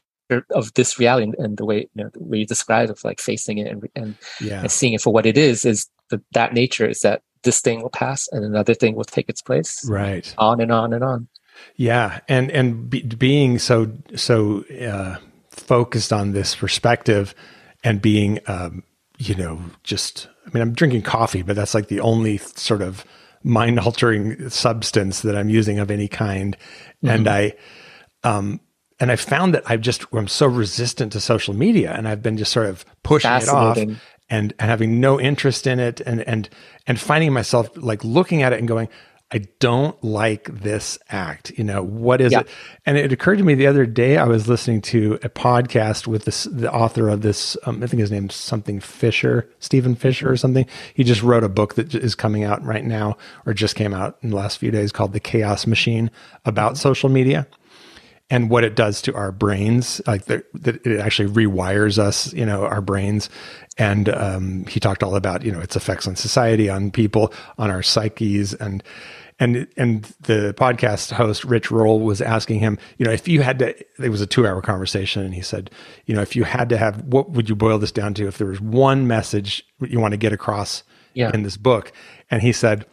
of 0.51 0.73
this 0.75 0.99
reality 0.99 1.33
and, 1.39 1.57
the 1.57 1.65
way 1.65 1.89
you 1.95 2.05
know 2.05 2.11
the 2.13 2.23
way 2.23 2.39
you 2.39 2.47
describe 2.47 2.91
of 2.91 3.03
like 3.05 3.21
facing 3.21 3.59
it 3.59 3.67
and 3.67 3.89
and, 3.95 4.17
yeah. 4.41 4.61
and 4.61 4.71
seeing 4.71 4.93
it 4.93 5.01
for 5.01 5.13
what 5.13 5.27
it 5.27 5.39
is 5.39 5.65
is 5.65 5.89
the, 6.11 6.21
that 6.33 6.53
nature 6.53 6.89
is 6.89 7.01
that 7.01 7.23
this 7.43 7.61
thing 7.61 7.81
will 7.81 7.91
pass 7.91 8.29
and 8.33 8.45
another 8.45 8.75
thing 8.75 8.95
will 8.95 9.05
take 9.05 9.29
its 9.29 9.41
place. 9.41 9.89
Right. 9.89 10.33
On 10.37 10.61
and 10.61 10.71
on 10.71 10.93
and 10.93 11.03
on. 11.03 11.29
Yeah, 11.77 12.21
and 12.29 12.51
and 12.51 12.89
be, 12.89 13.03
being 13.03 13.59
so 13.59 13.93
so 14.15 14.65
uh, 14.65 15.17
focused 15.51 16.13
on 16.13 16.33
this 16.33 16.55
perspective, 16.55 17.35
and 17.85 18.01
being 18.01 18.41
um, 18.47 18.83
you 19.19 19.35
know 19.35 19.61
just 19.83 20.29
I 20.47 20.51
mean 20.53 20.63
I'm 20.63 20.73
drinking 20.73 21.03
coffee, 21.03 21.43
but 21.43 21.57
that's 21.57 21.75
like 21.75 21.89
the 21.89 22.01
only 22.01 22.39
sort 22.39 22.83
of 22.83 23.05
mind 23.43 23.79
altering 23.79 24.51
substance 24.51 25.21
that 25.23 25.37
I'm 25.37 25.49
using 25.49 25.79
of 25.79 25.91
any 25.91 26.09
kind, 26.09 26.57
mm-hmm. 27.03 27.09
and 27.09 27.29
I 27.29 27.53
um 28.25 28.61
and 28.99 29.11
I 29.11 29.17
found 29.17 29.55
that 29.55 29.63
I've 29.67 29.81
just 29.81 30.05
I'm 30.13 30.29
so 30.29 30.47
resistant 30.47 31.13
to 31.13 31.21
social 31.21 31.55
media, 31.55 31.93
and 31.93 32.07
I've 32.07 32.23
been 32.23 32.37
just 32.37 32.53
sort 32.53 32.67
of 32.67 32.85
pushing 33.03 33.31
it 33.31 33.49
off 33.49 33.79
and, 33.79 33.99
and 34.29 34.55
having 34.59 35.01
no 35.01 35.19
interest 35.21 35.67
in 35.67 35.81
it, 35.81 36.01
and 36.01 36.21
and 36.23 36.49
and 36.87 37.01
finding 37.01 37.33
myself 37.33 37.71
like 37.77 38.05
looking 38.05 38.43
at 38.43 38.53
it 38.53 38.59
and 38.59 38.69
going, 38.69 38.89
I 39.33 39.47
don't 39.61 40.03
like 40.03 40.47
this 40.47 40.99
act. 41.09 41.53
You 41.57 41.63
know, 41.63 41.83
what 41.83 42.21
is 42.21 42.33
yeah. 42.33 42.41
it? 42.41 42.49
And 42.85 42.97
it 42.97 43.13
occurred 43.13 43.39
to 43.39 43.45
me 43.45 43.55
the 43.55 43.69
other 43.69 43.87
day, 43.87 44.17
I 44.17 44.25
was 44.25 44.49
listening 44.49 44.81
to 44.83 45.21
a 45.23 45.29
podcast 45.29 46.09
with 46.09 46.25
this, 46.25 46.45
the 46.45 46.73
author 46.73 47.09
of 47.09 47.23
this, 47.23 47.57
um, 47.65 47.83
I 47.83 47.87
think 47.87 48.01
his 48.01 48.11
name's 48.11 48.35
something 48.35 48.81
Fisher, 48.81 49.49
Stephen 49.61 49.95
Fisher 49.95 50.31
or 50.31 50.37
something. 50.37 50.67
He 50.95 51.05
just 51.05 51.23
wrote 51.23 51.45
a 51.45 51.49
book 51.49 51.75
that 51.75 51.95
is 51.95 52.17
coming 52.17 52.43
out 52.43 52.65
right 52.65 52.85
now 52.85 53.17
or 53.47 53.55
just 53.55 53.77
came 53.77 53.95
out 53.95 54.19
in 54.23 54.31
the 54.31 54.37
last 54.37 54.59
few 54.59 54.73
days 54.73 54.91
called 54.91 55.13
The 55.13 55.21
Chaos 55.21 55.67
Machine 55.67 56.11
about 56.45 56.73
mm-hmm. 56.73 56.83
social 56.83 57.09
media 57.09 57.47
and 58.31 58.49
what 58.49 58.65
it 58.65 58.77
does 58.77 59.03
to 59.03 59.15
our 59.15 59.33
brains, 59.33 60.01
like 60.07 60.27
that 60.27 60.45
it 60.55 61.01
actually 61.01 61.29
rewires 61.29 61.99
us, 61.99 62.33
you 62.33 62.47
know, 62.47 62.65
our 62.65 62.81
brains. 62.81 63.29
And 63.77 64.09
um, 64.09 64.67
he 64.67 64.79
talked 64.79 65.03
all 65.03 65.17
about, 65.17 65.45
you 65.45 65.51
know, 65.51 65.61
its 65.61 65.75
effects 65.75 66.07
on 66.07 66.15
society, 66.15 66.69
on 66.69 66.93
people, 66.93 67.33
on 67.59 67.71
our 67.71 67.83
psyches, 67.83 68.55
and 68.55 68.85
and 69.41 69.67
and 69.77 70.05
the 70.21 70.55
podcast 70.57 71.13
host 71.13 71.45
Rich 71.45 71.71
Roll 71.71 71.99
was 72.01 72.21
asking 72.21 72.61
him, 72.61 72.79
you 72.99 73.07
know, 73.07 73.11
if 73.11 73.27
you 73.27 73.41
had 73.41 73.59
to, 73.61 73.75
it 74.05 74.11
was 74.11 74.21
a 74.21 74.27
two 74.27 74.47
hour 74.47 74.61
conversation, 74.61 75.25
and 75.25 75.35
he 75.35 75.41
said, 75.41 75.71
you 76.05 76.15
know, 76.15 76.21
if 76.21 76.37
you 76.37 76.45
had 76.45 76.69
to 76.69 76.77
have, 76.77 77.03
what 77.05 77.31
would 77.31 77.49
you 77.49 77.57
boil 77.57 77.79
this 77.79 77.91
down 77.91 78.13
to? 78.15 78.29
If 78.29 78.37
there 78.37 78.47
was 78.49 78.61
one 78.61 79.09
message 79.09 79.65
you 79.81 79.99
want 79.99 80.13
to 80.13 80.19
get 80.19 80.35
across 80.35 80.85
yeah. 81.15 81.31
in 81.33 81.43
this 81.43 81.57
book, 81.57 81.91
and 82.31 82.43
he 82.43 82.53
said, 82.53 82.85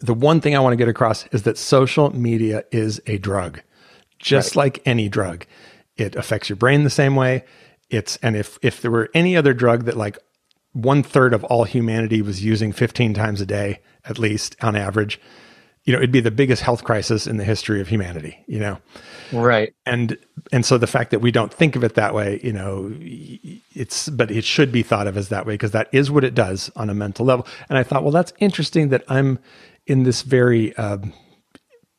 the 0.00 0.14
one 0.14 0.40
thing 0.40 0.54
I 0.54 0.60
want 0.60 0.72
to 0.72 0.76
get 0.76 0.88
across 0.88 1.26
is 1.28 1.42
that 1.42 1.58
social 1.58 2.14
media 2.14 2.64
is 2.70 3.00
a 3.06 3.18
drug, 3.18 3.60
just 4.20 4.54
right. 4.54 4.64
like 4.64 4.82
any 4.86 5.08
drug. 5.08 5.46
It 5.96 6.14
affects 6.14 6.48
your 6.48 6.56
brain 6.56 6.84
the 6.84 6.90
same 6.90 7.16
way. 7.16 7.44
It's 7.90 8.16
and 8.18 8.36
if 8.36 8.56
if 8.62 8.80
there 8.80 8.90
were 8.92 9.10
any 9.14 9.36
other 9.36 9.52
drug 9.52 9.84
that 9.86 9.96
like 9.96 10.16
one 10.74 11.02
third 11.02 11.34
of 11.34 11.42
all 11.44 11.64
humanity 11.64 12.22
was 12.22 12.44
using 12.44 12.70
15 12.70 13.14
times 13.14 13.40
a 13.40 13.46
day 13.46 13.80
at 14.04 14.18
least 14.18 14.54
on 14.62 14.76
average 14.76 15.18
you 15.86 15.92
know, 15.92 15.98
it'd 15.98 16.12
be 16.12 16.20
the 16.20 16.32
biggest 16.32 16.62
health 16.62 16.82
crisis 16.82 17.28
in 17.28 17.36
the 17.36 17.44
history 17.44 17.80
of 17.80 17.86
humanity, 17.86 18.36
you 18.48 18.58
know? 18.58 18.78
Right. 19.32 19.72
And, 19.86 20.18
and 20.52 20.66
so 20.66 20.78
the 20.78 20.88
fact 20.88 21.12
that 21.12 21.20
we 21.20 21.30
don't 21.30 21.54
think 21.54 21.76
of 21.76 21.84
it 21.84 21.94
that 21.94 22.12
way, 22.12 22.40
you 22.42 22.52
know, 22.52 22.92
it's, 23.00 24.08
but 24.08 24.32
it 24.32 24.44
should 24.44 24.72
be 24.72 24.82
thought 24.82 25.06
of 25.06 25.16
as 25.16 25.28
that 25.28 25.46
way 25.46 25.54
because 25.54 25.70
that 25.70 25.88
is 25.92 26.10
what 26.10 26.24
it 26.24 26.34
does 26.34 26.72
on 26.74 26.90
a 26.90 26.94
mental 26.94 27.24
level. 27.24 27.46
And 27.68 27.78
I 27.78 27.84
thought, 27.84 28.02
well, 28.02 28.12
that's 28.12 28.32
interesting 28.40 28.88
that 28.88 29.04
I'm 29.08 29.38
in 29.86 30.02
this 30.02 30.22
very, 30.22 30.76
um, 30.76 31.12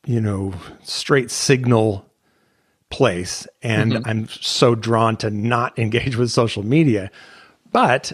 you 0.04 0.20
know, 0.20 0.52
straight 0.82 1.30
signal 1.30 2.04
place 2.90 3.46
and 3.62 3.92
mm-hmm. 3.92 4.08
I'm 4.08 4.28
so 4.28 4.74
drawn 4.74 5.16
to 5.18 5.30
not 5.30 5.78
engage 5.78 6.16
with 6.16 6.30
social 6.30 6.62
media. 6.62 7.10
But, 7.72 8.12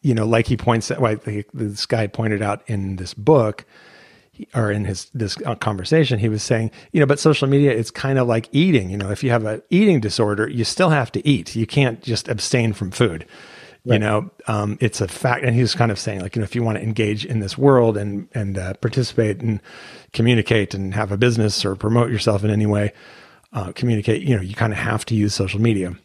you 0.00 0.14
know, 0.14 0.26
like 0.26 0.46
he 0.46 0.56
points 0.56 0.90
out, 0.90 1.02
like 1.02 1.50
this 1.52 1.84
guy 1.84 2.06
pointed 2.06 2.40
out 2.40 2.62
in 2.68 2.96
this 2.96 3.12
book, 3.12 3.66
or 4.54 4.70
in 4.70 4.84
his 4.84 5.10
this 5.14 5.36
uh, 5.44 5.54
conversation 5.54 6.18
he 6.18 6.28
was 6.28 6.42
saying 6.42 6.70
you 6.92 7.00
know 7.00 7.06
but 7.06 7.18
social 7.18 7.48
media 7.48 7.70
it's 7.70 7.90
kind 7.90 8.18
of 8.18 8.26
like 8.26 8.48
eating 8.52 8.90
you 8.90 8.96
know 8.96 9.10
if 9.10 9.22
you 9.22 9.30
have 9.30 9.44
an 9.44 9.62
eating 9.70 10.00
disorder 10.00 10.48
you 10.48 10.64
still 10.64 10.90
have 10.90 11.10
to 11.12 11.26
eat 11.26 11.54
you 11.54 11.66
can't 11.66 12.02
just 12.02 12.28
abstain 12.28 12.72
from 12.72 12.90
food 12.90 13.26
right. 13.84 13.94
you 13.94 13.98
know 13.98 14.30
um, 14.46 14.76
it's 14.80 15.00
a 15.00 15.08
fact 15.08 15.44
and 15.44 15.54
he 15.54 15.60
was 15.60 15.74
kind 15.74 15.90
of 15.90 15.98
saying 15.98 16.20
like 16.20 16.34
you 16.36 16.40
know 16.40 16.44
if 16.44 16.54
you 16.54 16.62
want 16.62 16.76
to 16.76 16.82
engage 16.82 17.24
in 17.24 17.40
this 17.40 17.56
world 17.56 17.96
and 17.96 18.28
and 18.34 18.58
uh, 18.58 18.74
participate 18.74 19.40
and 19.40 19.60
communicate 20.12 20.74
and 20.74 20.94
have 20.94 21.12
a 21.12 21.16
business 21.16 21.64
or 21.64 21.76
promote 21.76 22.10
yourself 22.10 22.44
in 22.44 22.50
any 22.50 22.66
way 22.66 22.92
uh, 23.52 23.72
communicate 23.72 24.22
you 24.22 24.34
know 24.34 24.42
you 24.42 24.54
kind 24.54 24.72
of 24.72 24.78
have 24.78 25.04
to 25.04 25.14
use 25.14 25.34
social 25.34 25.60
media 25.60 25.96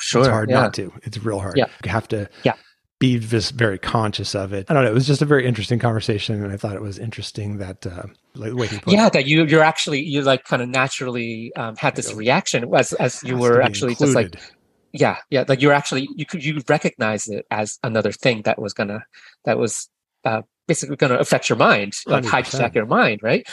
Sure. 0.00 0.20
It's 0.20 0.28
hard 0.28 0.48
yeah. 0.48 0.60
not 0.60 0.74
to. 0.74 0.92
It's 1.02 1.18
real 1.18 1.40
hard. 1.40 1.56
Yeah. 1.56 1.66
You 1.84 1.90
have 1.90 2.06
to 2.08 2.28
yeah 2.44 2.54
be 2.98 3.18
just 3.18 3.52
very 3.52 3.78
conscious 3.78 4.34
of 4.34 4.52
it. 4.52 4.66
I 4.68 4.74
don't 4.74 4.84
know. 4.84 4.90
It 4.90 4.94
was 4.94 5.06
just 5.06 5.22
a 5.22 5.26
very 5.26 5.46
interesting 5.46 5.78
conversation, 5.78 6.42
and 6.42 6.52
I 6.52 6.56
thought 6.56 6.74
it 6.74 6.82
was 6.82 6.98
interesting 6.98 7.58
that 7.58 7.86
uh, 7.86 8.04
like 8.34 8.50
the 8.50 8.56
way 8.56 8.66
he 8.66 8.78
put 8.78 8.92
yeah, 8.92 9.06
it. 9.06 9.12
that 9.12 9.26
you 9.26 9.44
you're 9.44 9.62
actually 9.62 10.00
you 10.00 10.22
like 10.22 10.44
kind 10.44 10.62
of 10.62 10.68
naturally 10.68 11.54
um, 11.54 11.76
had 11.76 11.94
this 11.96 12.12
reaction 12.12 12.68
as 12.74 12.92
as 12.94 13.22
you 13.22 13.36
were 13.36 13.60
actually 13.62 13.92
included. 13.92 14.32
just 14.32 14.42
like 14.42 14.52
yeah 14.92 15.18
yeah 15.30 15.44
like 15.46 15.60
you're 15.60 15.72
actually 15.72 16.08
you 16.16 16.26
could 16.26 16.44
you 16.44 16.60
recognize 16.68 17.28
it 17.28 17.46
as 17.50 17.78
another 17.84 18.10
thing 18.10 18.42
that 18.42 18.58
was 18.58 18.72
gonna 18.72 19.04
that 19.44 19.58
was 19.58 19.88
uh, 20.24 20.42
basically 20.66 20.96
gonna 20.96 21.18
affect 21.18 21.48
your 21.48 21.58
mind 21.58 21.94
like 22.06 22.24
100%. 22.24 22.28
hijack 22.28 22.74
your 22.74 22.86
mind 22.86 23.20
right 23.22 23.46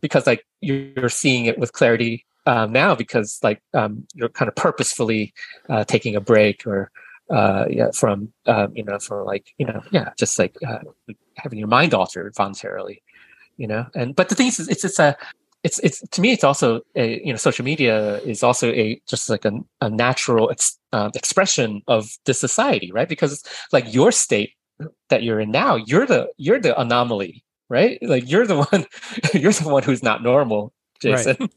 because 0.00 0.26
like 0.26 0.44
you're 0.60 1.08
seeing 1.08 1.46
it 1.46 1.58
with 1.58 1.72
clarity 1.72 2.26
um, 2.46 2.72
now 2.72 2.94
because 2.94 3.38
like 3.42 3.62
um, 3.74 4.06
you're 4.14 4.28
kind 4.28 4.48
of 4.48 4.56
purposefully 4.56 5.32
uh, 5.68 5.84
taking 5.84 6.16
a 6.16 6.20
break 6.20 6.66
or 6.66 6.90
uh, 7.30 7.66
yeah, 7.70 7.90
from 7.94 8.32
um, 8.46 8.72
you 8.74 8.84
know, 8.84 8.98
for 8.98 9.24
like 9.24 9.54
you 9.58 9.66
know, 9.66 9.82
yeah, 9.90 10.10
just 10.18 10.38
like 10.38 10.56
uh, 10.66 10.78
having 11.36 11.58
your 11.58 11.68
mind 11.68 11.94
altered 11.94 12.34
voluntarily, 12.36 13.02
you 13.56 13.66
know. 13.66 13.86
And 13.94 14.14
but 14.14 14.28
the 14.28 14.34
thing 14.34 14.48
is, 14.48 14.60
it's 14.68 14.84
it's 14.84 14.98
a 14.98 15.16
it's 15.62 15.78
it's 15.80 16.06
to 16.08 16.20
me, 16.20 16.32
it's 16.32 16.44
also 16.44 16.80
a 16.96 17.24
you 17.24 17.32
know, 17.32 17.36
social 17.36 17.64
media 17.64 18.18
is 18.18 18.42
also 18.42 18.70
a 18.72 19.00
just 19.08 19.30
like 19.30 19.44
a, 19.44 19.52
a 19.80 19.88
natural 19.88 20.50
ex, 20.50 20.78
uh, 20.92 21.10
expression 21.14 21.82
of 21.86 22.10
the 22.24 22.34
society, 22.34 22.90
right? 22.92 23.08
Because 23.08 23.42
like 23.72 23.92
your 23.94 24.12
state 24.12 24.54
that 25.08 25.22
you're 25.22 25.40
in 25.40 25.50
now, 25.50 25.76
you're 25.76 26.06
the 26.06 26.28
you're 26.36 26.60
the 26.60 26.78
anomaly, 26.78 27.44
right? 27.68 27.98
Like 28.02 28.28
you're 28.28 28.46
the 28.46 28.64
one, 28.70 28.86
you're 29.34 29.52
the 29.52 29.68
one 29.68 29.82
who's 29.82 30.02
not 30.02 30.22
normal, 30.22 30.72
Jason. 31.00 31.36
Right. 31.38 31.50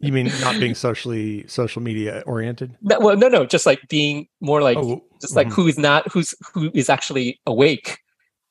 You 0.00 0.12
mean 0.12 0.30
not 0.40 0.58
being 0.58 0.74
socially 0.74 1.46
social 1.46 1.82
media 1.82 2.22
oriented? 2.26 2.76
No, 2.82 2.98
well, 3.00 3.16
no, 3.16 3.28
no, 3.28 3.46
just 3.46 3.66
like 3.66 3.80
being 3.88 4.28
more 4.40 4.62
like 4.62 4.76
oh, 4.76 5.02
just 5.20 5.36
like 5.36 5.48
mm. 5.48 5.52
who 5.52 5.66
is 5.66 5.78
not 5.78 6.10
who's 6.12 6.34
who 6.52 6.70
is 6.74 6.88
actually 6.88 7.40
awake 7.46 7.98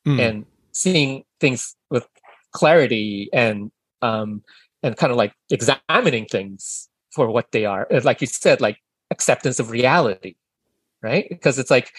mm. 0.06 0.20
and 0.20 0.46
seeing 0.72 1.24
things 1.40 1.76
with 1.90 2.08
clarity 2.52 3.30
and 3.34 3.72
um 4.02 4.44
and 4.82 4.98
kind 4.98 5.12
of 5.12 5.18
like 5.18 5.34
examining 5.50 6.26
things 6.26 6.90
for 7.12 7.30
what 7.30 7.52
they 7.52 7.66
are. 7.66 7.88
Like 8.04 8.22
you 8.22 8.28
said, 8.28 8.62
like 8.62 8.78
acceptance 9.12 9.60
of 9.60 9.70
reality, 9.70 10.36
right? 11.02 11.28
Because 11.30 11.60
it's 11.60 11.72
like 11.72 11.92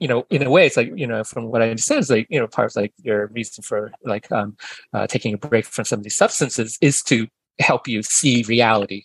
you 0.00 0.08
know, 0.08 0.26
in 0.30 0.42
a 0.42 0.50
way, 0.50 0.66
it's 0.66 0.76
like 0.76 0.90
you 0.96 1.06
know, 1.06 1.22
from 1.22 1.44
what 1.44 1.62
I 1.62 1.70
understand, 1.70 2.00
is 2.00 2.10
like 2.10 2.26
you 2.30 2.40
know, 2.40 2.46
part 2.46 2.72
of 2.72 2.76
like 2.76 2.92
your 3.02 3.26
reason 3.28 3.62
for 3.62 3.92
like 4.04 4.30
um, 4.32 4.56
uh, 4.92 5.06
taking 5.06 5.34
a 5.34 5.38
break 5.38 5.64
from 5.64 5.84
some 5.84 6.00
of 6.00 6.02
these 6.02 6.16
substances 6.16 6.78
is 6.80 7.02
to 7.04 7.28
help 7.58 7.88
you 7.88 8.02
see 8.02 8.42
reality, 8.42 9.04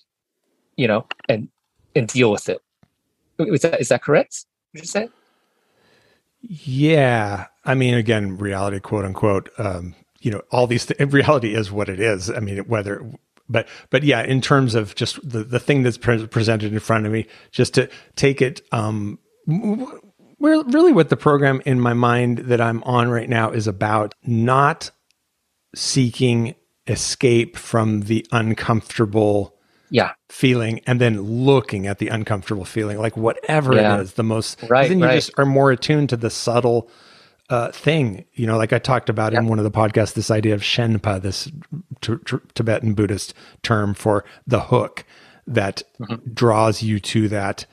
you 0.75 0.87
know, 0.87 1.05
and 1.29 1.49
and 1.95 2.07
deal 2.07 2.31
with 2.31 2.49
it. 2.49 2.61
Is 3.39 3.61
that 3.61 3.79
is 3.81 3.89
that 3.89 4.03
correct? 4.03 4.45
You 4.73 4.83
say? 4.83 5.09
Yeah, 6.41 7.47
I 7.65 7.75
mean, 7.75 7.93
again, 7.93 8.37
reality, 8.37 8.79
quote 8.79 9.05
unquote. 9.05 9.49
Um, 9.57 9.95
you 10.19 10.31
know, 10.31 10.41
all 10.51 10.67
these 10.67 10.85
th- 10.85 10.99
reality 11.13 11.53
is 11.53 11.71
what 11.71 11.89
it 11.89 11.99
is. 11.99 12.29
I 12.29 12.39
mean, 12.39 12.59
whether, 12.59 13.11
but 13.49 13.67
but 13.89 14.03
yeah, 14.03 14.23
in 14.23 14.41
terms 14.41 14.75
of 14.75 14.95
just 14.95 15.17
the 15.27 15.43
the 15.43 15.59
thing 15.59 15.83
that's 15.83 15.97
pre- 15.97 16.27
presented 16.27 16.73
in 16.73 16.79
front 16.79 17.05
of 17.05 17.11
me, 17.11 17.27
just 17.51 17.73
to 17.75 17.89
take 18.15 18.41
it. 18.41 18.61
Um, 18.71 19.19
we're 20.39 20.61
really 20.63 20.91
what 20.91 21.09
the 21.09 21.17
program 21.17 21.61
in 21.65 21.79
my 21.79 21.93
mind 21.93 22.39
that 22.39 22.61
I'm 22.61 22.83
on 22.83 23.09
right 23.09 23.29
now 23.29 23.51
is 23.51 23.67
about 23.67 24.13
not 24.23 24.91
seeking 25.73 26.55
escape 26.87 27.57
from 27.57 28.01
the 28.01 28.25
uncomfortable 28.31 29.55
yeah 29.89 30.13
feeling 30.29 30.81
and 30.85 30.99
then 30.99 31.21
looking 31.21 31.87
at 31.87 31.99
the 31.99 32.07
uncomfortable 32.09 32.65
feeling 32.65 32.97
like 32.97 33.15
whatever 33.15 33.73
yeah. 33.73 33.97
it 33.97 34.01
is 34.01 34.13
the 34.13 34.23
most 34.23 34.61
right 34.69 34.89
then 34.89 34.99
you 34.99 35.05
right. 35.05 35.15
just 35.15 35.31
are 35.37 35.45
more 35.45 35.71
attuned 35.71 36.09
to 36.09 36.17
the 36.17 36.29
subtle 36.29 36.89
uh, 37.49 37.71
thing 37.71 38.25
you 38.33 38.45
know 38.45 38.57
like 38.57 38.73
i 38.73 38.79
talked 38.79 39.09
about 39.09 39.33
in 39.33 39.47
one 39.47 39.57
of 39.57 39.63
the 39.63 39.71
podcasts 39.71 40.13
this 40.13 40.29
idea 40.29 40.53
of 40.53 40.61
shenpa 40.61 41.21
this 41.21 41.49
t- 42.01 42.15
t- 42.25 42.37
tibetan 42.53 42.93
buddhist 42.93 43.33
term 43.63 43.93
for 43.93 44.25
the 44.45 44.61
hook 44.63 45.05
that 45.45 45.81
mm-hmm. 45.99 46.15
draws 46.33 46.83
you 46.83 46.99
to 46.99 47.29
that 47.29 47.65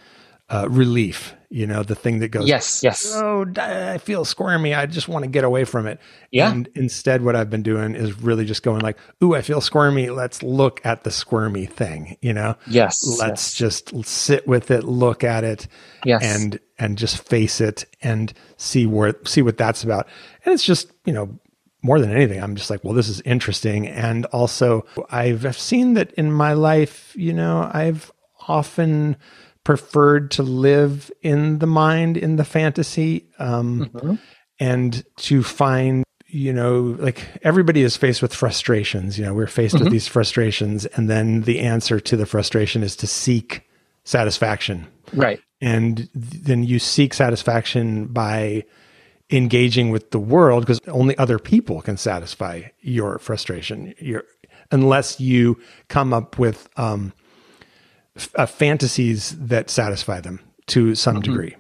uh, 0.48 0.68
relief 0.70 1.34
you 1.54 1.68
know, 1.68 1.84
the 1.84 1.94
thing 1.94 2.18
that 2.18 2.28
goes, 2.30 2.48
yes, 2.48 2.82
yes. 2.82 3.12
Oh, 3.14 3.46
I 3.56 3.98
feel 3.98 4.24
squirmy. 4.24 4.74
I 4.74 4.86
just 4.86 5.06
want 5.06 5.22
to 5.24 5.30
get 5.30 5.44
away 5.44 5.64
from 5.64 5.86
it. 5.86 6.00
Yeah. 6.32 6.50
And 6.50 6.68
instead, 6.74 7.22
what 7.22 7.36
I've 7.36 7.48
been 7.48 7.62
doing 7.62 7.94
is 7.94 8.20
really 8.20 8.44
just 8.44 8.64
going 8.64 8.80
like, 8.80 8.98
ooh, 9.22 9.36
I 9.36 9.40
feel 9.40 9.60
squirmy. 9.60 10.10
Let's 10.10 10.42
look 10.42 10.84
at 10.84 11.04
the 11.04 11.12
squirmy 11.12 11.66
thing, 11.66 12.16
you 12.20 12.32
know? 12.32 12.56
Yes. 12.66 12.98
Let's 13.20 13.60
yes. 13.60 13.82
just 13.82 14.04
sit 14.04 14.48
with 14.48 14.72
it, 14.72 14.82
look 14.82 15.22
at 15.22 15.44
it, 15.44 15.68
yes. 16.04 16.24
and 16.24 16.58
and 16.76 16.98
just 16.98 17.24
face 17.24 17.60
it 17.60 17.84
and 18.02 18.32
see 18.56 18.84
where 18.84 19.14
see 19.24 19.40
what 19.40 19.56
that's 19.56 19.84
about. 19.84 20.08
And 20.44 20.52
it's 20.52 20.64
just, 20.64 20.90
you 21.04 21.12
know, 21.12 21.38
more 21.82 22.00
than 22.00 22.10
anything, 22.10 22.42
I'm 22.42 22.56
just 22.56 22.68
like, 22.68 22.82
well, 22.82 22.94
this 22.94 23.08
is 23.08 23.20
interesting. 23.20 23.86
And 23.86 24.26
also, 24.26 24.86
I've 25.08 25.56
seen 25.56 25.94
that 25.94 26.12
in 26.14 26.32
my 26.32 26.54
life, 26.54 27.14
you 27.14 27.32
know, 27.32 27.70
I've 27.72 28.10
often 28.48 29.16
preferred 29.64 30.30
to 30.32 30.42
live 30.42 31.10
in 31.22 31.58
the 31.58 31.66
mind, 31.66 32.16
in 32.16 32.36
the 32.36 32.44
fantasy, 32.44 33.26
um, 33.38 33.90
mm-hmm. 33.92 34.14
and 34.60 35.04
to 35.16 35.42
find, 35.42 36.04
you 36.26 36.52
know, 36.52 36.96
like 36.98 37.26
everybody 37.42 37.82
is 37.82 37.96
faced 37.96 38.22
with 38.22 38.34
frustrations. 38.34 39.18
You 39.18 39.24
know, 39.24 39.34
we're 39.34 39.46
faced 39.46 39.74
mm-hmm. 39.74 39.84
with 39.84 39.92
these 39.92 40.06
frustrations, 40.06 40.86
and 40.86 41.08
then 41.08 41.42
the 41.42 41.60
answer 41.60 41.98
to 42.00 42.16
the 42.16 42.26
frustration 42.26 42.82
is 42.82 42.94
to 42.96 43.06
seek 43.06 43.62
satisfaction. 44.04 44.86
Right. 45.12 45.40
And 45.60 46.08
then 46.14 46.62
you 46.62 46.78
seek 46.78 47.14
satisfaction 47.14 48.06
by 48.06 48.64
engaging 49.30 49.90
with 49.90 50.10
the 50.10 50.18
world 50.18 50.62
because 50.62 50.80
only 50.88 51.16
other 51.16 51.38
people 51.38 51.80
can 51.80 51.96
satisfy 51.96 52.62
your 52.80 53.18
frustration 53.18 53.94
your 53.98 54.24
unless 54.70 55.18
you 55.20 55.58
come 55.88 56.12
up 56.12 56.38
with 56.38 56.68
um, 56.76 57.12
uh, 58.36 58.46
fantasies 58.46 59.36
that 59.38 59.70
satisfy 59.70 60.20
them 60.20 60.40
to 60.66 60.94
some 60.94 61.16
mm-hmm. 61.16 61.32
degree 61.32 61.56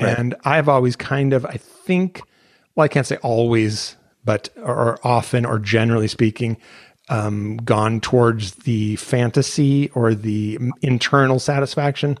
right. 0.00 0.18
and 0.18 0.34
i've 0.44 0.68
always 0.68 0.96
kind 0.96 1.32
of 1.32 1.44
i 1.46 1.56
think 1.56 2.22
well 2.74 2.84
i 2.84 2.88
can't 2.88 3.06
say 3.06 3.16
always 3.16 3.96
but 4.24 4.48
or 4.56 4.98
often 5.04 5.44
or 5.44 5.58
generally 5.58 6.08
speaking 6.08 6.56
um, 7.08 7.56
gone 7.56 8.00
towards 8.00 8.52
the 8.52 8.94
fantasy 8.96 9.90
or 9.94 10.14
the 10.14 10.60
internal 10.80 11.40
satisfaction 11.40 12.16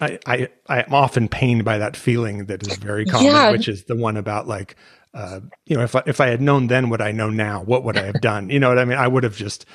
I, 0.00 0.18
I 0.26 0.48
I 0.66 0.80
am 0.80 0.94
often 0.94 1.28
pained 1.28 1.64
by 1.64 1.78
that 1.78 1.96
feeling 1.96 2.46
that 2.46 2.66
is 2.66 2.76
very 2.76 3.04
common, 3.04 3.26
yeah. 3.26 3.50
which 3.50 3.68
is 3.68 3.84
the 3.84 3.96
one 3.96 4.16
about 4.16 4.48
like, 4.48 4.76
uh, 5.12 5.40
you 5.66 5.76
know, 5.76 5.82
if 5.82 5.94
I, 5.94 6.02
if 6.06 6.20
I 6.20 6.28
had 6.28 6.40
known 6.40 6.68
then 6.68 6.88
what 6.88 7.02
I 7.02 7.12
know 7.12 7.28
now, 7.28 7.62
what 7.62 7.84
would 7.84 7.98
I 7.98 8.04
have 8.04 8.20
done? 8.20 8.48
You 8.50 8.60
know 8.60 8.68
what 8.70 8.78
I 8.78 8.84
mean? 8.84 8.98
I 8.98 9.06
would 9.06 9.24
have 9.24 9.36
just 9.36 9.66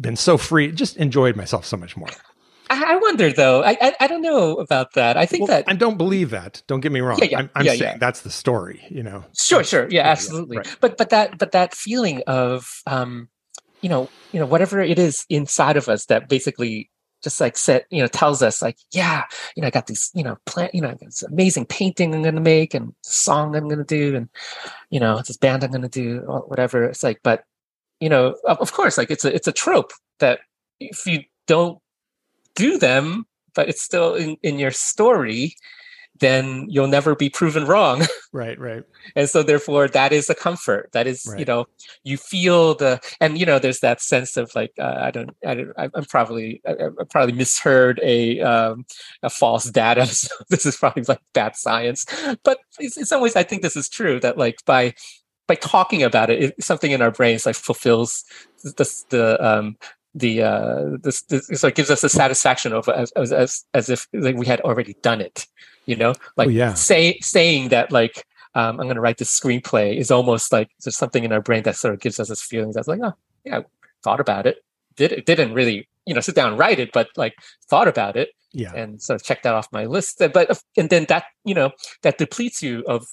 been 0.00 0.16
so 0.16 0.38
free, 0.38 0.70
just 0.70 0.96
enjoyed 0.96 1.36
myself 1.36 1.66
so 1.66 1.76
much 1.76 1.96
more. 1.96 2.08
I 2.70 2.96
wonder 2.96 3.32
though. 3.32 3.62
I, 3.62 3.76
I, 3.80 3.94
I 4.00 4.06
don't 4.06 4.22
know 4.22 4.56
about 4.56 4.94
that. 4.94 5.16
I 5.16 5.26
think 5.26 5.48
well, 5.48 5.58
that 5.58 5.64
I 5.68 5.74
don't 5.74 5.98
believe 5.98 6.30
that. 6.30 6.62
Don't 6.66 6.80
get 6.80 6.92
me 6.92 7.00
wrong. 7.00 7.18
Yeah, 7.18 7.28
yeah, 7.30 7.38
I'm, 7.38 7.50
I'm 7.54 7.66
yeah, 7.66 7.74
saying 7.74 7.98
that's 7.98 8.20
the 8.20 8.30
story. 8.30 8.84
You 8.90 9.02
know. 9.02 9.24
Sure, 9.36 9.64
sure, 9.64 9.88
yeah, 9.90 10.06
absolutely. 10.06 10.58
Right. 10.58 10.76
But 10.80 10.96
but 10.96 11.10
that 11.10 11.38
but 11.38 11.52
that 11.52 11.74
feeling 11.74 12.22
of 12.26 12.82
um, 12.86 13.28
you 13.80 13.88
know, 13.88 14.08
you 14.32 14.40
know, 14.40 14.46
whatever 14.46 14.80
it 14.80 14.98
is 14.98 15.24
inside 15.28 15.76
of 15.76 15.88
us 15.88 16.06
that 16.06 16.28
basically 16.28 16.90
just 17.22 17.40
like 17.40 17.56
said, 17.56 17.84
you 17.90 18.00
know, 18.00 18.06
tells 18.06 18.42
us 18.42 18.62
like, 18.62 18.78
yeah, 18.92 19.24
you 19.54 19.60
know, 19.60 19.66
I 19.66 19.70
got 19.70 19.86
these, 19.86 20.10
you 20.14 20.22
know, 20.22 20.38
plant, 20.46 20.74
you 20.74 20.80
know, 20.80 20.96
this 21.00 21.22
amazing 21.22 21.66
painting 21.66 22.14
I'm 22.14 22.22
going 22.22 22.34
to 22.34 22.40
make 22.40 22.72
and 22.72 22.94
song 23.02 23.54
I'm 23.54 23.68
going 23.68 23.78
to 23.78 23.84
do, 23.84 24.16
and 24.16 24.28
you 24.90 25.00
know, 25.00 25.18
this 25.18 25.36
band 25.36 25.64
I'm 25.64 25.70
going 25.70 25.82
to 25.82 25.88
do, 25.88 26.20
whatever. 26.46 26.84
It's 26.84 27.02
like, 27.02 27.20
but 27.22 27.44
you 28.00 28.08
know, 28.08 28.36
of 28.44 28.72
course, 28.72 28.96
like 28.96 29.10
it's 29.10 29.24
a 29.24 29.34
it's 29.34 29.48
a 29.48 29.52
trope 29.52 29.92
that 30.18 30.40
if 30.78 31.04
you 31.06 31.24
don't 31.46 31.78
do 32.54 32.78
them, 32.78 33.26
but 33.54 33.68
it's 33.68 33.82
still 33.82 34.14
in 34.14 34.36
in 34.42 34.58
your 34.58 34.70
story, 34.70 35.56
then 36.20 36.66
you'll 36.68 36.86
never 36.86 37.14
be 37.14 37.28
proven 37.28 37.66
wrong. 37.66 38.02
Right, 38.32 38.60
right. 38.60 38.84
and 39.16 39.28
so 39.28 39.42
therefore 39.42 39.88
that 39.88 40.12
is 40.12 40.30
a 40.30 40.36
comfort. 40.36 40.90
That 40.92 41.08
is, 41.08 41.26
right. 41.28 41.40
you 41.40 41.44
know, 41.44 41.66
you 42.04 42.16
feel 42.16 42.76
the 42.76 43.00
and 43.20 43.36
you 43.36 43.44
know 43.44 43.58
there's 43.58 43.80
that 43.80 44.00
sense 44.00 44.36
of 44.36 44.54
like 44.54 44.70
uh, 44.78 44.98
I 45.00 45.10
don't 45.10 45.30
I 45.44 45.54
don't 45.56 45.72
I'm 45.76 46.04
probably 46.04 46.62
I, 46.64 46.74
I 46.74 47.04
probably 47.10 47.32
misheard 47.32 47.98
a 48.04 48.38
um 48.38 48.86
a 49.24 49.30
false 49.30 49.64
data. 49.64 50.06
So 50.06 50.32
this 50.48 50.64
is 50.64 50.76
probably 50.76 51.02
like 51.08 51.18
bad 51.34 51.56
science. 51.56 52.06
But 52.44 52.58
in 52.78 52.90
some 52.90 53.20
ways 53.20 53.34
I 53.34 53.42
think 53.42 53.62
this 53.62 53.74
is 53.74 53.88
true 53.88 54.20
that 54.20 54.38
like 54.38 54.64
by 54.64 54.94
by 55.48 55.56
talking 55.56 56.04
about 56.04 56.30
it, 56.30 56.40
it 56.40 56.62
something 56.62 56.92
in 56.92 57.02
our 57.02 57.10
brains 57.10 57.46
like 57.46 57.56
fulfills 57.56 58.24
the 58.62 59.04
the 59.08 59.44
um 59.44 59.76
the 60.14 60.42
uh 60.42 60.96
this, 61.02 61.22
this 61.22 61.46
so 61.60 61.68
it 61.68 61.74
gives 61.74 61.90
us 61.90 62.02
a 62.02 62.08
satisfaction 62.08 62.72
of 62.72 62.88
as 62.88 63.12
as 63.12 63.32
as, 63.32 63.64
as 63.74 63.88
if 63.90 64.08
like 64.12 64.36
we 64.36 64.46
had 64.46 64.60
already 64.62 64.94
done 65.02 65.20
it 65.20 65.46
you 65.86 65.96
know? 65.96 66.14
Like 66.36 66.48
oh, 66.48 66.50
yeah. 66.50 66.74
say 66.74 67.18
saying 67.20 67.70
that 67.70 67.90
like 67.90 68.24
um, 68.54 68.80
i'm 68.80 68.86
going 68.86 68.96
to 68.96 69.00
write 69.00 69.18
this 69.18 69.38
screenplay 69.38 69.96
is 69.96 70.10
almost 70.10 70.52
like 70.52 70.68
there's 70.84 70.96
something 70.96 71.22
in 71.24 71.32
our 71.32 71.40
brain 71.40 71.62
that 71.62 71.76
sort 71.76 71.94
of 71.94 72.00
gives 72.00 72.18
us 72.18 72.28
this 72.28 72.42
feeling 72.42 72.72
that's 72.72 72.88
like 72.88 73.00
oh 73.02 73.14
yeah 73.44 73.58
I 73.58 73.64
thought 74.02 74.20
about 74.20 74.46
it 74.46 74.64
did 74.96 75.12
it 75.12 75.26
didn't 75.26 75.54
really 75.54 75.88
you 76.06 76.14
know 76.14 76.20
sit 76.20 76.34
down 76.34 76.50
and 76.50 76.58
write 76.58 76.80
it 76.80 76.90
but 76.92 77.08
like 77.16 77.34
thought 77.68 77.86
about 77.86 78.16
it 78.16 78.30
yeah. 78.52 78.72
and 78.74 79.00
sort 79.00 79.20
of 79.20 79.24
checked 79.26 79.44
that 79.44 79.54
off 79.54 79.68
my 79.72 79.84
list. 79.86 80.18
But 80.32 80.62
and 80.76 80.90
then 80.90 81.06
that 81.08 81.24
you 81.44 81.54
know 81.54 81.70
that 82.02 82.18
depletes 82.18 82.62
you 82.62 82.84
of 82.86 83.06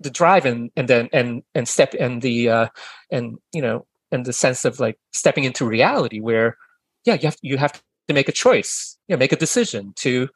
the 0.00 0.10
drive 0.10 0.44
and 0.44 0.70
and 0.76 0.88
then 0.88 1.08
and 1.12 1.42
and 1.54 1.68
step 1.68 1.94
and 1.98 2.22
the 2.22 2.48
uh 2.48 2.68
and 3.10 3.38
you 3.52 3.62
know 3.62 3.86
and 4.10 4.24
the 4.24 4.32
sense 4.32 4.64
of 4.64 4.80
like 4.80 4.98
stepping 5.12 5.44
into 5.44 5.66
reality 5.66 6.20
where 6.20 6.56
yeah 7.04 7.14
you 7.14 7.26
have 7.28 7.36
you 7.42 7.56
have 7.56 7.72
to 7.72 8.14
make 8.14 8.28
a 8.28 8.32
choice 8.32 8.96
you 9.06 9.14
know 9.14 9.18
make 9.18 9.32
a 9.32 9.36
decision 9.36 9.92
to 9.96 10.28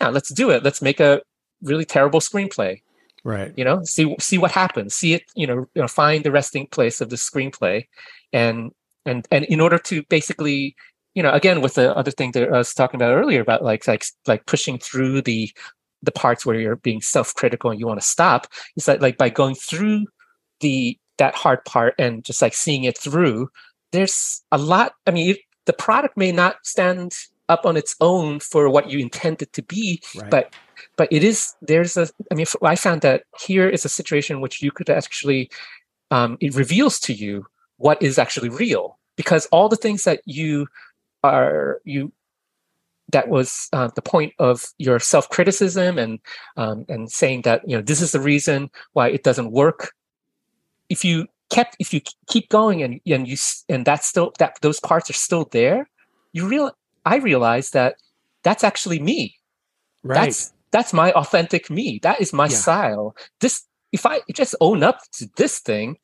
yeah, 0.00 0.08
let's 0.08 0.32
do 0.32 0.50
it. 0.50 0.62
Let's 0.62 0.82
make 0.82 0.98
a 0.98 1.20
really 1.62 1.84
terrible 1.84 2.20
screenplay. 2.20 2.82
Right. 3.22 3.52
You 3.56 3.64
know, 3.64 3.84
see 3.84 4.16
see 4.18 4.38
what 4.38 4.50
happens. 4.50 4.94
See 4.94 5.12
it. 5.12 5.24
You 5.34 5.46
know, 5.46 5.66
you 5.74 5.82
know, 5.82 5.88
find 5.88 6.24
the 6.24 6.30
resting 6.30 6.66
place 6.68 7.00
of 7.00 7.10
the 7.10 7.16
screenplay, 7.16 7.86
and 8.32 8.72
and 9.04 9.28
and 9.30 9.44
in 9.44 9.60
order 9.60 9.78
to 9.78 10.02
basically, 10.04 10.74
you 11.14 11.22
know, 11.22 11.30
again 11.32 11.60
with 11.60 11.74
the 11.74 11.94
other 11.94 12.10
thing 12.10 12.32
that 12.32 12.48
I 12.48 12.56
was 12.56 12.72
talking 12.72 12.98
about 12.98 13.12
earlier 13.12 13.42
about 13.42 13.62
like 13.62 13.86
like 13.86 14.04
like 14.26 14.46
pushing 14.46 14.78
through 14.78 15.22
the 15.22 15.52
the 16.02 16.12
parts 16.12 16.46
where 16.46 16.58
you're 16.58 16.76
being 16.76 17.02
self-critical 17.02 17.70
and 17.70 17.78
you 17.78 17.86
want 17.86 18.00
to 18.00 18.06
stop. 18.06 18.46
is 18.76 18.88
like 18.88 19.02
like 19.02 19.18
by 19.18 19.28
going 19.28 19.54
through 19.54 20.06
the 20.60 20.98
that 21.20 21.36
hard 21.36 21.64
part 21.64 21.94
and 21.98 22.24
just 22.24 22.42
like 22.42 22.54
seeing 22.54 22.84
it 22.84 22.98
through. 22.98 23.48
There's 23.92 24.42
a 24.50 24.58
lot. 24.58 24.94
I 25.06 25.12
mean, 25.12 25.36
the 25.66 25.72
product 25.72 26.16
may 26.16 26.32
not 26.32 26.56
stand 26.64 27.14
up 27.48 27.66
on 27.66 27.76
its 27.76 27.94
own 28.00 28.40
for 28.40 28.70
what 28.70 28.90
you 28.90 28.98
intend 28.98 29.42
it 29.42 29.52
to 29.52 29.62
be 29.62 30.00
right. 30.16 30.30
but 30.30 30.54
but 30.96 31.08
it 31.10 31.24
is 31.24 31.54
there's 31.62 31.96
a 31.96 32.08
i 32.30 32.34
mean 32.34 32.46
i 32.62 32.76
found 32.76 33.00
that 33.00 33.24
here 33.40 33.68
is 33.68 33.84
a 33.84 33.88
situation 33.88 34.36
in 34.36 34.40
which 34.40 34.62
you 34.62 34.70
could 34.70 34.88
actually 34.88 35.50
um, 36.12 36.38
it 36.40 36.54
reveals 36.54 36.98
to 37.00 37.12
you 37.12 37.44
what 37.76 38.00
is 38.00 38.18
actually 38.18 38.48
real 38.48 38.98
because 39.16 39.46
all 39.46 39.68
the 39.68 39.76
things 39.76 40.04
that 40.04 40.20
you 40.26 40.66
are 41.24 41.80
you 41.84 42.12
that 43.12 43.28
was 43.28 43.68
uh, 43.72 43.88
the 43.96 44.02
point 44.02 44.32
of 44.38 44.66
your 44.78 45.00
self-criticism 45.00 45.98
and 45.98 46.20
um, 46.56 46.84
and 46.88 47.10
saying 47.10 47.42
that 47.42 47.68
you 47.68 47.76
know 47.76 47.82
this 47.82 48.00
is 48.00 48.12
the 48.12 48.20
reason 48.20 48.70
why 48.92 49.08
it 49.08 49.24
doesn't 49.24 49.50
work 49.50 49.92
if 50.90 51.04
you 51.04 51.26
kept 51.50 51.76
if 51.78 51.94
you 51.94 52.00
keep 52.28 52.48
going 52.50 52.82
and 52.82 53.00
and 53.06 53.26
you 53.26 53.36
and 53.68 53.84
that's 53.84 54.06
still 54.06 54.32
that 54.38 54.58
those 54.60 54.78
parts 54.80 55.08
are 55.10 55.14
still 55.14 55.48
there 55.50 55.88
you 56.32 56.46
real 56.46 56.70
I 57.04 57.16
realize 57.16 57.70
that 57.70 57.96
that's 58.42 58.64
actually 58.64 58.98
me. 59.00 59.36
Right. 60.02 60.26
That's 60.26 60.52
that's 60.70 60.92
my 60.92 61.12
authentic 61.12 61.70
me. 61.70 62.00
That 62.02 62.20
is 62.20 62.32
my 62.32 62.46
yeah. 62.46 62.56
style. 62.56 63.16
This 63.40 63.64
if 63.92 64.06
I 64.06 64.20
just 64.32 64.54
own 64.60 64.82
up 64.82 65.00
to 65.14 65.28
this 65.36 65.58
thing, 65.58 65.96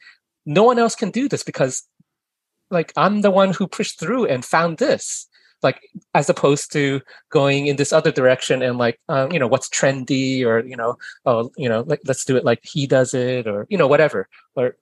no 0.44 0.64
one 0.64 0.78
else 0.78 0.94
can 0.94 1.10
do 1.10 1.28
this 1.28 1.42
because 1.42 1.86
like 2.70 2.92
I'm 2.96 3.20
the 3.20 3.30
one 3.30 3.52
who 3.52 3.66
pushed 3.66 4.00
through 4.00 4.26
and 4.26 4.44
found 4.44 4.78
this. 4.78 5.28
Like 5.62 5.80
as 6.14 6.28
opposed 6.28 6.72
to 6.72 7.00
going 7.30 7.66
in 7.66 7.76
this 7.76 7.92
other 7.92 8.12
direction 8.12 8.62
and 8.62 8.78
like 8.78 9.00
um, 9.08 9.32
you 9.32 9.38
know 9.38 9.46
what's 9.46 9.68
trendy 9.68 10.44
or 10.44 10.64
you 10.64 10.76
know 10.76 10.96
oh 11.24 11.50
you 11.56 11.68
know 11.68 11.82
like 11.86 12.00
let's 12.06 12.24
do 12.24 12.36
it 12.36 12.44
like 12.44 12.60
he 12.62 12.86
does 12.86 13.14
it 13.14 13.46
or 13.46 13.66
you 13.68 13.78
know 13.78 13.88
whatever. 13.88 14.28
Or 14.54 14.76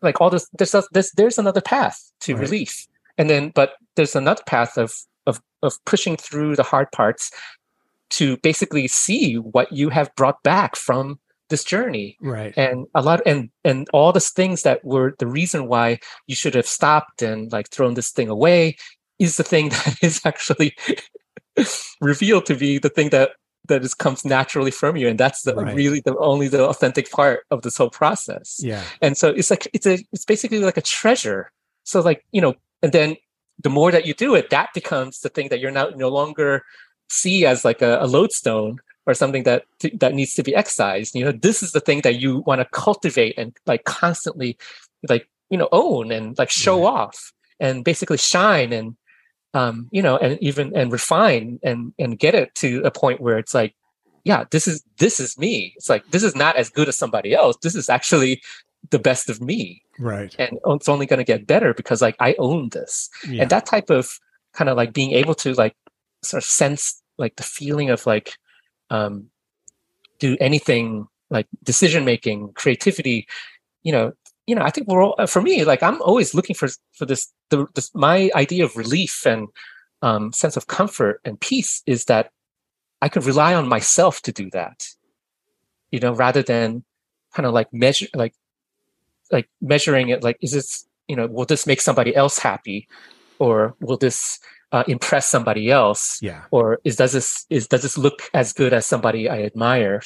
like 0.00 0.20
all 0.20 0.30
this 0.30 0.48
there's 0.52 0.74
there's 0.92 1.10
there's 1.12 1.38
another 1.38 1.60
path 1.60 2.12
to 2.20 2.34
right. 2.34 2.40
relief 2.40 2.86
and 3.18 3.30
then 3.30 3.50
but 3.54 3.74
there's 3.96 4.16
another 4.16 4.42
path 4.46 4.76
of 4.76 4.94
of 5.26 5.40
of 5.62 5.84
pushing 5.84 6.16
through 6.16 6.56
the 6.56 6.62
hard 6.62 6.90
parts 6.92 7.30
to 8.10 8.36
basically 8.38 8.88
see 8.88 9.36
what 9.36 9.72
you 9.72 9.88
have 9.88 10.14
brought 10.16 10.42
back 10.42 10.76
from 10.76 11.18
this 11.48 11.64
journey. 11.64 12.16
Right. 12.20 12.52
And 12.56 12.86
a 12.94 13.02
lot 13.02 13.20
and 13.26 13.50
and 13.64 13.88
all 13.92 14.12
the 14.12 14.20
things 14.20 14.62
that 14.62 14.84
were 14.84 15.14
the 15.18 15.26
reason 15.26 15.68
why 15.68 15.98
you 16.26 16.34
should 16.34 16.54
have 16.54 16.66
stopped 16.66 17.22
and 17.22 17.50
like 17.52 17.68
thrown 17.70 17.94
this 17.94 18.10
thing 18.10 18.28
away 18.28 18.76
is 19.22 19.36
the 19.36 19.44
thing 19.44 19.68
that 19.76 19.96
is 20.02 20.20
actually 20.24 20.74
revealed 22.00 22.46
to 22.46 22.54
be 22.54 22.78
the 22.78 22.88
thing 22.88 23.10
that 23.10 23.30
that 23.68 23.84
is 23.84 23.94
comes 23.94 24.24
naturally 24.24 24.72
from 24.72 24.96
you. 24.96 25.08
And 25.08 25.18
that's 25.18 25.42
the 25.42 25.54
right. 25.54 25.74
really 25.74 26.00
the 26.00 26.16
only 26.18 26.48
the 26.48 26.64
authentic 26.66 27.10
part 27.10 27.44
of 27.50 27.62
this 27.62 27.76
whole 27.76 27.90
process. 27.90 28.58
Yeah. 28.60 28.82
And 29.00 29.16
so 29.16 29.28
it's 29.28 29.50
like 29.50 29.68
it's 29.72 29.86
a 29.86 29.98
it's 30.12 30.24
basically 30.24 30.58
like 30.58 30.76
a 30.76 30.82
treasure. 30.82 31.52
So 31.84 32.00
like 32.00 32.24
you 32.32 32.40
know 32.40 32.54
and 32.82 32.92
then 32.92 33.16
the 33.62 33.70
more 33.70 33.92
that 33.92 34.06
you 34.06 34.14
do 34.14 34.34
it, 34.34 34.50
that 34.50 34.70
becomes 34.74 35.20
the 35.20 35.28
thing 35.28 35.48
that 35.50 35.60
you're 35.60 35.70
now 35.70 35.90
no 35.94 36.08
longer 36.08 36.64
see 37.08 37.46
as 37.46 37.64
like 37.64 37.82
a, 37.82 37.98
a 38.00 38.06
lodestone, 38.06 38.80
or 39.06 39.14
something 39.14 39.42
that 39.44 39.64
that 39.94 40.14
needs 40.14 40.34
to 40.34 40.42
be 40.42 40.54
excised. 40.54 41.14
You 41.14 41.24
know 41.26 41.32
this 41.32 41.62
is 41.62 41.72
the 41.72 41.80
thing 41.80 42.00
that 42.02 42.20
you 42.20 42.38
want 42.46 42.60
to 42.60 42.66
cultivate 42.72 43.36
and 43.38 43.56
like 43.66 43.84
constantly 43.84 44.56
like 45.08 45.28
you 45.50 45.58
know 45.58 45.68
own 45.72 46.12
and 46.12 46.38
like 46.38 46.50
show 46.50 46.82
Right. 46.82 46.88
off 46.90 47.32
and 47.60 47.84
basically 47.84 48.18
shine 48.18 48.72
and 48.72 48.96
um 49.54 49.88
you 49.92 50.02
know 50.02 50.16
and 50.18 50.38
even 50.42 50.74
and 50.76 50.92
refine 50.92 51.58
and 51.62 51.92
and 51.98 52.18
get 52.18 52.34
it 52.34 52.54
to 52.54 52.80
a 52.84 52.90
point 52.90 53.20
where 53.20 53.38
it's 53.38 53.54
like 53.54 53.74
yeah 54.24 54.44
this 54.50 54.66
is 54.68 54.82
this 54.98 55.18
is 55.20 55.36
me 55.38 55.72
it's 55.76 55.88
like 55.88 56.04
this 56.10 56.22
is 56.22 56.34
not 56.36 56.56
as 56.56 56.70
good 56.70 56.88
as 56.88 56.96
somebody 56.96 57.34
else 57.34 57.56
this 57.62 57.74
is 57.74 57.88
actually 57.90 58.40
the 58.90 58.98
best 58.98 59.28
of 59.30 59.40
me 59.40 59.82
Right. 59.98 60.34
and 60.38 60.58
it's 60.66 60.88
only 60.88 61.06
going 61.06 61.18
to 61.18 61.24
get 61.24 61.46
better 61.46 61.74
because 61.74 62.00
like 62.00 62.16
i 62.18 62.34
own 62.38 62.70
this 62.70 63.10
Yeah. 63.28 63.42
and 63.42 63.50
that 63.50 63.66
type 63.66 63.90
of 63.90 64.18
kind 64.54 64.68
of 64.70 64.76
like 64.76 64.92
being 64.92 65.12
able 65.12 65.34
to 65.36 65.52
like 65.54 65.74
sort 66.22 66.42
of 66.42 66.48
sense 66.48 67.02
like 67.18 67.36
the 67.36 67.42
feeling 67.42 67.90
of 67.90 68.06
like 68.06 68.32
um 68.90 69.26
do 70.18 70.36
anything 70.40 71.06
like 71.30 71.46
decision 71.62 72.04
making 72.04 72.52
creativity 72.54 73.26
you 73.82 73.92
know 73.92 74.12
you 74.52 74.56
know 74.56 74.66
i 74.68 74.70
think 74.70 74.86
we're 74.86 75.02
all 75.02 75.16
uh, 75.18 75.26
for 75.34 75.42
me 75.42 75.64
like 75.64 75.82
i'm 75.82 76.00
always 76.02 76.34
looking 76.34 76.56
for 76.60 76.68
for 76.92 77.06
this 77.06 77.32
the 77.50 77.66
this 77.74 77.90
my 77.94 78.30
idea 78.34 78.64
of 78.64 78.76
relief 78.76 79.14
and 79.32 79.48
um 80.02 80.32
sense 80.32 80.56
of 80.56 80.66
comfort 80.66 81.20
and 81.24 81.40
peace 81.40 81.82
is 81.86 82.04
that 82.04 82.30
i 83.00 83.08
could 83.08 83.24
rely 83.24 83.54
on 83.54 83.66
myself 83.76 84.20
to 84.22 84.32
do 84.32 84.50
that 84.50 84.78
you 85.90 86.00
know 86.00 86.12
rather 86.12 86.42
than 86.42 86.84
kind 87.34 87.46
of 87.46 87.54
like 87.54 87.72
measure 87.72 88.08
like 88.14 88.34
like 89.32 89.48
measuring 89.60 90.10
it 90.10 90.22
like 90.22 90.36
is 90.40 90.52
this 90.52 90.86
you 91.08 91.16
know 91.16 91.26
will 91.26 91.46
this 91.46 91.66
make 91.66 91.80
somebody 91.80 92.14
else 92.14 92.38
happy? 92.38 92.88
Or 93.38 93.74
will 93.80 93.96
this 93.96 94.38
uh, 94.70 94.84
impress 94.86 95.26
somebody 95.26 95.70
else? 95.70 96.18
Yeah. 96.22 96.44
or 96.50 96.80
is 96.84 96.96
does 96.96 97.12
this 97.12 97.44
is 97.50 97.66
does 97.66 97.82
this 97.82 97.98
look 97.98 98.22
as 98.32 98.52
good 98.52 98.72
as 98.72 98.86
somebody 98.86 99.28
i 99.28 99.42
admire 99.42 100.00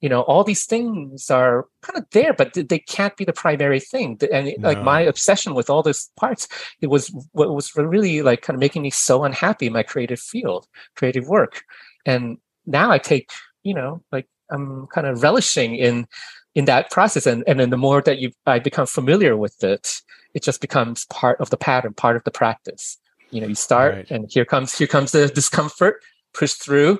you 0.00 0.08
know 0.08 0.22
all 0.22 0.44
these 0.44 0.64
things 0.64 1.30
are 1.30 1.66
kind 1.82 1.98
of 1.98 2.04
there 2.12 2.32
but 2.32 2.54
they 2.54 2.78
can't 2.78 3.16
be 3.16 3.24
the 3.24 3.32
primary 3.32 3.80
thing. 3.80 4.18
And 4.32 4.48
it- 4.48 4.60
like 4.62 4.82
my 4.82 5.00
obsession 5.00 5.54
with 5.54 5.68
all 5.70 5.82
those 5.82 6.10
parts 6.16 6.48
it 6.80 6.86
was 6.88 7.08
what 7.32 7.54
was 7.54 7.74
really 7.76 8.22
like 8.22 8.42
kind 8.42 8.54
of 8.56 8.60
making 8.60 8.82
me 8.82 8.90
so 8.90 9.24
unhappy 9.24 9.66
in 9.66 9.72
my 9.72 9.82
creative 9.82 10.20
field 10.20 10.66
creative 10.96 11.26
work. 11.28 11.62
And 12.06 12.38
now 12.66 12.90
i 12.90 12.98
take 12.98 13.30
you 13.62 13.74
know 13.74 14.02
like 14.12 14.26
i'm 14.50 14.86
kind 14.94 15.06
of 15.06 15.22
relishing 15.22 15.74
in 15.76 16.06
in 16.54 16.64
that 16.64 16.90
process. 16.90 17.26
And 17.26 17.44
and 17.46 17.60
then 17.60 17.70
the 17.70 17.76
more 17.76 18.00
that 18.02 18.18
you 18.18 18.32
i 18.46 18.58
become 18.58 18.86
familiar 18.86 19.36
with 19.36 19.62
it 19.62 20.00
it 20.34 20.42
just 20.42 20.60
becomes 20.60 21.06
part 21.06 21.40
of 21.40 21.50
the 21.50 21.56
pattern 21.56 21.92
part 21.92 22.16
of 22.16 22.22
the 22.24 22.30
practice. 22.30 22.96
You 23.32 23.40
know 23.40 23.48
you 23.48 23.54
start 23.54 23.94
Right. 23.94 24.10
and 24.10 24.22
here 24.30 24.44
comes 24.44 24.76
here 24.78 24.86
comes 24.88 25.12
the 25.12 25.28
discomfort 25.28 25.96
push 26.32 26.54
through 26.54 26.98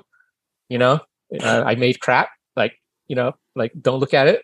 you 0.69 0.77
know 0.77 0.99
uh, 1.41 1.63
i 1.65 1.75
made 1.75 1.99
crap 1.99 2.29
like 2.55 2.73
you 3.11 3.15
know 3.19 3.31
like 3.61 3.71
don't 3.87 3.99
look 4.03 4.13
at 4.21 4.27
it 4.33 4.39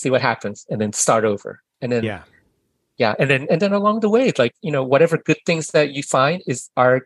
see 0.00 0.10
what 0.14 0.20
happens 0.30 0.58
and 0.70 0.80
then 0.80 0.92
start 1.04 1.24
over 1.32 1.50
and 1.80 1.88
then 1.92 2.02
Yeah. 2.10 2.22
yeah 3.02 3.14
and 3.20 3.28
then 3.30 3.42
and 3.50 3.58
then 3.62 3.72
along 3.80 4.00
the 4.04 4.10
way 4.16 4.26
like 4.44 4.54
you 4.66 4.72
know 4.74 4.84
whatever 4.92 5.16
good 5.28 5.40
things 5.46 5.64
that 5.76 5.86
you 5.96 6.02
find 6.02 6.42
is 6.52 6.68
are 6.76 6.96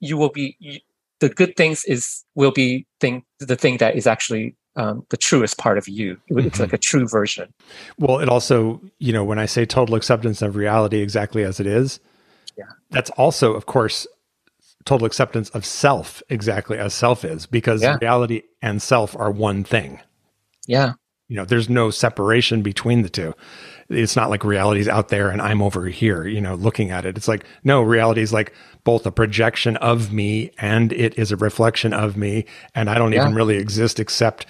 you 0.00 0.16
will 0.20 0.30
be 0.40 0.56
you, 0.58 0.80
the 1.20 1.28
good 1.40 1.52
things 1.56 1.84
is 1.94 2.24
will 2.34 2.52
be 2.62 2.86
thing 3.02 3.22
the 3.50 3.56
thing 3.56 3.78
that 3.78 3.94
is 3.96 4.06
actually 4.06 4.46
um, 4.76 5.04
the 5.10 5.16
truest 5.28 5.58
part 5.58 5.76
of 5.78 5.86
you 5.88 6.08
it's 6.28 6.58
Mhm. 6.58 6.60
like 6.64 6.72
a 6.72 6.78
true 6.90 7.06
version 7.18 7.46
Well, 7.98 8.18
it 8.24 8.28
also, 8.28 8.80
you 9.06 9.12
know, 9.12 9.24
when 9.30 9.38
I 9.44 9.46
say 9.46 9.66
total 9.66 9.94
acceptance 9.96 10.40
of 10.46 10.54
reality 10.64 10.98
exactly 11.02 11.42
as 11.50 11.58
it 11.60 11.66
is, 11.66 11.98
Yeah. 12.56 12.70
that's 12.94 13.10
also, 13.22 13.46
of 13.54 13.64
course, 13.66 14.06
total 14.88 15.06
acceptance 15.06 15.50
of 15.50 15.64
self 15.64 16.22
exactly 16.28 16.78
as 16.78 16.94
self 16.94 17.24
is, 17.24 17.46
because 17.46 17.82
Yeah. 17.82 17.96
reality 18.00 18.42
and 18.62 18.80
self 18.82 19.14
are 19.16 19.30
one 19.30 19.64
thing. 19.64 20.00
yeah 20.66 20.92
You 21.30 21.36
know, 21.36 21.44
there's 21.44 21.68
no 21.68 21.90
separation 21.90 22.62
between 22.62 23.02
the 23.02 23.08
two. 23.10 23.34
It's 23.90 24.16
not 24.16 24.30
like 24.30 24.44
reality's 24.44 24.88
out 24.88 25.08
there 25.08 25.28
and 25.30 25.40
I'm 25.42 25.60
over 25.62 25.86
here, 25.88 26.26
you 26.26 26.40
know, 26.40 26.54
looking 26.54 26.90
at 26.90 27.04
it. 27.04 27.16
It's 27.18 27.28
like, 27.28 27.44
no, 27.64 27.82
reality 27.82 28.22
is 28.22 28.32
like 28.32 28.52
both 28.84 29.04
a 29.06 29.10
projection 29.12 29.76
of 29.78 30.10
me 30.12 30.50
and 30.58 30.90
it 30.92 31.18
is 31.18 31.30
a 31.32 31.36
reflection 31.36 31.92
of 31.92 32.16
me. 32.16 32.44
And 32.74 32.88
I 32.88 32.94
don't 32.96 33.12
even 33.14 33.34
really 33.34 33.56
exist 33.56 34.00
except 34.00 34.46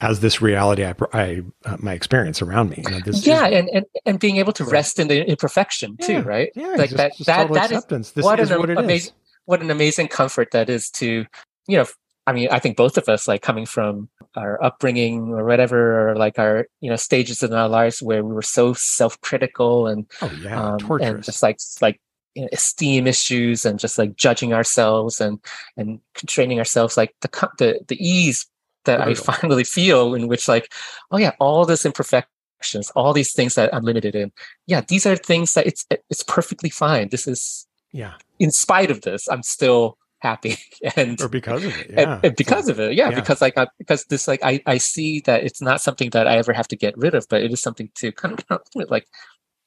as 0.00 0.18
this 0.20 0.40
reality 0.42 0.84
I, 0.84 0.94
I 1.12 1.42
uh, 1.64 1.76
my 1.80 1.92
experience 1.92 2.42
around 2.42 2.70
me. 2.70 2.82
You 2.84 2.90
know, 2.92 3.00
this 3.04 3.18
is- 3.18 3.26
yeah 3.26 3.46
and, 3.46 3.68
and 3.72 3.84
and 4.06 4.18
being 4.20 4.36
able 4.38 4.52
to 4.54 4.64
rest 4.64 4.98
in 4.98 5.06
the 5.08 5.24
imperfection 5.28 5.96
too 5.96 6.12
Yeah, 6.14 6.22
right 6.34 6.50
Yeah, 6.56 6.66
like 6.76 6.90
just- 6.90 6.96
that 6.96 7.10
just 7.16 7.26
that 7.26 7.52
that 7.52 7.70
is 7.70 7.78
acceptance. 7.78 8.10
this 8.12 8.24
what 8.24 8.38
is 8.40 8.50
what 8.50 8.70
it 8.70 8.78
is. 8.78 8.84
amazing 8.84 9.12
what 9.46 9.60
an 9.60 9.70
amazing 9.70 10.08
comfort 10.08 10.50
that 10.52 10.68
is 10.68 10.90
to 10.90 11.26
you 11.66 11.76
know 11.76 11.86
i 12.26 12.32
mean 12.32 12.48
i 12.50 12.58
think 12.58 12.76
both 12.76 12.96
of 12.96 13.08
us 13.08 13.26
like 13.26 13.42
coming 13.42 13.66
from 13.66 14.08
our 14.36 14.62
upbringing 14.62 15.28
or 15.34 15.44
whatever 15.44 16.10
or 16.10 16.16
like 16.16 16.38
our 16.38 16.66
you 16.80 16.88
know 16.88 16.96
stages 16.96 17.42
in 17.42 17.52
our 17.52 17.68
lives 17.68 18.02
where 18.02 18.24
we 18.24 18.34
were 18.34 18.42
so 18.42 18.72
self-critical 18.72 19.86
and 19.86 20.06
Oh 20.20 20.32
yeah, 20.42 20.74
um, 20.74 21.00
and 21.00 21.22
just 21.22 21.42
like 21.42 21.58
like 21.80 22.00
you 22.34 22.42
know, 22.42 22.48
esteem 22.52 23.06
issues 23.06 23.66
and 23.66 23.78
just 23.78 23.98
like 23.98 24.16
judging 24.16 24.54
ourselves 24.54 25.20
and 25.20 25.38
and 25.76 26.00
constraining 26.14 26.58
ourselves 26.58 26.96
like 26.96 27.14
the 27.20 27.28
the 27.58 27.80
the 27.88 27.96
ease 27.96 28.46
that 28.84 29.00
I 29.00 29.06
Brutal. 29.06 29.24
finally 29.24 29.64
feel 29.64 30.14
in 30.14 30.28
which 30.28 30.48
like 30.48 30.72
oh 31.10 31.18
yeah 31.18 31.32
all 31.40 31.66
this 31.66 31.84
imperfections 31.84 32.90
all 32.96 33.12
these 33.12 33.32
things 33.32 33.54
that 33.56 33.74
I'm 33.74 33.84
limited 33.84 34.14
in 34.14 34.32
yeah 34.66 34.80
these 34.80 35.04
are 35.04 35.16
things 35.16 35.54
that 35.54 35.66
it's 35.66 35.86
it's 36.08 36.22
perfectly 36.22 36.70
fine 36.70 37.08
this 37.10 37.28
is 37.28 37.66
yeah, 37.92 38.14
in 38.38 38.50
spite 38.50 38.90
of 38.90 39.02
this 39.02 39.28
I'm 39.28 39.42
still 39.42 39.98
happy 40.18 40.56
and 40.96 41.20
or 41.20 41.28
because 41.28 41.64
of 41.64 41.76
it. 41.76 41.90
Yeah, 41.90 42.20
and, 42.22 42.36
because 42.36 42.68
of 42.68 42.78
it 42.78 42.94
yeah, 42.94 43.10
yeah. 43.10 43.14
because 43.16 43.40
like 43.40 43.58
I, 43.58 43.66
because 43.78 44.04
this 44.04 44.28
like 44.28 44.40
I, 44.42 44.62
I 44.66 44.78
see 44.78 45.20
that 45.20 45.42
it's 45.42 45.60
not 45.60 45.80
something 45.80 46.10
that 46.10 46.28
i 46.28 46.36
ever 46.36 46.52
have 46.52 46.68
to 46.68 46.76
get 46.76 46.96
rid 46.96 47.16
of 47.16 47.26
but 47.28 47.42
it 47.42 47.52
is 47.52 47.60
something 47.60 47.90
to 47.96 48.12
kind 48.12 48.38
of 48.50 48.60
like 48.88 49.08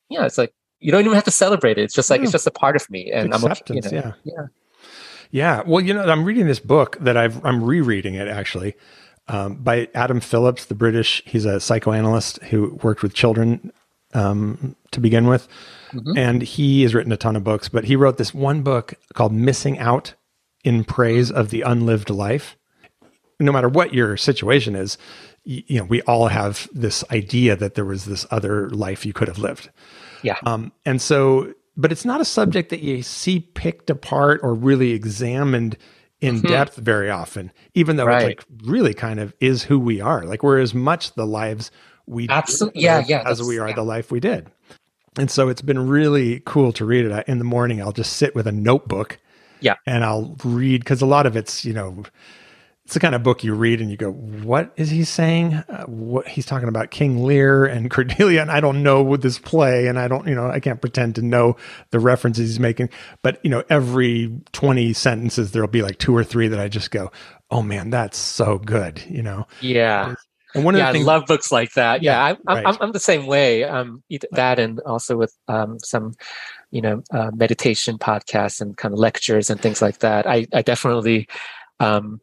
yeah 0.09 0.25
it's 0.25 0.37
like 0.37 0.53
you 0.79 0.93
don't 0.93 1.01
even 1.01 1.13
have 1.13 1.25
to 1.25 1.31
celebrate 1.31 1.77
it 1.77 1.81
it's 1.81 1.93
just 1.93 2.09
like 2.09 2.21
it's 2.21 2.31
just 2.31 2.47
a 2.47 2.51
part 2.51 2.77
of 2.77 2.89
me 2.89 3.11
and 3.11 3.33
i'm 3.33 3.43
okay, 3.43 3.47
you 3.67 3.79
acceptance. 3.79 3.91
know, 3.91 3.97
yeah, 3.99 4.13
yeah 4.23 4.45
yeah. 5.31 5.63
Well, 5.65 5.81
you 5.81 5.93
know, 5.93 6.03
I'm 6.03 6.23
reading 6.23 6.47
this 6.47 6.61
book 6.61 6.97
that 7.01 7.17
I've 7.17 7.43
I'm 7.45 7.61
rereading 7.61 8.15
it 8.15 8.27
actually 8.27 8.75
um, 9.27 9.55
by 9.55 9.89
Adam 9.93 10.19
Phillips, 10.19 10.65
the 10.65 10.75
British. 10.75 11.21
He's 11.25 11.43
a 11.43 11.59
psychoanalyst 11.59 12.41
who 12.43 12.79
worked 12.83 13.03
with 13.03 13.13
children 13.13 13.73
um, 14.15 14.75
to 14.91 14.99
begin 14.99 15.27
with, 15.27 15.47
Mhm. 15.93 16.17
and 16.17 16.41
he 16.41 16.81
has 16.83 16.95
written 16.95 17.11
a 17.11 17.17
ton 17.17 17.35
of 17.35 17.43
books. 17.43 17.69
But 17.69 17.83
he 17.85 17.95
wrote 17.95 18.17
this 18.17 18.33
one 18.33 18.61
book 18.63 18.95
called 19.13 19.33
"Missing 19.33 19.77
Out." 19.79 20.13
In 20.63 20.83
praise 20.83 21.29
of 21.29 21.51
the 21.51 21.61
unlived 21.61 22.09
life, 22.09 22.57
no 23.39 23.51
matter 23.51 23.69
what 23.69 23.93
your 23.93 24.17
situation 24.17 24.75
is, 24.75 24.97
you 25.43 25.77
know, 25.77 25.83
we 25.83 26.01
all 26.03 26.29
have 26.29 26.67
this 26.73 27.03
idea 27.11 27.55
that 27.55 27.75
there 27.75 27.85
was 27.85 28.05
this 28.05 28.25
other 28.31 28.67
life 28.71 29.05
you 29.05 29.13
could 29.13 29.27
have 29.27 29.37
lived. 29.37 29.69
Yeah. 30.23 30.37
Um, 30.43 30.71
and 30.83 30.99
so, 30.99 31.53
but 31.77 31.91
it's 31.91 32.03
not 32.03 32.19
a 32.19 32.25
subject 32.25 32.71
that 32.71 32.79
you 32.81 33.03
see 33.03 33.41
picked 33.41 33.91
apart 33.91 34.39
or 34.41 34.55
really 34.55 34.89
examined 34.93 35.77
in 36.19 36.41
Mhm. 36.41 36.47
depth 36.47 36.77
very 36.77 37.11
often, 37.11 37.51
even 37.75 37.97
though 37.97 38.05
Right. 38.05 38.23
it's 38.23 38.25
like 38.25 38.43
really 38.67 38.95
kind 38.95 39.19
of 39.19 39.35
is 39.39 39.61
who 39.61 39.77
we 39.77 40.01
are. 40.01 40.25
Like 40.25 40.41
we're 40.41 40.57
as 40.59 40.73
much 40.73 41.13
the 41.13 41.27
lives 41.27 41.69
we 42.07 42.27
Absolute- 42.29 42.73
did 42.73 42.83
yeah, 42.83 43.03
yeah, 43.07 43.23
as 43.25 43.41
we 43.41 43.57
are 43.59 43.69
yeah. 43.69 43.75
the 43.75 43.83
life 43.83 44.11
we 44.11 44.19
did. 44.19 44.47
And 45.17 45.31
so 45.31 45.47
it's 45.49 45.61
been 45.61 45.87
really 45.87 46.41
cool 46.45 46.71
to 46.73 46.85
read 46.85 47.05
it. 47.05 47.11
I- 47.11 47.23
In 47.27 47.37
the 47.39 47.45
morning, 47.45 47.81
I'll 47.81 47.91
just 47.93 48.13
sit 48.17 48.35
with 48.35 48.47
a 48.47 48.51
notebook. 48.51 49.19
Yeah. 49.61 49.75
And 49.87 50.03
I'll 50.03 50.35
read 50.43 50.81
because 50.81 51.01
a 51.01 51.05
lot 51.05 51.25
of 51.25 51.35
it's, 51.37 51.63
you 51.63 51.73
know, 51.73 52.03
it's 52.83 52.93
the 52.93 52.99
kind 52.99 53.15
of 53.15 53.23
book 53.23 53.43
you 53.43 53.55
read 53.55 53.81
and 53.81 53.89
you 53.89 53.97
go, 53.97 54.11
what 54.11 54.71
is 54.75 54.91
he 54.91 55.03
saying? 55.05 55.53
Uh, 55.55 55.85
what 55.85 56.27
he's 56.27 56.45
talking 56.45 56.67
about 56.67 56.91
King 56.91 57.23
Lear 57.23 57.65
and 57.65 57.89
Cordelia. 57.89 58.41
And 58.41 58.51
I 58.51 58.59
don't 58.59 58.83
know 58.83 59.01
with 59.01 59.23
this 59.23 59.39
play. 59.39 59.87
And 59.87 59.97
I 59.97 60.07
don't, 60.07 60.27
you 60.27 60.35
know, 60.35 60.47
I 60.49 60.59
can't 60.59 60.81
pretend 60.81 61.15
to 61.15 61.23
know 61.23 61.55
the 61.89 61.99
references 61.99 62.49
he's 62.49 62.59
making. 62.59 62.89
But, 63.23 63.39
you 63.43 63.49
know, 63.49 63.63
every 63.69 64.37
20 64.51 64.93
sentences, 64.93 65.51
there'll 65.51 65.67
be 65.67 65.81
like 65.81 65.97
two 65.97 66.15
or 66.15 66.23
three 66.23 66.47
that 66.49 66.59
I 66.59 66.67
just 66.67 66.91
go, 66.91 67.11
oh 67.49 67.63
man, 67.63 67.89
that's 67.89 68.17
so 68.19 68.59
good, 68.59 69.01
you 69.09 69.23
know? 69.23 69.47
yeah 69.61 70.13
And 70.55 70.63
one 70.65 70.75
of 70.75 70.79
yeah 70.79 70.91
the 70.91 70.99
i 70.99 71.03
love 71.03 71.25
books 71.27 71.51
like 71.51 71.73
that. 71.73 72.01
Yeah, 72.01 72.13
Yeah, 72.13 72.23
I, 72.23 72.29
I'm, 72.31 72.37
right. 72.47 72.65
I'm, 72.65 72.77
I'm 72.81 72.91
the 72.91 72.99
same 72.99 73.27
way. 73.27 73.63
Um 73.65 74.03
that 74.31 74.57
and 74.59 74.79
also 74.81 75.17
with 75.17 75.35
um 75.47 75.77
some 75.79 76.13
you 76.71 76.81
know 76.81 77.03
uh, 77.11 77.31
meditation 77.35 77.97
podcasts 77.97 78.61
and 78.61 78.75
kind 78.77 78.93
of 78.93 78.99
lectures 78.99 79.49
and 79.49 79.61
things 79.61 79.81
like 79.81 79.99
that. 79.99 80.25
I 80.27 80.47
i 80.53 80.61
definitely 80.61 81.27
um 81.79 82.21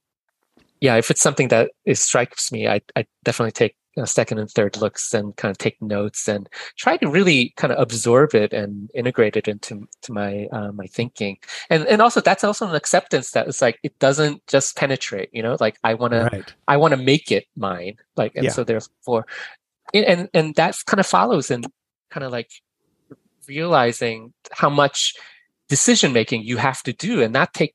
yeah 0.80 0.96
if 0.96 1.10
it's 1.10 1.20
something 1.20 1.48
that 1.48 1.70
it 1.84 1.96
strikes 1.96 2.50
me 2.50 2.66
i 2.66 2.80
i 2.96 3.06
definitely 3.24 3.52
take 3.52 3.76
second 4.04 4.38
and 4.38 4.50
third 4.50 4.76
looks 4.78 5.12
and 5.14 5.36
kind 5.36 5.50
of 5.50 5.58
take 5.58 5.80
notes 5.82 6.28
and 6.28 6.48
try 6.76 6.96
to 6.96 7.08
really 7.08 7.52
kind 7.56 7.72
of 7.72 7.78
absorb 7.78 8.34
it 8.34 8.52
and 8.52 8.90
integrate 8.94 9.36
it 9.36 9.48
into 9.48 9.86
to 10.00 10.12
my 10.12 10.46
uh, 10.52 10.72
my 10.72 10.86
thinking 10.86 11.36
and 11.70 11.86
and 11.86 12.00
also 12.00 12.20
that's 12.20 12.44
also 12.44 12.66
an 12.66 12.74
acceptance 12.74 13.32
that 13.32 13.46
it's 13.46 13.60
like 13.60 13.78
it 13.82 13.98
doesn't 13.98 14.44
just 14.46 14.76
penetrate 14.76 15.28
you 15.32 15.42
know 15.42 15.56
like 15.60 15.78
i 15.84 15.92
want 15.94 16.12
to. 16.12 16.30
I 16.68 16.76
want 16.76 16.92
to 16.92 16.96
make 16.96 17.30
it 17.30 17.46
mine. 17.56 17.96
Like, 18.16 18.34
and 18.34 18.44
Yeah. 18.44 18.50
so 18.52 18.64
therefore, 18.64 19.26
and 19.94 20.04
and, 20.04 20.28
and 20.34 20.54
that 20.56 20.76
kind 20.86 21.00
of 21.00 21.06
follows 21.06 21.50
in 21.50 21.64
kind 22.10 22.24
of 22.24 22.32
like 22.32 22.50
realizing 23.48 24.32
how 24.52 24.70
much 24.70 25.14
decision 25.68 26.12
making 26.12 26.42
you 26.44 26.56
have 26.56 26.82
to 26.84 26.92
do, 26.92 27.22
and 27.22 27.32
not 27.32 27.54
take 27.54 27.74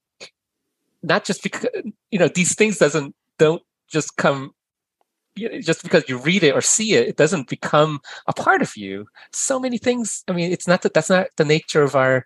not 1.04 1.26
just 1.26 1.44
because 1.44 1.68
you 2.12 2.20
know 2.20 2.28
these 2.28 2.56
things 2.56 2.78
doesn't 2.78 3.16
don't 3.38 3.64
just 3.88 4.18
come 4.18 4.54
you 5.38 5.50
know, 5.50 5.60
just 5.62 5.84
because 5.84 6.08
you 6.08 6.18
read 6.18 6.44
it 6.44 6.56
or 6.56 6.62
see 6.62 6.94
it, 6.94 7.08
it 7.08 7.18
doesn't 7.18 7.50
become 7.50 8.00
a 8.28 8.34
part 8.34 8.62
of 8.62 8.76
you. 8.76 9.08
So 9.32 9.60
many 9.60 9.78
things. 9.78 10.24
I 10.28 10.34
mean, 10.34 10.52
it's 10.52 10.68
not 10.68 10.82
that 10.82 10.94
that's 10.94 11.10
not 11.10 11.28
the 11.36 11.46
nature 11.46 11.84
of 11.84 11.96
our 11.96 12.26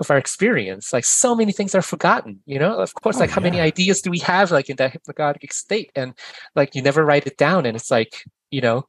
of 0.00 0.10
our 0.10 0.16
experience. 0.18 0.92
Like 0.92 1.04
so 1.04 1.34
many 1.34 1.52
things 1.52 1.74
are 1.74 1.82
forgotten. 1.82 2.40
You 2.46 2.58
know, 2.58 2.78
of 2.78 2.94
course, 2.94 3.16
Oh, 3.16 3.20
like 3.20 3.30
how 3.30 3.40
many 3.42 3.60
ideas 3.60 4.00
do 4.00 4.10
we 4.10 4.18
have 4.20 4.50
like 4.50 4.70
in 4.70 4.76
that 4.76 4.92
hypnagogic 4.92 5.52
state? 5.52 5.92
And 5.94 6.14
like 6.56 6.74
you 6.74 6.82
never 6.82 7.04
write 7.04 7.26
it 7.26 7.36
down, 7.36 7.66
and 7.66 7.76
it's 7.76 7.90
like 7.90 8.24
you 8.50 8.60
know, 8.60 8.86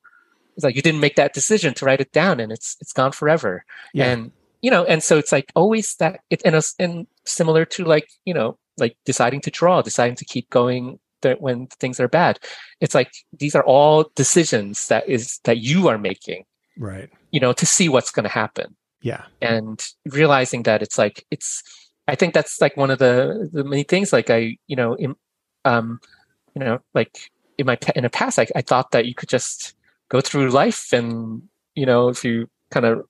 it's 0.56 0.64
like 0.64 0.76
you 0.76 0.82
didn't 0.82 1.02
make 1.02 1.16
that 1.16 1.34
decision 1.34 1.74
to 1.76 1.86
write 1.86 2.02
it 2.02 2.12
down, 2.12 2.40
and 2.40 2.52
it's 2.52 2.78
it's 2.80 2.94
gone 2.94 3.12
forever. 3.12 3.66
Yeah. 3.94 4.12
And 4.12 4.32
you 4.62 4.72
know, 4.72 4.86
and 4.86 5.04
so 5.04 5.18
it's 5.18 5.32
like 5.32 5.52
always 5.56 5.96
that 5.96 6.22
it 6.30 6.42
and 6.46 6.56
and 6.80 7.08
similar 7.26 7.66
to 7.66 7.84
like 7.84 8.10
you 8.26 8.34
know 8.34 8.58
like 8.78 8.96
deciding 9.06 9.42
to 9.42 9.52
draw, 9.52 9.82
deciding 9.82 10.16
to 10.16 10.26
keep 10.26 10.50
going 10.50 11.00
th- 11.22 11.40
when 11.40 11.68
things 11.80 12.00
are 12.00 12.08
bad. 12.08 12.40
It's 12.80 12.96
like 12.96 13.12
these 13.38 13.56
are 13.56 13.64
all 13.64 14.12
decisions 14.16 14.88
that 14.88 15.08
is 15.08 15.40
that 15.44 15.58
you 15.60 15.88
are 15.88 15.98
making. 15.98 16.46
Right. 16.78 17.10
You 17.32 17.40
know, 17.40 17.54
to 17.54 17.66
see 17.66 17.90
what's 17.90 18.12
going 18.12 18.24
to 18.24 18.30
happen 18.30 18.76
Yeah. 19.02 19.24
and 19.42 19.82
realizing 20.06 20.64
that 20.64 20.82
it's 20.82 20.98
like 20.98 21.26
it's 21.32 21.64
i 22.08 22.16
think 22.16 22.34
that's 22.34 22.60
like 22.60 22.76
one 22.78 22.90
of 22.92 22.98
the 23.00 23.48
the 23.54 23.64
many 23.64 23.84
things 23.84 24.12
like 24.12 24.30
i 24.30 24.58
you 24.68 24.76
know 24.76 24.96
in 24.96 25.16
um 25.66 26.00
you 26.56 26.60
know 26.60 26.80
like 26.96 27.30
in 27.58 27.66
my 27.68 27.78
in 27.96 28.04
the 28.04 28.10
past 28.10 28.40
I, 28.40 28.48
I 28.56 28.62
thought 28.62 28.92
that 28.92 29.06
you 29.06 29.14
could 29.14 29.30
just 29.30 29.76
go 30.10 30.20
through 30.20 30.50
life 30.50 30.92
and 30.94 31.44
you 31.76 31.86
know 31.86 32.10
if 32.10 32.26
you 32.26 32.50
kind 32.72 32.86
of 32.86 33.06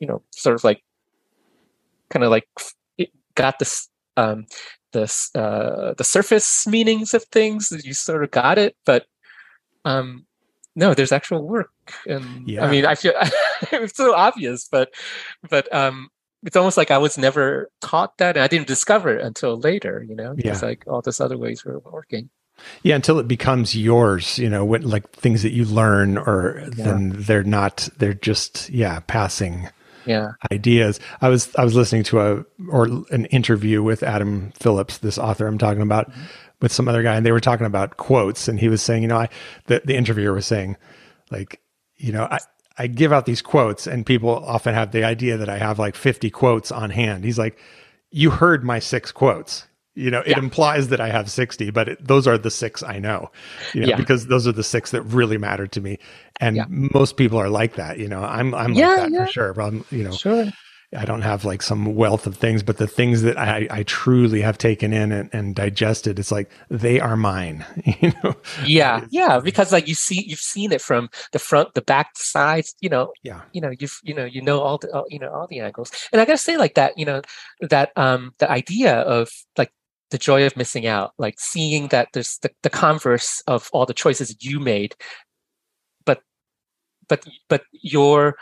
you 0.00 0.06
know 0.06 0.22
sort 0.32 0.56
of 0.56 0.64
like 0.64 0.82
kind 2.08 2.24
of 2.24 2.30
like 2.30 2.48
got 3.34 3.58
this 3.58 3.88
um 4.16 4.46
this 4.92 5.30
uh 5.34 5.94
the 5.98 6.04
surface 6.04 6.66
meanings 6.66 7.14
of 7.14 7.24
things 7.24 7.72
you 7.84 7.94
sort 7.94 8.22
of 8.24 8.30
got 8.30 8.58
it 8.58 8.76
but 8.86 9.06
um 9.84 10.24
no 10.76 10.94
there's 10.94 11.12
actual 11.12 11.46
work 11.46 11.70
and 12.06 12.48
Yeah. 12.48 12.64
i 12.64 12.70
mean 12.70 12.86
i 12.86 12.94
feel 12.94 13.12
it's 13.72 13.96
so 13.96 14.14
obvious 14.14 14.68
but 14.70 14.92
but 15.48 15.72
um 15.74 16.08
it's 16.44 16.56
almost 16.56 16.76
like 16.76 16.90
i 16.90 16.98
was 16.98 17.16
never 17.18 17.70
taught 17.80 18.16
that 18.18 18.36
and 18.36 18.44
i 18.44 18.48
didn't 18.48 18.66
discover 18.66 19.16
it 19.16 19.24
until 19.24 19.58
later 19.58 20.04
you 20.08 20.14
know 20.14 20.34
Yeah. 20.36 20.58
like 20.62 20.84
all 20.86 21.02
this 21.02 21.20
other 21.20 21.38
ways 21.38 21.64
were 21.64 21.78
working 21.80 22.30
Yeah, 22.82 22.94
until 22.96 23.18
it 23.18 23.26
becomes 23.26 23.74
yours, 23.74 24.38
you 24.38 24.48
know, 24.48 24.64
what 24.64 24.84
like 24.84 25.10
things 25.10 25.42
that 25.42 25.52
you 25.52 25.64
learn 25.64 26.18
or 26.18 26.62
then 26.68 27.10
they're 27.16 27.42
not 27.42 27.88
they're 27.98 28.14
just 28.14 28.70
yeah, 28.70 29.00
passing 29.06 29.68
yeah 30.06 30.32
ideas. 30.50 31.00
I 31.20 31.28
was 31.28 31.54
I 31.56 31.64
was 31.64 31.74
listening 31.74 32.04
to 32.04 32.20
a 32.20 32.44
or 32.70 32.84
an 33.10 33.26
interview 33.26 33.82
with 33.82 34.02
Adam 34.02 34.52
Phillips, 34.58 34.98
this 34.98 35.18
author 35.18 35.46
I'm 35.46 35.58
talking 35.58 35.82
about, 35.82 36.12
with 36.60 36.72
some 36.72 36.88
other 36.88 37.02
guy, 37.02 37.16
and 37.16 37.26
they 37.26 37.32
were 37.32 37.40
talking 37.40 37.66
about 37.66 37.96
quotes, 37.96 38.48
and 38.48 38.58
he 38.58 38.68
was 38.68 38.82
saying, 38.82 39.02
you 39.02 39.08
know, 39.08 39.18
I 39.18 39.28
the, 39.66 39.82
the 39.84 39.96
interviewer 39.96 40.32
was 40.32 40.46
saying, 40.46 40.76
like, 41.30 41.60
you 41.96 42.12
know, 42.12 42.24
I 42.30 42.38
I 42.78 42.86
give 42.86 43.12
out 43.12 43.26
these 43.26 43.42
quotes, 43.42 43.86
and 43.86 44.06
people 44.06 44.30
often 44.30 44.74
have 44.74 44.92
the 44.92 45.04
idea 45.04 45.36
that 45.36 45.48
I 45.48 45.58
have 45.58 45.78
like 45.78 45.94
50 45.94 46.30
quotes 46.30 46.72
on 46.72 46.90
hand. 46.90 47.24
He's 47.24 47.38
like, 47.38 47.58
you 48.10 48.30
heard 48.30 48.64
my 48.64 48.78
six 48.78 49.12
quotes. 49.12 49.66
You 49.94 50.10
know, 50.10 50.20
it 50.20 50.28
Yeah. 50.28 50.38
implies 50.38 50.88
that 50.88 51.00
I 51.00 51.08
have 51.10 51.30
60, 51.30 51.70
but 51.70 51.88
it, 51.88 52.06
those 52.06 52.26
are 52.26 52.38
the 52.38 52.50
six 52.50 52.82
I 52.82 52.98
know, 52.98 53.30
you 53.74 53.82
know, 53.82 53.88
Yeah. 53.88 53.96
because 53.96 54.26
those 54.26 54.46
are 54.46 54.52
the 54.52 54.64
six 54.64 54.90
that 54.92 55.02
really 55.02 55.36
matter 55.38 55.66
to 55.66 55.80
me. 55.80 55.98
And 56.40 56.56
Yeah. 56.56 56.64
most 56.68 57.16
people 57.16 57.38
are 57.38 57.50
like 57.50 57.74
that, 57.76 57.98
you 57.98 58.08
know, 58.08 58.22
I'm, 58.22 58.54
I'm 58.54 58.74
like 58.74 58.96
that 58.96 59.14
for 59.14 59.26
sure. 59.26 59.52
But 59.52 59.64
I'm, 59.66 59.84
you 59.90 60.02
know, 60.04 60.10
sure 60.16 60.46
I 60.94 61.06
don't 61.06 61.22
have 61.22 61.44
like 61.46 61.62
some 61.62 61.94
wealth 61.94 62.26
of 62.26 62.36
things, 62.36 62.62
but 62.62 62.76
the 62.76 62.86
things 62.86 63.22
that 63.22 63.38
I, 63.38 63.66
I 63.70 63.82
truly 63.84 64.42
have 64.42 64.58
taken 64.58 64.92
in 64.92 65.10
and, 65.10 65.30
and 65.32 65.54
digested, 65.54 66.18
it's 66.18 66.30
like 66.30 66.50
they 66.68 67.00
are 67.00 67.16
mine. 67.16 67.64
You 68.00 68.12
know? 68.22 68.34
yeah 68.56 69.04
yeah 69.10 69.40
because 69.40 69.72
like 69.72 69.88
you 69.88 69.94
see 69.94 70.24
you've 70.26 70.38
seen 70.38 70.72
it 70.72 70.80
from 70.80 71.08
the 71.32 71.38
front 71.38 71.72
the 71.74 71.82
back 71.82 72.12
the 72.14 72.22
sides 72.24 72.74
you 72.80 72.88
know 72.88 73.12
Yeah. 73.22 73.40
you 73.52 73.60
know 73.60 73.72
you've 73.78 73.98
you 74.02 74.14
know 74.14 74.24
you 74.24 74.42
know 74.42 74.60
all 74.60 74.78
the 74.78 74.92
all, 74.92 75.04
you 75.08 75.18
know 75.18 75.30
all 75.32 75.46
the 75.48 75.60
angles 75.60 75.90
and 76.12 76.20
i 76.20 76.24
gotta 76.24 76.38
say 76.38 76.56
like 76.56 76.74
that 76.74 76.96
you 76.98 77.04
know 77.04 77.22
that 77.60 77.90
um 77.96 78.34
the 78.38 78.50
idea 78.50 79.00
of 79.00 79.30
like 79.56 79.72
the 80.12 80.18
joy 80.18 80.46
of 80.46 80.56
missing 80.56 80.86
out 80.86 81.12
like 81.18 81.40
seeing 81.40 81.88
that 81.88 82.08
there's 82.12 82.38
the, 82.42 82.50
the 82.62 82.70
converse 82.70 83.42
of 83.46 83.68
all 83.72 83.86
the 83.86 83.94
choices 83.94 84.36
you 84.40 84.60
made 84.60 84.94
but 86.04 86.20
but 87.08 87.26
but 87.48 87.62
your 87.72 88.36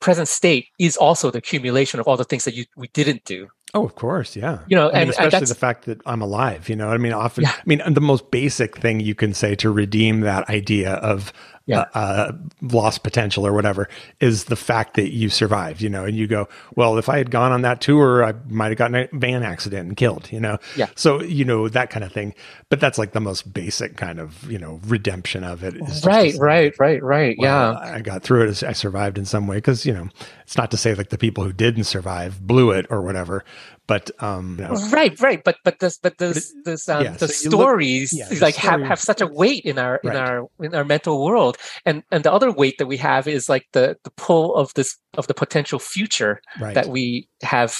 present 0.00 0.26
state 0.26 0.66
is 0.80 0.96
also 0.96 1.30
the 1.30 1.38
accumulation 1.38 2.00
of 2.00 2.08
all 2.08 2.16
the 2.16 2.24
things 2.24 2.44
that 2.44 2.54
you 2.54 2.64
we 2.76 2.88
didn't 2.88 3.24
do 3.24 3.46
Oh, 3.74 3.86
of 3.86 3.94
course. 3.94 4.36
Yeah. 4.36 4.58
you 4.68 4.76
know 4.76 4.88
I 4.88 4.90
and, 4.90 4.96
and 5.00 5.10
especially 5.10 5.30
that's 5.38 5.48
the 5.48 5.54
fact 5.54 5.86
that 5.86 6.02
I'm 6.04 6.20
alive, 6.20 6.68
you 6.68 6.76
know, 6.76 6.90
I 6.90 6.98
mean, 6.98 7.14
often, 7.14 7.44
Yeah. 7.44 7.54
I 7.56 7.62
mean, 7.64 7.80
the 7.94 8.02
most 8.02 8.30
basic 8.30 8.76
thing 8.76 9.00
you 9.00 9.14
can 9.14 9.32
say 9.32 9.54
to 9.54 9.70
redeem 9.70 10.20
that 10.20 10.46
idea 10.50 10.96
of 10.96 11.32
Yeah. 11.64 11.86
uh, 11.94 11.98
uh, 11.98 12.32
lost 12.60 13.04
potential 13.04 13.46
or 13.46 13.52
whatever 13.52 13.88
is 14.20 14.44
the 14.44 14.56
fact 14.56 14.94
that 14.94 15.12
you 15.12 15.28
survived, 15.28 15.80
you 15.80 15.88
know, 15.88 16.04
and 16.04 16.16
you 16.16 16.26
go, 16.26 16.48
well, 16.74 16.98
if 16.98 17.08
I 17.08 17.18
had 17.18 17.30
gone 17.30 17.52
on 17.52 17.62
that 17.62 17.80
tour, 17.80 18.24
I 18.24 18.34
might 18.48 18.68
have 18.68 18.78
gotten 18.78 18.96
a 18.96 19.08
van 19.12 19.44
accident 19.44 19.86
and 19.86 19.96
killed, 19.96 20.30
you 20.32 20.40
know? 20.40 20.58
Yeah. 20.76 20.86
So, 20.96 21.22
you 21.22 21.44
know, 21.44 21.68
that 21.68 21.90
kind 21.90 22.04
of 22.04 22.12
thing. 22.12 22.34
But 22.68 22.80
that's 22.80 22.98
like 22.98 23.12
the 23.12 23.20
most 23.20 23.52
basic 23.54 23.96
kind 23.96 24.18
of, 24.18 24.50
you 24.50 24.58
know, 24.58 24.80
redemption 24.86 25.44
of 25.44 25.62
it. 25.62 25.76
is 25.76 25.80
just 25.86 26.02
to 26.02 26.08
right 26.08 26.34
right 26.38 26.74
right 26.78 27.02
right 27.02 27.36
well, 27.38 27.74
yeah 27.74 27.78
I 27.78 28.00
got 28.00 28.22
through 28.22 28.48
it. 28.48 28.62
I 28.62 28.72
survived 28.72 29.18
in 29.18 29.24
some 29.24 29.46
way 29.46 29.56
because 29.58 29.86
you 29.86 29.92
know 29.92 30.08
it's 30.42 30.56
not 30.56 30.70
to 30.72 30.76
say 30.76 30.94
like 30.94 31.10
the 31.10 31.18
people 31.18 31.44
who 31.44 31.52
didn't 31.52 31.84
survive 31.84 32.44
blew 32.46 32.70
it 32.70 32.86
or 32.90 33.02
whatever, 33.02 33.44
but 33.86 34.10
um, 34.22 34.56
you 34.58 34.64
know, 34.68 34.74
right 34.90 35.18
right. 35.20 35.42
But 35.44 35.56
but 35.64 35.78
this 35.80 35.98
but 35.98 36.18
this 36.18 36.54
this 36.64 36.88
um 36.88 37.04
yeah, 37.04 37.12
the 37.12 37.28
so 37.28 37.44
you 37.50 37.50
look- 37.56 37.60
stories 37.68 38.12
yeah, 38.12 38.28
like 38.40 38.54
have, 38.56 38.74
story- 38.78 38.86
have 38.88 39.00
such 39.00 39.20
a 39.20 39.26
weight 39.26 39.64
in 39.64 39.78
our 39.78 39.96
in 40.04 40.10
Right. 40.10 40.16
our 40.16 40.46
in 40.60 40.74
our 40.74 40.84
mental 40.84 41.24
world. 41.24 41.56
And 41.84 42.02
and 42.12 42.24
the 42.24 42.32
other 42.32 42.52
weight 42.52 42.78
that 42.78 42.86
we 42.86 42.96
have 42.98 43.26
is 43.26 43.48
like 43.48 43.66
the 43.72 43.96
the 44.04 44.10
pull 44.12 44.54
of 44.54 44.72
this 44.74 44.96
of 45.18 45.26
the 45.26 45.34
potential 45.34 45.78
future 45.78 46.40
right, 46.60 46.74
that 46.74 46.86
we 46.88 47.28
have 47.42 47.76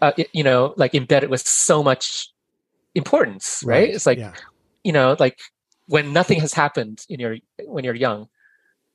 uh, 0.00 0.12
you 0.32 0.44
know 0.44 0.74
like 0.76 0.94
embedded 0.94 1.28
with 1.30 1.46
so 1.46 1.82
much 1.82 2.28
importance 2.94 3.62
right, 3.64 3.90
it's 3.90 4.06
like 4.06 4.18
yeah, 4.18 4.32
you 4.84 4.92
know 4.92 5.16
like 5.18 5.38
when 5.86 6.12
nothing 6.12 6.40
has 6.40 6.52
happened 6.54 7.04
in 7.08 7.20
your 7.20 7.36
when 7.66 7.84
you're 7.84 7.94
young 7.94 8.26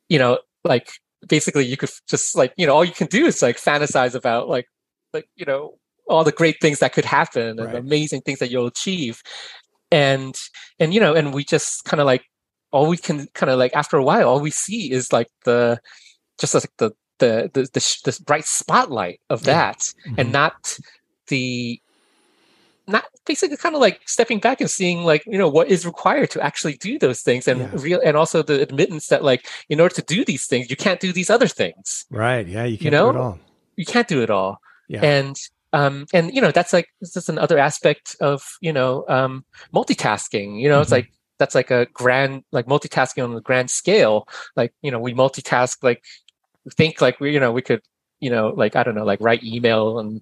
you 0.09 0.19
know 0.19 0.39
like 0.63 0.89
basically 1.27 1.65
you 1.65 1.77
could 1.77 1.89
just 2.09 2.35
like 2.35 2.53
you 2.57 2.65
know 2.65 2.73
all 2.73 2.83
you 2.85 2.91
can 2.93 3.07
do 3.07 3.25
is 3.25 3.41
like 3.41 3.57
fantasize 3.57 4.15
about 4.15 4.47
like 4.49 4.67
like 5.13 5.27
you 5.35 5.45
know 5.45 5.77
all 6.07 6.23
the 6.23 6.32
great 6.32 6.57
things 6.61 6.80
that 6.80 6.94
could 6.94 7.06
happen 7.06 7.60
and 7.60 7.65
Right. 7.68 7.76
amazing 7.76 8.22
things 8.22 8.40
that 8.40 8.49
you'll 8.52 8.68
achieve 8.68 9.22
and 9.91 10.36
and 10.80 10.94
you 10.94 10.99
know 10.99 11.14
and 11.14 11.34
we 11.34 11.44
just 11.44 11.84
kind 11.86 11.99
of 12.02 12.06
like 12.06 12.23
all 12.72 12.88
we 12.88 12.98
can 12.98 13.27
kind 13.34 13.49
of 13.52 13.57
like 13.60 13.76
after 13.76 13.98
a 13.98 14.03
while 14.03 14.27
all 14.30 14.40
we 14.40 14.52
see 14.52 14.91
is 14.91 15.11
like 15.14 15.27
the 15.45 15.80
just 16.40 16.53
like 16.53 16.69
the 16.77 16.91
the 17.19 17.49
the 17.53 17.69
the, 17.73 17.80
sh- 17.80 18.02
this 18.02 18.19
bright 18.19 18.45
spotlight 18.45 19.19
of 19.30 19.45
Yeah. 19.45 19.53
that 19.53 19.80
Mhm. 20.07 20.15
and 20.19 20.32
not 20.32 20.77
the 21.27 21.80
not 22.88 23.06
basically 23.26 23.57
kind 23.57 23.73
of 23.73 23.82
like 23.82 23.99
stepping 24.06 24.40
back 24.40 24.61
and 24.61 24.69
seeing 24.69 25.03
like 25.06 25.23
you 25.26 25.38
know 25.40 25.49
what 25.49 25.69
is 25.69 25.86
required 25.88 26.30
to 26.32 26.41
actually 26.41 26.73
do 26.77 26.99
those 26.99 27.22
things 27.22 27.48
and 27.48 27.61
Yeah. 27.61 27.69
real 27.73 28.02
and 28.03 28.15
also 28.15 28.44
the 28.44 28.61
admittance 28.61 29.07
that 29.07 29.23
like 29.23 29.48
in 29.69 29.80
order 29.80 29.95
to 29.95 30.03
do 30.03 30.23
these 30.23 30.45
things 30.45 30.69
you 30.69 30.76
can't 30.76 30.99
do 30.99 31.11
these 31.11 31.30
other 31.32 31.48
things 31.48 32.06
right, 32.11 32.45
yeah, 32.48 32.65
you 32.65 32.77
can't 32.77 32.91
know? 32.91 33.11
do 33.11 33.18
it 33.18 33.22
all. 33.22 33.40
you 33.76 33.86
can't 33.86 34.07
do 34.07 34.22
it 34.22 34.30
all 34.30 34.60
Yeah, 34.88 35.02
and 35.03 35.36
um 35.76 36.06
and 36.14 36.34
you 36.35 36.41
know 36.43 36.52
that's 36.57 36.73
like 36.77 36.88
this 37.02 37.15
is 37.22 37.27
another 37.30 37.57
aspect 37.68 38.15
of 38.22 38.39
you 38.61 38.73
know 38.77 38.91
um 39.18 39.34
multitasking 39.73 40.60
you 40.61 40.69
know 40.69 40.80
it's 40.81 40.89
Mhm. 40.89 40.99
like 40.99 41.07
that's 41.39 41.56
like 41.60 41.72
a 41.80 41.85
grand 42.02 42.43
like 42.57 42.65
multitasking 42.65 43.23
on 43.23 43.34
the 43.35 43.41
grand 43.49 43.69
scale 43.69 44.15
like 44.56 44.72
you 44.81 44.91
know 44.91 44.99
we 45.07 45.14
multitask 45.14 45.76
like 45.89 46.02
think 46.80 47.02
like 47.02 47.19
we 47.19 47.34
you 47.34 47.39
know 47.43 47.52
we 47.52 47.61
could 47.61 47.81
you 48.22 48.30
know 48.30 48.45
like 48.61 48.76
i 48.76 48.84
don't 48.84 48.95
know 48.95 49.06
like 49.11 49.19
write 49.22 49.43
email 49.43 49.99
and 49.99 50.22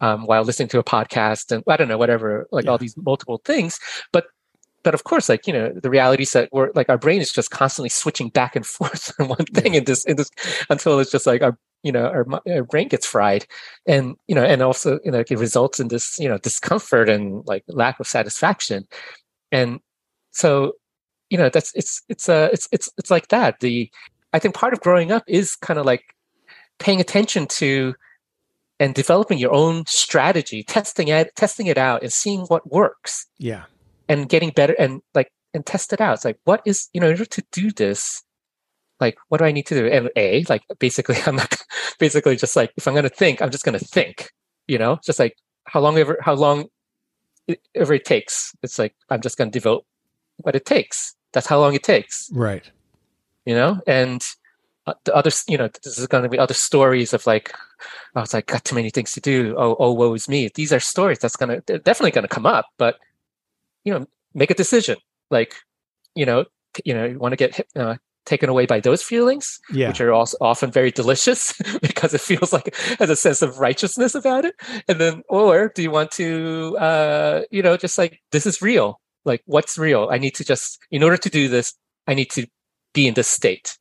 um, 0.00 0.26
while 0.26 0.42
listening 0.42 0.68
to 0.68 0.78
a 0.78 0.84
podcast 0.84 1.52
and 1.52 1.62
i 1.68 1.76
don't 1.76 1.88
know 1.88 1.98
whatever 1.98 2.46
like 2.52 2.66
all 2.68 2.78
these 2.78 2.96
multiple 2.96 3.40
things 3.44 3.78
but 4.12 4.24
but 4.84 4.94
of 4.94 5.04
course 5.04 5.28
like 5.28 5.46
you 5.48 5.52
know 5.52 5.72
the 5.84 5.90
reality 5.90 6.22
is 6.24 6.32
that 6.32 6.48
we're 6.52 6.70
like 6.74 6.88
our 6.88 6.98
brain 6.98 7.20
is 7.20 7.30
just 7.32 7.50
constantly 7.50 7.88
switching 7.88 8.28
back 8.30 8.56
and 8.56 8.66
forth 8.66 9.12
on 9.20 9.28
one 9.28 9.46
thing 9.58 9.74
Yeah. 9.74 9.80
in 9.80 9.84
this 9.84 10.04
in 10.04 10.16
this 10.16 10.30
until 10.70 10.98
it's 11.00 11.10
just 11.10 11.26
like 11.26 11.42
our 11.42 11.56
you 11.82 11.92
know 11.92 12.06
our, 12.06 12.26
our 12.48 12.64
brain 12.64 12.88
gets 12.88 13.06
fried. 13.06 13.46
And 13.86 14.16
you 14.26 14.34
know 14.34 14.44
and 14.44 14.62
also 14.62 14.98
you 15.04 15.10
know 15.10 15.20
it 15.20 15.30
results 15.30 15.80
in 15.80 15.88
this 15.88 16.18
you 16.18 16.28
know 16.28 16.38
discomfort 16.38 17.08
and 17.08 17.42
like 17.46 17.64
lack 17.68 18.00
of 18.00 18.06
satisfaction. 18.06 18.86
And 19.50 19.80
so 20.30 20.72
you 21.30 21.38
know 21.38 21.48
that's 21.48 21.72
it's 21.74 22.02
it's 22.08 22.28
uh 22.28 22.48
it's 22.52 22.68
it's 22.72 22.88
it's 22.98 23.10
like 23.10 23.28
that. 23.28 23.60
The 23.60 23.90
i 24.34 24.38
think 24.38 24.54
part 24.54 24.72
of 24.72 24.80
growing 24.80 25.12
up 25.12 25.24
is 25.26 25.56
kind 25.56 25.78
of 25.78 25.84
like 25.84 26.14
paying 26.78 27.00
attention 27.00 27.46
to 27.46 27.94
and 28.80 28.94
developing 28.94 29.38
your 29.38 29.54
own 29.54 29.84
strategy 29.86 30.62
testing 30.62 31.08
it 31.08 31.34
testing 31.36 31.66
it 31.66 31.78
out 31.78 32.02
and 32.02 32.12
seeing 32.12 32.42
what 32.46 32.70
works. 32.70 33.26
Yeah, 33.38 33.64
and 34.08 34.28
getting 34.28 34.50
better 34.50 34.74
and 34.78 35.02
like 35.14 35.32
and 35.54 35.64
test 35.64 35.92
it 35.92 36.00
out. 36.00 36.14
It's 36.14 36.24
like 36.24 36.38
what 36.44 36.62
is 36.64 36.88
you 36.92 37.00
know 37.00 37.08
in 37.08 37.12
order 37.12 37.24
to 37.24 37.44
do 37.52 37.70
this 37.70 38.22
like 39.02 39.16
what 39.28 39.38
do 39.38 39.44
i 39.44 39.52
need 39.52 39.66
to 39.66 39.74
do 39.74 39.86
and 39.86 40.10
a 40.16 40.44
like 40.48 40.62
basically 40.78 41.16
i'm 41.26 41.36
not 41.36 41.54
basically 41.98 42.36
just 42.36 42.56
like 42.56 42.70
if 42.78 42.86
i'm 42.86 42.94
going 42.94 43.02
to 43.12 43.18
think 43.22 43.42
i'm 43.42 43.50
just 43.50 43.64
going 43.66 43.78
to 43.78 43.84
think 43.84 44.30
you 44.66 44.78
know 44.78 44.98
just 45.04 45.18
like 45.18 45.36
how 45.72 45.80
long 45.80 45.98
ever 45.98 46.16
how 46.28 46.34
long 46.34 46.58
whatever 47.46 47.94
it 47.94 48.04
takes. 48.04 48.54
It's 48.62 48.78
like 48.78 48.94
I'm 49.10 49.20
just 49.20 49.36
going 49.38 49.50
to 49.50 49.58
devote 49.58 49.84
what 50.38 50.54
it 50.54 50.64
takes. 50.64 51.14
That's 51.32 51.46
how 51.46 51.60
long 51.60 51.74
it 51.74 51.82
takes, 51.82 52.30
Right. 52.32 52.64
you 53.44 53.54
know. 53.54 53.80
And 53.86 54.22
uh, 54.86 54.94
the 55.04 55.14
other, 55.14 55.30
you 55.48 55.58
know, 55.58 55.68
this 55.82 55.98
is 55.98 56.06
going 56.06 56.22
to 56.22 56.28
be 56.28 56.38
other 56.38 56.54
stories 56.54 57.12
of 57.12 57.26
like, 57.26 57.52
I 58.14 58.20
was 58.20 58.34
like, 58.34 58.46
got 58.46 58.64
too 58.64 58.74
many 58.74 58.90
things 58.90 59.12
to 59.12 59.20
do. 59.20 59.54
Oh, 59.56 59.76
oh, 59.78 59.92
woe 59.92 60.14
is 60.14 60.28
me. 60.28 60.50
These 60.54 60.72
are 60.72 60.80
stories 60.80 61.18
that's 61.18 61.36
gonna, 61.36 61.60
definitely 61.60 62.10
going 62.10 62.28
to 62.28 62.28
come 62.28 62.46
up. 62.46 62.66
But 62.78 62.98
you 63.84 63.92
know, 63.92 64.06
make 64.34 64.50
a 64.50 64.54
decision. 64.54 64.96
Like, 65.30 65.54
you 66.14 66.26
know, 66.26 66.44
you 66.84 66.94
know, 66.94 67.06
you 67.06 67.18
want 67.18 67.32
to 67.32 67.36
get 67.36 67.54
hit- 67.56 67.68
uh, 67.76 67.96
taken 68.24 68.48
away 68.48 68.66
by 68.66 68.80
those 68.80 69.02
feelings, 69.02 69.58
Yeah. 69.72 69.88
which 69.88 70.00
are 70.00 70.12
also 70.12 70.36
often 70.40 70.70
very 70.70 70.90
delicious 70.90 71.52
because 71.82 72.14
it 72.14 72.20
feels 72.20 72.52
like 72.52 72.68
it 72.68 72.76
has 72.98 73.10
a 73.10 73.16
sense 73.16 73.42
of 73.42 73.58
righteousness 73.58 74.14
about 74.14 74.44
it. 74.44 74.54
And 74.88 75.00
then, 75.00 75.22
or 75.28 75.72
do 75.74 75.82
you 75.82 75.90
want 75.90 76.10
to, 76.12 76.76
uh, 76.78 77.42
you 77.50 77.62
know, 77.62 77.76
just 77.76 77.98
like 77.98 78.20
this 78.30 78.46
is 78.46 78.62
real. 78.62 79.00
Like, 79.24 79.42
what's 79.46 79.78
real? 79.78 80.08
I 80.10 80.18
need 80.18 80.34
to 80.36 80.44
just, 80.44 80.78
in 80.90 81.02
order 81.02 81.16
to 81.16 81.30
do 81.30 81.48
this, 81.48 81.74
I 82.06 82.14
need 82.14 82.30
to 82.32 82.46
be 82.94 83.06
in 83.08 83.14
this 83.14 83.28
state. 83.28 83.76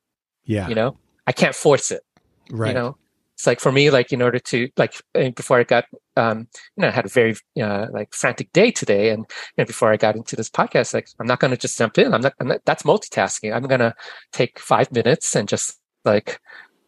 yeah. 0.45 0.67
You 0.67 0.75
know, 0.75 0.97
I 1.27 1.31
can't 1.31 1.55
force 1.55 1.91
it 1.91 2.01
right. 2.49 2.69
you 2.69 2.73
know 2.73 2.97
it's 3.35 3.47
like 3.47 3.59
for 3.59 3.71
me 3.71 3.89
like 3.89 4.11
in 4.11 4.21
order 4.21 4.39
to 4.39 4.67
like 4.75 4.93
before 5.35 5.57
i 5.59 5.63
got 5.63 5.85
um 6.17 6.47
you 6.75 6.81
know 6.81 6.87
i 6.87 6.91
had 6.91 7.05
a 7.05 7.09
very 7.09 7.35
uh, 7.61 7.87
like 7.91 8.13
frantic 8.13 8.51
day 8.53 8.71
today. 8.71 9.09
And 9.09 9.25
you 9.55 9.61
know 9.61 9.65
before 9.65 9.91
i 9.91 9.97
got 9.97 10.15
into 10.15 10.35
this 10.35 10.49
podcast 10.49 10.93
like 10.93 11.07
i'm 11.19 11.27
not 11.27 11.39
going 11.39 11.51
to 11.51 11.57
just 11.57 11.77
jump 11.77 11.97
in. 11.97 12.13
I'm 12.13 12.21
not, 12.21 12.33
I'm 12.39 12.47
not 12.47 12.61
that's 12.65 12.83
multitasking. 12.83 13.53
I'm 13.55 13.63
going 13.63 13.79
to 13.79 13.93
take 14.31 14.59
five 14.59 14.91
minutes 14.91 15.35
and 15.35 15.47
just 15.47 15.79
like 16.05 16.39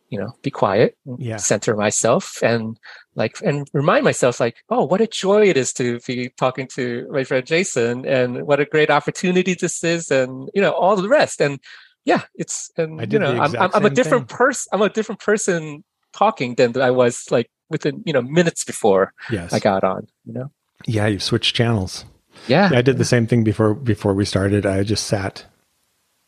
you 0.10 0.20
know 0.20 0.32
be 0.44 0.52
quiet 0.52 0.96
Yeah. 1.18 1.38
center 1.38 1.76
myself 1.76 2.42
and 2.44 2.78
like 3.16 3.38
and 3.42 3.68
remind 3.74 4.04
myself 4.04 4.40
like 4.40 4.58
oh 4.70 4.84
what 4.86 5.02
a 5.02 5.08
joy 5.08 5.48
it 5.50 5.58
is 5.58 5.74
to 5.74 6.00
be 6.06 6.30
talking 6.38 6.68
to 6.76 7.08
my 7.12 7.24
friend 7.24 7.46
jason 7.46 8.06
and 8.06 8.44
what 8.46 8.60
a 8.60 8.66
great 8.66 8.92
opportunity 8.92 9.56
this 9.56 9.84
is 9.84 10.12
and 10.12 10.50
you 10.54 10.62
know 10.62 10.72
all 10.72 10.96
the 10.96 11.10
rest. 11.10 11.42
And 11.42 11.60
yeah 12.06 12.24
it's 12.36 12.70
and 12.78 13.02
I 13.02 13.06
you 13.10 13.18
know 13.18 13.32
I'm, 13.40 13.56
I'm, 13.58 13.72
I'm 13.74 13.86
a 13.86 13.90
different 13.90 14.28
person 14.28 14.70
i'm 14.74 14.82
a 14.82 14.90
different 14.90 15.22
person 15.22 15.84
talking 16.12 16.56
than 16.56 16.80
i 16.80 16.92
was 16.92 17.32
like 17.32 17.50
within 17.74 18.02
you 18.06 18.14
know 18.14 18.22
minutes 18.22 18.64
before 18.64 19.12
Yes. 19.30 19.52
i 19.52 19.60
got 19.60 19.84
on 19.84 20.08
you 20.26 20.34
know 20.34 20.50
yeah. 20.86 21.08
You've 21.08 21.24
switched 21.24 21.56
channels. 21.56 22.04
yeah, 22.48 22.70
Yeah, 22.72 22.80
I 22.80 22.82
did 22.82 22.98
the 22.98 23.06
same 23.06 23.26
thing 23.26 23.44
before 23.46 23.74
before 23.74 24.14
we 24.14 24.26
started. 24.26 24.66
I 24.66 24.84
just 24.84 25.06
sat, 25.08 25.46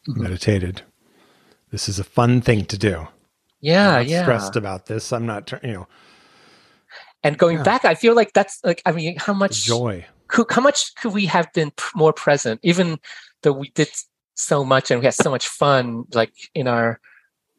Mhm. 0.07 0.17
meditated. 0.23 0.81
This 1.71 1.89
is 1.89 1.99
a 1.99 2.05
fun 2.05 2.39
thing 2.41 2.63
to 2.71 2.77
do. 2.77 2.95
yeah 3.59 3.99
yeah 3.99 4.21
stressed 4.23 4.55
about 4.55 4.85
this. 4.85 5.11
I'm 5.11 5.25
not, 5.25 5.51
you 5.63 5.73
know, 5.73 5.87
and 7.23 7.37
going 7.37 7.57
Yeah. 7.57 7.63
back 7.71 7.83
i 7.85 7.95
feel 7.95 8.15
like 8.15 8.31
that's 8.33 8.59
like 8.63 8.81
i 8.85 8.91
mean 8.91 9.17
how 9.27 9.33
much 9.33 9.55
joy. 9.65 10.05
could, 10.27 10.47
how 10.55 10.61
much 10.61 10.93
could 10.95 11.13
we 11.13 11.25
have 11.25 11.47
been 11.53 11.71
more 11.95 12.13
present 12.13 12.59
even 12.63 12.97
though 13.41 13.51
we 13.63 13.69
did 13.75 13.89
so 14.35 14.63
much 14.63 14.91
and 14.91 14.99
we 15.01 15.05
had 15.05 15.13
so 15.25 15.29
much 15.35 15.47
fun 15.47 16.05
like 16.13 16.33
in 16.53 16.67
our 16.67 16.99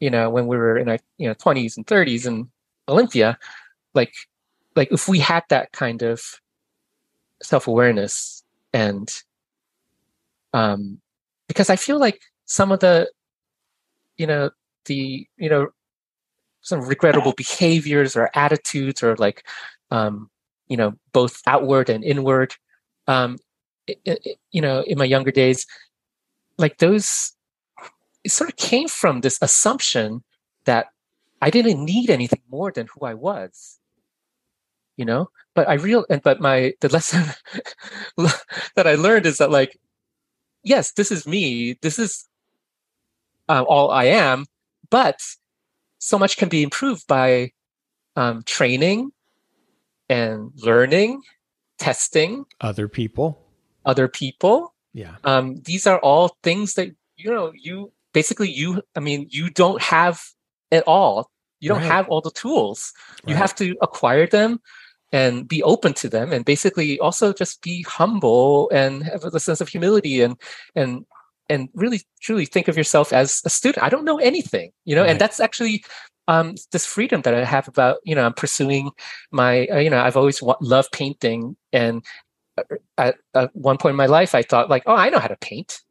you 0.01 0.11
know 0.11 0.31
when 0.31 0.47
we 0.47 0.57
were 0.57 0.77
in 0.79 0.89
our 0.89 0.99
you 1.19 1.27
know 1.29 1.35
20s 1.35 1.77
and 1.77 1.87
30s 1.87 2.27
in 2.27 2.49
olympia 2.89 3.37
like 3.97 4.15
like 4.77 4.93
if 4.93 5.09
we 5.09 5.19
had 5.19 5.43
that 5.49 5.73
kind 5.73 6.03
of 6.03 6.23
self-awareness 7.43 8.45
and 8.73 9.23
um 10.53 11.01
because 11.49 11.71
i 11.71 11.77
feel 11.77 11.99
like 11.99 12.21
some 12.45 12.71
of 12.71 12.81
the 12.81 13.11
you 14.17 14.27
know 14.27 14.51
the 14.85 15.27
you 15.37 15.49
know 15.49 15.69
some 16.61 16.81
regrettable 16.81 17.33
behaviors 17.37 18.17
or 18.17 18.31
attitudes 18.35 19.03
or 19.03 19.17
like 19.17 19.47
um 19.91 20.31
you 20.69 20.77
know 20.77 20.93
both 21.13 21.41
outward 21.47 21.89
and 21.89 22.05
inward 22.05 22.55
um 23.07 23.37
i 23.89 23.95
i 24.09 24.17
you 24.53 24.61
know 24.61 24.83
in 24.83 24.99
my 24.99 25.05
younger 25.05 25.31
days 25.31 25.67
like 26.59 26.79
those 26.79 27.33
it 28.25 28.33
sort 28.33 28.51
of 28.51 28.57
came 28.57 28.89
from 28.89 29.21
this 29.21 29.39
assumption 29.43 30.23
that 30.65 30.87
i 31.43 31.51
didn't 31.51 31.85
need 31.85 32.11
anything 32.11 32.43
more 32.51 32.73
than 32.73 32.89
who 32.89 33.07
i 33.07 33.15
was 33.15 33.79
you 34.97 35.05
know 35.05 35.31
but 35.55 35.69
i 35.69 35.75
real 35.75 36.05
and 36.11 36.23
but 36.23 36.41
my 36.41 36.73
the 36.81 36.89
lesson 36.97 37.23
that 38.75 38.87
i 38.87 38.95
learned 38.95 39.27
is 39.27 39.39
that 39.39 39.51
like 39.51 39.79
yes 40.63 40.93
this 40.93 41.11
is 41.13 41.27
me 41.27 41.79
this 41.83 41.99
is 41.99 42.27
uh, 43.49 43.63
all 43.63 43.91
i 43.91 44.05
am 44.05 44.47
but 44.91 45.21
so 45.99 46.19
much 46.19 46.37
can 46.37 46.49
be 46.49 46.63
improved 46.63 47.07
by 47.07 47.51
um, 48.17 48.43
training 48.45 49.11
and 50.09 50.51
learning 50.57 51.21
testing 51.79 52.45
Other 52.61 52.89
people. 52.89 53.39
other 53.85 54.09
people 54.09 54.75
Yeah. 54.95 55.17
um, 55.25 55.61
these 55.65 55.87
are 55.87 55.99
all 55.99 56.37
things 56.43 56.75
that 56.75 56.89
you 57.17 57.31
know 57.31 57.53
you 57.55 57.93
basically 58.13 58.51
you 58.51 58.83
i 58.95 59.01
mean 59.01 59.27
you 59.31 59.51
don't 59.51 59.83
have 59.83 60.23
at 60.73 60.85
all 60.87 61.31
you 61.61 61.69
don't 61.69 61.79
Right. 61.81 61.87
have 61.87 62.09
all 62.09 62.21
the 62.21 62.31
tools 62.31 62.93
you 63.27 63.35
have 63.35 63.55
to 63.57 63.77
acquire 63.83 64.27
them 64.27 64.61
and 65.13 65.47
be 65.49 65.63
open 65.63 65.93
to 65.95 66.09
them 66.09 66.33
and 66.33 66.45
basically 66.45 66.99
also 67.01 67.33
just 67.33 67.63
be 67.63 67.83
humble 67.83 68.69
and 68.71 69.03
have 69.05 69.25
a 69.25 69.41
sense 69.41 69.61
of 69.61 69.69
humility 69.69 70.21
and 70.21 70.37
and 70.75 71.05
and 71.49 71.69
really 71.75 72.01
truly 72.21 72.45
think 72.45 72.67
of 72.69 72.77
yourself 72.77 73.13
as 73.13 73.41
a 73.45 73.51
student 73.51 73.83
i 73.85 73.89
don't 73.89 74.05
know 74.05 74.19
anything 74.19 74.73
you 74.85 74.97
know 74.97 75.03
Right. 75.03 75.11
and 75.11 75.21
that's 75.21 75.41
actually 75.41 75.85
um, 76.29 76.57
this 76.73 76.85
freedom 76.85 77.23
that 77.23 77.35
i 77.35 77.45
have 77.45 77.69
about 77.69 77.99
you 78.05 78.15
know 78.17 78.25
i'm 78.27 78.35
pursuing 78.35 78.91
my 79.31 79.67
uh, 79.67 79.79
you 79.79 79.91
know 79.91 80.01
i've 80.01 80.17
always 80.17 80.43
wa- 80.43 80.57
loved 80.61 80.91
painting 80.91 81.57
and 81.73 82.05
uh, 82.59 82.63
at, 82.99 83.15
at 83.35 83.55
one 83.55 83.79
point 83.79 83.93
in 83.93 83.97
my 83.97 84.07
life 84.07 84.35
i 84.35 84.43
thought 84.43 84.69
like 84.69 84.83
oh 84.87 84.97
i 84.97 85.09
know 85.09 85.21
how 85.21 85.29
to 85.29 85.37
paint 85.37 85.83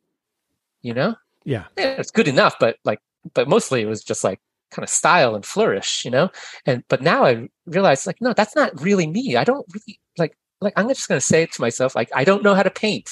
you 0.81 0.93
know 0.93 1.15
Yeah. 1.45 1.65
yeah, 1.77 1.95
it's 2.01 2.11
good 2.11 2.27
enough, 2.27 2.55
but 2.59 2.77
like, 2.83 2.99
but 3.33 3.47
mostly 3.47 3.81
it 3.81 3.85
was 3.87 4.03
just 4.03 4.23
like 4.23 4.39
kind 4.75 4.83
of 4.83 4.89
style 4.89 5.35
and 5.35 5.45
flourish, 5.45 6.03
you 6.05 6.11
know. 6.11 6.29
And 6.65 6.83
but 6.89 7.01
now 7.01 7.25
I 7.25 7.47
realize 7.65 8.05
like, 8.05 8.21
no, 8.21 8.33
that's 8.33 8.55
not 8.55 8.79
really 8.81 9.07
me. 9.07 9.35
I 9.37 9.43
don't 9.43 9.65
really 9.73 9.99
like 10.17 10.37
like 10.61 10.73
I'm 10.75 10.87
just 10.87 11.07
going 11.07 11.19
to 11.19 11.25
say 11.25 11.43
it 11.43 11.53
to 11.53 11.61
myself 11.61 11.95
like 11.95 12.09
I 12.13 12.23
don't 12.23 12.43
know 12.43 12.53
how 12.53 12.63
to 12.63 12.69
paint. 12.69 13.09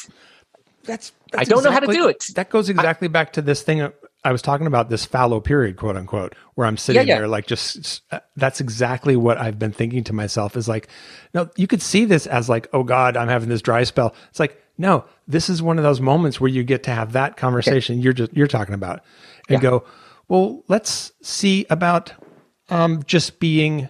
That's, 0.83 1.13
I 1.33 1.45
don't 1.45 1.63
know 1.63 1.71
how 1.71 1.79
to 1.79 1.87
do 1.87 2.09
it. 2.09 2.25
That 2.35 2.49
goes 2.49 2.67
exactly 2.67 3.07
back 3.07 3.31
to 3.33 3.41
this 3.41 3.61
thing 3.61 3.89
I 4.25 4.31
was 4.33 4.41
talking 4.41 4.67
about, 4.67 4.89
this 4.89 5.05
fallow 5.05 5.39
period, 5.39 5.77
quote 5.77 5.95
unquote, 5.95 6.35
where 6.55 6.67
I'm 6.67 6.77
sitting 6.77 7.07
yeah. 7.07 7.19
there 7.19 7.27
like 7.27 7.47
just 7.47 8.01
uh, 8.11 8.19
that's 8.35 8.59
exactly 8.59 9.15
what 9.15 9.37
I've 9.37 9.57
been 9.59 9.71
thinking 9.71 10.03
to 10.05 10.13
myself 10.13 10.57
is 10.57 10.67
like, 10.67 10.89
no, 11.33 11.49
you 11.55 11.67
could 11.67 11.81
see 11.81 12.05
this 12.05 12.27
as 12.27 12.49
like, 12.49 12.67
oh 12.73 12.83
God, 12.83 13.15
I'm 13.15 13.29
having 13.29 13.49
this 13.49 13.61
dry 13.61 13.83
spell. 13.83 14.13
It's 14.29 14.39
like, 14.39 14.61
no, 14.77 15.05
this 15.27 15.49
is 15.49 15.61
one 15.61 15.77
of 15.77 15.83
those 15.83 16.01
moments 16.01 16.41
where 16.41 16.49
you 16.49 16.63
get 16.63 16.83
to 16.83 16.91
have 16.91 17.13
that 17.13 17.37
conversation 17.37 18.01
you're 18.01 18.13
just 18.13 18.33
you're 18.33 18.47
talking 18.47 18.75
about 18.75 19.01
and 19.49 19.61
Yeah. 19.61 19.69
go, 19.69 19.85
well, 20.27 20.63
let's 20.67 21.11
see 21.21 21.65
about 21.69 22.13
um 22.69 23.03
just 23.05 23.39
being 23.39 23.89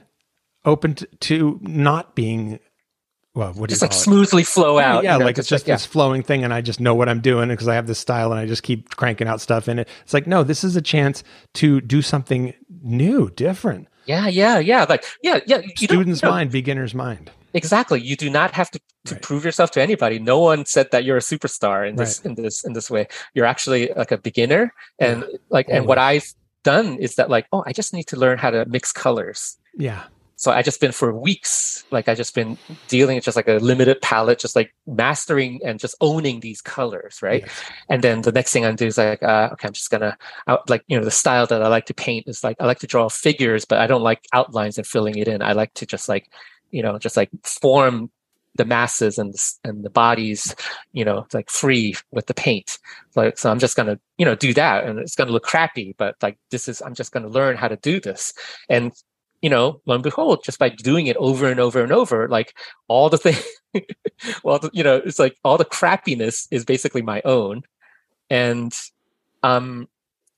open 0.65 0.95
to, 0.95 1.05
to 1.21 1.59
not 1.61 2.15
being 2.15 2.59
well, 3.35 3.51
what 3.53 3.67
do 3.69 3.73
Just 3.73 3.81
you 3.81 3.85
like 3.87 3.91
it? 3.93 3.97
smoothly 3.99 4.43
flow 4.43 4.77
Yeah, 4.77 4.93
out. 4.97 5.03
yeah, 5.03 5.13
you 5.13 5.19
know, 5.19 5.25
like 5.25 5.39
it's 5.39 5.47
just 5.47 5.67
yeah. 5.67 5.73
this 5.73 5.87
flowing 5.87 6.21
thing, 6.21 6.43
and 6.43 6.53
I 6.53 6.61
just 6.61 6.79
know 6.79 6.93
what 6.93 7.09
I'm 7.09 7.19
doing 7.19 7.49
because 7.49 7.67
I 7.67 7.73
have 7.73 7.87
this 7.87 7.97
style, 7.97 8.31
and 8.31 8.39
I 8.39 8.45
just 8.45 8.61
keep 8.61 8.91
cranking 8.95 9.27
out 9.27 9.41
stuff 9.41 9.67
in 9.67 9.79
it. 9.79 9.87
It's 10.03 10.13
like, 10.13 10.27
no, 10.27 10.43
this 10.43 10.63
is 10.63 10.75
a 10.75 10.83
chance 10.83 11.23
to 11.55 11.81
do 11.81 12.03
something 12.03 12.53
new, 12.83 13.31
different. 13.31 13.87
yeah, 14.05 14.27
yeah, 14.27 14.59
yeah. 14.59 14.85
Like 14.87 15.03
yeah, 15.23 15.39
yeah. 15.47 15.61
Student's 15.77 16.21
mind, 16.21 16.51
beginner's 16.51 16.93
mind. 16.93 17.31
Exactly. 17.53 18.01
You 18.01 18.15
do 18.15 18.29
not 18.29 18.51
have 18.51 18.69
to, 18.71 18.79
to 19.05 19.13
Right. 19.15 19.21
prove 19.21 19.45
yourself 19.45 19.71
to 19.71 19.81
anybody. 19.81 20.19
No 20.19 20.39
one 20.39 20.65
said 20.65 20.91
that 20.91 21.03
you're 21.03 21.17
a 21.17 21.21
superstar 21.21 21.87
in 21.87 21.95
this 21.95 22.19
Right. 22.19 22.37
in 22.37 22.43
this 22.43 22.63
in 22.65 22.73
this 22.73 22.89
way. 22.89 23.07
You're 23.33 23.45
actually 23.45 23.89
like 23.95 24.11
a 24.11 24.17
beginner, 24.17 24.73
and 24.99 25.23
like 25.49 25.67
and 25.69 25.85
what 25.87 25.97
I've 25.97 26.27
done 26.63 26.97
is 26.97 27.15
that 27.15 27.29
like 27.29 27.47
oh, 27.51 27.63
I 27.65 27.73
just 27.73 27.93
need 27.93 28.07
to 28.07 28.17
learn 28.17 28.37
how 28.37 28.49
to 28.51 28.65
mix 28.65 28.91
colors. 28.91 29.57
Yeah, 29.77 30.03
so 30.35 30.51
i 30.51 30.61
just 30.61 30.79
been 30.81 30.91
for 30.91 31.13
weeks 31.13 31.83
like 31.91 32.07
i 32.09 32.13
just 32.15 32.35
been 32.35 32.57
dealing 32.87 33.15
with 33.15 33.23
just 33.23 33.35
like 33.37 33.47
a 33.47 33.53
limited 33.71 34.01
palette 34.01 34.39
just 34.39 34.55
like 34.55 34.73
mastering 34.85 35.59
and 35.65 35.79
just 35.79 35.95
owning 36.01 36.39
these 36.41 36.61
colors 36.61 37.21
right 37.21 37.43
Yes. 37.45 37.63
and 37.89 38.01
then 38.03 38.21
the 38.21 38.31
next 38.31 38.51
thing 38.51 38.65
i'm 38.65 38.75
doing 38.75 38.89
is 38.89 38.97
like 38.97 39.21
uh, 39.23 39.49
okay 39.53 39.67
i'm 39.67 39.73
just 39.73 39.89
gonna 39.89 40.17
I, 40.47 40.57
like 40.69 40.83
you 40.87 40.97
know 40.97 41.03
the 41.05 41.11
style 41.11 41.45
that 41.47 41.61
i 41.63 41.67
like 41.67 41.85
to 41.85 41.93
paint 41.93 42.27
is 42.27 42.43
like 42.43 42.57
i 42.59 42.65
like 42.65 42.79
to 42.79 42.87
draw 42.87 43.09
figures 43.09 43.63
but 43.65 43.79
i 43.79 43.87
don't 43.87 44.01
like 44.03 44.21
outlines 44.33 44.77
and 44.77 44.85
filling 44.85 45.17
it 45.17 45.27
in 45.27 45.41
i 45.41 45.53
like 45.53 45.73
to 45.75 45.85
just 45.85 46.09
like 46.09 46.29
you 46.73 46.81
know 46.81 46.97
just 46.99 47.17
like 47.17 47.29
form 47.43 48.09
the 48.55 48.65
masses 48.65 49.17
and 49.17 49.33
the, 49.33 49.53
and 49.63 49.83
the 49.83 49.89
bodies 49.89 50.55
you 50.91 51.05
know 51.05 51.25
like 51.33 51.49
free 51.49 51.95
with 52.11 52.27
the 52.27 52.33
paint. 52.33 52.77
Like 53.15 53.37
so 53.37 53.49
i'm 53.49 53.59
just 53.59 53.77
gonna 53.77 53.99
you 54.17 54.25
know 54.25 54.35
do 54.35 54.53
that 54.53 54.83
and 54.85 54.99
it's 54.99 55.15
gonna 55.15 55.31
look 55.31 55.43
crappy 55.43 55.95
but 55.97 56.15
like 56.21 56.37
this 56.51 56.67
is 56.67 56.81
i'm 56.81 56.93
just 56.93 57.11
gonna 57.11 57.29
learn 57.29 57.55
how 57.57 57.67
to 57.67 57.77
do 57.77 57.99
this. 57.99 58.33
And 58.69 58.91
you 59.43 59.49
know, 59.49 59.81
lo 59.85 59.95
and 59.95 60.03
behold, 60.03 60.41
just 60.43 60.57
by 60.57 60.69
doing 60.69 61.07
it 61.07 61.17
over 61.17 61.51
and 61.51 61.59
over 61.59 61.83
and 61.83 61.91
over, 61.91 62.29
like 62.29 62.57
all 62.87 63.09
the 63.09 63.17
thing, 63.25 63.35
well, 64.43 64.59
you 64.71 64.83
know, 64.83 64.95
it's 64.95 65.19
like 65.19 65.37
all 65.43 65.57
the 65.57 65.65
crappiness 65.65 66.47
is 66.49 66.63
basically 66.63 67.01
my 67.01 67.21
own, 67.25 67.63
and 68.29 68.73
um, 69.43 69.89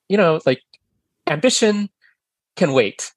you 0.09 0.17
know, 0.17 0.41
like 0.45 0.61
ambition 1.27 1.89
can 2.55 2.73
wait. 2.73 3.13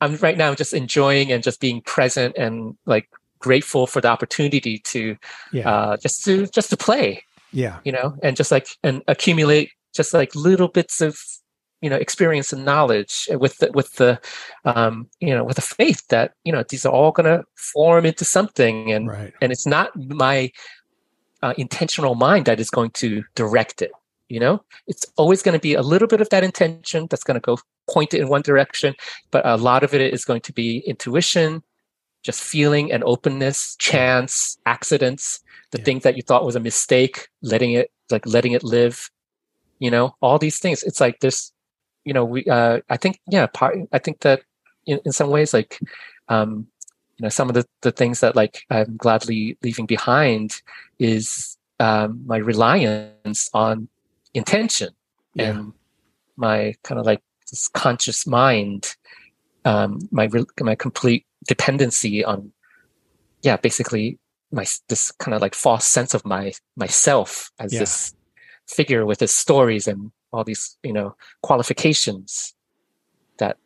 I'm 0.00 0.16
right 0.16 0.36
now 0.36 0.54
just 0.54 0.72
enjoying 0.74 1.32
and 1.32 1.42
just 1.42 1.60
being 1.60 1.80
present 1.82 2.36
and 2.36 2.76
like 2.86 3.08
grateful 3.38 3.86
for 3.86 4.00
the 4.00 4.08
opportunity 4.08 4.78
to 4.78 5.16
Yeah. 5.52 5.70
uh, 5.70 5.96
just 5.96 6.24
to 6.24 6.46
just 6.48 6.70
to 6.70 6.76
play 6.76 7.22
yeah. 7.52 7.78
you 7.84 7.92
know 7.92 8.16
and 8.22 8.36
just 8.36 8.50
like 8.50 8.68
and 8.82 9.02
accumulate 9.08 9.70
just 9.94 10.14
like 10.14 10.34
little 10.34 10.68
bits 10.68 11.00
of 11.00 11.18
you 11.82 11.90
know 11.90 11.96
experience 11.96 12.52
and 12.52 12.64
knowledge 12.64 13.28
with 13.32 13.58
the, 13.58 13.70
with 13.72 13.92
the 13.94 14.18
um 14.64 15.06
you 15.20 15.34
know 15.34 15.44
with 15.44 15.56
the 15.56 15.62
faith 15.62 16.06
that 16.08 16.32
you 16.44 16.52
know 16.52 16.64
these 16.68 16.86
are 16.86 16.92
all 16.92 17.12
going 17.12 17.26
to 17.26 17.44
form 17.56 18.06
into 18.06 18.24
something 18.24 18.90
and 18.90 19.08
Right. 19.08 19.34
and 19.42 19.52
it's 19.52 19.66
not 19.66 19.90
my 19.96 20.50
uh, 21.42 21.52
intentional 21.58 22.14
mind 22.14 22.46
that 22.46 22.58
is 22.58 22.70
going 22.70 22.90
to 22.92 23.22
direct 23.34 23.82
it 23.82 23.92
you 24.28 24.40
know? 24.40 24.62
It's 24.86 25.04
always 25.16 25.42
going 25.42 25.54
to 25.54 25.60
be 25.60 25.74
a 25.74 25.82
little 25.82 26.08
bit 26.08 26.20
of 26.20 26.28
that 26.30 26.44
intention 26.44 27.06
that's 27.10 27.24
going 27.24 27.40
to 27.40 27.40
go 27.40 27.58
point 27.92 28.14
it 28.14 28.20
in 28.20 28.28
one 28.28 28.42
direction 28.42 28.94
but 29.30 29.44
a 29.44 29.56
lot 29.56 29.84
of 29.84 29.92
it 29.92 30.00
is 30.00 30.24
going 30.24 30.40
to 30.40 30.52
be 30.52 30.78
intuition 30.86 31.62
just 32.22 32.42
feeling 32.42 32.90
and 32.90 33.04
openness 33.04 33.76
chance 33.76 34.56
accidents 34.64 35.40
the 35.72 35.78
Yeah. 35.78 35.84
thing 35.84 35.98
that 36.00 36.16
you 36.16 36.22
thought 36.22 36.46
was 36.46 36.56
a 36.56 36.60
mistake 36.60 37.28
letting 37.42 37.72
it 37.72 37.90
like 38.10 38.24
letting 38.26 38.52
it 38.52 38.64
live 38.64 39.10
you 39.80 39.90
know? 39.90 40.14
All 40.22 40.38
these 40.38 40.58
things. 40.60 40.82
It's 40.82 41.00
like 41.00 41.20
this 41.20 41.52
you 42.04 42.12
know 42.12 42.24
we 42.24 42.44
uh 42.44 42.80
i 42.90 42.96
think 42.96 43.18
yeah 43.26 43.46
part 43.46 43.76
i 43.92 43.98
think 43.98 44.20
that 44.20 44.42
in, 44.86 45.00
in 45.04 45.12
some 45.12 45.30
ways 45.30 45.52
like 45.54 45.80
um 46.28 46.66
you 47.16 47.22
know 47.22 47.28
some 47.28 47.48
of 47.48 47.54
the, 47.54 47.64
the 47.82 47.90
things 47.90 48.20
that 48.20 48.36
like 48.36 48.62
i'm 48.70 48.96
gladly 48.96 49.56
leaving 49.62 49.86
behind 49.86 50.60
is 50.98 51.56
um 51.80 52.22
my 52.26 52.36
reliance 52.36 53.48
on 53.54 53.88
intention 54.34 54.90
Yeah. 55.34 55.50
and 55.50 55.72
my 56.36 56.74
kind 56.82 56.98
of 57.00 57.06
like 57.06 57.22
this 57.50 57.68
conscious 57.68 58.26
mind 58.26 58.96
um 59.64 59.98
my 60.10 60.24
re- 60.24 60.44
my 60.60 60.74
complete 60.74 61.24
dependency 61.46 62.24
on 62.24 62.52
yeah 63.42 63.56
basically 63.56 64.18
my 64.52 64.66
this 64.88 65.10
kind 65.12 65.34
of 65.34 65.40
like 65.42 65.54
false 65.54 65.86
sense 65.86 66.14
of 66.14 66.24
my 66.24 66.52
myself 66.76 67.50
as 67.58 67.72
Yeah. 67.72 67.80
this 67.80 68.14
figure 68.66 69.04
with 69.06 69.20
his 69.20 69.34
stories 69.34 69.86
and 69.88 70.10
all 70.32 70.44
these 70.44 70.76
you 70.82 70.92
know 70.92 71.14
qualifications 71.42 72.54
that 73.38 73.56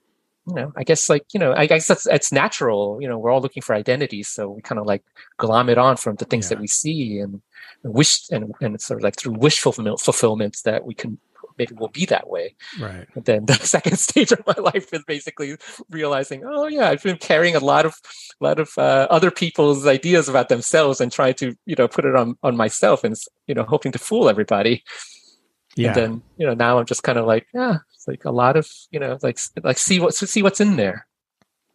you 0.48 0.54
know 0.54 0.72
i 0.76 0.82
guess 0.84 1.08
like 1.08 1.24
you 1.34 1.40
know 1.40 1.52
i 1.54 1.66
guess 1.66 1.86
that's 1.86 2.06
it's 2.06 2.32
natural 2.32 2.98
you 3.00 3.08
know 3.08 3.18
we're 3.18 3.30
all 3.30 3.40
looking 3.40 3.62
for 3.62 3.74
identities 3.74 4.28
so 4.28 4.48
we 4.50 4.62
kind 4.62 4.78
of 4.78 4.86
like 4.86 5.02
glom 5.36 5.68
it 5.68 5.78
on 5.78 5.96
from 5.96 6.16
the 6.16 6.24
things 6.24 6.46
Yeah. 6.46 6.56
that 6.56 6.60
we 6.60 6.66
see 6.66 7.18
and 7.18 7.40
wish 7.82 8.22
and 8.30 8.52
and 8.60 8.80
sort 8.80 9.00
of 9.00 9.04
like 9.04 9.16
through 9.16 9.34
wish 9.34 9.60
fulfillment 9.60 10.00
fulfillment 10.00 10.58
that 10.64 10.84
we 10.84 10.94
can 10.94 11.18
maybe 11.58 11.74
we'll 11.76 11.88
be 11.88 12.06
that 12.06 12.28
way 12.28 12.54
Right. 12.80 13.06
and 13.14 13.24
then 13.24 13.46
the 13.46 13.54
second 13.76 13.98
stage 13.98 14.30
of 14.32 14.40
my 14.46 14.54
life 14.58 14.92
is 14.94 15.02
basically 15.04 15.56
realizing, 15.90 16.44
oh 16.46 16.68
yeah, 16.68 16.88
I've 16.88 17.02
been 17.02 17.16
carrying 17.16 17.56
a 17.56 17.60
lot 17.60 17.84
of, 17.84 17.94
a 18.40 18.44
lot 18.44 18.60
of 18.60 18.70
uh, 18.78 19.08
other 19.10 19.32
people's 19.32 19.84
ideas 19.84 20.28
about 20.28 20.48
themselves 20.50 21.00
and 21.00 21.10
trying 21.10 21.34
to, 21.34 21.56
you 21.66 21.74
know, 21.76 21.88
put 21.88 22.04
it 22.04 22.14
on 22.14 22.36
on 22.44 22.56
myself 22.56 23.02
and 23.02 23.16
you 23.48 23.54
know, 23.56 23.64
hoping 23.64 23.90
to 23.92 23.98
fool 23.98 24.28
everybody. 24.28 24.84
Yeah. 25.78 25.88
And 25.88 25.96
then 25.96 26.22
you 26.36 26.46
know, 26.46 26.54
now 26.54 26.78
I'm 26.78 26.86
just 26.86 27.02
kind 27.02 27.18
of 27.18 27.26
like, 27.26 27.46
yeah, 27.54 27.78
it's 27.94 28.08
like 28.08 28.24
a 28.24 28.30
lot 28.30 28.56
of, 28.56 28.68
you 28.90 28.98
know, 29.00 29.18
like 29.22 29.38
like 29.62 29.78
see 29.78 30.00
what 30.00 30.14
see 30.14 30.42
what's 30.42 30.60
in 30.60 30.76
there, 30.76 31.06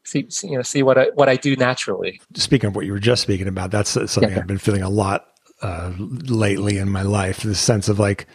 see, 0.04 0.30
see 0.30 0.50
you 0.50 0.58
know, 0.58 0.62
see 0.62 0.84
what 0.84 0.98
I 0.98 1.06
what 1.16 1.30
I 1.30 1.36
do 1.36 1.56
naturally. 1.56 2.22
speaking 2.36 2.68
of 2.68 2.76
what 2.76 2.86
you 2.86 2.92
were 2.92 3.00
just 3.00 3.22
speaking 3.22 3.48
about, 3.48 3.72
that's 3.72 3.92
something 3.92 4.30
Yeah. 4.30 4.40
I've 4.40 4.48
been 4.48 4.58
feeling 4.58 4.84
a 4.84 4.90
lot 4.90 5.28
uh, 5.62 5.94
lately 5.98 6.78
in 6.78 6.90
my 6.90 7.04
life. 7.04 7.44
This 7.44 7.60
sense 7.60 7.88
of 7.90 8.00
like 8.00 8.28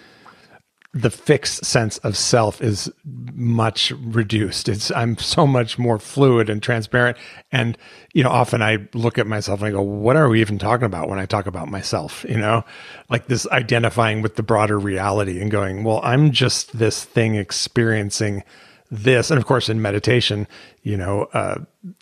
the 0.94 1.10
fixed 1.10 1.65
sense 1.66 1.98
of 1.98 2.16
self 2.16 2.62
is 2.62 2.90
much 3.05 3.90
reduced. 3.90 4.69
It's 4.69 4.90
I'm 4.90 5.19
so 5.19 5.47
much 5.47 5.78
more 5.78 5.98
fluid 5.98 6.48
and 6.48 6.62
transparent. 6.62 7.19
And 7.52 7.77
you 8.15 8.23
know, 8.23 8.31
often 8.31 8.62
I 8.62 8.89
look 8.94 9.19
at 9.19 9.27
myself 9.27 9.60
and 9.60 9.69
I 9.69 9.70
go, 9.73 9.82
"What 9.82 10.16
are 10.16 10.28
we 10.28 10.40
even 10.40 10.59
talking 10.59 10.86
about 10.86 11.09
when 11.09 11.19
I 11.19 11.27
talk 11.27 11.47
about 11.47 11.69
myself?" 11.69 12.24
You 12.28 12.39
know, 12.39 12.65
like 13.10 13.27
this 13.27 13.47
identifying 13.48 14.23
with 14.23 14.36
the 14.36 14.43
broader 14.43 14.78
reality 14.78 15.40
and 15.40 15.51
going, 15.51 15.85
"Well, 15.85 16.01
I'm 16.02 16.32
just 16.32 16.78
this 16.78 17.05
thing 17.05 17.35
experiencing." 17.35 18.43
this 18.90 19.31
and 19.31 19.39
of 19.39 19.44
course 19.44 19.69
in 19.69 19.82
meditation 19.82 20.48
you 20.82 20.97
know 20.97 21.24
uh, 21.35 21.59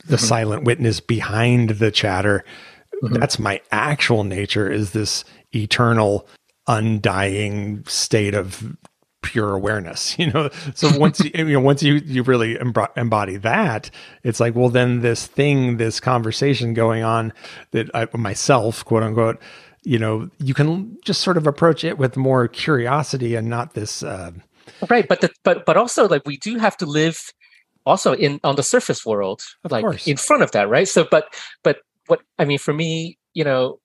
the 0.07 0.17
silent 0.17 0.63
witness 0.63 1.01
behind 1.01 1.71
the 1.71 1.91
chatter 1.91 2.45
that's 3.03 3.41
my 3.41 3.61
actual 3.73 4.23
nature 4.23 4.71
is 4.71 4.93
this 4.93 5.25
eternal 5.53 6.29
undying 6.66 7.84
state 7.86 8.34
of 8.34 8.76
pure 9.22 9.55
awareness 9.55 10.16
you 10.20 10.30
know 10.30 10.48
so 10.74 10.88
once 10.98 11.18
you, 11.20 11.30
you 11.34 11.44
know 11.44 11.60
once 11.60 11.82
you 11.82 11.94
you 12.05 12.22
really 12.22 12.55
embo- 12.56 12.97
embody 12.97 13.36
that 13.36 13.90
it's 14.22 14.38
like 14.38 14.55
well 14.55 14.68
then 14.68 15.01
this 15.01 15.26
thing 15.26 15.78
this 15.78 15.98
conversation 15.98 16.74
going 16.74 17.02
on 17.02 17.32
that 17.72 17.90
I 17.94 18.06
myself 18.16 18.84
quote 18.84 19.02
unquote 19.02 19.40
you 19.82 19.98
know 19.98 20.30
you 20.38 20.55
can 20.55 20.97
just 21.05 21.22
sort 21.22 21.36
of 21.36 21.47
approach 21.47 21.82
it 21.82 21.98
with 21.98 22.16
more 22.16 22.47
curiosity 22.47 23.34
and 23.34 23.48
not 23.48 23.74
this 23.74 24.02
uh, 24.02 24.30
Right, 24.90 25.06
but 25.09 25.20
the, 25.20 25.30
but 25.44 25.64
but 25.64 25.76
also 25.76 26.09
like 26.09 26.22
we 26.26 26.36
do 26.36 26.59
have 26.59 26.76
to 26.78 26.86
live 26.86 27.18
also 27.84 28.12
in 28.12 28.40
on 28.44 28.56
the 28.56 28.62
surface 28.62 29.06
world, 29.06 29.43
like 29.68 29.82
course. 29.82 30.06
in 30.06 30.16
front 30.16 30.43
of 30.43 30.52
that, 30.52 30.68
right? 30.68 30.88
So, 30.88 31.06
but 31.10 31.32
but 31.62 31.78
what 32.06 32.20
I 32.38 32.44
mean 32.44 32.59
for 32.59 32.74
me, 32.74 33.18
you 33.34 33.44
know, 33.44 33.78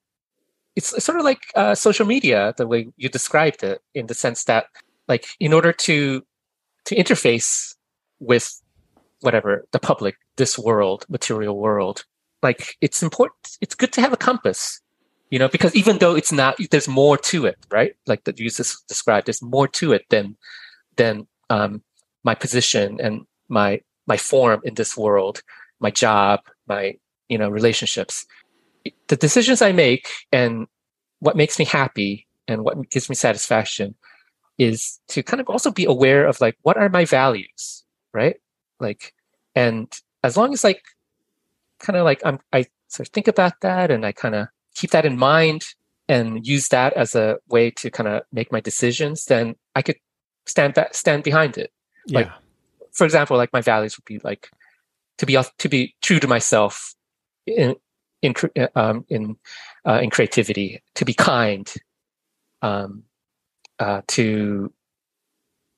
it's, 0.76 1.04
sort 1.04 1.20
of 1.20 1.26
like 1.26 1.42
uh, 1.56 1.76
social 1.76 2.06
media, 2.06 2.54
the 2.58 2.68
way 2.68 2.88
you 2.98 3.10
described 3.10 3.64
it, 3.64 3.82
in 3.94 4.08
the 4.08 4.14
sense 4.14 4.46
that 4.46 4.66
like 5.08 5.26
in 5.40 5.54
order 5.54 5.74
to 5.74 6.24
to 6.86 6.96
interface 6.96 7.76
with 8.20 8.62
whatever 9.22 9.66
the 9.72 9.80
public, 9.80 10.16
this 10.38 10.58
world, 10.58 11.06
material 11.10 11.58
world, 11.58 12.06
like 12.42 12.76
it's 12.82 13.04
important. 13.04 13.58
It's 13.62 13.76
good 13.76 13.94
to 13.94 14.02
have 14.02 14.14
a 14.14 14.18
compass, 14.18 14.82
you 15.30 15.40
know, 15.40 15.48
because 15.48 15.76
even 15.76 16.00
though 16.00 16.16
it's 16.16 16.32
not, 16.32 16.58
there's 16.72 16.88
more 16.88 17.18
to 17.18 17.46
it, 17.46 17.58
right? 17.72 17.94
Like 18.08 18.24
that 18.24 18.40
you 18.40 18.50
just 18.50 18.88
described, 18.88 19.28
there's 19.28 19.42
more 19.42 19.68
to 19.68 19.94
it 19.94 20.06
than 20.10 20.38
than 20.98 21.28
um, 21.50 21.84
my 22.24 22.36
position 22.36 23.00
and 23.02 23.26
my 23.50 23.82
my 24.08 24.18
form 24.18 24.62
in 24.64 24.76
this 24.76 24.98
world, 24.98 25.42
my 25.80 25.92
job, 25.92 26.42
my 26.68 26.96
you 27.30 27.38
know 27.38 27.50
relationships. 27.50 28.26
The 29.08 29.16
decisions 29.16 29.62
I 29.62 29.72
make 29.72 30.08
and 30.32 30.68
what 31.20 31.36
makes 31.36 31.60
me 31.60 31.66
happy 31.66 32.28
and 32.48 32.64
what 32.64 32.90
gives 32.90 33.10
me 33.10 33.16
satisfaction 33.16 33.96
is 34.58 35.00
to 35.08 35.24
kind 35.24 35.42
of 35.42 35.50
also 35.50 35.72
be 35.72 35.86
aware 35.86 36.26
of 36.26 36.40
like 36.42 36.58
what 36.62 36.78
are 36.78 36.90
my 36.90 37.06
values, 37.06 37.84
right? 38.14 38.38
Like, 38.80 39.14
and 39.56 39.92
as 40.24 40.38
long 40.38 40.54
as 40.54 40.64
like 40.64 40.84
kind 41.80 41.98
of 41.98 42.06
like 42.06 42.22
I'm 42.26 42.40
I 42.54 42.66
sort 42.88 43.08
of 43.08 43.14
think 43.14 43.28
about 43.28 43.62
that 43.62 43.92
and 43.92 44.06
I 44.06 44.12
kind 44.12 44.36
of 44.36 44.48
keep 44.76 44.92
that 44.92 45.06
in 45.06 45.18
mind 45.18 45.64
and 46.08 46.46
use 46.46 46.68
that 46.70 46.94
as 46.94 47.16
a 47.16 47.38
way 47.48 47.72
to 47.72 47.90
kind 47.90 48.08
of 48.08 48.24
make 48.32 48.52
my 48.52 48.60
decisions, 48.60 49.26
then 49.26 49.56
I 49.76 49.82
could 49.82 49.98
stand 50.46 50.74
back, 50.74 50.94
stand 50.94 51.24
behind 51.24 51.58
it. 51.58 51.72
yeah 52.08 52.20
Like, 52.20 52.32
For 52.92 53.06
example, 53.06 53.38
like 53.38 53.54
my 53.54 53.62
values 53.62 53.98
would 53.98 54.06
be 54.06 54.20
like 54.24 54.50
to 55.18 55.26
be 55.26 55.38
to 55.58 55.70
be 55.70 55.96
true 56.02 56.20
to 56.20 56.28
myself 56.28 56.96
in 57.46 57.76
in 58.22 58.34
uh, 58.58 58.68
um, 58.76 59.06
in 59.10 59.38
uh, 59.86 60.00
in 60.02 60.10
creativity, 60.10 60.82
to 60.96 61.06
be 61.06 61.14
kind, 61.14 61.74
um, 62.62 63.04
uh, 63.80 64.02
to 64.10 64.72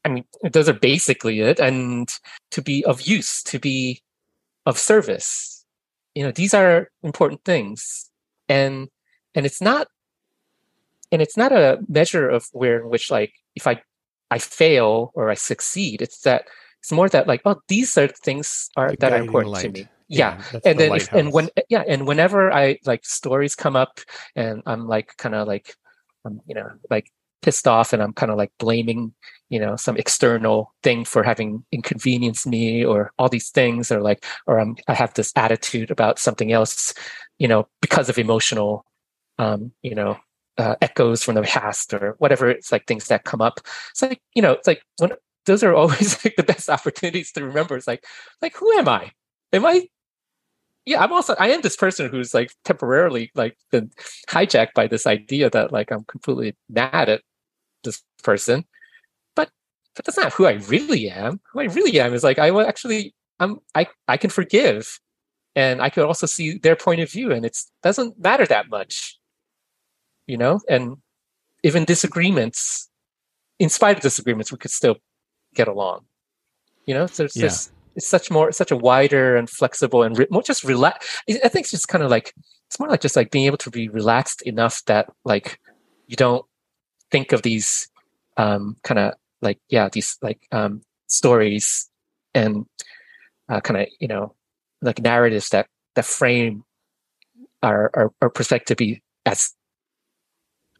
I 0.05 0.09
mean, 0.09 0.25
those 0.51 0.67
are 0.67 0.73
basically 0.73 1.39
it, 1.39 1.59
and 1.59 2.09
to 2.51 2.61
be 2.61 2.83
of 2.85 3.01
use, 3.01 3.41
to 3.43 3.59
be 3.59 4.01
of 4.65 4.77
service. 4.77 5.65
You 6.15 6.23
know, 6.23 6.31
these 6.31 6.53
are 6.53 6.89
important 7.01 7.43
things, 7.45 8.11
and 8.49 8.89
and 9.33 9.45
it's 9.45 9.61
not, 9.61 9.87
and 11.11 11.21
it's 11.21 11.37
not 11.37 11.51
a 11.51 11.79
measure 11.87 12.29
of 12.29 12.47
where 12.51 12.79
in 12.81 12.89
which 12.89 13.09
like 13.09 13.33
if 13.55 13.65
I 13.65 13.81
I 14.29 14.39
fail 14.39 15.11
or 15.15 15.29
I 15.29 15.35
succeed. 15.35 16.01
It's 16.01 16.21
that 16.21 16.45
it's 16.79 16.91
more 16.91 17.07
that 17.09 17.27
like 17.27 17.41
oh 17.45 17.61
these 17.67 17.97
are 17.97 18.07
things 18.07 18.69
are 18.75 18.91
The 18.91 18.97
that 18.97 19.13
are 19.13 19.23
important 19.23 19.55
to 19.57 19.69
me. 19.69 19.87
Yeah, 20.17 20.41
and 20.65 20.79
the 20.79 20.83
then 20.83 20.95
if, 20.95 21.13
and 21.13 21.33
when 21.33 21.49
yeah 21.69 21.83
and 21.87 22.07
whenever 22.07 22.51
i 22.51 22.77
like 22.85 23.05
stories 23.05 23.55
come 23.55 23.75
up 23.75 23.99
and 24.35 24.61
i'm 24.65 24.87
like 24.87 25.15
kind 25.17 25.35
of 25.35 25.47
like 25.47 25.75
i'm 26.25 26.41
you 26.47 26.55
know 26.55 26.69
like 26.89 27.11
pissed 27.41 27.67
off 27.67 27.93
and 27.93 28.01
i'm 28.01 28.13
kind 28.13 28.31
of 28.31 28.37
like 28.37 28.51
blaming 28.57 29.13
you 29.49 29.59
know 29.59 29.75
some 29.75 29.97
external 29.97 30.73
thing 30.81 31.03
for 31.03 31.23
having 31.23 31.65
inconvenienced 31.71 32.47
me 32.47 32.85
or 32.85 33.11
all 33.19 33.29
these 33.29 33.49
things 33.49 33.91
or 33.91 34.01
like 34.01 34.25
or 34.47 34.59
i'm 34.59 34.75
i 34.87 34.93
have 34.93 35.13
this 35.15 35.33
attitude 35.35 35.91
about 35.91 36.19
something 36.19 36.51
else 36.51 36.93
you 37.37 37.47
know 37.47 37.67
because 37.81 38.09
of 38.09 38.17
emotional 38.17 38.85
um 39.39 39.71
you 39.81 39.93
know 39.93 40.17
uh, 40.57 40.75
echoes 40.81 41.23
from 41.23 41.35
the 41.35 41.41
past 41.41 41.93
or 41.93 42.15
whatever 42.19 42.49
it's 42.49 42.71
like 42.71 42.85
things 42.85 43.07
that 43.07 43.23
come 43.23 43.41
up. 43.41 43.59
It's 43.91 44.01
like 44.01 44.21
you 44.33 44.41
know 44.41 44.53
it's 44.53 44.67
like 44.67 44.83
when 44.99 45.11
those 45.45 45.63
are 45.63 45.73
always 45.73 46.23
like 46.25 46.35
the 46.35 46.43
best 46.43 46.69
opportunities 46.69 47.31
to 47.33 47.45
remember. 47.45 47.75
It's 47.75 47.87
like 47.87 48.05
like 48.41 48.55
who 48.55 48.71
am 48.77 48.87
i? 48.87 49.11
Am 49.51 49.65
i 49.65 49.87
yeah 50.85 51.01
i'm 51.01 51.11
also 51.13 51.35
i 51.39 51.47
am 51.49 51.61
this 51.61 51.75
person 51.75 52.09
who's 52.09 52.33
like 52.33 52.53
temporarily 52.65 53.31
like 53.35 53.57
been 53.71 53.89
hijacked 54.29 54.73
by 54.73 54.87
this 54.87 55.05
idea 55.07 55.49
that 55.49 55.71
like 55.71 55.91
i'm 55.91 56.03
completely 56.05 56.55
mad 56.69 57.09
at 57.09 57.21
this 57.83 58.03
person 58.23 58.65
but 59.35 59.49
but 59.95 60.05
that's 60.05 60.17
not 60.17 60.33
who 60.33 60.45
i 60.45 60.53
really 60.67 61.09
am 61.09 61.39
who 61.51 61.59
i 61.59 61.65
really 61.65 61.99
am 61.99 62.13
is 62.13 62.23
like 62.23 62.39
i 62.39 62.51
will 62.51 62.65
actually 62.65 63.13
i'm 63.39 63.59
i 63.75 63.87
i 64.07 64.17
can 64.17 64.29
forgive 64.29 64.99
and 65.55 65.81
I 65.81 65.89
could 65.89 66.05
also 66.05 66.25
see 66.25 66.57
their 66.57 66.75
point 66.75 67.01
of 67.01 67.11
view, 67.11 67.31
and 67.31 67.45
it 67.45 67.57
doesn't 67.83 68.19
matter 68.19 68.45
that 68.47 68.69
much, 68.69 69.19
you 70.25 70.37
know. 70.37 70.59
And 70.69 70.97
even 71.63 71.85
disagreements, 71.85 72.89
in 73.59 73.69
spite 73.69 73.97
of 73.97 74.01
disagreements, 74.01 74.51
we 74.51 74.57
could 74.57 74.71
still 74.71 74.97
get 75.53 75.67
along, 75.67 76.05
you 76.85 76.93
know. 76.93 77.05
So 77.05 77.25
it's 77.25 77.35
Yeah. 77.37 77.43
just 77.43 77.71
it's 77.95 78.07
such 78.07 78.31
more 78.31 78.51
such 78.51 78.71
a 78.71 78.77
wider 78.77 79.35
and 79.35 79.49
flexible 79.49 80.03
and 80.03 80.17
re- 80.17 80.27
more 80.31 80.41
just 80.43 80.63
relax. 80.63 81.21
I 81.29 81.47
think 81.47 81.65
it's 81.65 81.71
just 81.71 81.87
kind 81.87 82.03
of 82.03 82.09
like 82.09 82.33
it's 82.67 82.79
more 82.79 82.89
like 82.89 83.01
just 83.01 83.15
like 83.15 83.31
being 83.31 83.45
able 83.45 83.57
to 83.57 83.69
be 83.69 83.87
relaxed 83.89 84.41
enough 84.43 84.81
that 84.85 85.09
like 85.25 85.59
you 86.07 86.15
don't 86.15 86.45
think 87.11 87.31
of 87.31 87.41
these 87.43 87.87
um 88.37 88.75
kind 88.83 88.99
of 88.99 89.13
like 89.41 89.59
yeah 89.69 89.89
these 89.91 90.17
like 90.21 90.47
um 90.51 90.81
stories 91.07 91.89
and 92.33 92.65
uh, 93.49 93.61
kind 93.61 93.81
of 93.81 93.87
you 93.99 94.07
know 94.07 94.33
like 94.81 94.99
narratives 95.01 95.49
that 95.49 95.67
that 95.95 96.05
frame 96.05 96.63
are 97.61 97.91
are, 97.93 98.11
our 98.21 98.29
perspective 98.29 98.75
to 98.77 98.83
be 98.83 99.01
as 99.25 99.53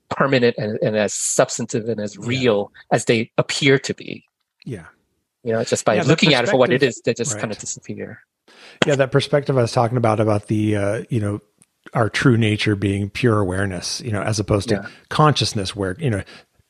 permanent 0.09 0.55
and, 0.57 0.79
and 0.81 0.95
as 0.95 1.13
substantive 1.13 1.87
and 1.89 1.99
as 1.99 2.15
Yeah. 2.15 2.27
real 2.27 2.71
as 2.91 3.05
they 3.05 3.31
appear 3.37 3.77
to 3.79 3.93
be 3.93 4.25
Yeah. 4.65 4.85
You 5.43 5.53
know 5.53 5.63
just 5.63 5.85
by 5.85 5.95
Yeah, 5.95 6.03
looking 6.03 6.33
at 6.33 6.43
it 6.43 6.49
for 6.49 6.57
what 6.57 6.71
it 6.71 6.83
is 6.83 7.01
they 7.01 7.13
just 7.13 7.33
right. 7.33 7.41
kind 7.41 7.51
of 7.51 7.57
disappear 7.59 8.19
Yeah, 8.83 8.95
that 8.95 9.11
perspective 9.11 9.57
I 9.57 9.61
was 9.61 9.71
talking 9.71 9.97
about 9.97 10.19
about 10.19 10.47
the 10.47 10.75
uh, 10.75 11.03
you 11.09 11.19
know 11.19 11.41
our 11.93 12.09
true 12.09 12.37
nature 12.37 12.75
being 12.75 13.09
pure 13.09 13.39
awareness, 13.39 14.01
you 14.01 14.11
know, 14.11 14.21
as 14.21 14.39
opposed 14.39 14.69
to 14.69 14.75
Yeah. 14.75 14.87
consciousness, 15.09 15.75
where 15.75 15.95
you 15.99 16.09
know 16.09 16.23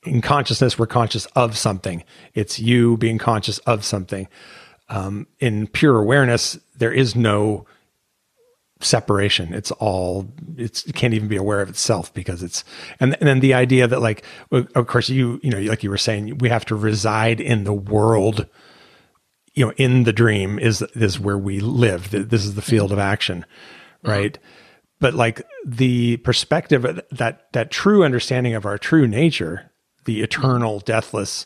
in 0.03 0.21
consciousness 0.21 0.77
we're 0.77 0.87
conscious 0.87 1.25
of 1.27 1.57
something. 1.57 2.03
It's 2.33 2.59
you 2.59 2.97
being 2.97 3.17
conscious 3.17 3.59
of 3.59 3.85
something. 3.85 4.27
Um, 4.89 5.27
in 5.39 5.67
pure 5.67 5.97
awareness, 5.99 6.59
there 6.75 6.91
is 6.91 7.15
no 7.15 7.65
separation. 8.83 9.53
It's 9.53 9.71
all 9.71 10.31
it's 10.57 10.85
it 10.85 10.95
can't 10.95 11.13
even 11.13 11.27
be 11.27 11.35
aware 11.35 11.61
of 11.61 11.69
itself 11.69 12.13
because 12.13 12.43
it's 12.43 12.63
and, 12.99 13.15
and 13.19 13.27
then 13.27 13.39
the 13.39 13.53
idea 13.53 13.87
that 13.87 14.01
like 14.01 14.23
of 14.51 14.87
course 14.87 15.09
you 15.09 15.39
you 15.43 15.49
know 15.49 15.59
like 15.59 15.83
you 15.83 15.89
were 15.89 15.97
saying 15.97 16.37
we 16.39 16.49
have 16.49 16.65
to 16.65 16.75
reside 16.75 17.39
in 17.39 17.63
the 17.63 17.73
world 17.73 18.47
you 19.53 19.65
know 19.65 19.73
in 19.77 20.03
the 20.03 20.13
dream 20.13 20.59
is 20.59 20.81
is 20.95 21.19
where 21.19 21.37
we 21.37 21.59
live. 21.59 22.11
This 22.11 22.45
is 22.45 22.55
the 22.55 22.61
field 22.61 22.91
of 22.91 22.99
action 22.99 23.45
mm-hmm. 24.03 24.11
right? 24.11 24.39
But 24.99 25.13
like 25.13 25.41
the 25.65 26.17
perspective 26.17 27.01
that 27.11 27.51
that 27.51 27.71
true 27.71 28.03
understanding 28.03 28.55
of 28.55 28.65
our 28.65 28.77
true 28.77 29.07
nature 29.07 29.71
the 30.05 30.21
eternal 30.21 30.79
deathless 30.79 31.45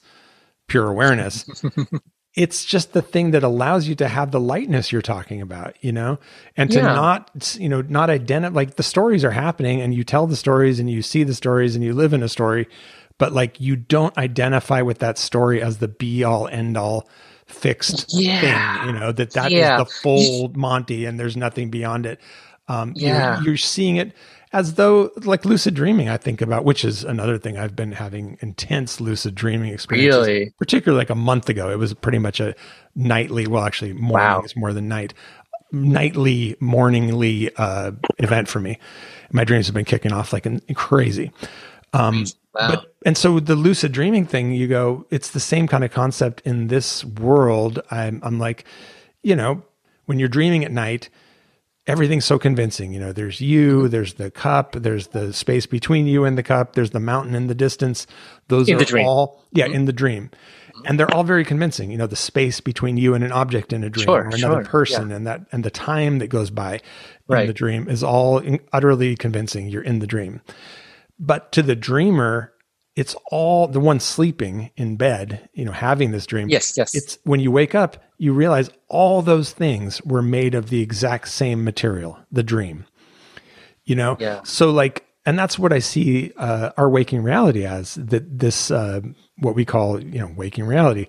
pure 0.67 0.87
awareness 0.87 1.45
it's 2.37 2.63
just 2.63 2.93
the 2.93 3.01
thing 3.01 3.31
that 3.31 3.43
allows 3.43 3.87
you 3.87 3.95
to 3.95 4.07
have 4.07 4.29
the 4.31 4.39
lightness 4.39 4.91
you're 4.91 5.01
talking 5.01 5.41
about 5.41 5.75
you 5.81 5.91
know 5.91 6.19
and 6.55 6.69
to 6.71 6.77
Yeah. 6.77 6.93
not 6.93 7.57
you 7.59 7.67
know 7.67 7.81
not 7.81 8.09
identify 8.09 8.55
like 8.55 8.75
the 8.75 8.83
stories 8.83 9.25
are 9.25 9.31
happening 9.31 9.81
and 9.81 9.93
you 9.93 10.03
tell 10.03 10.27
the 10.27 10.35
stories 10.37 10.79
and 10.79 10.89
you 10.89 11.01
see 11.01 11.23
the 11.23 11.33
stories 11.33 11.75
and 11.75 11.83
you 11.83 11.93
live 11.93 12.13
in 12.13 12.21
a 12.23 12.29
story 12.29 12.67
but 13.17 13.33
like 13.33 13.59
you 13.59 13.75
don't 13.75 14.15
identify 14.17 14.81
with 14.83 14.99
that 14.99 15.17
story 15.17 15.61
as 15.61 15.79
the 15.79 15.87
be 15.87 16.23
all 16.23 16.47
end 16.47 16.77
all 16.77 17.09
fixed 17.47 18.13
Yeah. 18.13 18.39
thing 18.85 18.93
you 18.93 18.99
know 18.99 19.11
that 19.11 19.31
that 19.31 19.47
is 19.51 19.57
Yeah. 19.57 19.77
the 19.77 19.85
full 19.85 20.51
monty 20.55 21.05
and 21.05 21.19
there's 21.19 21.35
nothing 21.37 21.69
beyond 21.69 22.05
it 22.05 22.19
um 22.67 22.93
you're- 22.95 23.11
Yeah. 23.17 23.41
you're, 23.41 23.57
seeing 23.57 23.95
it 23.95 24.11
as 24.53 24.75
though 24.75 25.11
like 25.23 25.43
lucid 25.45 25.73
dreaming 25.73 26.09
i 26.09 26.17
think 26.17 26.41
about 26.41 26.63
which 26.63 26.85
is 26.85 27.03
another 27.03 27.37
thing 27.37 27.57
i've 27.57 27.75
been 27.75 27.91
having 27.91 28.37
intense 28.41 29.01
lucid 29.01 29.35
dreaming 29.35 29.73
experiences 29.73 30.27
really 30.27 30.53
particularly 30.57 30.99
like 30.99 31.09
a 31.09 31.15
month 31.15 31.49
ago. 31.49 31.69
It 31.69 31.77
was 31.77 31.93
pretty 31.93 32.19
much 32.19 32.39
a 32.39 32.55
nightly, 32.95 33.47
well, 33.47 33.63
actually, 33.63 33.93
morning 33.93 34.27
Wow. 34.27 34.41
is 34.41 34.55
more 34.55 34.73
than 34.73 34.87
night, 34.87 35.13
nightly, 35.71 36.55
morningly 36.59 37.51
uh, 37.55 37.91
event 38.17 38.47
for 38.47 38.59
me. 38.59 38.79
My 39.31 39.43
dreams 39.43 39.67
have 39.67 39.75
been 39.75 39.85
kicking 39.85 40.11
off 40.11 40.33
like 40.33 40.47
crazy. 40.75 41.31
Um, 41.93 42.25
wow 42.53 42.69
but 42.69 42.93
and 43.05 43.15
so 43.17 43.39
the 43.39 43.55
lucid 43.55 43.91
dreaming 43.91 44.25
thing, 44.25 44.51
you 44.51 44.67
go, 44.67 45.05
it's 45.11 45.29
the 45.29 45.39
same 45.39 45.67
kind 45.67 45.83
of 45.83 45.91
concept 45.91 46.41
in 46.41 46.67
this 46.67 47.05
world. 47.05 47.79
I'm, 47.91 48.19
I'm 48.23 48.39
like, 48.39 48.65
you 49.21 49.35
know, 49.35 49.61
when 50.05 50.17
you're 50.19 50.27
dreaming 50.27 50.65
at 50.65 50.71
night, 50.71 51.09
everything's 51.87 52.25
so 52.25 52.37
convincing. 52.37 52.93
You 52.93 52.99
know, 52.99 53.13
there's 53.13 53.41
you, 53.41 53.79
mm-hmm. 53.79 53.87
there's 53.87 54.15
the 54.15 54.29
cup, 54.29 54.73
there's 54.73 55.07
the 55.07 55.33
space 55.33 55.65
between 55.65 56.05
you 56.05 56.25
and 56.25 56.37
the 56.37 56.43
cup, 56.43 56.73
there's 56.73 56.91
the 56.91 56.99
mountain 56.99 57.33
in 57.33 57.47
the 57.47 57.55
distance. 57.55 58.05
Those 58.49 58.69
In 58.69 58.75
are 58.75 58.79
the 58.79 58.85
dream. 58.85 59.07
all, 59.07 59.43
yeah, 59.53 59.65
mm-hmm. 59.65 59.75
in 59.75 59.85
the 59.85 59.93
dream. 59.93 60.29
Mm-hmm. 60.29 60.81
And 60.85 60.99
they're 60.99 61.13
all 61.15 61.23
very 61.23 61.45
convincing. 61.45 61.89
You 61.89 61.97
know, 61.97 62.07
the 62.07 62.15
space 62.15 62.59
between 62.59 62.97
you 62.97 63.15
and 63.15 63.23
an 63.23 63.31
object 63.31 63.73
in 63.73 63.83
a 63.83 63.89
dream 63.89 64.05
Sure, 64.05 64.23
or 64.23 64.27
another 64.27 64.63
sure, 64.63 64.65
person 64.65 65.11
and 65.11 65.25
that, 65.25 65.41
and 65.51 65.63
the 65.63 65.71
time 65.71 66.19
that 66.19 66.27
goes 66.27 66.51
by 66.51 66.81
in 67.29 67.47
the 67.47 67.53
dream 67.53 67.89
is 67.89 68.03
all 68.03 68.39
in, 68.39 68.59
utterly 68.73 69.15
convincing. 69.15 69.67
You're 69.67 69.81
in 69.81 69.99
the 69.99 70.07
dream. 70.07 70.41
But 71.19 71.51
to 71.53 71.63
the 71.63 71.75
dreamer, 71.75 72.53
it's 72.97 73.15
all 73.31 73.67
the 73.67 73.79
one 73.79 73.99
sleeping 73.99 74.71
in 74.75 74.97
bed, 74.97 75.47
you 75.53 75.63
know, 75.63 75.71
having 75.71 76.11
this 76.11 76.25
dream 76.25 76.49
yes 76.49 76.75
yes 76.75 76.93
it's 76.95 77.19
when 77.23 77.39
you 77.39 77.51
wake 77.51 77.75
up, 77.75 78.03
you 78.17 78.33
realize 78.33 78.69
all 78.89 79.21
those 79.21 79.53
things 79.53 80.01
were 80.01 80.23
made 80.23 80.55
of 80.55 80.69
the 80.69 80.81
exact 80.81 81.29
same 81.29 81.63
material, 81.63 82.17
the 82.31 82.43
dream. 82.43 82.85
You 83.85 83.95
know? 83.95 84.17
Yeah. 84.19 84.41
So 84.43 84.71
like 84.71 85.05
and 85.27 85.37
that's 85.37 85.59
what 85.59 85.71
I 85.73 85.79
see 85.79 86.31
uh, 86.37 86.71
our 86.77 86.89
waking 86.89 87.21
reality 87.21 87.65
as 87.65 87.95
that 87.95 88.39
this 88.39 88.71
uh, 88.71 89.01
what 89.37 89.55
we 89.55 89.65
call, 89.65 90.01
you 90.01 90.19
know, 90.19 90.33
waking 90.35 90.65
reality. 90.65 91.07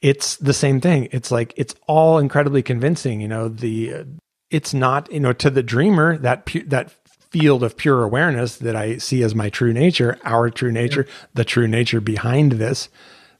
It's 0.00 0.36
the 0.36 0.54
same 0.54 0.80
thing. 0.80 1.08
It's 1.12 1.30
like 1.30 1.52
it's 1.56 1.74
all 1.86 2.18
incredibly 2.18 2.62
convincing, 2.62 3.20
you 3.20 3.28
know, 3.28 3.48
the 3.48 3.92
uh, 3.92 4.04
it's 4.50 4.72
not, 4.72 5.12
you 5.12 5.20
know, 5.20 5.32
to 5.34 5.50
the 5.50 5.62
dreamer 5.62 6.16
that 6.18 6.46
pu- 6.46 6.64
that 6.68 6.94
field 7.30 7.62
of 7.62 7.76
pure 7.76 8.02
awareness 8.02 8.56
that 8.56 8.74
I 8.76 8.98
see 8.98 9.22
as 9.22 9.34
my 9.34 9.50
true 9.50 9.72
nature, 9.72 10.18
our 10.24 10.50
true 10.50 10.72
nature, 10.72 11.06
the 11.34 11.44
true 11.44 11.68
nature 11.68 12.00
behind 12.00 12.52
this, 12.52 12.88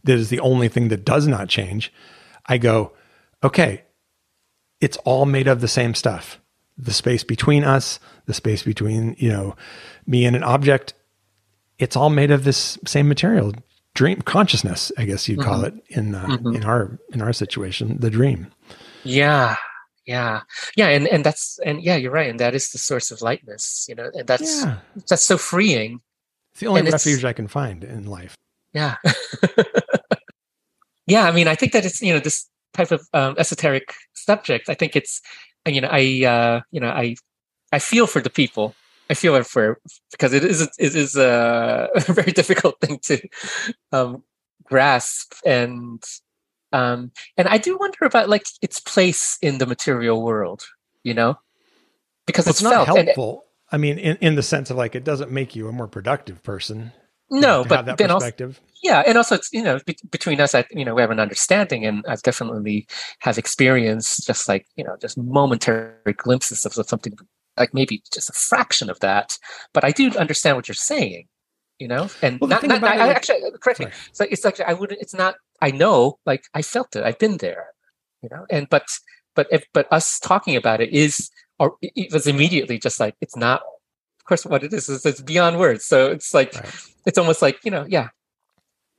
that 0.05 0.15
is 0.19 0.31
the 0.31 0.41
only 0.41 0.69
thing 0.69 0.89
that 0.89 1.05
does 1.05 1.27
not 1.27 1.49
change. 1.49 1.93
I 2.47 2.59
go, 2.59 2.93
okay, 3.43 3.83
it's 4.81 4.97
all 4.99 5.27
made 5.27 5.49
of 5.49 5.61
the 5.61 5.69
same 5.69 5.95
stuff. 5.95 6.41
The 6.79 6.93
space 6.93 7.25
between 7.25 7.65
us, 7.65 7.99
the 8.27 8.33
space 8.35 8.63
between, 8.63 9.17
you 9.19 9.29
know, 9.29 9.57
me 10.07 10.25
and 10.25 10.35
an 10.35 10.43
object, 10.45 10.95
it's 11.79 11.97
all 11.97 12.11
made 12.11 12.31
of 12.31 12.45
this 12.45 12.79
same 12.87 13.09
material. 13.09 13.53
Dream 13.95 14.23
consciousness, 14.23 14.93
I 14.97 15.05
guess 15.05 15.29
you'd 15.29 15.41
call 15.41 15.65
it 15.65 15.75
in 15.89 16.15
uh, 16.15 16.25
Mhm. 16.27 16.57
in 16.57 16.65
our 16.65 16.99
in 17.13 17.21
our 17.21 17.33
situation, 17.33 17.97
the 17.99 18.09
dream. 18.09 18.47
Yeah, 19.03 19.57
yeah, 20.07 20.43
yeah, 20.77 20.89
and 20.89 21.07
and 21.09 21.25
that's 21.25 21.59
and 21.65 21.83
yeah, 21.83 21.97
you're 21.97 22.13
right, 22.13 22.31
and 22.31 22.41
that 22.41 22.55
is 22.55 22.71
the 22.71 22.79
source 22.79 23.11
of 23.11 23.23
lightness, 23.23 23.87
you 23.89 23.95
know, 23.95 24.11
and 24.15 24.27
that's 24.27 24.63
Yeah. 24.65 24.79
that's 25.09 25.25
so 25.25 25.39
freeing. 25.39 26.01
It's 26.53 26.61
the 26.61 26.67
only 26.67 26.81
And 26.81 26.93
refuge 26.93 27.25
I 27.25 27.33
can 27.33 27.49
find 27.49 27.85
in 27.85 28.07
life. 28.07 28.35
Yeah, 28.73 28.97
yeah. 31.07 31.25
I 31.25 31.33
mean, 31.33 31.49
I 31.49 31.55
think 31.55 31.73
that 31.73 31.85
it's 31.85 32.01
you 32.01 32.13
know 32.13 32.21
this 32.21 32.49
type 32.75 32.91
of 32.91 33.07
um, 33.13 33.35
esoteric 33.39 33.95
subject. 34.15 34.69
I 34.69 34.75
think 34.75 34.97
it's 34.97 35.21
you 35.67 35.81
know 35.81 35.89
I 35.91 36.25
uh, 36.25 36.61
you 36.71 36.81
know 36.81 36.91
I 36.91 37.17
I 37.73 37.79
feel 37.79 38.07
for 38.07 38.21
the 38.21 38.31
people. 38.31 38.75
I 39.11 39.15
feel 39.15 39.35
it 39.35 39.47
for 39.47 39.79
because 40.13 40.33
it 40.33 40.45
is 40.45 40.63
it 40.79 40.95
is 40.95 41.17
a, 41.17 41.89
a 41.95 42.13
very 42.13 42.33
difficult 42.33 42.81
thing 42.81 42.99
to 43.05 43.21
um, 43.93 44.23
grasp 44.65 45.35
and 45.45 46.03
um, 46.73 47.11
and 47.37 47.49
I 47.49 47.59
do 47.59 47.77
wonder 47.79 48.05
about 48.05 48.29
like 48.29 48.45
its 48.63 48.81
place 48.81 49.39
in 49.43 49.59
the 49.59 49.67
material 49.67 50.23
world. 50.23 50.65
You 51.03 51.15
know, 51.15 51.39
because 52.27 52.47
Well, 52.47 52.51
it's, 52.51 52.61
it's 52.61 52.71
not 52.71 52.87
felt 52.87 52.99
helpful. 52.99 53.45
I 53.73 53.77
mean, 53.79 53.99
in, 53.99 54.17
in 54.21 54.35
the 54.35 54.43
sense 54.43 54.71
of 54.71 54.77
like 54.77 54.95
it 54.95 55.05
doesn't 55.05 55.31
make 55.31 55.55
you 55.57 55.69
a 55.69 55.73
more 55.73 55.89
productive 55.89 56.43
person. 56.43 56.93
no, 57.31 57.65
but 57.65 57.87
that 57.87 57.97
then 57.99 58.11
also 58.11 58.25
perspective. 58.27 58.61
yeah 58.83 59.05
and 59.07 59.17
also 59.17 59.37
it's 59.37 59.49
you 59.53 59.63
know 59.63 59.79
be- 59.87 59.97
between 60.11 60.41
us 60.41 60.53
I, 60.55 60.65
you 60.73 60.85
know 60.85 60.95
we 60.97 61.01
have 61.03 61.13
an 61.13 61.21
understanding 61.21 61.87
and 61.87 62.05
i've 62.09 62.23
definitely 62.23 62.89
have 63.21 63.39
experienced 63.39 64.27
just 64.27 64.49
like 64.49 64.67
you 64.75 64.83
know 64.83 64.97
just 65.01 65.17
momentary 65.17 66.13
glimpses 66.17 66.67
of 66.67 66.73
something 66.75 67.13
like 67.57 67.73
maybe 67.73 68.03
just 68.13 68.31
a 68.31 68.33
fraction 68.33 68.91
of 68.91 68.99
that 69.01 69.39
but 69.73 69.85
i 69.85 69.93
do 69.93 70.11
understand 70.19 70.57
what 70.57 70.67
you're 70.67 70.75
saying 70.75 71.29
you 71.79 71.87
know 71.87 72.09
and 72.21 72.41
Well, 72.41 72.49
the 72.49 72.67
not, 72.67 72.81
not, 72.81 72.85
I, 72.85 73.07
like- 73.07 73.17
actually 73.17 73.43
correct 73.61 73.79
me 73.79 73.87
so 74.13 74.25
it's 74.29 74.45
like 74.45 74.59
i 74.61 74.73
wouldn't 74.75 75.01
it's 75.01 75.15
not 75.15 75.37
i 75.61 75.71
know 75.71 76.19
like 76.27 76.45
i 76.55 76.63
felt 76.63 76.95
it 76.97 77.05
i've 77.05 77.19
been 77.19 77.37
there 77.39 77.67
you 78.23 78.29
know 78.31 78.47
and 78.51 78.69
but 78.71 78.87
but 79.35 79.47
if 79.51 79.65
but 79.73 79.87
us 79.93 80.19
talking 80.21 80.57
about 80.57 80.81
it 80.81 80.91
is 80.93 81.31
or 81.59 81.77
it 81.83 82.13
was 82.13 82.27
immediately 82.27 82.79
just 82.79 82.99
like 83.01 83.15
it's 83.21 83.37
not 83.37 83.61
of 84.19 84.25
course 84.25 84.45
what 84.47 84.63
it 84.65 84.73
is 84.73 84.89
is 84.89 85.05
it's 85.07 85.21
beyond 85.21 85.59
words 85.59 85.85
so 85.85 86.11
it's 86.11 86.33
like 86.35 86.55
Right. 86.55 86.75
it's 87.07 87.19
almost 87.19 87.43
like 87.43 87.59
you 87.65 87.71
know 87.71 87.85
yeah 87.89 88.09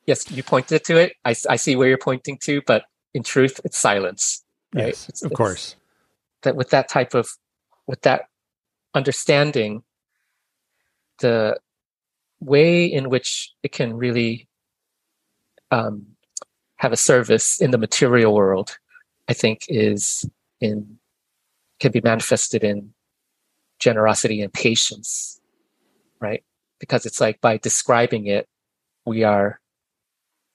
yes 0.07 0.29
you 0.31 0.43
pointed 0.43 0.83
to 0.85 0.97
it 0.97 1.13
I 1.25 1.35
I 1.49 1.55
see 1.57 1.75
where 1.75 1.87
you're 1.87 1.97
pointing 1.97 2.37
to 2.45 2.61
but 2.65 2.85
in 3.13 3.23
truth 3.23 3.59
it's 3.63 3.77
silence 3.77 4.43
right 4.73 4.87
Yes, 4.87 5.03
It's- 5.09 5.21
of 5.23 5.31
it's- 5.31 5.37
course. 5.37 5.75
that 6.43 6.55
with 6.55 6.69
that 6.71 6.87
type 6.89 7.13
of 7.13 7.27
with 7.87 8.01
that 8.01 8.21
understanding 8.95 9.83
the 11.19 11.57
way 12.39 12.85
in 12.85 13.09
which 13.09 13.53
it 13.63 13.71
can 13.71 13.93
really 13.95 14.47
um, 15.69 16.05
have 16.81 16.91
a 16.91 16.97
service 16.97 17.61
in 17.61 17.71
the 17.71 17.77
material 17.77 18.33
world 18.33 18.77
i 19.29 19.33
think 19.33 19.65
is 19.69 20.29
in 20.59 20.97
can 21.81 21.91
be 21.91 21.99
manifested 22.01 22.63
in 22.63 22.93
generosity 23.81 24.41
and 24.41 24.53
patience, 24.53 25.41
right? 26.21 26.43
Because 26.79 27.05
it's 27.05 27.19
like 27.19 27.41
by 27.41 27.57
describing 27.57 28.27
it, 28.27 28.47
we 29.05 29.23
are 29.23 29.59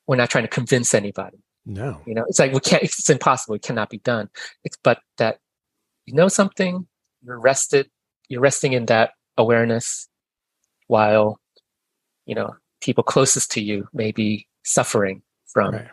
we're 0.06 0.16
not 0.16 0.30
trying 0.30 0.44
to 0.44 0.48
convince 0.48 0.94
anybody. 0.94 1.38
No. 1.66 2.00
You 2.06 2.14
know, 2.14 2.24
it's 2.28 2.38
like 2.38 2.52
we 2.52 2.60
can't. 2.60 2.82
It's 2.84 3.10
impossible. 3.10 3.56
It 3.56 3.62
cannot 3.62 3.90
be 3.90 3.98
done. 3.98 4.30
It's 4.64 4.78
but 4.82 5.00
that 5.18 5.40
you 6.06 6.14
know 6.14 6.28
something. 6.28 6.86
You're 7.22 7.40
rested. 7.40 7.90
You're 8.28 8.40
resting 8.40 8.72
in 8.72 8.86
that 8.86 9.10
awareness, 9.36 10.08
while 10.86 11.40
you 12.24 12.36
know 12.36 12.54
people 12.80 13.02
closest 13.02 13.50
to 13.52 13.60
you 13.60 13.88
may 13.92 14.12
be 14.12 14.46
suffering 14.62 15.22
from 15.46 15.74
Right. 15.74 15.88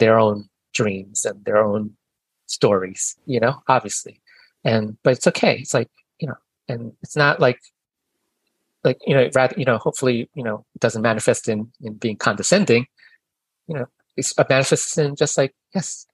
Their 0.00 0.18
own 0.18 0.48
dreams 0.72 1.24
and 1.24 1.44
their 1.44 1.58
own 1.58 1.92
stories. 2.46 3.16
You 3.26 3.38
know, 3.40 3.62
obviously, 3.68 4.20
and 4.64 4.96
but 5.04 5.12
it's 5.12 5.26
okay. 5.28 5.58
It's 5.60 5.74
like 5.74 5.90
you 6.18 6.26
know, 6.28 6.38
and 6.68 6.92
it's 7.02 7.16
not 7.16 7.38
like 7.40 7.60
like 8.84 8.98
you 9.06 9.14
know 9.14 9.28
rather 9.34 9.54
you 9.58 9.64
know 9.64 9.78
hopefully 9.78 10.28
you 10.34 10.42
know 10.42 10.64
it 10.74 10.80
doesn't 10.80 11.02
manifest 11.02 11.48
in 11.48 11.70
in 11.82 11.94
being 11.94 12.16
condescending 12.16 12.86
you 13.68 13.74
know 13.76 13.86
it's 14.16 14.32
a 14.38 14.46
manifestation 14.48 15.14
just 15.16 15.36
like 15.36 15.54
yes 15.74 16.06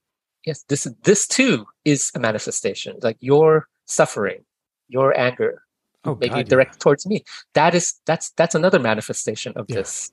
yes 0.45 0.65
this 0.69 0.87
this 1.05 1.29
too 1.29 1.65
is 1.85 2.11
a 2.17 2.19
manifestation 2.19 2.97
like 3.03 3.17
your 3.21 3.69
suffering 3.85 4.45
your 4.89 5.17
anger 5.19 5.63
Oh, 6.05 6.15
maybe 6.21 6.29
God, 6.31 6.37
yeah. 6.39 6.43
directed 6.45 6.81
towards 6.81 7.07
me 7.07 7.25
that 7.55 7.73
is 7.75 7.95
that's 8.05 8.31
that's 8.37 8.55
another 8.57 8.79
manifestation 8.81 9.53
of 9.57 9.67
Yeah. 9.69 9.77
this 9.77 10.11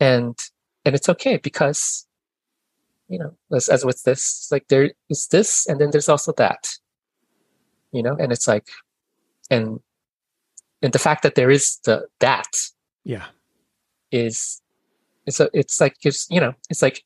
and 0.00 0.38
and 0.84 0.94
it's 0.94 1.08
okay 1.08 1.38
because 1.38 2.06
you 3.12 3.18
know 3.18 3.32
as, 3.54 3.68
as 3.68 3.84
with 3.84 4.02
this 4.04 4.20
it's 4.20 4.52
like 4.52 4.66
there 4.68 4.90
is 5.10 5.28
this 5.28 5.66
and 5.68 5.80
then 5.80 5.90
there's 5.90 6.08
also 6.08 6.32
that 6.32 6.62
you 7.92 8.02
know 8.02 8.16
and 8.18 8.32
it's 8.32 8.48
like 8.48 8.68
and 9.50 9.80
and 10.82 10.92
the 10.92 10.98
fact 10.98 11.22
that 11.22 11.34
there 11.34 11.50
is 11.50 11.78
the 11.84 12.06
that 12.20 12.52
Yeah. 13.04 13.26
is 14.10 14.60
it's 15.26 15.40
a 15.40 15.48
it's 15.52 15.80
like 15.80 15.98
gives 16.00 16.26
you 16.30 16.40
know 16.40 16.54
it's 16.70 16.82
like 16.82 17.04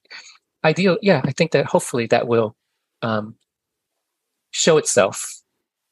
ideal 0.64 0.96
yeah 1.02 1.20
i 1.24 1.32
think 1.32 1.50
that 1.50 1.66
hopefully 1.66 2.06
that 2.06 2.26
will 2.28 2.56
um 3.02 3.34
show 4.52 4.76
itself 4.78 5.42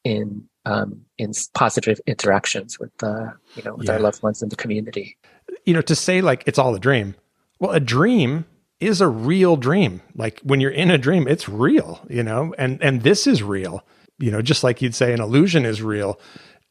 in 0.04 0.48
um 0.64 1.02
in 1.18 1.32
positive 1.54 2.00
interactions 2.06 2.78
with 2.78 2.92
uh 3.02 3.30
you 3.56 3.62
know 3.64 3.74
with 3.74 3.90
our 3.90 3.98
loved 3.98 4.22
ones 4.22 4.42
in 4.42 4.48
the 4.48 4.56
community 4.56 5.18
you 5.64 5.72
know, 5.74 5.80
to 5.82 5.94
say 5.94 6.20
like 6.20 6.42
it's 6.46 6.58
all 6.58 6.74
a 6.74 6.78
dream. 6.78 7.14
Well, 7.58 7.70
a 7.72 7.80
dream 7.80 8.44
is 8.80 9.00
a 9.00 9.08
real 9.08 9.56
dream. 9.56 10.02
Like 10.14 10.40
when 10.42 10.60
you're 10.60 10.70
in 10.70 10.90
a 10.90 10.98
dream, 10.98 11.26
it's 11.28 11.48
real, 11.48 12.00
you 12.08 12.22
know, 12.22 12.54
and 12.58 12.82
and 12.82 13.02
this 13.02 13.26
is 13.26 13.42
real. 13.42 13.84
You 14.18 14.30
know, 14.30 14.42
just 14.42 14.62
like 14.64 14.80
you'd 14.82 14.94
say 14.94 15.12
an 15.12 15.20
illusion 15.20 15.64
is 15.64 15.82
real. 15.82 16.20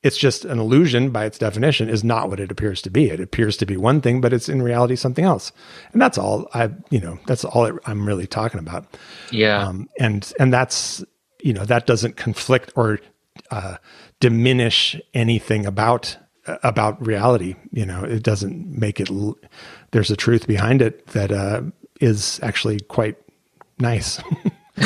It's 0.01 0.17
just 0.17 0.43
an 0.43 0.59
illusion 0.59 1.11
by 1.11 1.23
its 1.25 1.37
definition 1.37 1.87
is 1.89 2.03
not 2.03 2.29
what 2.29 2.39
it 2.41 2.51
appears 2.51 2.81
to 2.81 2.89
be. 2.89 3.09
It 3.09 3.21
appears 3.21 3.55
to 3.57 3.65
be 3.65 3.77
one 3.77 4.01
thing, 4.01 4.19
but 4.19 4.33
it's 4.33 4.49
in 4.49 4.61
reality 4.61 4.97
something 4.97 5.23
else. 5.23 5.53
And 5.93 6.01
that's 6.01 6.17
all 6.17 6.49
I, 6.53 6.71
you 6.89 6.99
know, 6.99 7.19
that's 7.25 7.45
all 7.45 7.71
I'm 7.85 8.05
really 8.05 8.27
talking 8.27 8.59
about. 8.59 8.85
yeah 9.31 9.65
Um, 9.67 9.87
and 9.99 10.31
and 10.39 10.53
that's 10.53 11.03
you 11.41 11.53
know 11.53 11.63
that 11.65 11.85
doesn't 11.87 12.17
conflict 12.17 12.73
or 12.75 12.99
uh, 13.49 13.77
diminish 14.19 14.99
anything 15.13 15.65
about 15.65 16.17
about 16.63 17.05
reality. 17.05 17.55
You 17.71 17.85
know, 17.85 18.03
it 18.03 18.23
doesn't 18.23 18.67
make 18.77 18.99
it. 18.99 19.09
l- 19.09 19.37
There's 19.91 20.11
a 20.11 20.15
truth 20.17 20.47
behind 20.47 20.81
it 20.81 21.07
that 21.07 21.31
uh, 21.31 21.61
is 22.03 22.39
actually 22.43 22.79
quite 22.81 23.17
nice. 23.79 24.21
you 24.77 24.85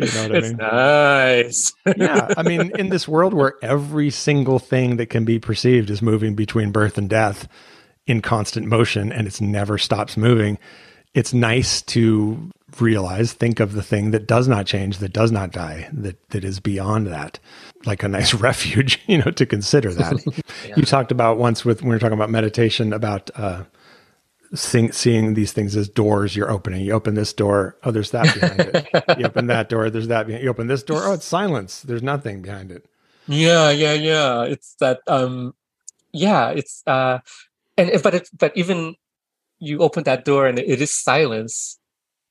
know 0.00 0.22
what 0.22 0.32
I 0.32 0.36
it's 0.38 0.48
mean? 0.48 0.56
nice 0.56 1.72
yeah, 1.96 2.32
I 2.36 2.42
mean, 2.42 2.72
in 2.78 2.88
this 2.88 3.06
world 3.06 3.34
where 3.34 3.54
every 3.62 4.10
single 4.10 4.58
thing 4.58 4.96
that 4.96 5.06
can 5.06 5.24
be 5.24 5.38
perceived 5.38 5.90
is 5.90 6.00
moving 6.02 6.34
between 6.34 6.72
birth 6.72 6.96
and 6.98 7.08
death 7.08 7.46
in 8.06 8.20
constant 8.22 8.66
motion 8.66 9.12
and 9.12 9.26
it's 9.26 9.40
never 9.40 9.78
stops 9.78 10.16
moving, 10.16 10.58
it's 11.14 11.32
nice 11.32 11.80
to 11.82 12.50
realize, 12.80 13.32
think 13.32 13.60
of 13.60 13.74
the 13.74 13.82
thing 13.82 14.10
that 14.10 14.26
does 14.26 14.48
not 14.48 14.66
change, 14.66 14.98
that 14.98 15.12
does 15.12 15.30
not 15.30 15.52
die, 15.52 15.88
that 15.92 16.28
that 16.30 16.44
is 16.44 16.60
beyond 16.60 17.06
that, 17.06 17.38
like 17.84 18.02
a 18.02 18.08
nice 18.08 18.34
refuge, 18.48 19.00
you 19.06 19.18
know, 19.18 19.30
to 19.30 19.46
consider 19.46 19.92
that. 19.92 20.16
You 20.76 20.82
talked 20.84 21.12
about 21.12 21.38
once 21.38 21.64
with 21.64 21.82
when 21.82 21.90
we 21.90 21.94
were 21.94 22.00
talking 22.00 22.18
about 22.18 22.30
meditation 22.30 22.92
about 22.92 23.30
uh, 23.36 23.62
seeing, 24.54 24.92
seeing 24.92 25.34
these 25.34 25.52
things 25.52 25.76
as 25.76 25.88
doors 25.88 26.36
you're 26.36 26.50
opening. 26.50 26.84
You 26.84 26.92
open 26.92 27.14
this 27.14 27.32
door, 27.32 27.76
oh, 27.84 27.90
there's 27.90 28.10
that 28.12 28.34
behind 28.34 28.60
it. 28.60 29.18
you 29.18 29.26
open 29.26 29.46
that 29.48 29.68
door, 29.68 29.90
there's 29.90 30.08
that 30.08 30.26
behind. 30.26 30.44
You 30.44 30.50
open 30.50 30.66
this 30.66 30.82
door, 30.82 31.02
oh, 31.04 31.12
it's 31.12 31.24
silence. 31.24 31.82
There's 31.82 32.02
nothing 32.02 32.42
behind 32.42 32.70
it. 32.70 32.86
Yeah, 33.26 33.70
yeah, 33.70 33.94
yeah. 33.94 34.42
It's 34.42 34.74
that 34.80 35.00
um 35.06 35.54
yeah, 36.12 36.50
it's 36.50 36.82
uh 36.86 37.18
and 37.76 37.90
but 38.02 38.14
it 38.14 38.28
but 38.38 38.56
even 38.56 38.96
you 39.58 39.78
open 39.80 40.04
that 40.04 40.24
door 40.24 40.46
and 40.46 40.58
it 40.58 40.80
is 40.80 40.92
silence. 40.92 41.78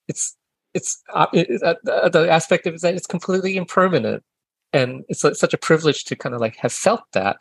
It's 0.07 0.37
it's 0.73 1.01
uh, 1.13 1.27
it, 1.33 1.61
uh, 1.61 2.09
the 2.09 2.27
aspect 2.29 2.65
of 2.65 2.73
it 2.73 2.75
is 2.77 2.81
that 2.81 2.95
it's 2.95 3.07
completely 3.07 3.57
impermanent. 3.57 4.23
And 4.71 5.03
it's 5.07 5.23
like 5.23 5.35
such 5.35 5.53
a 5.53 5.57
privilege 5.57 6.03
to 6.05 6.15
kind 6.15 6.33
of 6.33 6.41
like 6.41 6.55
have 6.57 6.73
felt 6.73 7.03
that. 7.13 7.37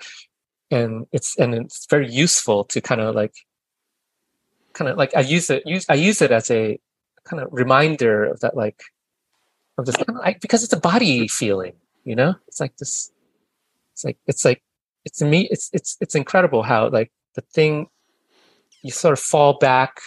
And 0.70 1.06
it's 1.12 1.36
and 1.38 1.54
it's 1.54 1.86
very 1.86 2.10
useful 2.10 2.64
to 2.64 2.80
kind 2.80 3.00
of 3.00 3.14
like 3.14 3.34
kind 4.74 4.90
of 4.90 4.96
like 4.96 5.14
I 5.16 5.20
use 5.20 5.50
it 5.50 5.62
use 5.66 5.86
I 5.88 5.94
use 5.94 6.22
it 6.22 6.30
as 6.30 6.50
a 6.50 6.78
kind 7.24 7.42
of 7.42 7.48
reminder 7.52 8.24
of 8.24 8.40
that 8.40 8.56
like 8.56 8.82
of 9.78 9.86
this 9.86 9.96
kind 9.96 10.10
of 10.10 10.16
like 10.16 10.40
because 10.40 10.64
it's 10.64 10.72
a 10.72 10.80
body 10.80 11.28
feeling, 11.28 11.74
you 12.04 12.16
know? 12.16 12.34
It's 12.48 12.60
like 12.60 12.76
this 12.76 13.10
it's 13.92 14.04
like 14.04 14.18
it's 14.26 14.44
like 14.44 14.62
it's 15.04 15.22
me 15.22 15.48
it's 15.50 15.70
it's 15.72 15.96
it's 16.00 16.14
incredible 16.14 16.62
how 16.62 16.88
like 16.88 17.12
the 17.34 17.42
thing 17.42 17.86
you 18.82 18.90
sort 18.90 19.12
of 19.12 19.20
fall 19.20 19.58
back 19.58 20.00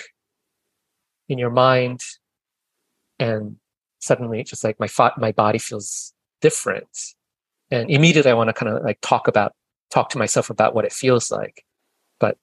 in 1.30 1.38
your 1.38 1.50
mind 1.50 2.02
and 3.20 3.58
suddenly 4.00 4.40
it's 4.40 4.50
just 4.50 4.64
like 4.64 4.80
my 4.80 4.88
thought, 4.88 5.18
my 5.20 5.32
body 5.32 5.58
feels 5.58 6.14
different 6.42 6.88
and 7.72 7.90
immediately 7.90 8.30
i 8.30 8.34
want 8.34 8.50
to 8.50 8.54
kind 8.54 8.72
of 8.72 8.84
like 8.84 9.00
talk 9.02 9.28
about 9.28 9.54
talk 9.90 10.10
to 10.10 10.18
myself 10.18 10.50
about 10.50 10.76
what 10.76 10.86
it 10.86 10.94
feels 10.94 11.32
like 11.32 11.64
but 12.20 12.38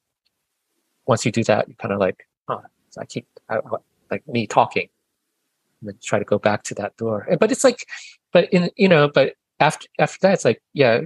once 1.07 1.25
you 1.25 1.33
do 1.33 1.45
that 1.45 1.69
you 1.69 1.75
kind 1.77 1.93
of 1.93 2.01
like 2.01 2.27
oh 2.49 2.61
so 2.91 3.01
i 3.01 3.05
keep 3.05 3.27
I- 3.49 3.59
like 4.13 4.29
me 4.29 4.47
talking. 4.47 4.89
And 5.81 5.89
then 5.89 5.99
try 6.01 6.21
to 6.21 6.25
go 6.25 6.39
back 6.39 6.63
to 6.65 6.75
that 6.77 6.97
door. 6.97 7.27
But 7.41 7.51
it's 7.51 7.65
like 7.65 7.85
but 8.33 8.45
in 8.53 8.71
you 8.77 8.89
know 8.89 9.09
but 9.09 9.35
after 9.59 9.89
after 9.99 10.19
that 10.23 10.35
it's 10.35 10.45
like 10.45 10.63
yeah 10.75 11.01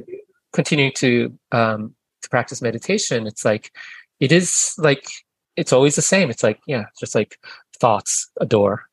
continuing 0.52 0.93
to 0.97 1.39
um 1.52 1.94
to 2.23 2.28
practice 2.28 2.60
meditation 2.60 3.27
it's 3.27 3.44
like 3.44 3.70
it 4.20 4.32
is 4.32 4.74
like 4.77 5.06
it's 5.56 5.73
always 5.73 5.97
the 5.97 6.02
same. 6.02 6.28
It's 6.28 6.43
like 6.43 6.60
yeah 6.66 6.85
just 7.01 7.14
like 7.14 7.39
thoughts 7.81 8.28
a 8.40 8.47
door 8.47 8.85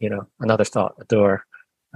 you 0.00 0.10
know 0.10 0.26
another 0.40 0.64
thought 0.64 0.94
a 1.00 1.04
door 1.04 1.44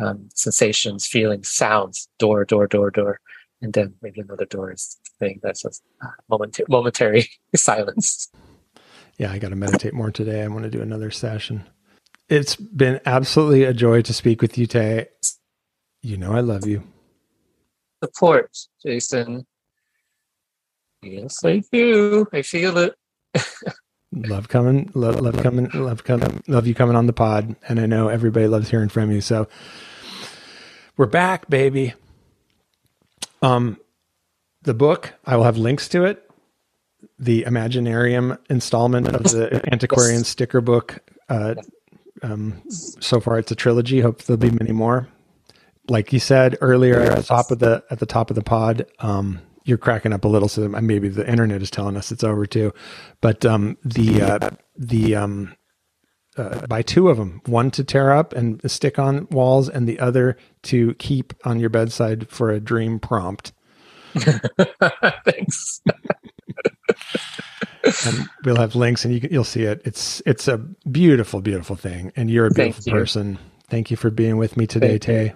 um 0.01 0.29
sensations 0.35 1.07
feelings 1.07 1.49
sounds 1.49 2.09
door 2.19 2.45
door 2.45 2.69
door 2.69 2.91
door. 2.91 3.19
And 3.61 3.73
then 3.73 3.95
maybe 4.03 4.21
another 4.21 4.45
door 4.47 4.73
is 4.73 4.99
the 5.05 5.27
thing 5.27 5.41
that's 5.41 5.63
just 5.63 5.85
uh, 6.05 6.09
momentary, 6.29 6.67
momentary 6.69 7.29
silence 7.55 8.29
Yeah, 9.19 9.33
I 9.33 9.39
got 9.39 9.51
to 9.51 9.57
meditate 9.57 9.95
more 9.95 10.11
today. 10.11 10.43
I 10.43 10.49
want 10.49 10.65
to 10.65 10.71
do 10.71 10.83
another 10.83 11.11
session. 11.11 11.65
It's 12.29 12.57
been 12.57 13.01
absolutely 13.07 13.65
a 13.65 13.75
joy 13.75 14.03
to 14.03 14.15
speak 14.15 14.43
with 14.43 14.59
you, 14.59 14.67
Tae. 14.67 15.09
You 16.03 16.17
know 16.19 16.33
I 16.33 16.41
love 16.41 16.67
you. 16.67 16.85
support 18.03 18.51
jason 18.85 19.47
yes 21.03 21.45
i 21.45 21.63
do 21.73 22.27
i 22.33 22.43
feel 22.43 22.79
it 22.79 22.95
Love 24.13 24.49
coming, 24.49 24.91
love, 24.95 25.21
love 25.21 25.39
coming, 25.43 25.71
love 25.75 26.05
coming, 26.05 26.43
love 26.49 26.67
you 26.67 26.75
coming 26.75 26.97
on 26.97 27.07
the 27.07 27.15
pod. 27.15 27.57
And 27.69 27.81
I 27.81 27.87
know 27.87 28.09
everybody 28.09 28.47
loves 28.49 28.71
hearing 28.71 28.91
from 28.91 29.11
you. 29.13 29.21
So 29.23 29.49
we're 30.97 31.07
back, 31.07 31.49
baby. 31.51 31.95
Um, 33.43 33.79
the 34.63 34.75
book, 34.75 35.15
I 35.27 35.37
will 35.37 35.45
have 35.45 35.59
links 35.59 35.89
to 35.91 36.05
it. 36.05 36.31
The 37.23 37.45
Imaginarium 37.45 38.39
installment 38.51 39.09
of 39.09 39.31
the 39.31 39.63
Antiquarian 39.73 40.21
Yes. 40.21 40.29
sticker 40.29 40.61
book. 40.61 40.99
Uh, 41.29 41.55
um, 42.23 42.63
so 42.69 43.21
far, 43.21 43.39
it's 43.39 43.53
a 43.53 43.57
trilogy. 43.57 44.01
Hope 44.01 44.23
there'll 44.25 44.39
be 44.39 44.51
many 44.51 44.73
more. 44.73 45.09
Like 45.89 46.13
you 46.13 46.21
said 46.21 46.59
earlier, 46.61 47.01
at 47.01 47.17
the 47.19 47.23
top 47.25 47.53
of 47.53 47.61
the 47.61 47.85
at 47.91 48.01
the 48.01 48.07
top 48.07 48.31
of 48.31 48.37
the 48.37 48.43
pod, 48.43 48.87
um, 49.01 49.41
you're 49.65 49.79
cracking 49.79 50.13
up 50.13 50.25
a 50.25 50.29
little. 50.29 50.49
So 50.49 50.69
maybe 50.69 51.09
the 51.09 51.29
internet 51.29 51.63
is 51.63 51.71
telling 51.71 51.97
us 51.97 52.13
it's 52.13 52.25
over 52.25 52.47
too. 52.47 52.75
But 53.21 53.47
um, 53.47 53.79
the 53.85 54.23
uh, 54.23 54.51
the 54.77 55.17
um, 55.17 55.57
uh, 56.37 56.67
buy 56.67 56.83
two 56.83 57.09
of 57.11 57.19
them, 57.19 57.41
one 57.47 57.71
to 57.73 57.85
tear 57.85 58.13
up 58.13 58.33
and 58.35 58.61
stick 58.71 58.99
on 58.99 59.29
walls, 59.31 59.69
and 59.69 59.89
the 59.89 60.01
other 60.01 60.37
to 60.65 60.95
keep 60.95 61.35
on 61.45 61.61
your 61.61 61.71
bedside 61.71 62.29
for 62.29 62.51
a 62.51 62.61
dream 62.61 63.01
prompt. 63.01 63.53
thanks 65.25 65.81
and 68.07 68.29
we'll 68.45 68.57
have 68.57 68.75
links 68.75 69.05
and 69.05 69.13
you 69.15 69.21
can, 69.21 69.33
you'll 69.33 69.45
see 69.45 69.63
it. 69.63 69.83
It's 69.85 70.23
it's 70.27 70.49
a 70.49 70.59
beautiful, 70.59 71.41
beautiful 71.41 71.77
thing, 71.77 72.13
and 72.17 72.31
you're 72.31 72.47
a 72.47 72.51
Thank 72.51 72.77
beautiful 72.77 72.93
you. 72.93 72.99
person. 72.99 73.39
Thank 73.69 73.91
you 73.91 73.97
for 73.97 74.11
being 74.11 74.37
with 74.37 74.57
me 74.57 74.67
today, 74.67 74.99
Thank 74.99 75.09
you. 75.09 75.29
Tae. 75.31 75.35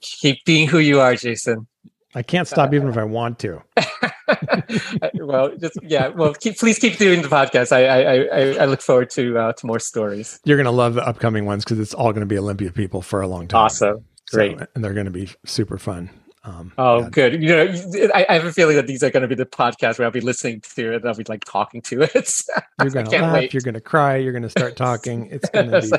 Keep 0.00 0.44
being 0.44 0.68
who 0.68 0.78
you 0.78 1.00
are, 1.00 1.16
Jason. 1.16 1.66
I 2.14 2.22
can't 2.22 2.46
stop 2.46 2.72
even 2.72 2.88
if 2.88 2.96
I 2.96 3.04
want 3.04 3.40
to. 3.40 3.60
well, 5.14 5.54
just 5.56 5.76
yeah. 5.82 6.08
Well, 6.08 6.32
keep, 6.34 6.58
please 6.58 6.78
keep 6.78 6.96
doing 6.96 7.22
the 7.22 7.28
podcast. 7.28 7.72
I 7.72 7.86
I, 7.86 8.14
I, 8.22 8.62
I 8.62 8.64
look 8.66 8.80
forward 8.80 9.10
to 9.10 9.36
uh, 9.36 9.52
to 9.52 9.66
more 9.66 9.80
stories. 9.80 10.38
You're 10.44 10.56
going 10.56 10.66
to 10.66 10.70
love 10.70 10.94
the 10.94 11.06
upcoming 11.06 11.44
ones 11.44 11.64
because 11.64 11.80
it's 11.80 11.92
all 11.92 12.12
going 12.12 12.20
to 12.20 12.26
be 12.26 12.38
Olympia 12.38 12.70
people 12.70 13.02
for 13.02 13.20
a 13.20 13.26
long 13.26 13.48
time. 13.48 13.62
Awesome, 13.64 14.04
great, 14.30 14.58
so, 14.58 14.66
and 14.74 14.84
they're 14.84 14.94
going 14.94 15.06
to 15.06 15.12
be 15.12 15.28
super 15.44 15.76
fun. 15.76 16.08
Um, 16.46 16.72
oh, 16.76 17.00
yeah. 17.00 17.08
good. 17.08 17.42
You 17.42 17.48
know, 17.48 18.10
I, 18.14 18.26
I, 18.28 18.34
have 18.34 18.44
a 18.44 18.52
feeling 18.52 18.76
that 18.76 18.86
these 18.86 19.02
are 19.02 19.10
going 19.10 19.22
to 19.22 19.28
be 19.28 19.34
the 19.34 19.46
podcast 19.46 19.98
where 19.98 20.04
I'll 20.04 20.12
be 20.12 20.20
listening 20.20 20.60
to 20.76 20.92
it. 20.92 20.96
And 20.96 21.08
I'll 21.08 21.14
be 21.14 21.24
like 21.26 21.42
talking 21.44 21.80
to 21.82 22.02
it. 22.02 22.14
you're 22.82 22.90
going 22.90 23.06
to 23.06 23.18
laugh. 23.18 23.32
Wait. 23.32 23.54
You're 23.54 23.62
going 23.62 23.74
to 23.74 23.80
cry. 23.80 24.16
You're 24.16 24.32
going 24.32 24.42
to 24.42 24.50
start 24.50 24.76
talking. 24.76 25.28
It's 25.34 25.48
going 25.48 25.70
to 25.70 25.80
be. 25.80 25.92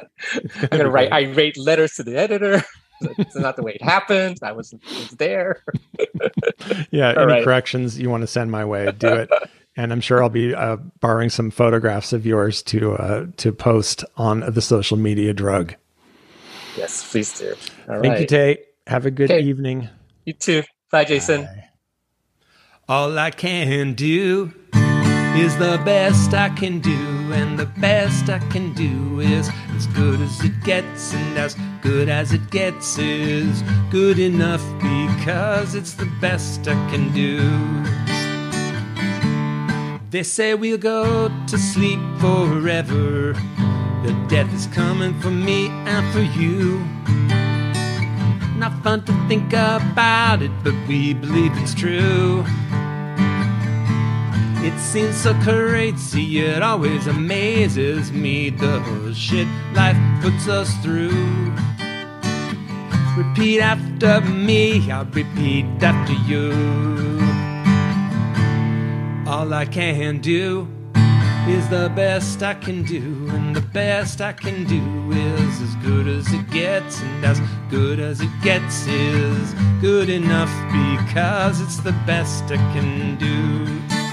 I'm 0.61 0.67
going 0.69 0.83
to 0.83 0.89
write 0.89 1.11
irate 1.11 1.57
letters 1.57 1.95
to 1.95 2.03
the 2.03 2.17
editor. 2.17 2.63
It's 3.01 3.35
not 3.35 3.57
the 3.57 3.61
way 3.61 3.73
it 3.73 3.83
happened. 3.83 4.39
I 4.41 4.53
was, 4.53 4.73
was 4.73 5.09
there. 5.17 5.61
yeah. 6.91 7.11
All 7.11 7.23
any 7.23 7.33
right. 7.33 7.43
corrections 7.43 7.99
you 7.99 8.09
want 8.09 8.21
to 8.21 8.27
send 8.27 8.49
my 8.49 8.63
way, 8.63 8.89
do 8.97 9.09
it. 9.09 9.29
And 9.75 9.91
I'm 9.91 9.99
sure 9.99 10.23
I'll 10.23 10.29
be 10.29 10.55
uh, 10.55 10.77
borrowing 11.01 11.29
some 11.29 11.51
photographs 11.51 12.13
of 12.13 12.25
yours 12.25 12.63
to 12.63 12.93
uh, 12.93 13.25
to 13.35 13.51
post 13.51 14.05
on 14.15 14.39
the 14.39 14.61
social 14.61 14.95
media 14.95 15.33
drug. 15.33 15.75
Yes, 16.77 17.11
please 17.11 17.37
do. 17.37 17.53
All 17.89 18.01
Thank 18.01 18.13
right. 18.13 18.21
you, 18.21 18.27
Tae. 18.27 18.57
Have 18.87 19.05
a 19.05 19.11
good 19.11 19.29
okay. 19.29 19.41
evening. 19.41 19.89
You 20.25 20.33
too. 20.33 20.63
Bye, 20.91 21.05
Jason. 21.05 21.43
Bye. 21.43 21.69
All 22.89 23.17
I 23.17 23.29
can 23.31 23.93
do 23.93 24.51
is 25.35 25.57
the 25.57 25.79
best 25.85 26.33
I 26.33 26.49
can 26.49 26.79
do, 26.79 27.31
and 27.33 27.59
the 27.59 27.65
best 27.65 28.29
I 28.29 28.39
can 28.49 28.73
do 28.73 29.19
is 29.19 29.49
as 29.75 29.85
good 29.87 30.21
as 30.21 30.43
it 30.43 30.63
gets, 30.63 31.13
and 31.13 31.37
as 31.37 31.55
good 31.81 32.09
as 32.09 32.33
it 32.33 32.49
gets 32.49 32.97
is 32.97 33.63
good 33.91 34.17
enough 34.17 34.63
because 34.77 35.75
it's 35.75 35.93
the 35.93 36.11
best 36.19 36.67
I 36.67 36.73
can 36.89 37.13
do. 37.13 37.39
They 40.09 40.23
say 40.23 40.55
we'll 40.55 40.77
go 40.77 41.29
to 41.47 41.57
sleep 41.57 41.99
forever. 42.19 43.33
The 44.03 44.25
death 44.27 44.51
is 44.53 44.67
coming 44.67 45.19
for 45.19 45.31
me 45.31 45.67
and 45.85 46.13
for 46.13 46.21
you. 46.39 46.83
Not 48.57 48.71
fun 48.83 49.03
to 49.03 49.27
think 49.27 49.51
about 49.51 50.41
it, 50.41 50.51
but 50.63 50.73
we 50.87 51.13
believe 51.13 51.51
it's 51.57 51.73
true. 51.73 52.45
It 54.63 54.79
seems 54.79 55.15
so 55.15 55.33
crazy, 55.43 56.39
it 56.39 56.63
always 56.63 57.05
amazes 57.05 58.11
me 58.11 58.49
the 58.49 59.13
shit 59.13 59.47
life 59.73 59.97
puts 60.21 60.47
us 60.47 60.73
through. 60.81 61.53
Repeat 63.17 63.59
after 63.61 64.21
me, 64.21 64.89
I'll 64.89 65.05
repeat 65.05 65.65
after 65.81 66.13
you. 66.13 66.51
All 69.27 69.53
I 69.53 69.65
can 69.65 70.19
do 70.19 70.67
is 71.47 71.69
the 71.69 71.91
best 71.95 72.41
I 72.41 72.55
can 72.55 72.83
do, 72.83 73.27
and 73.29 73.55
the 73.55 73.61
best 73.61 74.19
I 74.19 74.33
can 74.33 74.63
do 74.65 75.11
is 75.11 75.61
as 75.61 75.75
good 75.75 76.07
as 76.07 76.31
it 76.33 76.49
gets, 76.49 77.01
and 77.01 77.25
as 77.25 77.39
good 77.69 77.99
as 77.99 78.19
it 78.21 78.31
gets 78.41 78.87
is 78.87 79.53
good 79.79 80.09
enough 80.09 80.51
because 80.71 81.61
it's 81.61 81.77
the 81.77 81.93
best 82.07 82.45
I 82.45 82.57
can 82.73 83.15
do. 83.17 84.04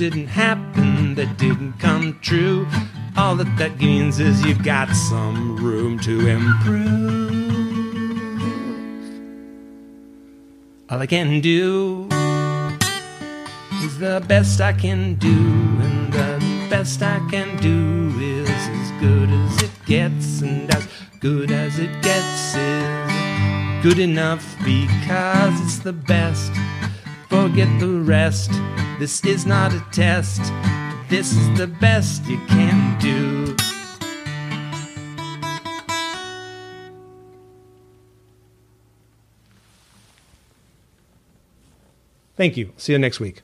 Didn't 0.00 0.28
happen, 0.28 1.14
that 1.14 1.36
didn't 1.36 1.74
come 1.74 2.18
true. 2.22 2.66
All 3.18 3.36
that 3.36 3.54
that 3.58 3.78
means 3.78 4.18
is 4.18 4.42
you've 4.46 4.64
got 4.64 4.88
some 4.96 5.58
room 5.58 5.98
to 5.98 6.26
improve. 6.26 7.60
All 10.88 10.98
I 10.98 11.06
can 11.06 11.42
do 11.42 12.08
is 13.84 13.98
the 13.98 14.24
best 14.26 14.62
I 14.62 14.72
can 14.72 15.16
do, 15.16 15.28
and 15.28 16.10
the 16.10 16.66
best 16.70 17.02
I 17.02 17.18
can 17.30 17.58
do 17.58 18.10
is 18.18 18.48
as 18.48 18.90
good 19.02 19.28
as 19.28 19.62
it 19.64 19.84
gets, 19.84 20.40
and 20.40 20.74
as 20.74 20.88
good 21.20 21.50
as 21.50 21.78
it 21.78 21.92
gets 22.00 22.54
is 22.56 23.82
good 23.82 23.98
enough 23.98 24.56
because 24.64 25.60
it's 25.60 25.80
the 25.80 25.92
best. 25.92 26.52
Forget 27.28 27.68
the 27.78 28.00
rest. 28.00 28.50
This 29.00 29.24
is 29.24 29.46
not 29.46 29.72
a 29.72 29.80
test. 29.92 30.42
This 31.08 31.32
is 31.32 31.56
the 31.56 31.66
best 31.66 32.22
you 32.26 32.36
can 32.48 32.98
do. 33.00 33.56
Thank 42.36 42.58
you. 42.58 42.74
See 42.76 42.92
you 42.92 42.98
next 42.98 43.20
week. 43.20 43.40